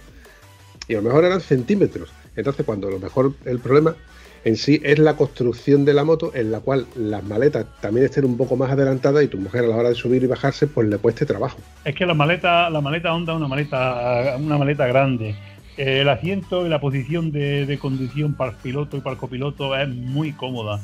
y 0.86 0.94
a 0.94 0.98
lo 0.98 1.04
mejor 1.04 1.24
eran 1.24 1.40
centímetros. 1.40 2.12
Entonces 2.36 2.66
cuando 2.66 2.88
a 2.88 2.90
lo 2.90 2.98
mejor 2.98 3.32
el 3.44 3.58
problema 3.60 3.96
en 4.44 4.56
sí 4.56 4.80
es 4.84 4.98
la 4.98 5.16
construcción 5.16 5.84
de 5.84 5.94
la 5.94 6.04
moto 6.04 6.32
en 6.34 6.50
la 6.52 6.60
cual 6.60 6.86
las 6.96 7.24
maletas 7.24 7.66
también 7.80 8.06
estén 8.06 8.24
un 8.24 8.36
poco 8.36 8.56
más 8.56 8.70
adelantadas 8.70 9.24
y 9.24 9.28
tu 9.28 9.38
mujer 9.38 9.64
a 9.64 9.68
la 9.68 9.76
hora 9.76 9.88
de 9.88 9.94
subir 9.94 10.22
y 10.22 10.26
bajarse 10.26 10.66
pues 10.66 10.88
le 10.88 10.98
cueste 10.98 11.24
trabajo. 11.24 11.58
Es 11.84 11.94
que 11.94 12.04
la 12.04 12.14
maleta, 12.14 12.68
la 12.70 12.80
maleta 12.80 13.14
Honda 13.14 13.32
es 13.32 13.38
una 13.38 13.48
maleta, 13.48 14.36
una 14.38 14.58
maleta 14.58 14.86
grande. 14.86 15.34
Eh, 15.76 16.00
El 16.02 16.08
asiento 16.08 16.66
y 16.66 16.68
la 16.68 16.80
posición 16.80 17.32
de, 17.32 17.66
de 17.66 17.78
conducción 17.78 18.34
para 18.34 18.52
el 18.52 18.56
piloto 18.58 18.96
y 18.96 19.00
para 19.00 19.14
el 19.14 19.18
copiloto 19.18 19.76
es 19.76 19.88
muy 19.88 20.32
cómoda. 20.32 20.80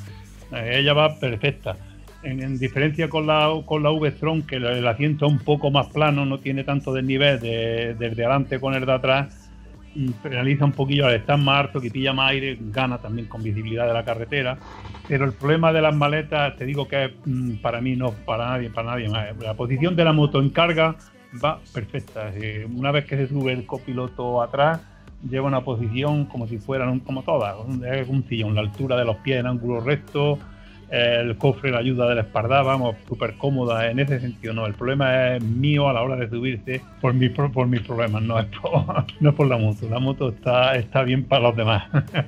Eh, 0.52 0.78
ella 0.80 0.94
va 0.94 1.18
perfecta. 1.18 1.76
En, 2.22 2.42
en 2.42 2.58
diferencia 2.58 3.08
con 3.08 3.26
la, 3.26 3.50
con 3.64 3.82
la 3.82 3.90
V-Strom, 3.92 4.42
que 4.42 4.56
el, 4.56 4.86
asiento 4.86 5.26
es 5.26 5.32
un 5.32 5.38
poco 5.38 5.70
más 5.70 5.86
plano, 5.86 6.26
no 6.26 6.38
tiene 6.38 6.64
tanto 6.64 6.92
desnivel 6.92 7.40
de, 7.40 7.94
del 7.98 8.14
de 8.14 8.24
adelante 8.24 8.60
con 8.60 8.74
el 8.74 8.84
de 8.84 8.92
atrás, 8.92 9.39
penaliza 10.22 10.64
un 10.64 10.72
poquillo 10.72 11.06
al 11.06 11.14
estar 11.14 11.38
más 11.38 11.66
alto, 11.66 11.80
que 11.80 11.90
pilla 11.90 12.12
más 12.12 12.30
aire, 12.30 12.56
gana 12.60 12.98
también 12.98 13.26
con 13.28 13.42
visibilidad 13.42 13.86
de 13.86 13.94
la 13.94 14.04
carretera. 14.04 14.58
Pero 15.08 15.24
el 15.24 15.32
problema 15.32 15.72
de 15.72 15.82
las 15.82 15.94
maletas, 15.94 16.56
te 16.56 16.64
digo 16.64 16.86
que 16.86 17.14
mm, 17.24 17.56
para 17.56 17.80
mí 17.80 17.96
no, 17.96 18.12
para 18.12 18.46
nadie, 18.48 18.70
para 18.70 18.90
nadie 18.90 19.08
más. 19.08 19.36
La 19.38 19.54
posición 19.54 19.96
de 19.96 20.04
la 20.04 20.12
moto 20.12 20.40
en 20.40 20.50
carga 20.50 20.96
va 21.42 21.60
perfecta. 21.72 22.32
Eh, 22.34 22.66
una 22.72 22.92
vez 22.92 23.04
que 23.04 23.16
se 23.16 23.28
sube 23.28 23.52
el 23.52 23.66
copiloto 23.66 24.42
atrás, 24.42 24.80
lleva 25.28 25.46
una 25.46 25.62
posición 25.62 26.26
como 26.26 26.46
si 26.46 26.58
fueran 26.58 27.00
como 27.00 27.22
todas, 27.22 27.54
un 27.66 28.24
sillón, 28.28 28.54
la 28.54 28.62
altura 28.62 28.96
de 28.96 29.04
los 29.04 29.16
pies 29.16 29.40
en 29.40 29.46
ángulo 29.46 29.80
recto, 29.80 30.38
el 30.90 31.36
cofre, 31.36 31.70
la 31.70 31.78
ayuda 31.78 32.08
del 32.08 32.18
espaldar, 32.18 32.64
vamos, 32.64 32.96
súper 33.08 33.34
cómoda 33.34 33.90
en 33.90 34.00
ese 34.00 34.18
sentido, 34.20 34.52
no, 34.54 34.66
el 34.66 34.74
problema 34.74 35.36
es 35.36 35.42
mío 35.42 35.88
a 35.88 35.92
la 35.92 36.02
hora 36.02 36.16
de 36.16 36.28
subirse 36.28 36.80
por, 37.00 37.14
mi, 37.14 37.28
por, 37.28 37.52
por 37.52 37.66
mis 37.68 37.80
problemas, 37.82 38.22
no 38.22 38.38
es 38.38 38.46
por, 38.46 38.72
no 39.20 39.30
es 39.30 39.34
por 39.36 39.46
la 39.46 39.56
moto, 39.58 39.88
la 39.88 39.98
moto 40.00 40.28
está, 40.30 40.74
está 40.76 41.02
bien 41.04 41.24
para 41.24 41.42
los 41.44 41.56
demás. 41.56 41.84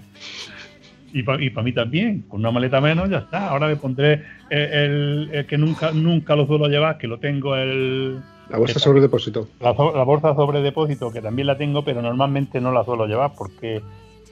Y 1.15 1.23
para 1.25 1.63
mí 1.63 1.73
también, 1.73 2.23
con 2.23 2.41
una 2.41 2.51
maleta 2.51 2.81
menos 2.81 3.11
ya 3.11 3.19
está. 3.19 3.49
Ahora 3.51 3.67
me 3.67 3.77
pondré 3.77 4.23
el, 4.49 4.61
el- 4.61 5.31
el 5.33 5.47
que 5.47 5.59
nunca 5.59 5.93
nunca 5.93 6.35
lo 6.35 6.47
suelo 6.47 6.69
llevar, 6.69 6.97
que 6.97 7.07
lo 7.07 7.19
tengo 7.19 7.55
el, 7.55 8.19
La 8.49 8.57
bolsa 8.57 8.79
sobre 8.79 9.03
depósito. 9.03 9.47
la, 9.61 9.73
la 9.95 10.05
bolsa 10.05 10.35
sobre 10.35 10.63
depósito, 10.63 11.13
que 11.13 11.21
también 11.21 11.49
la 11.49 11.59
tengo, 11.59 11.85
pero 11.85 12.01
normalmente 12.01 12.63
no 12.63 12.73
la 12.73 12.83
suelo 12.85 13.07
llevar 13.07 13.33
porque 13.37 13.83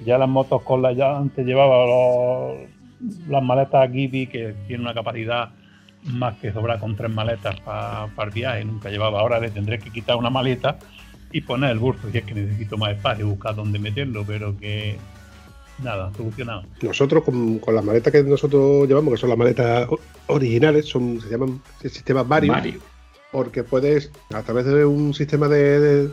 ya 0.07 0.17
las 0.17 0.29
motos 0.31 0.63
con 0.63 0.81
las 0.81 0.97
ya 0.97 1.19
antes 1.19 1.45
llevaba 1.45 1.85
los- 1.85 2.80
las 3.29 3.43
maletas 3.43 3.91
Gibby 3.91 4.27
que 4.27 4.55
tienen 4.67 4.83
una 4.87 4.95
capacidad 4.95 5.51
más 6.05 6.37
que 6.39 6.53
sobrar 6.53 6.79
con 6.81 6.97
tres 6.97 7.11
maletas 7.11 7.59
para 7.61 8.09
el 8.25 8.31
viaje, 8.31 8.65
nunca 8.65 8.89
llevaba. 8.91 9.21
Ahora 9.21 9.39
le 9.41 9.51
tendré 9.51 9.79
que 9.79 9.91
quitar 9.91 10.17
una 10.17 10.31
maleta 10.31 10.79
y 11.33 11.43
poner 11.43 11.71
el 11.71 11.79
bolso 11.79 12.11
si 12.11 12.19
es 12.19 12.25
que 12.25 12.35
necesito 12.35 12.77
más 12.79 12.93
espacio, 12.97 13.29
buscar 13.29 13.55
dónde 13.55 13.79
meterlo, 13.79 14.25
pero 14.27 14.57
que 14.57 14.97
nada, 15.83 16.11
solucionado. 16.17 16.65
Nosotros 16.83 17.23
con, 17.25 17.59
con 17.59 17.75
las 17.75 17.85
maletas 17.85 18.13
que 18.13 18.23
nosotros 18.23 18.89
llevamos, 18.89 19.15
que 19.15 19.21
son 19.21 19.29
las 19.31 19.39
maletas 19.39 19.89
originales, 20.27 20.87
son, 20.87 21.21
se 21.21 21.29
llaman 21.31 21.61
sistemas 21.81 22.27
varios, 22.27 22.57
Mario. 22.57 22.81
porque 23.33 23.63
puedes, 23.63 24.11
a 24.35 24.43
través 24.43 24.67
de 24.67 24.85
un 24.85 25.15
sistema 25.15 25.49
de, 25.49 25.81
de- 25.81 26.11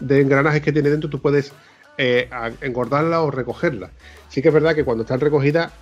de 0.00 0.20
engranajes 0.20 0.60
que 0.60 0.72
tiene 0.72 0.90
dentro, 0.90 1.08
tú 1.08 1.18
puedes 1.20 1.52
eh, 1.98 2.28
engordarla 2.60 3.22
o 3.22 3.30
recogerla. 3.30 3.90
Sí 4.28 4.42
que 4.42 4.48
es 4.48 4.54
verdad 4.54 4.74
que 4.74 4.84
cuando 4.84 5.02
están 5.04 5.20
recogidas, 5.20 5.72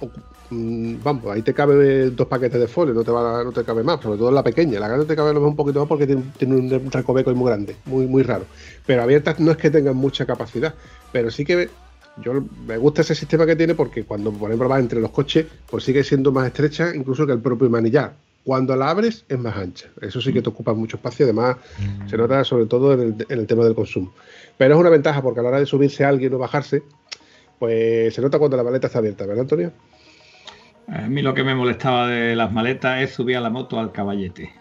mm, 0.51 0.97
vamos, 1.03 1.27
ahí 1.27 1.43
te 1.43 1.55
cabe 1.55 2.11
dos 2.11 2.29
paquetes 2.29 2.61
de 2.61 2.69
folio, 2.69 2.95
no 2.95 3.03
te, 3.03 3.11
va, 3.11 3.43
no 3.43 3.53
te 3.53 3.65
cabe 3.65 3.83
más, 3.83 4.01
sobre 4.01 4.19
todo 4.19 4.31
la 4.31 4.43
pequeña. 4.43 4.79
La 4.79 4.89
grande 4.89 5.07
te 5.07 5.17
cabe 5.17 5.37
un 5.37 5.57
poquito 5.57 5.81
más 5.81 5.89
porque 5.89 6.07
tiene, 6.07 6.23
tiene 6.39 6.57
un 6.57 6.91
recoveco 6.91 7.35
muy 7.35 7.49
grande, 7.49 7.77
muy, 7.87 8.07
muy 8.07 8.23
raro. 8.23 8.45
Pero 8.87 9.03
abiertas 9.03 9.41
no 9.41 9.51
es 9.51 9.57
que 9.57 9.71
tengan 9.71 9.97
mucha 9.97 10.27
capacidad, 10.27 10.75
pero 11.13 11.31
sí 11.31 11.45
que 11.45 11.71
yo 12.23 12.33
me 12.67 12.77
gusta 12.77 13.03
ese 13.03 13.15
sistema 13.15 13.47
que 13.47 13.57
tiene 13.57 13.75
porque 13.75 14.05
cuando, 14.05 14.33
por 14.33 14.51
ejemplo, 14.51 14.69
vas 14.69 14.81
entre 14.81 15.01
los 15.01 15.11
coches, 15.11 15.47
pues 15.69 15.85
sigue 15.85 16.05
siendo 16.05 16.31
más 16.31 16.47
estrecha 16.47 16.95
incluso 16.95 17.27
que 17.27 17.33
el 17.33 17.41
propio 17.41 17.69
manillar. 17.69 18.15
Cuando 18.45 18.77
la 18.77 18.91
abres 18.91 19.25
es 19.29 19.39
más 19.39 19.57
ancha. 19.57 19.89
Eso 20.03 20.21
sí 20.21 20.33
que 20.33 20.43
te 20.43 20.51
ocupa 20.51 20.75
mucho 20.75 20.97
espacio. 20.97 21.25
Además, 21.25 21.57
se 22.07 22.17
nota 22.17 22.45
sobre 22.45 22.67
todo 22.67 22.93
en 22.93 23.01
el, 23.01 23.27
en 23.29 23.39
el 23.39 23.47
tema 23.47 23.65
del 23.65 23.75
consumo. 23.75 24.13
Pero 24.59 24.75
es 24.75 24.81
una 24.81 24.91
ventaja 24.91 25.23
porque 25.23 25.41
a 25.41 25.43
la 25.43 25.49
hora 25.49 25.61
de 25.61 25.67
subirse 25.67 26.05
a 26.05 26.11
alguien 26.11 26.35
o 26.35 26.39
bajarse, 26.39 26.83
pues 27.59 28.15
se 28.15 28.21
nota 28.21 28.39
cuando 28.39 28.57
la 28.57 28.65
maleta 28.65 28.89
está 28.89 28.99
abierta, 28.99 29.25
¿verdad, 29.25 29.43
Antonio? 29.43 29.73
A 30.89 31.09
mí 31.09 31.23
lo 31.23 31.33
que 31.35 31.45
me 31.45 31.55
molestaba 31.55 32.09
de 32.09 32.37
las 32.37 32.53
maletas 32.53 33.03
es 33.03 33.13
subir 33.13 33.37
a 33.37 33.41
la 33.41 33.51
moto 33.51 33.79
al 33.79 33.93
caballete. 33.93 34.53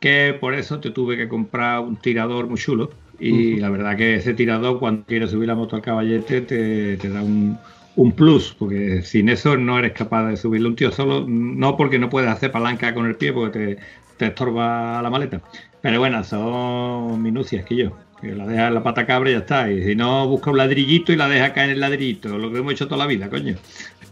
Que 0.00 0.36
por 0.38 0.54
eso 0.54 0.80
te 0.80 0.90
tuve 0.90 1.16
que 1.16 1.28
comprar 1.28 1.80
un 1.80 1.96
tirador 1.96 2.46
muy 2.46 2.58
chulo. 2.58 2.90
Y 3.18 3.56
la 3.56 3.70
verdad 3.70 3.96
que 3.96 4.16
ese 4.16 4.34
tirador, 4.34 4.78
cuando 4.78 5.04
quieres 5.06 5.30
subir 5.30 5.48
la 5.48 5.54
moto 5.54 5.76
al 5.76 5.82
caballete, 5.82 6.42
te, 6.42 6.96
te 6.96 7.08
da 7.08 7.22
un, 7.22 7.56
un 7.96 8.12
plus. 8.12 8.54
Porque 8.58 9.02
sin 9.02 9.28
eso 9.28 9.56
no 9.56 9.78
eres 9.78 9.92
capaz 9.92 10.28
de 10.28 10.36
subirlo. 10.36 10.68
Un 10.68 10.76
tío 10.76 10.90
solo, 10.90 11.24
no 11.28 11.76
porque 11.76 11.98
no 11.98 12.08
puedes 12.10 12.30
hacer 12.30 12.50
palanca 12.52 12.92
con 12.94 13.06
el 13.06 13.16
pie, 13.16 13.32
porque 13.32 13.58
te, 13.58 13.78
te 14.16 14.26
estorba 14.26 15.00
la 15.02 15.10
maleta. 15.10 15.40
Pero 15.80 15.98
bueno, 15.98 16.22
son 16.24 17.20
minucias 17.22 17.64
que 17.64 17.76
yo. 17.76 17.96
Que 18.20 18.34
la 18.34 18.46
dejas 18.46 18.68
en 18.68 18.74
la 18.74 18.82
pata 18.82 19.04
cabra 19.06 19.28
y 19.30 19.32
ya 19.34 19.40
está. 19.40 19.70
Y 19.70 19.82
si 19.84 19.94
no, 19.94 20.26
busca 20.28 20.50
un 20.50 20.56
ladrillito 20.56 21.12
y 21.12 21.16
la 21.16 21.28
deja 21.28 21.52
caer 21.52 21.70
en 21.70 21.74
el 21.74 21.80
ladrillito. 21.80 22.38
Lo 22.38 22.50
que 22.50 22.58
hemos 22.58 22.72
hecho 22.72 22.86
toda 22.86 22.98
la 22.98 23.06
vida, 23.06 23.28
coño. 23.28 23.54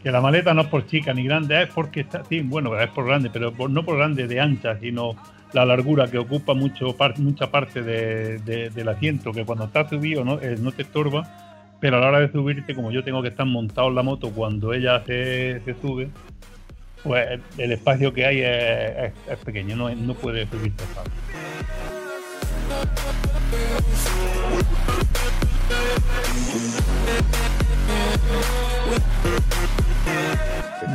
Que 0.03 0.11
la 0.11 0.21
maleta 0.21 0.53
no 0.53 0.63
es 0.63 0.67
por 0.67 0.85
chica 0.87 1.15
ni 1.15 1.23
grande, 1.25 1.63
es 1.63 1.69
porque 1.69 2.01
está, 2.01 2.25
sí, 2.29 2.41
bueno, 2.41 2.79
es 2.79 2.89
por 2.91 3.07
grande, 3.07 3.31
pero 3.33 3.53
no 3.69 3.85
por 3.85 3.97
grande 3.97 4.27
de 4.27 4.41
ancha, 4.41 4.77
sino 4.81 5.15
la 5.53 5.65
largura 5.65 6.09
que 6.11 6.19
ocupa 6.19 6.55
mucho 6.55 6.97
par- 6.97 7.19
mucha 7.21 7.51
parte 7.53 7.83
de- 7.83 8.39
de- 8.39 8.71
del 8.71 8.89
asiento, 8.89 9.33
que 9.33 9.45
cuando 9.45 9.67
está 9.67 9.89
subido 9.89 10.25
no, 10.25 10.41
eh, 10.41 10.57
no 10.61 10.73
te 10.73 10.83
estorba, 10.83 11.52
pero 11.83 11.97
a 11.97 12.01
la 12.01 12.07
hora 12.07 12.21
de 12.21 12.31
subirte, 12.31 12.77
como 12.77 12.93
yo 12.93 13.03
tengo 13.03 13.23
que 13.23 13.29
estar 13.29 13.45
montado 13.45 13.89
en 13.89 13.97
la 13.97 14.05
moto 14.05 14.31
cuando 14.31 14.73
ella 14.73 15.03
se, 15.05 15.61
se 15.65 15.75
sube, 15.81 16.11
pues 17.03 17.41
el, 17.59 17.73
espacio 17.73 18.15
que 18.15 18.25
hay 18.25 18.41
es, 18.41 19.39
pequeño, 19.45 19.75
no, 19.75 19.93
no 19.93 20.15
puede 20.15 20.47
subirte 20.47 20.85
fácil. 20.85 21.13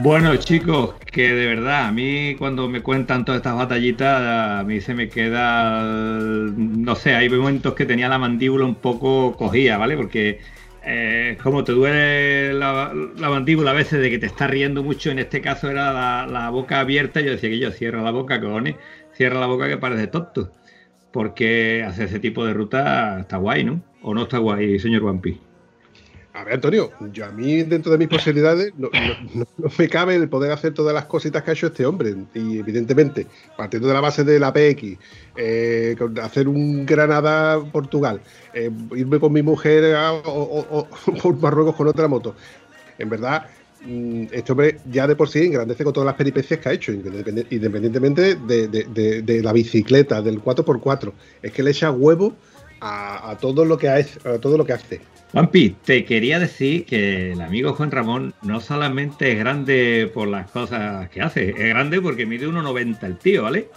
Bueno, 0.02 0.38
chicos, 0.38 0.96
que 1.12 1.34
de 1.34 1.48
verdad, 1.48 1.88
a 1.88 1.92
mí 1.92 2.36
cuando 2.36 2.70
me 2.70 2.82
cuentan 2.82 3.26
todas 3.26 3.40
estas 3.40 3.58
batallitas, 3.58 4.62
a 4.62 4.64
mí 4.64 4.80
se 4.80 4.94
me 4.94 5.10
queda, 5.10 5.84
no 5.84 6.96
sé, 6.96 7.14
hay 7.14 7.28
momentos 7.30 7.74
que 7.74 7.86
tenía 7.86 8.08
la 8.08 8.18
mandíbula 8.18 8.64
un 8.64 8.76
poco 8.76 9.36
cogida, 9.36 9.78
¿vale? 9.78 9.98
Porque 9.98 10.40
eh, 10.90 11.38
como 11.44 11.66
te 11.66 11.74
duele 11.74 12.54
la, 12.54 12.94
la 12.94 13.30
mandíbula 13.30 13.72
a 13.72 13.74
veces 13.74 14.00
de 14.00 14.10
que 14.10 14.20
te 14.20 14.26
estás 14.26 14.50
riendo 14.50 14.84
mucho, 14.84 15.12
en 15.12 15.20
este 15.20 15.42
caso 15.42 15.70
era 15.70 16.26
la, 16.26 16.50
boca 16.50 16.80
abierta, 16.80 17.20
yo 17.20 17.32
decía 17.32 17.50
que 17.50 17.60
yo 17.60 17.72
cierra 17.72 18.02
la 18.02 18.12
boca, 18.12 18.40
cojones, 18.40 18.76
cierra 19.12 19.40
la 19.42 19.48
boca 19.48 19.68
que 19.68 19.78
parece 19.78 20.08
tonto. 20.08 20.54
Porque 21.12 21.84
hacer 21.84 22.06
ese 22.08 22.20
tipo 22.20 22.46
de 22.46 22.54
ruta 22.54 23.20
está 23.20 23.38
guay, 23.38 23.66
¿no? 23.66 23.82
¿O 24.02 24.14
no 24.14 24.24
está 24.24 24.38
guay, 24.38 24.80
señor 24.80 25.04
Wampi? 25.04 25.47
A 26.38 26.44
ver, 26.44 26.54
Antonio, 26.54 26.92
yo 27.14 27.26
a 27.26 27.32
mí 27.32 27.64
dentro 27.64 27.92
de 27.92 27.98
mis 27.98 28.08
posibilidades 28.10 28.72
no, 28.78 28.90
me 29.80 29.90
cabe 29.90 30.14
el 30.16 30.30
poder 30.30 30.52
hacer 30.52 30.72
todas 30.72 30.94
las 30.94 31.06
cositas 31.06 31.42
que 31.42 31.50
ha 31.50 31.54
hecho 31.54 31.66
este 31.68 31.84
hombre. 31.84 32.14
Y 32.36 32.60
evidentemente, 32.60 33.26
partiendo 33.56 33.88
de 33.88 33.96
la 33.96 34.02
base 34.02 34.24
de 34.24 34.40
la 34.40 34.54
PX, 34.54 35.00
eh, 35.36 35.96
hacer 36.22 36.48
un 36.48 36.86
Granada-Portugal, 36.86 38.22
eh, 38.54 38.70
irme 38.96 39.20
con 39.20 39.34
mi 39.34 39.42
mujer 39.42 39.96
a- 39.96 40.14
o, 40.14 40.20
o- 40.26 40.90
o 41.24 41.34
Marruecos 41.34 41.76
con 41.76 41.88
otra 41.88 42.08
moto. 42.08 42.36
En 43.00 43.10
verdad, 43.10 43.48
mm, 43.80 44.26
este 44.32 44.52
hombre 44.52 44.80
ya 44.86 45.08
de 45.08 45.16
por 45.16 45.30
sí 45.30 45.40
engrandece 45.44 45.84
con 45.84 45.94
todas 45.94 46.06
las 46.06 46.16
peripecias 46.16 46.60
que 46.60 46.70
ha 46.70 46.74
hecho, 46.74 46.92
independientemente 46.92 48.36
de, 48.36 48.68
de- 48.68 48.84
de- 48.84 49.22
de 49.24 49.42
la 49.42 49.54
bicicleta, 49.54 50.22
del 50.22 50.40
4x4. 50.40 51.14
Es 51.42 51.52
que 51.52 51.64
le 51.64 51.72
echa 51.72 51.90
huevo 51.92 52.38
a, 52.82 53.38
todo 53.40 53.66
lo 53.66 53.78
que 53.78 53.90
ha- 53.90 53.96
a 53.98 54.40
todo 54.40 54.58
lo 54.58 54.66
que 54.66 54.74
hace. 54.74 55.02
Juanpi, 55.32 55.76
te 55.84 56.06
quería 56.06 56.40
decir 56.40 56.86
que 56.86 57.34
el 57.34 57.42
amigo 57.42 57.74
Juan 57.74 57.92
Ramón 57.92 58.34
no 58.44 58.62
solamente 58.62 59.34
es 59.34 59.40
grande 59.40 60.10
por 60.14 60.28
las 60.30 60.50
cosas 60.52 61.10
que 61.10 61.22
hace, 61.22 61.50
es 61.50 61.58
grande 61.70 62.00
porque 62.02 62.26
mide 62.26 62.48
1,90 62.48 63.04
el 63.08 63.18
tío, 63.18 63.44
¿vale? 63.44 63.68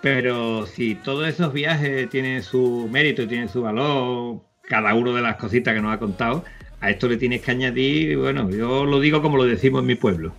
Pero 0.00 0.66
si 0.66 0.94
todos 0.94 1.26
esos 1.28 1.52
viajes 1.52 2.08
tienen 2.10 2.42
su 2.42 2.88
mérito 2.90 3.26
tienen 3.28 3.48
su 3.48 3.62
valor, 3.62 4.40
cada 4.62 4.94
uno 4.94 5.12
de 5.14 5.22
las 5.22 5.36
cositas 5.36 5.74
que 5.74 5.80
nos 5.82 5.94
ha 5.94 5.98
contado, 5.98 6.44
a 6.80 6.90
esto 6.90 7.08
le 7.08 7.16
tienes 7.16 7.42
que 7.42 7.50
añadir, 7.50 8.16
bueno, 8.18 8.50
yo 8.50 8.84
lo 8.84 9.00
digo 9.00 9.22
como 9.22 9.36
lo 9.36 9.44
decimos 9.44 9.80
en 9.80 9.86
mi 9.86 9.94
pueblo, 9.94 10.32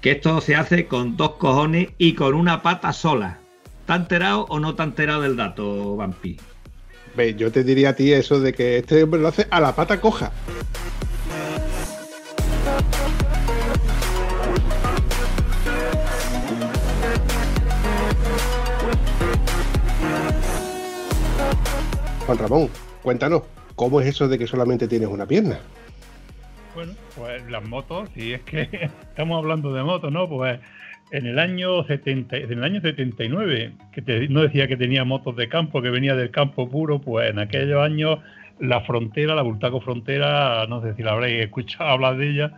que 0.00 0.12
esto 0.12 0.40
se 0.40 0.54
hace 0.56 0.86
con 0.86 1.16
dos 1.16 1.32
cojones 1.36 1.88
y 1.98 2.14
con 2.14 2.34
una 2.34 2.62
pata 2.62 2.92
sola. 2.92 3.38
¿Está 3.80 3.96
enterado 3.96 4.46
o 4.48 4.60
no 4.60 4.70
está 4.70 4.84
enterado 4.84 5.22
del 5.22 5.36
dato, 5.36 5.96
Vampi? 5.96 6.36
Ve, 7.16 7.34
yo 7.34 7.50
te 7.50 7.64
diría 7.64 7.90
a 7.90 7.92
ti 7.94 8.12
eso 8.12 8.40
de 8.40 8.52
que 8.52 8.78
este 8.78 9.02
hombre 9.02 9.20
lo 9.20 9.28
hace 9.28 9.46
a 9.50 9.60
la 9.60 9.74
pata 9.74 10.00
coja. 10.00 10.32
Juan 22.26 22.38
Ramón, 22.38 22.68
cuéntanos, 23.02 23.42
¿cómo 23.74 24.02
es 24.02 24.08
eso 24.08 24.28
de 24.28 24.38
que 24.38 24.46
solamente 24.46 24.86
tienes 24.86 25.08
una 25.08 25.24
pierna? 25.24 25.60
Bueno, 26.74 26.92
pues 27.16 27.50
las 27.50 27.66
motos, 27.66 28.10
si 28.14 28.34
es 28.34 28.42
que 28.42 28.68
estamos 29.08 29.38
hablando 29.38 29.72
de 29.72 29.82
motos, 29.82 30.12
¿no? 30.12 30.28
Pues 30.28 30.60
en 31.10 31.26
el 31.26 31.38
año 31.38 31.84
70, 31.84 32.36
en 32.36 32.52
el 32.52 32.64
año 32.64 32.80
79, 32.80 33.72
que 33.92 34.02
te- 34.02 34.28
no 34.28 34.42
decía 34.42 34.66
que 34.68 34.76
tenía 34.76 35.04
motos 35.04 35.36
de 35.36 35.48
campo, 35.48 35.80
que 35.82 35.90
venía 35.90 36.14
del 36.14 36.30
campo 36.30 36.68
puro, 36.68 37.00
pues 37.00 37.30
en 37.30 37.38
aquellos 37.38 37.80
años 37.82 38.18
la 38.60 38.80
frontera, 38.82 39.34
la 39.34 39.42
Bultaco 39.42 39.80
Frontera, 39.80 40.66
no 40.68 40.82
sé 40.82 40.94
si 40.94 41.02
la 41.02 41.12
habréis 41.12 41.44
escuchado 41.44 41.90
hablar 41.90 42.16
de 42.16 42.30
ella, 42.30 42.52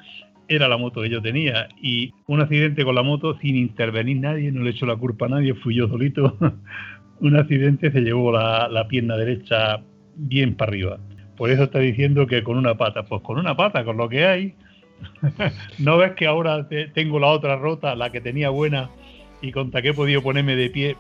era 0.49 0.67
la 0.69 0.77
moto 0.79 1.03
que 1.03 1.11
yo 1.11 1.23
tenía. 1.23 1.69
Y 1.81 2.13
un 2.27 2.41
accidente 2.41 2.85
con 2.85 2.95
la 2.95 3.03
moto 3.03 3.39
sin 3.39 3.57
intervenir 3.57 4.17
nadie, 4.19 4.51
no 4.51 4.63
le 4.63 4.71
echó 4.71 4.87
la 4.87 4.97
culpa 4.97 5.27
a 5.27 5.29
nadie, 5.29 5.55
fui 5.55 5.75
yo 5.77 5.89
solito. 5.89 6.37
un 7.21 7.37
accidente 7.37 7.93
se 7.93 8.01
llevó 8.01 8.33
la 8.33 8.87
pierna 8.89 9.17
derecha 9.17 9.81
bien 10.17 10.55
para 10.57 10.71
arriba. 10.71 10.99
Por 11.37 11.51
eso 11.51 11.63
está 11.65 11.79
diciendo 11.79 12.27
que 12.27 12.43
con 12.43 12.59
una 12.59 12.77
pata. 12.77 13.05
Pues 13.05 13.23
con 13.23 13.39
una 13.39 13.57
pata, 13.57 13.85
con 13.85 13.97
lo 13.97 14.09
que 14.09 14.27
hay. 14.27 14.55
¿No 15.79 15.97
ves 15.99 16.13
que 16.13 16.27
ahora 16.27 16.69
te- 16.69 16.89
tengo 16.89 17.19
la 17.19 17.29
otra 17.29 17.57
rota, 17.57 17.95
la 17.95 18.11
que 18.13 18.21
tenía 18.21 18.51
buena, 18.51 18.91
y 19.43 19.53
contra 19.53 19.83
que 19.83 19.89
he 19.91 19.95
podido 19.95 20.23
ponerme 20.23 20.57
de 20.57 20.71
pie 20.71 20.97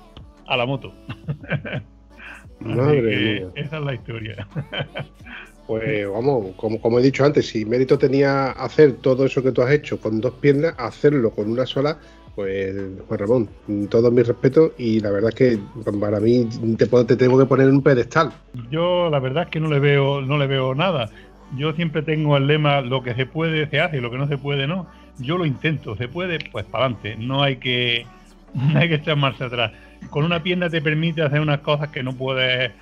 a 0.47 0.57
la 0.57 0.67
moto? 0.67 0.93
Madre 2.61 3.03
mía. 3.41 3.47
esa 3.55 3.79
es 3.79 3.85
la 3.85 3.95
historia. 3.95 4.47
Pues 5.67 6.11
vamos, 6.11 6.49
como, 6.57 6.81
como 6.81 6.99
he 6.99 7.03
dicho 7.03 7.25
antes, 7.25 7.47
si 7.47 7.65
mérito 7.65 7.97
tenía 7.97 8.51
hacer 8.51 8.95
todo 8.95 9.25
eso 9.27 9.41
que 9.41 9.53
tú 9.53 9.63
has 9.63 9.71
hecho 9.71 10.01
con 10.01 10.21
dos 10.21 10.33
piernas, 10.41 10.75
hacerlo 10.77 11.31
con 11.31 11.49
una 11.49 11.65
sola, 11.65 11.97
pues 12.35 12.75
Juan 13.07 13.21
Ramón, 13.21 13.49
todo 13.89 14.11
mi 14.11 14.23
respeto 14.23 14.73
y 14.79 14.99
la 14.99 15.13
verdad 15.13 15.29
es 15.29 15.37
que 15.37 15.59
para 16.01 16.19
mí 16.19 16.49
te, 16.77 16.87
te 16.89 17.17
tengo 17.17 17.39
que 17.39 17.47
poner 17.47 17.69
en 17.69 17.77
un 17.77 17.83
pedestal. 17.85 18.33
Yo 18.69 19.09
la 19.11 19.21
verdad 19.21 19.45
es 19.45 19.51
que 19.51 19.61
no 19.61 19.69
le 19.71 19.79
veo, 19.79 20.21
no 20.21 20.39
le 20.39 20.49
veo 20.49 20.75
nada. 20.75 21.09
Yo 21.57 21.73
siempre 21.73 22.03
tengo 22.03 22.37
el 22.37 22.47
lema 22.47 22.81
lo 22.81 23.03
que 23.03 23.15
se 23.15 23.27
puede 23.27 23.69
se 23.69 23.81
hace 23.81 24.01
lo 24.01 24.11
que 24.11 24.19
no 24.19 24.29
se 24.29 24.39
puede 24.39 24.67
no. 24.67 24.87
Yo 25.19 25.37
lo 25.37 25.45
intento, 25.45 25.97
se 25.97 26.09
puede, 26.09 26.39
pues 26.51 26.65
para 26.65 26.87
adelante. 26.87 27.17
No 27.17 27.43
hay 27.43 27.57
que 27.57 28.07
no 28.55 28.79
hay 28.79 28.89
que 28.89 28.97
echar 28.97 29.17
marcha 29.17 29.47
atrás. 29.47 29.73
Con 30.11 30.25
una 30.25 30.43
pierna 30.43 30.71
te 30.71 30.81
permite 30.81 31.23
hacer 31.23 31.41
unas 31.41 31.61
cosas 31.61 31.89
que 31.89 32.03
no 32.03 32.15
puedes, 32.15 32.73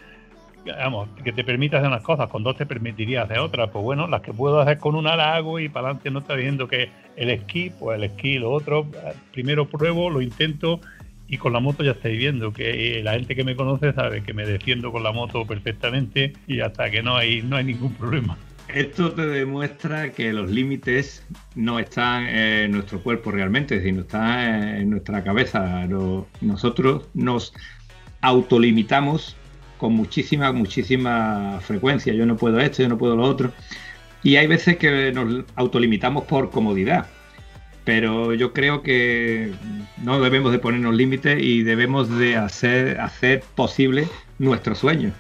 vamos, 0.67 1.09
que 1.25 1.33
te 1.33 1.45
permite 1.45 1.77
hacer 1.77 1.89
unas 1.89 2.03
cosas, 2.03 2.29
con 2.29 2.43
dos 2.43 2.57
te 2.57 2.67
permitiría 2.67 3.23
hacer 3.23 3.39
otras. 3.39 3.71
Pues 3.71 3.83
bueno, 3.83 4.07
las 4.07 4.21
que 4.21 4.33
puedo 4.33 4.61
hacer 4.61 4.79
con 4.79 4.95
una 4.95 5.17
la 5.17 5.35
hago 5.35 5.59
y 5.59 5.69
para 5.69 5.89
adelante 5.89 6.11
no 6.11 6.21
está 6.21 6.37
diciendo 6.37 6.69
que 6.69 6.91
el 7.17 7.31
esquí, 7.31 7.71
pues 7.71 7.99
el 7.99 8.05
esquí, 8.05 8.39
lo 8.39 8.51
otro, 8.53 8.87
primero 9.33 9.67
pruebo, 9.67 10.11
lo 10.11 10.21
intento 10.21 10.81
y 11.27 11.37
con 11.37 11.53
la 11.53 11.61
moto 11.61 11.85
ya 11.85 11.91
estáis 11.91 12.19
viendo 12.19 12.53
que 12.53 12.99
eh, 12.99 13.03
la 13.03 13.13
gente 13.13 13.37
que 13.37 13.45
me 13.45 13.55
conoce 13.55 13.93
sabe 13.93 14.23
que 14.23 14.33
me 14.33 14.47
defiendo 14.47 14.91
con 14.91 15.03
la 15.03 15.13
moto 15.13 15.47
perfectamente 15.47 16.33
y 16.47 16.61
hasta 16.61 16.91
que 16.91 17.03
no 17.03 17.17
hay 17.17 17.43
no 17.43 17.57
hay 17.57 17.65
ningún 17.65 17.93
problema. 17.93 18.39
Esto 18.69 19.13
te 19.13 19.27
demuestra 19.27 20.13
que 20.13 20.33
los 20.33 20.51
límites 20.51 21.25
no 21.55 21.79
están 21.79 22.27
en 22.27 22.71
nuestro 22.73 23.03
cuerpo 23.03 23.31
realmente, 23.31 23.83
sino 23.83 24.03
están 24.03 24.81
en 24.81 24.91
nuestra 24.91 25.25
cabeza. 25.25 25.87
Nosotros 26.43 27.09
nos 27.15 27.55
autolimitamos 28.21 29.37
con 29.79 29.95
muchísima, 29.95 30.53
muchísima 30.53 31.61
frecuencia. 31.63 32.13
Yo 32.13 32.27
no 32.27 32.37
puedo 32.37 32.61
esto, 32.61 32.83
yo 32.83 32.91
no 32.91 32.99
puedo 32.99 33.17
lo 33.17 33.23
otro. 33.23 33.53
Y 34.23 34.37
hay 34.37 34.47
veces 34.47 34.77
que 34.77 35.13
nos 35.13 35.45
autolimitamos 35.55 36.25
por 36.25 36.51
comodidad. 36.51 37.07
Pero 37.85 38.35
yo 38.35 38.53
creo 38.53 38.83
que 38.83 39.51
no 40.03 40.21
debemos 40.21 40.53
de 40.53 40.59
ponernos 40.59 40.95
límites 40.95 41.43
y 41.43 41.63
debemos 41.63 42.11
de 42.19 42.37
hacer, 42.37 43.01
hacer 43.01 43.43
posible 43.55 44.07
nuestros 44.39 44.77
sueños. 44.79 45.15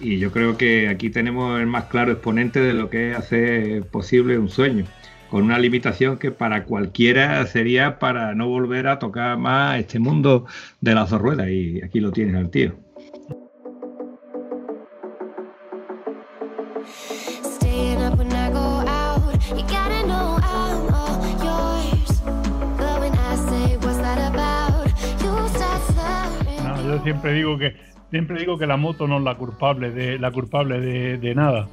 Y 0.00 0.18
yo 0.18 0.30
creo 0.30 0.56
que 0.56 0.88
aquí 0.88 1.10
tenemos 1.10 1.60
el 1.60 1.66
más 1.66 1.84
claro 1.86 2.12
exponente 2.12 2.60
de 2.60 2.72
lo 2.72 2.88
que 2.88 3.10
es 3.10 3.16
hacer 3.16 3.84
posible 3.86 4.38
un 4.38 4.48
sueño, 4.48 4.84
con 5.28 5.42
una 5.42 5.58
limitación 5.58 6.18
que 6.18 6.30
para 6.30 6.64
cualquiera 6.64 7.44
sería 7.46 7.98
para 7.98 8.34
no 8.34 8.48
volver 8.48 8.86
a 8.86 9.00
tocar 9.00 9.36
más 9.38 9.78
este 9.78 9.98
mundo 9.98 10.46
de 10.80 10.94
las 10.94 11.10
dos 11.10 11.20
ruedas. 11.20 11.48
Y 11.50 11.82
aquí 11.82 11.98
lo 12.00 12.12
tienes 12.12 12.36
al 12.36 12.48
tío. 12.48 12.76
No, 26.64 26.86
yo 26.86 27.02
siempre 27.02 27.34
digo 27.34 27.58
que 27.58 27.97
siempre 28.10 28.40
digo 28.40 28.58
que 28.58 28.66
la 28.66 28.76
moto 28.76 29.06
no 29.06 29.18
es 29.18 29.24
la 29.24 29.34
culpable 29.34 29.90
de 29.90 30.18
la 30.18 30.30
culpable 30.30 30.80
de, 30.80 31.34
nada. 31.34 31.68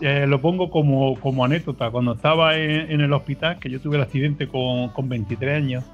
Eh, 0.00 0.26
lo 0.26 0.40
pongo 0.40 0.70
como, 0.70 1.18
como 1.20 1.44
anécdota. 1.44 1.90
Cuando 1.90 2.12
estaba 2.12 2.56
en, 2.56 2.90
en 2.90 3.00
el 3.00 3.12
hospital, 3.12 3.58
que 3.58 3.70
yo 3.70 3.80
tuve 3.80 3.96
el 3.96 4.02
accidente 4.02 4.46
con, 4.46 4.90
con 4.90 5.08
23 5.08 5.56
años, 5.56 5.84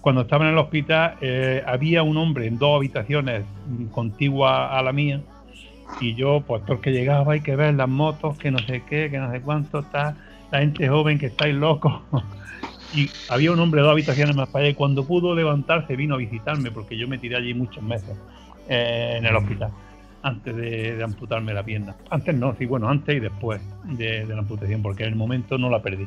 cuando 0.00 0.22
estaba 0.22 0.46
en 0.46 0.52
el 0.52 0.58
hospital 0.58 1.16
eh, 1.20 1.62
había 1.66 2.02
un 2.02 2.16
hombre 2.16 2.46
en 2.46 2.58
dos 2.58 2.76
habitaciones 2.76 3.44
mm, 3.66 3.86
contiguas 3.86 4.70
a 4.72 4.82
la 4.82 4.92
mía 4.92 5.20
y 6.00 6.14
yo, 6.14 6.42
pues 6.46 6.62
todo 6.64 6.74
el 6.74 6.80
que 6.80 6.92
llegaba 6.92 7.32
hay 7.32 7.40
que 7.40 7.56
ver 7.56 7.74
las 7.74 7.88
motos, 7.88 8.38
que 8.38 8.50
no 8.50 8.58
sé 8.58 8.84
qué, 8.88 9.10
que 9.10 9.18
no 9.18 9.30
sé 9.32 9.40
cuánto 9.40 9.80
está, 9.80 10.16
la 10.50 10.60
gente 10.60 10.88
joven 10.88 11.18
que 11.18 11.26
estáis 11.26 11.54
locos. 11.54 12.00
y 12.94 13.10
había 13.28 13.52
un 13.52 13.60
hombre 13.60 13.80
de 13.80 13.86
dos 13.86 13.92
habitaciones 13.92 14.36
más 14.36 14.48
para 14.48 14.64
allá 14.64 14.72
y 14.72 14.74
cuando 14.74 15.04
pudo 15.06 15.34
levantarse 15.34 15.96
vino 15.96 16.14
a 16.14 16.18
visitarme 16.18 16.70
porque 16.70 16.96
yo 16.96 17.06
me 17.08 17.18
tiré 17.18 17.36
allí 17.36 17.52
muchos 17.52 17.82
meses 17.82 18.16
eh, 18.68 19.16
en 19.18 19.26
el 19.26 19.36
hospital 19.36 19.70
antes 20.22 20.54
de, 20.56 20.96
de 20.96 21.04
amputarme 21.04 21.54
la 21.54 21.62
pierna. 21.62 21.94
Antes 22.10 22.34
no, 22.34 22.54
sí, 22.56 22.66
bueno, 22.66 22.88
antes 22.88 23.16
y 23.16 23.20
después 23.20 23.60
de, 23.84 24.26
de 24.26 24.34
la 24.34 24.40
amputación 24.40 24.82
porque 24.82 25.04
en 25.04 25.10
el 25.10 25.16
momento 25.16 25.58
no 25.58 25.70
la 25.70 25.80
perdí. 25.80 26.06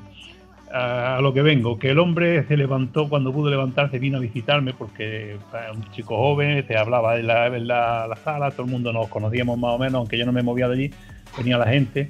A 0.74 1.20
lo 1.22 1.34
que 1.34 1.42
vengo, 1.42 1.78
que 1.78 1.90
el 1.90 2.00
hombre 2.00 2.44
se 2.46 2.56
levantó 2.56 3.10
cuando 3.10 3.34
pudo 3.34 3.50
levantarse, 3.50 4.00
vino 4.00 4.18
a 4.18 4.22
visitarme 4.22 4.74
porque 4.74 5.38
era 5.54 5.74
un 5.74 5.84
chico 5.92 6.16
joven, 6.16 6.66
se 6.66 6.78
hablaba 6.78 7.18
en 7.18 7.28
la, 7.28 7.48
en 7.48 7.68
la- 7.68 8.08
la 8.08 8.16
sala, 8.16 8.52
todo 8.52 8.66
el 8.68 8.72
mundo 8.72 8.94
nos 8.94 9.10
conocíamos 9.10 9.58
más 9.60 9.72
o 9.74 9.78
menos, 9.78 9.96
aunque 9.96 10.18
yo 10.18 10.26
no 10.26 10.32
me 10.32 10.44
movía 10.44 10.70
de 10.70 10.74
allí, 10.76 10.92
venía 11.38 11.58
la 11.58 11.68
gente. 11.68 12.10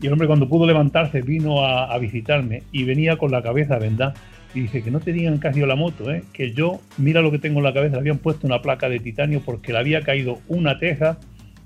Y 0.00 0.06
el 0.06 0.12
hombre 0.14 0.26
cuando 0.26 0.48
pudo 0.48 0.66
levantarse 0.66 1.20
vino 1.20 1.66
a, 1.66 1.92
a 1.92 1.98
visitarme 1.98 2.62
y 2.72 2.84
venía 2.84 3.18
con 3.18 3.30
la 3.30 3.42
cabeza 3.42 3.78
vendada. 3.78 4.14
Y 4.54 4.62
dice 4.62 4.82
que 4.82 4.90
no 4.90 5.00
tenían 5.00 5.38
casi 5.38 5.60
la 5.60 5.76
moto, 5.76 6.10
¿eh? 6.10 6.24
que 6.32 6.52
yo, 6.52 6.80
mira 6.96 7.20
lo 7.20 7.30
que 7.30 7.38
tengo 7.38 7.58
en 7.58 7.64
la 7.64 7.74
cabeza, 7.74 7.96
le 7.96 8.00
habían 8.00 8.18
puesto 8.18 8.46
una 8.46 8.62
placa 8.62 8.88
de 8.88 8.98
titanio 8.98 9.42
porque 9.44 9.72
le 9.72 9.78
había 9.78 10.02
caído 10.02 10.38
una 10.48 10.78
teja 10.78 11.18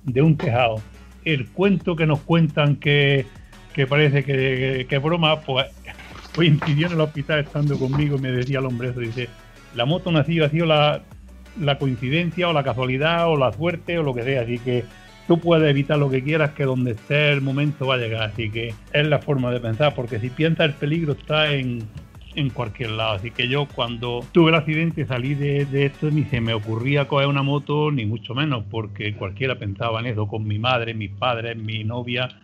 de 0.04 0.22
un 0.22 0.36
tejado. 0.36 0.82
El 1.24 1.48
cuento 1.48 1.94
que 1.94 2.06
nos 2.06 2.20
cuentan 2.20 2.76
que, 2.76 3.24
que 3.72 3.86
parece 3.86 4.24
que, 4.24 4.86
que 4.88 4.98
broma, 4.98 5.40
pues 5.40 5.66
coincidió 6.34 6.88
en 6.88 6.94
el 6.94 7.00
hospital 7.00 7.40
estando 7.40 7.78
conmigo 7.78 8.16
y 8.16 8.20
me 8.20 8.32
decía 8.32 8.58
el 8.58 8.66
hombre 8.66 8.88
eso, 8.88 9.00
dice, 9.00 9.28
la 9.74 9.84
moto 9.84 10.10
nació, 10.10 10.44
ha 10.44 10.48
sido 10.48 10.66
la, 10.66 11.02
la 11.60 11.78
coincidencia 11.78 12.48
o 12.48 12.52
la 12.52 12.64
casualidad 12.64 13.28
o 13.28 13.36
la 13.36 13.52
suerte 13.52 13.98
o 13.98 14.02
lo 14.02 14.14
que 14.14 14.22
sea, 14.22 14.42
así 14.42 14.58
que 14.58 14.84
tú 15.28 15.38
puedes 15.38 15.68
evitar 15.70 15.98
lo 15.98 16.10
que 16.10 16.22
quieras 16.22 16.50
que 16.50 16.64
donde 16.64 16.92
esté 16.92 17.30
el 17.30 17.42
momento 17.42 17.86
va 17.86 17.94
a 17.94 17.98
llegar, 17.98 18.22
así 18.22 18.50
que 18.50 18.74
es 18.92 19.06
la 19.06 19.18
forma 19.18 19.50
de 19.50 19.60
pensar, 19.60 19.94
porque 19.94 20.18
si 20.18 20.30
piensas 20.30 20.66
el 20.66 20.74
peligro 20.74 21.12
está 21.12 21.52
en, 21.52 21.84
en 22.34 22.50
cualquier 22.50 22.90
lado, 22.90 23.14
así 23.14 23.30
que 23.32 23.48
yo 23.48 23.66
cuando 23.72 24.28
tuve 24.32 24.50
el 24.50 24.56
accidente 24.56 25.06
salí 25.06 25.34
de, 25.34 25.66
de 25.66 25.86
esto 25.86 26.10
ni 26.10 26.24
se 26.26 26.40
me 26.40 26.54
ocurría 26.54 27.06
coger 27.08 27.28
una 27.28 27.42
moto 27.42 27.90
ni 27.90 28.06
mucho 28.06 28.34
menos, 28.34 28.64
porque 28.70 29.14
cualquiera 29.16 29.58
pensaba 29.58 30.00
en 30.00 30.06
eso, 30.06 30.26
con 30.28 30.46
mi 30.46 30.58
madre, 30.58 30.94
mis 30.94 31.10
padres, 31.10 31.56
mi 31.56 31.84
novia, 31.84 32.34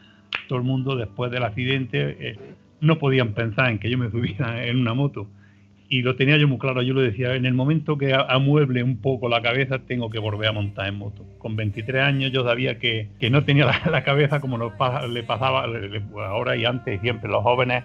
todo 0.47 0.59
el 0.59 0.64
mundo 0.64 0.97
después 0.97 1.30
del 1.30 1.45
accidente 1.45 2.16
eh, 2.30 2.41
no 2.80 2.99
podían 2.99 3.34
pensar 3.34 3.70
en 3.70 3.78
que 3.78 3.91
yo 3.91 3.99
me 3.99 4.11
subiera 4.11 4.64
en 4.66 4.78
una 4.78 4.95
moto. 4.95 5.28
Y 5.91 6.03
lo 6.03 6.16
tenía 6.16 6.36
yo 6.36 6.47
muy 6.49 6.59
claro, 6.59 6.82
yo 6.82 6.93
lo 6.93 7.01
decía, 7.01 7.34
en 7.34 7.47
el 7.47 7.55
momento 7.55 7.97
que 7.97 8.12
amueble 8.14 8.82
un 8.82 9.01
poco 9.01 9.28
la 9.30 9.41
cabeza 9.41 9.78
tengo 9.86 10.11
que 10.11 10.18
volver 10.18 10.49
a 10.49 10.53
montar 10.53 10.86
en 10.89 10.97
moto. 10.97 11.24
Con 11.39 11.57
23 11.57 12.03
años 12.03 12.30
yo 12.30 12.45
sabía 12.45 12.78
que, 12.78 13.09
que 13.18 13.30
no 13.30 13.45
tenía 13.45 13.64
la, 13.64 13.80
la 13.91 14.05
cabeza 14.05 14.41
como 14.41 14.59
nos 14.59 14.72
le 15.11 15.22
pasaba 15.24 15.67
le- 15.67 16.03
ahora 16.26 16.57
y 16.57 16.64
antes, 16.67 17.00
siempre 17.00 17.30
los 17.30 17.42
jóvenes 17.42 17.84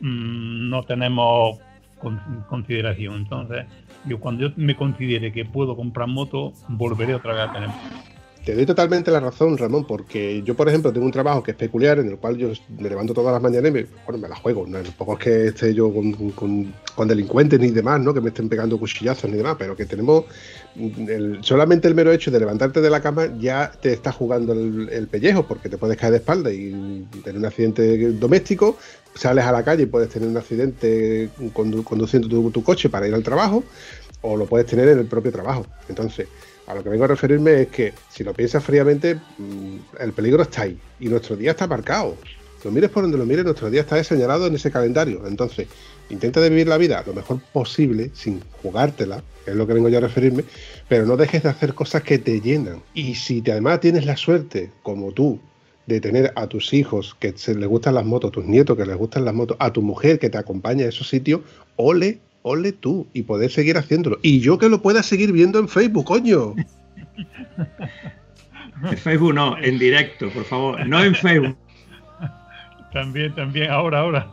mm, 0.00 0.68
no 0.70 0.82
tenemos 0.84 1.58
con- 1.98 2.20
consideración. 2.48 3.14
Entonces, 3.16 3.66
yo 4.04 4.18
cuando 4.20 4.48
yo 4.48 4.54
me 4.56 4.76
considere 4.76 5.32
que 5.32 5.44
puedo 5.44 5.76
comprar 5.76 6.08
moto, 6.08 6.52
volveré 6.68 7.14
otra 7.14 7.32
vez 7.34 7.42
a 7.48 7.52
tener 7.52 7.68
moto. 7.68 7.80
Te 8.44 8.54
doy 8.54 8.64
totalmente 8.64 9.10
la 9.10 9.20
razón, 9.20 9.58
Ramón, 9.58 9.86
porque 9.86 10.42
yo, 10.42 10.56
por 10.56 10.68
ejemplo, 10.70 10.90
tengo 10.90 11.04
un 11.04 11.12
trabajo 11.12 11.42
que 11.42 11.50
es 11.50 11.56
peculiar, 11.56 11.98
en 11.98 12.08
el 12.08 12.16
cual 12.16 12.36
yo 12.38 12.50
me 12.78 12.88
levanto 12.88 13.12
todas 13.12 13.30
las 13.34 13.42
mañanas 13.42 13.68
y 13.68 13.72
me, 13.74 13.86
bueno, 14.06 14.18
me 14.22 14.26
la 14.28 14.36
juego. 14.36 14.66
¿no? 14.66 14.78
Tampoco 14.80 15.12
es 15.14 15.18
que 15.18 15.46
esté 15.48 15.74
yo 15.74 15.92
con, 15.92 16.12
con- 16.32 16.72
con 16.94 17.06
delincuentes 17.08 17.60
ni 17.60 17.70
demás, 17.70 18.00
¿no? 18.00 18.14
que 18.14 18.22
me 18.22 18.28
estén 18.30 18.48
pegando 18.48 18.78
cuchillazos 18.78 19.30
ni 19.30 19.36
demás, 19.36 19.56
pero 19.58 19.76
que 19.76 19.84
tenemos 19.84 20.24
solamente 21.42 21.88
el 21.88 21.94
mero 21.94 22.10
hecho 22.12 22.30
de 22.30 22.38
levantarte 22.40 22.80
de 22.80 22.88
la 22.90 23.00
cama 23.02 23.26
ya 23.38 23.70
te 23.82 23.92
está 23.92 24.12
jugando 24.12 24.52
el, 24.54 24.88
el 24.90 25.08
pellejo, 25.08 25.46
porque 25.46 25.68
te 25.68 25.76
puedes 25.76 25.96
caer 25.98 26.12
de 26.12 26.18
espalda 26.18 26.50
y 26.50 27.06
tener 27.22 27.38
un 27.38 27.44
accidente 27.46 28.12
doméstico, 28.12 28.78
sales 29.14 29.44
a 29.44 29.52
la 29.52 29.62
calle 29.62 29.82
y 29.82 29.86
puedes 29.86 30.08
tener 30.08 30.28
un 30.28 30.36
accidente 30.36 31.28
condu- 31.54 31.84
conduciendo 31.84 32.28
tu 32.50 32.62
coche 32.62 32.88
para 32.88 33.06
ir 33.06 33.14
al 33.14 33.22
trabajo, 33.22 33.62
o 34.22 34.36
lo 34.36 34.46
puedes 34.46 34.66
tener 34.66 34.88
en 34.88 34.98
el 35.00 35.06
propio 35.06 35.30
trabajo. 35.32 35.66
Entonces, 35.88 36.26
a 36.68 36.74
lo 36.74 36.84
que 36.84 36.90
vengo 36.90 37.04
a 37.04 37.08
referirme 37.08 37.62
es 37.62 37.68
que, 37.68 37.94
si 38.10 38.22
lo 38.22 38.34
piensas 38.34 38.62
fríamente, 38.62 39.14
mm, 39.14 39.76
el 40.00 40.12
peligro 40.12 40.42
está 40.42 40.62
ahí 40.62 40.78
y 41.00 41.08
nuestro 41.08 41.34
día 41.34 41.52
está 41.52 41.66
marcado. 41.66 42.16
Lo 42.62 42.70
mires 42.70 42.90
por 42.90 43.04
donde 43.04 43.16
lo 43.16 43.24
mires, 43.24 43.44
nuestro 43.44 43.70
día 43.70 43.80
está 43.80 44.02
señalado 44.04 44.46
en 44.46 44.54
ese 44.54 44.70
calendario. 44.70 45.26
Entonces, 45.26 45.66
intenta 46.10 46.40
vivir 46.40 46.68
la 46.68 46.76
vida 46.76 47.02
lo 47.06 47.14
mejor 47.14 47.40
posible, 47.52 48.10
sin 48.12 48.42
jugártela, 48.62 49.22
que 49.44 49.52
es 49.52 49.56
lo 49.56 49.66
que 49.66 49.72
vengo 49.72 49.88
yo 49.88 49.98
a 49.98 50.02
referirme, 50.02 50.44
pero 50.88 51.06
no 51.06 51.16
dejes 51.16 51.44
de 51.44 51.48
hacer 51.48 51.72
cosas 51.72 52.02
que 52.02 52.18
te 52.18 52.40
llenan. 52.40 52.82
Y 52.92 53.14
si 53.14 53.42
además 53.50 53.80
tienes 53.80 54.04
la 54.04 54.16
suerte, 54.16 54.70
como 54.82 55.12
tú, 55.12 55.40
de 55.86 56.02
tener 56.02 56.32
a 56.36 56.48
tus 56.48 56.74
hijos 56.74 57.16
que 57.18 57.32
se 57.36 57.54
les 57.54 57.66
gustan 57.66 57.94
las 57.94 58.04
motos, 58.04 58.30
tus 58.30 58.44
nietos 58.44 58.76
que 58.76 58.84
les 58.84 58.96
gustan 58.96 59.24
las 59.24 59.32
motos, 59.32 59.56
a 59.58 59.72
tu 59.72 59.80
mujer 59.80 60.18
que 60.18 60.28
te 60.28 60.36
acompaña 60.36 60.84
a 60.84 60.88
esos 60.88 61.08
sitios, 61.08 61.40
ole, 61.76 62.18
ole 62.48 62.72
tú 62.72 63.06
y 63.12 63.22
poder 63.22 63.50
seguir 63.50 63.76
haciéndolo. 63.76 64.18
Y 64.22 64.40
yo 64.40 64.58
que 64.58 64.68
lo 64.68 64.82
pueda 64.82 65.02
seguir 65.02 65.32
viendo 65.32 65.58
en 65.58 65.68
Facebook, 65.68 66.06
coño. 66.06 66.54
En 68.84 68.96
Facebook 68.96 69.34
no, 69.34 69.58
en 69.58 69.78
directo, 69.78 70.30
por 70.30 70.44
favor. 70.44 70.86
No 70.86 71.02
en 71.02 71.14
Facebook. 71.14 71.56
También, 72.92 73.34
también, 73.34 73.70
ahora, 73.70 74.00
ahora. 74.00 74.30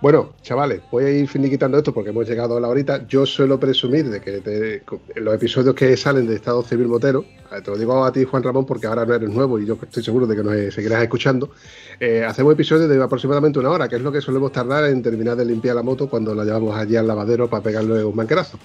Bueno, 0.00 0.34
chavales, 0.42 0.80
voy 0.92 1.04
a 1.04 1.10
ir 1.10 1.28
finiquitando 1.28 1.76
esto 1.78 1.92
porque 1.92 2.10
hemos 2.10 2.28
llegado 2.28 2.56
a 2.56 2.60
la 2.60 2.68
horita. 2.68 3.06
Yo 3.08 3.26
suelo 3.26 3.58
presumir 3.58 4.08
de 4.08 4.20
que 4.20 4.82
los 5.16 5.34
episodios 5.34 5.74
que 5.74 5.96
salen 5.96 6.26
de 6.26 6.36
Estado 6.36 6.62
Civil 6.62 6.86
Motero, 6.86 7.24
te 7.64 7.70
lo 7.70 7.76
digo 7.76 8.04
a 8.04 8.12
ti, 8.12 8.24
Juan 8.24 8.42
Ramón, 8.42 8.64
porque 8.64 8.86
ahora 8.86 9.04
no 9.04 9.14
eres 9.14 9.30
nuevo 9.30 9.58
y 9.58 9.66
yo 9.66 9.76
estoy 9.80 10.04
seguro 10.04 10.26
de 10.26 10.36
que 10.36 10.44
nos 10.44 10.74
seguirás 10.74 11.02
escuchando. 11.02 11.50
Eh, 11.98 12.24
hacemos 12.24 12.52
episodios 12.52 12.88
de 12.88 13.02
aproximadamente 13.02 13.58
una 13.58 13.70
hora, 13.70 13.88
que 13.88 13.96
es 13.96 14.02
lo 14.02 14.12
que 14.12 14.20
solemos 14.20 14.52
tardar 14.52 14.84
en 14.84 15.02
terminar 15.02 15.36
de 15.36 15.44
limpiar 15.44 15.74
la 15.74 15.82
moto 15.82 16.08
cuando 16.08 16.34
la 16.34 16.44
llevamos 16.44 16.76
allí 16.76 16.94
al 16.94 17.06
lavadero 17.06 17.50
para 17.50 17.62
pegarle 17.62 18.04
un 18.04 18.14
manquerazo. 18.14 18.58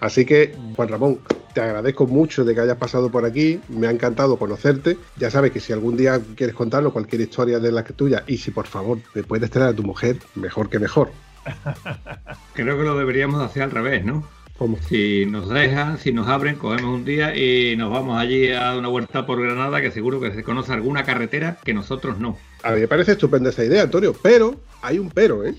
Así 0.00 0.24
que, 0.24 0.54
Juan 0.76 0.88
Ramón, 0.88 1.20
te 1.54 1.60
agradezco 1.60 2.06
mucho 2.06 2.44
de 2.44 2.54
que 2.54 2.60
hayas 2.60 2.76
pasado 2.76 3.10
por 3.10 3.24
aquí, 3.24 3.60
me 3.68 3.86
ha 3.86 3.90
encantado 3.90 4.36
conocerte. 4.36 4.98
Ya 5.16 5.30
sabes 5.30 5.52
que 5.52 5.60
si 5.60 5.72
algún 5.72 5.96
día 5.96 6.20
quieres 6.34 6.54
contarnos 6.54 6.92
cualquier 6.92 7.22
historia 7.22 7.60
de 7.60 7.72
la 7.72 7.84
que 7.84 7.92
tuya, 7.92 8.24
y 8.26 8.38
si 8.38 8.50
por 8.50 8.66
favor 8.66 8.98
me 9.14 9.22
puedes 9.22 9.50
traer 9.50 9.70
a 9.70 9.74
tu 9.74 9.82
mujer, 9.82 10.18
mejor 10.34 10.68
que 10.68 10.78
mejor. 10.78 11.10
Creo 12.54 12.76
que 12.76 12.84
lo 12.84 12.98
deberíamos 12.98 13.42
hacer 13.42 13.62
al 13.62 13.70
revés, 13.70 14.04
¿no? 14.04 14.26
¿Cómo? 14.56 14.78
Si 14.88 15.26
nos 15.26 15.48
dejan, 15.48 15.98
si 15.98 16.12
nos 16.12 16.28
abren, 16.28 16.56
cogemos 16.56 16.94
un 16.94 17.04
día 17.04 17.36
y 17.36 17.76
nos 17.76 17.90
vamos 17.90 18.20
allí 18.20 18.50
a 18.50 18.60
dar 18.60 18.78
una 18.78 18.88
vuelta 18.88 19.26
por 19.26 19.42
Granada, 19.42 19.80
que 19.80 19.90
seguro 19.90 20.20
que 20.20 20.32
se 20.32 20.44
conoce 20.44 20.72
alguna 20.72 21.02
carretera 21.02 21.58
que 21.64 21.74
nosotros 21.74 22.18
no. 22.18 22.38
A 22.62 22.70
mí 22.70 22.80
me 22.80 22.88
parece 22.88 23.12
estupenda 23.12 23.50
esa 23.50 23.64
idea, 23.64 23.82
Antonio, 23.82 24.14
pero 24.22 24.60
hay 24.80 24.98
un 24.98 25.10
pero, 25.10 25.44
¿eh? 25.44 25.54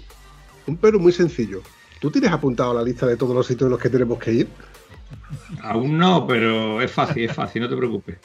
Un 0.66 0.78
pero 0.78 0.98
muy 0.98 1.12
sencillo. 1.12 1.62
¿Tú 2.06 2.11
tienes 2.11 2.32
apuntado 2.32 2.72
la 2.72 2.84
lista 2.84 3.07
de 3.07 3.18
todos 3.18 3.34
los 3.36 3.48
sitios 3.48 3.65
en 3.68 3.72
los 3.72 3.80
que 3.80 3.90
tenemos 3.90 4.19
que 4.19 4.32
ir? 4.32 4.48
Aún 5.64 5.98
no, 5.98 6.27
pero 6.27 6.80
es 6.82 6.91
fácil, 6.91 7.26
es 7.26 7.34
fácil, 7.34 7.64
no 7.64 7.69
te 7.69 7.76
preocupes. 7.76 8.18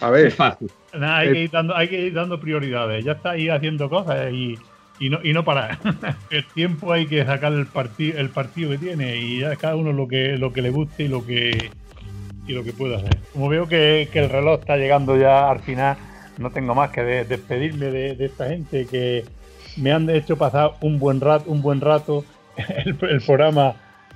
A 0.00 0.08
ver, 0.10 0.26
Es 0.28 0.34
fácil. 0.34 0.70
Hay, 0.98 1.28
Eh. 1.28 1.32
que 1.32 1.40
ir 1.42 1.50
dando, 1.50 1.76
hay 1.76 1.88
que 1.88 2.00
ir 2.00 2.14
dando 2.14 2.40
prioridades. 2.40 3.04
Ya 3.04 3.12
está 3.12 3.30
ahí 3.32 3.48
haciendo 3.50 3.90
cosas 3.90 4.32
y, 4.32 4.58
y 4.98 5.10
no, 5.10 5.18
y 5.22 5.34
no 5.34 5.44
parar. 5.44 5.78
el 6.30 6.46
tiempo 6.54 6.90
hay 6.90 7.06
que 7.06 7.22
sacar 7.26 7.52
el, 7.52 7.66
partido 7.66 8.18
el 8.18 8.30
partido 8.30 8.70
que 8.70 8.78
tiene 8.78 9.16
y 9.18 9.40
ya 9.40 9.56
cada 9.56 9.76
uno 9.76 9.92
lo 9.92 10.08
que, 10.08 10.38
lo 10.38 10.52
que 10.54 10.62
le 10.62 10.70
guste 10.70 11.04
y 11.04 11.08
lo 11.08 11.24
que, 11.24 11.70
y 12.46 12.52
lo 12.54 12.64
que 12.64 12.72
pueda 12.72 12.96
hacer. 12.96 13.18
Como 13.34 13.50
veo 13.50 13.68
que, 13.68 14.08
que 14.10 14.20
el 14.20 14.30
reloj 14.30 14.60
está 14.60 14.78
llegando 14.78 15.18
ya 15.18 15.50
al 15.50 15.60
final, 15.60 15.98
no 16.38 16.50
tengo 16.50 16.74
más 16.74 16.90
que 16.90 17.02
de- 17.02 17.24
despedirme 17.24 17.86
de, 17.86 18.14
de 18.16 18.24
esta 18.24 18.48
gente 18.48 18.86
que 18.86 19.24
me 19.76 19.92
han 19.92 20.08
hecho 20.08 20.36
pasar 20.38 20.72
un 20.80 20.98
buen 20.98 21.20
rato, 21.20 21.50
un 21.50 21.60
buen 21.60 21.80
rato. 21.82 22.24
El, 22.84 22.96
el 23.08 23.20
programa, 23.20 23.74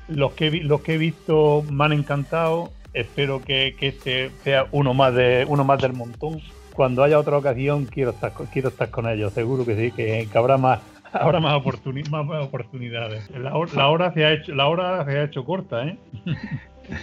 los 0.08 0.32
que, 0.32 0.50
los 0.62 0.80
que 0.82 0.94
he 0.94 0.98
visto 0.98 1.64
me 1.70 1.84
han 1.84 1.92
encantado. 1.92 2.70
Espero 2.92 3.40
que, 3.40 3.76
que 3.78 3.88
este 3.88 4.30
sea 4.42 4.66
uno 4.72 4.94
más 4.94 5.14
de 5.14 5.44
uno 5.48 5.62
más 5.64 5.80
del 5.80 5.92
montón. 5.92 6.40
Cuando 6.74 7.02
haya 7.04 7.18
otra 7.18 7.36
ocasión 7.36 7.84
quiero 7.86 8.10
estar 8.10 8.32
quiero 8.52 8.68
estar 8.70 8.90
con 8.90 9.08
ellos, 9.08 9.32
seguro 9.32 9.64
que 9.64 9.76
sí, 9.76 9.92
que, 9.92 10.26
que 10.30 10.38
habrá 10.38 10.56
más 10.56 10.80
habrá 11.12 11.38
más, 11.40 11.54
oportuni- 11.62 12.08
más 12.08 12.26
oportunidades. 12.42 13.30
La, 13.30 13.52
hor- 13.54 13.72
la 13.74 13.88
hora 13.88 14.12
se 14.12 14.24
ha 14.24 14.32
hecho 14.32 14.54
la 14.54 14.66
hora 14.66 15.04
se 15.04 15.18
ha 15.18 15.24
hecho 15.24 15.44
corta, 15.44 15.84
¿eh? 15.86 15.96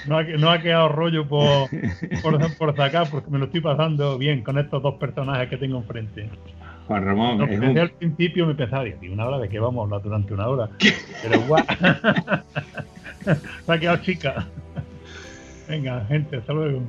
No 0.06 0.18
ha, 0.18 0.24
no 0.24 0.50
ha 0.52 0.60
quedado 0.62 0.90
rollo 0.90 1.26
por, 1.30 1.70
por, 2.22 2.58
por 2.58 2.76
sacar 2.76 3.10
porque 3.10 3.32
me 3.32 3.38
lo 3.40 3.46
estoy 3.46 3.62
pasando 3.62 4.18
bien 4.18 4.42
con 4.44 4.58
estos 4.58 4.84
dos 4.84 4.96
personajes 4.96 5.48
que 5.48 5.56
tengo 5.56 5.78
enfrente. 5.78 6.30
Juan 6.88 7.06
Ramón, 7.06 7.38
No, 7.38 7.44
es 7.44 7.50
pensé 7.52 7.70
un, 7.70 7.78
al 7.78 7.92
principio 7.92 8.48
me 8.48 8.56
pensaba, 8.56 8.86
digo, 8.86 8.98
¿y 9.02 9.10
una 9.10 9.26
hora 9.26 9.40
de 9.40 9.50
qué 9.50 9.60
vamos 9.60 9.82
a 9.82 9.84
hablar 9.84 10.02
durante 10.02 10.34
una 10.34 10.48
hora? 10.48 10.70
Pero 11.22 11.42
guau. 11.42 11.64
Se 13.66 13.72
ha 13.72 13.80
quedado 13.80 13.98
chica. 13.98 14.48
Venga, 15.68 16.06
gente, 16.06 16.38
hasta 16.38 16.54
luego. 16.54 16.82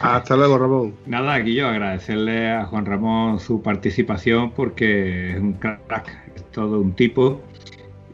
hasta 0.00 0.36
luego, 0.36 0.58
Ramón. 0.58 0.94
Nada, 1.06 1.34
aquí 1.34 1.54
yo 1.54 1.68
agradecerle 1.68 2.50
a 2.50 2.66
Juan 2.66 2.84
Ramón 2.84 3.40
su 3.40 3.62
participación 3.62 4.50
porque 4.50 5.32
es 5.32 5.40
un 5.40 5.54
crack, 5.54 6.08
es 6.36 6.44
todo 6.50 6.80
un 6.80 6.92
tipo 6.92 7.40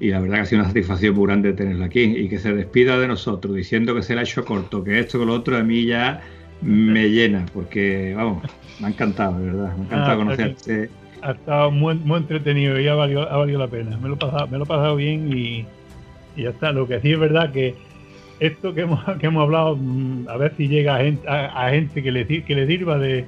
y 0.00 0.10
la 0.10 0.20
verdad 0.20 0.36
que 0.36 0.40
ha 0.42 0.46
sido 0.46 0.60
una 0.60 0.68
satisfacción 0.68 1.14
muy 1.14 1.26
grande 1.26 1.52
tenerlo 1.52 1.84
aquí 1.84 2.02
y 2.02 2.28
que 2.28 2.38
se 2.38 2.52
despida 2.52 2.98
de 2.98 3.08
nosotros 3.08 3.54
diciendo 3.54 3.94
que 3.94 4.02
se 4.02 4.14
le 4.14 4.20
ha 4.20 4.22
hecho 4.22 4.44
corto, 4.44 4.84
que 4.84 4.98
esto 5.00 5.18
que 5.18 5.26
lo 5.26 5.34
otro 5.34 5.56
a 5.56 5.62
mí 5.62 5.86
ya 5.86 6.22
me 6.60 7.08
llena 7.08 7.46
porque, 7.52 8.14
vamos, 8.16 8.42
me 8.80 8.86
ha 8.86 8.90
encantado, 8.90 9.38
de 9.38 9.46
verdad, 9.46 9.76
me 9.76 9.82
ha 9.82 9.84
encantado 9.84 10.12
Ah, 10.12 10.16
conocerte. 10.16 10.90
Ha 11.22 11.32
estado 11.32 11.70
muy, 11.70 11.94
muy 11.96 12.18
entretenido 12.18 12.78
y 12.80 12.86
ha 12.86 12.94
valido, 12.94 13.28
ha 13.30 13.36
valido 13.36 13.58
la 13.58 13.68
pena. 13.68 13.96
Me 13.98 14.08
lo 14.08 14.14
he 14.14 14.18
pasado, 14.18 14.46
me 14.48 14.58
lo 14.58 14.64
he 14.64 14.66
pasado 14.66 14.96
bien 14.96 15.32
y, 15.36 15.66
y 16.36 16.42
ya 16.44 16.50
está. 16.50 16.70
Lo 16.72 16.86
que 16.86 17.00
sí 17.00 17.12
es 17.12 17.18
verdad 17.18 17.50
que 17.52 17.74
esto 18.40 18.72
que 18.72 18.82
hemos, 18.82 19.04
que 19.18 19.26
hemos 19.26 19.42
hablado, 19.42 19.76
mm, 19.76 20.28
a 20.28 20.36
ver 20.36 20.54
si 20.56 20.68
llega 20.68 20.96
a 20.96 21.00
gente, 21.00 21.28
a, 21.28 21.66
a 21.66 21.70
gente 21.70 22.02
que, 22.02 22.12
le, 22.12 22.26
que 22.26 22.54
le 22.54 22.66
sirva 22.66 22.98
de, 22.98 23.24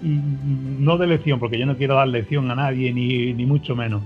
no 0.00 0.96
de 0.96 1.06
lección, 1.08 1.40
porque 1.40 1.58
yo 1.58 1.66
no 1.66 1.76
quiero 1.76 1.96
dar 1.96 2.08
lección 2.08 2.50
a 2.50 2.54
nadie, 2.54 2.92
ni, 2.92 3.32
ni 3.34 3.46
mucho 3.46 3.74
menos, 3.74 4.02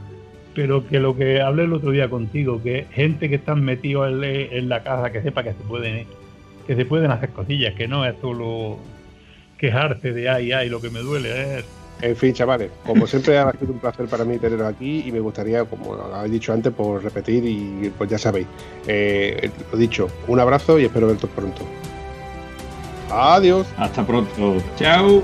pero 0.55 0.87
que 0.87 0.99
lo 1.01 1.17
que 1.17 1.41
hablé 1.43 1.65
el 1.65 1.73
otro 1.75 1.91
día 1.91 2.09
contigo, 2.09 2.63
que 2.63 2.87
gente 2.93 3.29
que 3.29 3.35
están 3.35 3.63
metidos 3.63 4.11
en, 4.11 4.25
en 4.25 4.69
la 4.71 4.83
casa, 4.83 5.13
que 5.13 5.21
sepa 5.23 5.43
que 5.43 5.51
se 5.51 5.65
pueden, 5.69 6.07
que 6.67 6.77
se 6.77 6.85
pueden 6.85 7.11
hacer 7.11 7.31
cosillas, 7.31 7.75
que 7.75 7.89
no 7.89 8.05
es 8.05 8.15
solo 8.21 8.79
quejarse 9.59 10.13
de 10.13 10.29
ay, 10.29 10.53
ay, 10.53 10.69
lo 10.69 10.81
que 10.81 10.91
me 10.91 11.01
duele 11.01 11.59
es 11.59 11.65
En 12.01 12.17
fin, 12.17 12.33
chavales, 12.33 12.71
como 12.85 13.07
siempre 13.07 13.39
ha 13.39 13.53
sido 13.53 13.73
un 13.73 13.79
placer 13.79 14.07
para 14.07 14.25
mí 14.25 14.39
teneros 14.39 14.67
aquí 14.67 15.05
y 15.07 15.13
me 15.13 15.21
gustaría, 15.21 15.65
como 15.65 15.95
habéis 15.95 16.33
dicho 16.33 16.53
antes, 16.53 16.73
por 16.73 17.03
repetir 17.03 17.45
y 17.45 17.93
pues 17.97 18.11
ya 18.11 18.19
sabéis. 18.19 18.47
Eh, 18.87 19.51
lo 19.71 19.79
dicho, 19.79 20.09
un 20.27 20.41
abrazo 20.41 20.79
y 20.79 20.85
espero 20.85 21.07
veros 21.07 21.25
pronto. 21.35 21.63
Adiós. 23.11 23.67
Hasta 23.77 24.07
pronto, 24.07 24.57
chao. 24.77 25.23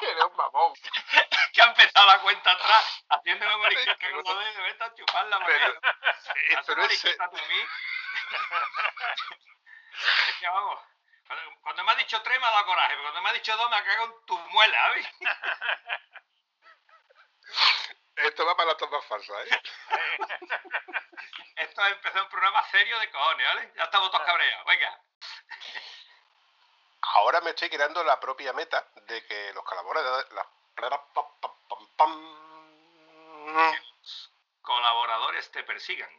Que 0.00 0.10
ha 1.62 1.66
empezado 1.66 2.06
la 2.06 2.18
cuenta 2.20 2.50
atrás, 2.52 3.04
haciéndome 3.08 3.56
mariquita 3.58 3.96
con 3.98 4.12
los 4.12 4.24
dedos, 4.24 4.56
vete 4.56 4.84
a 4.84 4.94
chupar 4.94 5.26
la 5.26 5.38
Pero, 5.44 5.68
eh, 5.68 5.74
pero 6.66 6.82
ese- 6.84 7.16
mariquita 7.16 7.30
tú 7.30 7.36
a 7.36 7.48
mí. 7.48 7.66
es 10.28 10.34
que 10.40 10.48
vamos, 10.48 10.80
Cuando, 11.26 11.60
cuando 11.62 11.84
me 11.84 11.92
ha 11.92 11.94
dicho 11.96 12.22
tres 12.22 12.40
me 12.40 12.46
ha 12.46 12.50
dado 12.50 12.66
coraje, 12.66 12.90
pero 12.90 13.02
cuando 13.02 13.22
me 13.22 13.30
ha 13.30 13.32
dicho 13.32 13.56
dos 13.56 13.70
me 13.70 13.76
ha 13.76 13.84
cagado 13.84 14.04
en 14.06 14.26
tu 14.26 14.38
muela, 14.38 14.78
¿sabes? 14.78 15.06
Esto 18.16 18.46
va 18.46 18.56
para 18.56 18.68
las 18.68 18.76
tomas 18.78 19.04
falsas, 19.06 19.36
¿eh? 19.46 19.60
Esto 21.56 21.86
empezó 21.86 22.22
un 22.22 22.28
programa 22.28 22.62
serio 22.70 22.98
de 23.00 23.10
cojones, 23.10 23.46
¿vale? 23.46 23.72
Ya 23.76 23.84
estamos 23.84 24.10
todos 24.10 24.24
cabreados, 24.24 24.64
venga. 24.66 25.00
Ahora 27.14 27.40
me 27.42 27.50
estoy 27.50 27.70
creando 27.70 28.02
la 28.02 28.18
propia 28.18 28.52
meta 28.52 28.84
de 29.06 29.24
que 29.24 29.52
los 29.52 29.64
colaboradores... 29.64 30.32
La... 30.32 30.46
Colaboradores 34.62 35.50
te 35.50 35.62
persigan. 35.64 36.10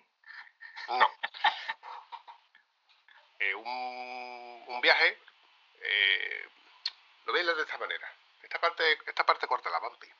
No. 0.89 1.09
Eh, 3.37 3.53
un, 3.53 4.63
un 4.67 4.79
viaje... 4.79 5.19
eh, 5.81 6.49
lo 7.25 7.33
veis 7.33 7.45
de 7.45 7.61
esta 7.61 7.77
manera. 7.77 8.09
Esta 8.41 8.59
parte, 8.59 8.97
esta 9.05 9.25
parte 9.25 9.45
corta 9.45 9.69
la 9.69 9.79
vampi. 9.79 10.07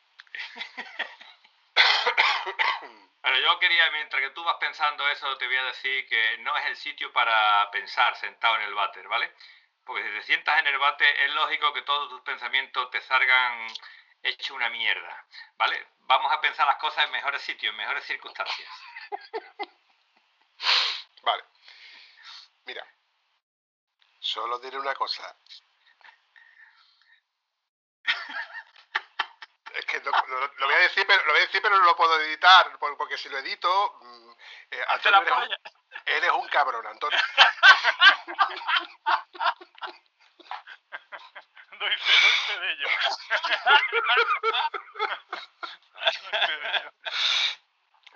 Pero 3.22 3.40
yo 3.40 3.58
quería, 3.60 3.90
mientras 3.92 4.22
que 4.22 4.32
tú 4.32 4.44
vas 4.44 4.58
pensando 4.58 5.08
eso, 5.10 5.38
te 5.38 5.48
voy 5.48 5.56
a 5.56 5.64
decir 5.64 6.06
que 6.10 6.40
no 6.40 6.58
es 6.58 6.66
el 6.66 6.76
sitio 6.76 7.14
para 7.14 7.72
pensar 7.72 8.18
sentado 8.18 8.58
en 8.58 8.64
el 8.64 8.74
váter, 8.74 9.08
¿vale? 9.08 9.34
Porque 9.86 10.04
si 10.04 10.10
te 10.10 10.24
sientas 10.24 10.60
en 10.60 10.68
el 10.68 10.78
váter, 10.80 11.08
es 11.22 11.32
lógico 11.34 11.72
que 11.74 11.82
todos 11.84 12.10
tus 12.10 12.22
pensamientos 12.22 12.90
te 12.92 13.02
salgan 13.02 13.68
hecho 14.24 14.56
una 14.56 14.70
mierda, 14.70 15.26
¿vale? 15.58 15.88
Vamos 16.00 16.32
a 16.32 16.42
pensar 16.42 16.66
las 16.68 16.78
cosas 16.78 17.06
en 17.06 17.12
mejores 17.12 17.42
sitios, 17.44 17.72
en 17.72 17.78
mejores 17.78 18.04
circunstancias. 18.06 18.70
Vale. 21.24 21.44
Mira. 22.66 22.86
Solo 24.20 24.58
diré 24.60 24.80
una 24.80 24.96
cosa. 24.96 25.38
Es 29.74 29.86
que 29.86 30.00
lo, 30.00 30.12
voy 30.12 30.74
a 30.74 30.78
decir, 30.80 31.06
pero 31.06 31.26
lo 31.26 31.32
voy 31.34 31.42
a 31.42 31.46
decir, 31.46 31.62
pero 31.62 31.78
no 31.78 31.84
lo 31.86 31.96
puedo 31.98 32.20
editar, 32.22 32.78
por- 32.80 32.96
porque 32.98 33.18
si 33.18 33.28
lo 33.30 33.38
edito, 33.40 33.98
mm, 34.02 34.32
eh, 34.72 34.86
Antonio, 34.88 35.22
la 35.22 35.44
eres. 35.46 35.60
Eres 36.06 36.32
un 36.32 36.48
cabrón, 36.50 36.86
Antonio. 36.88 37.18
Doy 41.80 41.98
fe, 41.98 42.14
doy 42.22 42.38
fe 42.48 42.60
de 42.60 42.72
ello. 42.72 42.88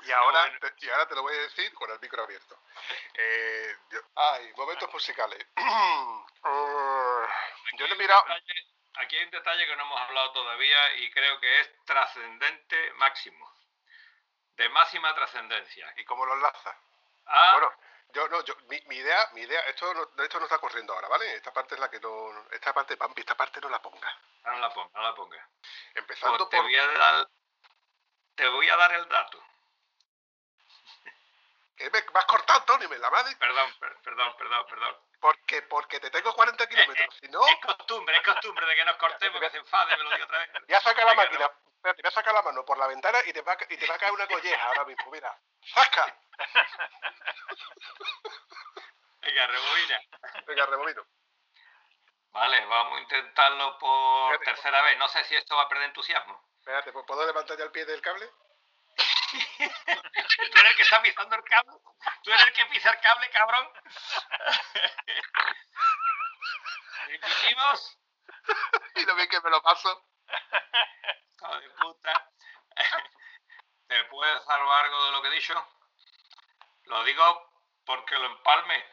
Y 0.02 0.12
ahora, 0.12 0.42
bueno. 0.48 0.60
te, 0.60 0.74
y 0.86 0.90
ahora 0.90 1.08
te 1.08 1.16
lo 1.16 1.22
voy 1.22 1.36
a 1.36 1.42
decir 1.42 1.72
con 1.74 1.92
el 1.92 2.00
micro 2.00 2.24
abierto. 2.24 2.58
Eh, 3.14 3.76
yo- 3.92 4.00
ay, 4.16 4.52
momentos 4.56 4.92
musicales. 4.92 5.46
yo 7.78 7.88
le 7.88 7.94
he 7.94 7.98
mirado. 7.98 8.24
Detalle- 8.24 8.66
Aquí 8.96 9.18
hay 9.18 9.26
un 9.26 9.32
detalle 9.32 9.68
que 9.68 9.76
no 9.76 9.84
hemos 9.84 10.02
hablado 10.02 10.32
todavía 10.32 10.94
y 10.96 11.12
creo 11.12 11.40
que 11.40 11.60
es 11.60 11.70
trascendente 11.86 12.92
máximo. 12.94 13.54
De 14.56 14.68
máxima 14.70 15.14
trascendencia. 15.14 15.94
¿Y 15.98 16.06
cómo 16.06 16.26
lo 16.26 16.34
enlaza? 16.34 16.76
Ah, 17.32 17.52
Bueno, 17.54 17.74
yo 18.14 18.28
no, 18.30 18.44
yo, 18.44 18.56
mi, 18.68 18.80
mi 18.88 18.96
idea, 18.98 19.30
mi 19.34 19.42
idea, 19.42 19.62
esto 19.62 19.94
no, 19.94 20.24
esto 20.24 20.40
no 20.40 20.46
está 20.46 20.58
corriendo 20.58 20.94
ahora, 20.94 21.08
¿vale? 21.08 21.34
Esta 21.36 21.54
parte 21.54 21.76
es 21.76 21.80
la 21.80 21.90
que 21.90 22.00
no, 22.00 22.46
esta 22.52 22.74
parte, 22.74 22.98
Pampi, 22.98 23.22
esta 23.22 23.36
parte 23.36 23.62
no 23.62 23.70
la 23.70 23.82
ponga. 23.82 24.18
no 24.46 24.58
la 24.58 24.74
ponga, 24.74 24.90
no 24.94 25.02
la 25.04 25.16
ponga. 25.16 25.50
Empezando 25.94 26.38
Pues 26.38 26.50
te 26.50 26.58
por, 26.58 26.66
voy 26.66 26.76
a 26.76 26.88
dar, 26.88 27.28
te 28.36 28.48
voy 28.48 28.70
a 28.70 28.76
dar 28.78 28.92
el 28.94 29.08
dato. 29.08 29.44
que 31.78 31.90
me 31.90 32.02
vas 32.02 32.26
cortando, 32.26 32.60
Antonio, 32.62 32.90
me 32.90 32.98
la 32.98 33.10
madre, 33.10 33.36
Perdón, 33.38 33.74
per- 33.80 33.98
perdón, 34.02 34.36
perdón, 34.38 34.66
perdón. 34.68 34.98
Porque, 35.20 35.62
porque 35.64 36.00
te 36.00 36.10
tengo 36.10 36.34
40 36.34 36.68
kilómetros, 36.68 37.16
si 37.20 37.28
no, 37.28 37.46
Es 37.48 37.60
costumbre, 37.60 38.16
es 38.16 38.24
costumbre 38.24 38.66
de 38.66 38.76
que 38.76 38.86
nos 38.86 38.96
cortemos, 38.98 39.40
que 39.40 39.50
se 39.50 39.58
enfade, 39.58 39.98
me 39.98 40.04
lo 40.04 40.10
digo 40.12 40.26
otra 40.26 40.40
vez. 40.40 40.50
voy 40.68 40.76
a 40.76 40.82
sacar 40.82 41.06
la 41.06 41.14
máquina, 41.14 41.52
espérate, 41.76 42.02
voy 42.02 42.10
a 42.10 42.12
sacar 42.12 42.34
la 42.34 42.42
mano 42.42 42.66
por 42.66 42.78
la 42.78 42.88
ventana 42.88 43.20
y 43.26 43.34
te 43.34 43.42
va, 43.42 43.58
y 43.70 43.78
te 43.78 43.88
va 43.88 43.96
a 43.96 43.98
caer 43.98 44.14
una 44.14 44.28
colleja 44.28 44.64
ahora 44.68 44.86
mismo, 44.86 45.12
mira, 45.12 45.38
¡saca! 45.74 46.18
Venga, 49.22 49.48
rebobina. 49.48 50.02
Venga, 50.48 50.66
rebobino. 50.66 51.06
Vale, 52.32 52.66
vamos 52.66 52.98
a 52.98 53.02
intentarlo 53.02 53.78
por 53.78 54.34
Espérate. 54.34 54.62
tercera 54.62 54.82
vez. 54.84 54.98
No 54.98 55.08
sé 55.10 55.24
si 55.26 55.36
esto 55.36 55.56
va 55.56 55.64
a 55.64 55.68
perder 55.68 55.88
entusiasmo. 55.88 56.42
Espérate, 56.58 56.92
¿puedo 56.94 57.26
levantar 57.26 57.58
ya 57.58 57.66
el 57.66 57.72
pie 57.72 57.86
del 57.86 58.02
cable? 58.02 58.30
¿Tú 59.30 60.60
eres 60.60 60.72
el 60.72 60.76
que 60.76 60.82
está 60.82 61.02
pisando 61.02 61.36
el 61.36 61.44
cable? 61.44 61.74
¿Tú 62.24 62.32
eres 62.32 62.48
el 62.48 62.54
que 62.54 62.66
pisa 62.68 62.92
el 62.92 63.00
cable, 63.00 63.30
cabrón? 63.30 63.68
¿Repetimos? 67.08 67.98
Y 68.96 69.06
lo 69.06 69.16
bien 69.16 69.30
que 69.30 69.42
me 69.42 69.50
lo 69.50 69.62
paso. 69.62 70.06
Hijo 71.36 71.60
de 71.60 71.70
puta. 71.72 72.32
¿Te 73.88 74.04
puedes 74.06 74.44
salvar 74.46 74.86
algo 74.86 75.06
de 75.06 75.12
lo 75.12 75.22
que 75.22 75.28
he 75.30 75.32
dicho? 75.32 75.68
Lo 76.86 77.04
digo 77.04 77.52
porque 77.86 78.18
lo 78.18 78.26
empalme. 78.26 78.86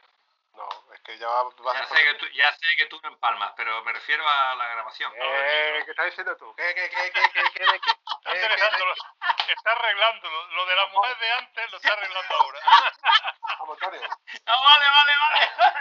No, 0.55 0.69
es 0.95 1.01
que 1.03 1.19
ya 1.19 1.29
va, 1.29 1.45
va 1.45 1.75
Ya 1.75 1.87
sé 1.87 2.03
que 2.03 2.15
tú, 2.15 2.27
ya 2.29 2.51
sé 2.53 2.67
que 2.79 2.87
tú 2.87 2.99
no 3.03 3.09
empalmas, 3.11 3.53
pero 3.57 3.85
me 3.85 3.93
refiero 3.93 4.27
a 4.27 4.55
la 4.55 4.69
grabación. 4.69 5.13
Eh, 5.15 5.83
¿Qué 5.85 5.91
estás 5.91 6.07
diciendo 6.07 6.35
tú? 6.39 6.55
¿Qué, 6.57 6.75
qué, 6.75 6.89
qué, 6.89 7.13
qué, 7.13 7.13
qué, 7.13 7.31
qué, 7.53 7.53
qué, 7.53 7.81
qué, 7.81 7.91
Está 7.91 8.33
qué, 8.33 8.37
interesándolo. 8.37 8.95
Está 9.49 9.73
arreglándolo. 9.73 10.47
Lo 10.49 10.67
de 10.67 10.77
la 10.77 10.87
mujer 10.87 11.19
de 11.19 11.33
antes 11.33 11.71
lo 11.71 11.77
está 11.77 11.93
arreglando 11.93 12.35
ahora. 12.41 12.61
No, 14.47 14.63
vale, 14.63 14.87
vale, 14.91 15.13
vale. 15.19 15.51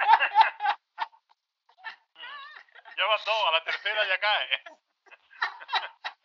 Ya 2.97 3.05
van 3.05 3.19
dos, 3.25 3.47
a 3.47 3.51
la 3.51 3.63
tercera 3.65 4.07
ya 4.07 4.17
cae. 4.17 4.63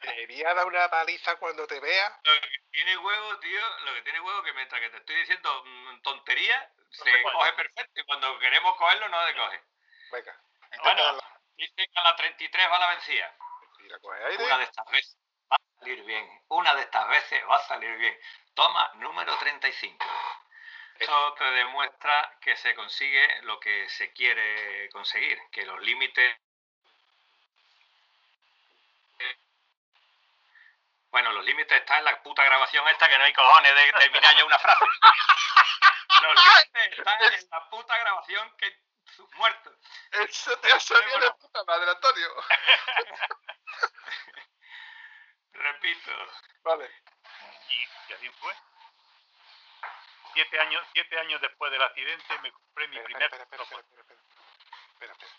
Te 0.00 0.26
voy 0.26 0.44
a 0.44 0.54
dar 0.54 0.66
una 0.66 0.88
paliza 0.88 1.34
cuando 1.36 1.66
te 1.66 1.80
vea. 1.80 2.20
Lo 2.22 2.32
que 2.40 2.58
tiene 2.70 2.96
huevo, 2.96 3.38
tío, 3.40 3.78
lo 3.86 3.94
que 3.94 4.02
tiene 4.02 4.20
huevo 4.20 4.42
que 4.44 4.52
mientras 4.52 4.80
que 4.80 4.90
te 4.90 4.96
estoy 4.98 5.16
diciendo 5.16 5.64
mm, 5.64 6.02
tonterías, 6.02 6.68
se 6.90 7.22
coge. 7.22 7.52
perfecto 7.54 8.00
y 8.00 8.04
cuando 8.04 8.38
queremos 8.38 8.76
cogerlo 8.76 9.08
no 9.08 9.26
se 9.26 9.34
coge. 9.34 9.64
Venga. 10.12 10.40
Bueno, 10.82 11.18
dice 11.56 11.74
que 11.74 12.00
a 12.00 12.04
la 12.04 12.14
33 12.14 12.70
va 12.70 12.78
la 12.78 12.88
vencida. 12.90 13.36
Mira, 13.78 13.98
coge 13.98 14.24
aire. 14.26 14.44
Una 14.44 14.58
de 14.58 14.64
estas 14.64 14.86
veces 14.92 15.16
salir 15.81 16.05
bien. 16.05 16.43
Una 16.48 16.74
de 16.74 16.82
estas 16.82 17.09
veces 17.09 17.43
va 17.48 17.57
a 17.57 17.66
salir 17.66 17.97
bien. 17.97 18.19
Toma 18.55 18.90
número 18.97 19.36
35. 19.39 20.05
Esto 20.98 21.35
te 21.35 21.44
demuestra 21.44 22.36
que 22.43 22.55
se 22.57 22.74
consigue 22.74 23.43
lo 23.43 23.59
que 23.59 23.89
se 23.89 24.12
quiere 24.12 24.90
conseguir, 24.90 25.40
que 25.51 25.65
los 25.65 25.81
límites... 25.81 26.36
Bueno, 31.11 31.32
los 31.32 31.44
límites 31.44 31.81
están 31.81 31.98
en 31.98 32.05
la 32.05 32.23
puta 32.23 32.44
grabación 32.44 32.86
esta 32.89 33.09
que 33.09 33.19
no 33.19 33.24
hay 33.24 33.32
cojones 33.32 33.74
de 33.74 33.93
terminar 33.93 34.36
ya 34.36 34.44
una 34.44 34.59
frase. 34.59 34.85
Los 36.23 36.35
límites 36.35 36.98
están 36.98 37.23
en 37.23 37.48
la 37.51 37.70
puta 37.70 37.98
grabación 37.98 38.57
que 38.59 38.78
sus 39.16 39.28
muertos. 39.35 39.74
Eso 40.12 40.57
te 40.59 40.70
ha 40.70 40.78
salido 40.78 41.19
de 41.19 41.31
puta 41.32 41.65
madre, 41.65 41.90
Antonio. 41.90 42.28
Repito. 45.62 46.11
Vale. 46.62 46.91
Y, 47.69 48.11
y 48.11 48.15
así 48.15 48.28
fue. 48.41 48.55
Siete 50.32 50.61
años, 50.61 50.82
siete 50.93 51.19
años 51.19 51.41
después 51.41 51.73
del 51.73 51.82
accidente 51.82 52.39
me 52.41 52.53
compré 52.53 52.89
mi 52.89 52.97
Espera, 52.99 53.05
primer 53.05 53.23
espera, 53.24 53.43
espera, 53.45 53.62
espera, 53.65 53.81
espera, 53.82 54.01
espera, 54.01 54.20
espera, 54.93 55.12
espera. 55.12 55.32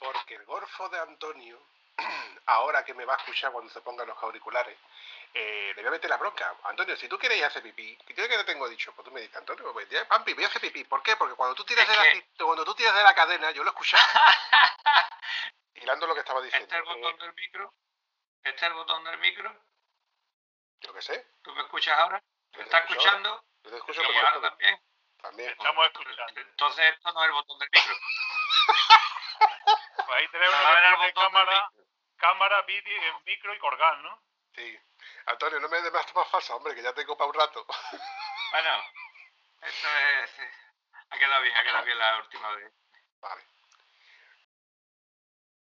Porque 0.00 0.34
el 0.34 0.44
gorfo 0.44 0.88
de 0.88 0.98
Antonio, 1.00 1.60
ahora 2.46 2.84
que 2.84 2.94
me 2.94 3.04
va 3.04 3.14
a 3.14 3.16
escuchar 3.18 3.52
cuando 3.52 3.72
se 3.72 3.80
pongan 3.80 4.08
los 4.08 4.20
auriculares, 4.22 4.76
eh, 5.34 5.72
le 5.74 5.82
voy 5.82 5.88
a 5.88 5.92
meter 5.92 6.10
la 6.10 6.16
bronca. 6.16 6.54
Antonio, 6.64 6.96
si 6.96 7.08
tú 7.08 7.18
quieres 7.18 7.38
ir 7.38 7.44
a 7.44 7.48
hacer 7.48 7.62
pipí, 7.62 7.96
que 8.06 8.14
yo 8.14 8.28
que 8.28 8.36
te 8.38 8.44
tengo 8.44 8.68
dicho, 8.68 8.92
pues 8.94 9.04
tú 9.04 9.12
me 9.12 9.20
dices, 9.20 9.36
Antonio, 9.36 9.72
pues 9.72 9.88
ya, 9.88 10.06
Pampi, 10.08 10.34
voy 10.34 10.44
a 10.44 10.48
hacer 10.48 10.60
pipí. 10.62 10.84
¿Por 10.84 11.02
qué? 11.02 11.16
Porque 11.16 11.34
cuando 11.34 11.54
tú 11.54 11.64
tiras, 11.64 11.86
de 11.88 11.96
la, 11.96 12.02
que- 12.02 12.26
cuando 12.38 12.64
tú 12.64 12.74
tiras 12.74 12.94
de 12.94 13.02
la 13.04 13.14
cadena, 13.14 13.50
yo 13.52 13.62
lo 13.62 13.70
he 13.70 13.72
escuchado, 13.72 14.02
hilando 15.74 16.06
lo 16.08 16.14
que 16.14 16.20
estaba 16.20 16.40
diciendo. 16.42 16.64
Este 16.64 16.76
es 16.76 16.82
el 16.82 16.94
botón 17.02 17.14
Eh, 17.20 17.24
del 17.24 17.34
micro. 17.34 17.72
Este 18.48 18.64
es 18.64 18.72
el 18.72 18.72
botón 18.72 19.04
del 19.04 19.18
micro. 19.18 19.54
yo 20.80 20.94
qué 20.94 21.02
sé. 21.02 21.26
¿Tú 21.42 21.54
me 21.54 21.60
escuchas 21.62 21.98
ahora? 21.98 22.22
¿Me 22.52 22.58
te 22.58 22.62
estás 22.62 22.88
escuchando? 22.88 23.44
Yo 23.62 23.70
te 23.70 23.76
escucho 23.76 24.02
también. 24.40 24.80
También. 25.20 25.50
Estamos 25.50 25.86
escuchando. 25.86 26.40
Entonces 26.40 26.94
esto 26.94 27.12
no 27.12 27.20
es 27.20 27.26
el 27.26 27.32
botón 27.32 27.58
del 27.58 27.68
micro. 27.70 27.94
Pues 30.06 30.18
ahí 30.18 30.28
tenemos 30.28 30.54
el 30.54 30.66
una 30.66 30.80
de 30.80 30.90
botón 30.90 31.04
del 31.04 31.14
cámara, 31.14 31.70
micro. 31.70 31.84
cámara, 32.16 32.62
vídeo, 32.62 33.02
eh, 33.02 33.20
micro 33.26 33.54
y 33.54 33.58
colgar, 33.58 33.98
¿no? 33.98 34.22
Sí. 34.54 34.80
Antonio, 35.26 35.60
no 35.60 35.68
me 35.68 35.82
des 35.82 35.92
más 35.92 36.06
tomas 36.06 36.30
falsas, 36.30 36.56
hombre, 36.56 36.74
que 36.74 36.82
ya 36.82 36.94
tengo 36.94 37.16
para 37.18 37.28
un 37.28 37.34
rato. 37.34 37.66
Bueno, 38.50 38.70
esto 39.60 39.88
es... 39.88 40.40
Ha 41.10 41.18
quedado 41.18 41.42
bien, 41.42 41.54
ha 41.54 41.62
quedado 41.62 41.84
bien 41.84 41.98
la 41.98 42.16
última 42.16 42.50
vez. 42.56 42.72
Vale. 43.20 43.42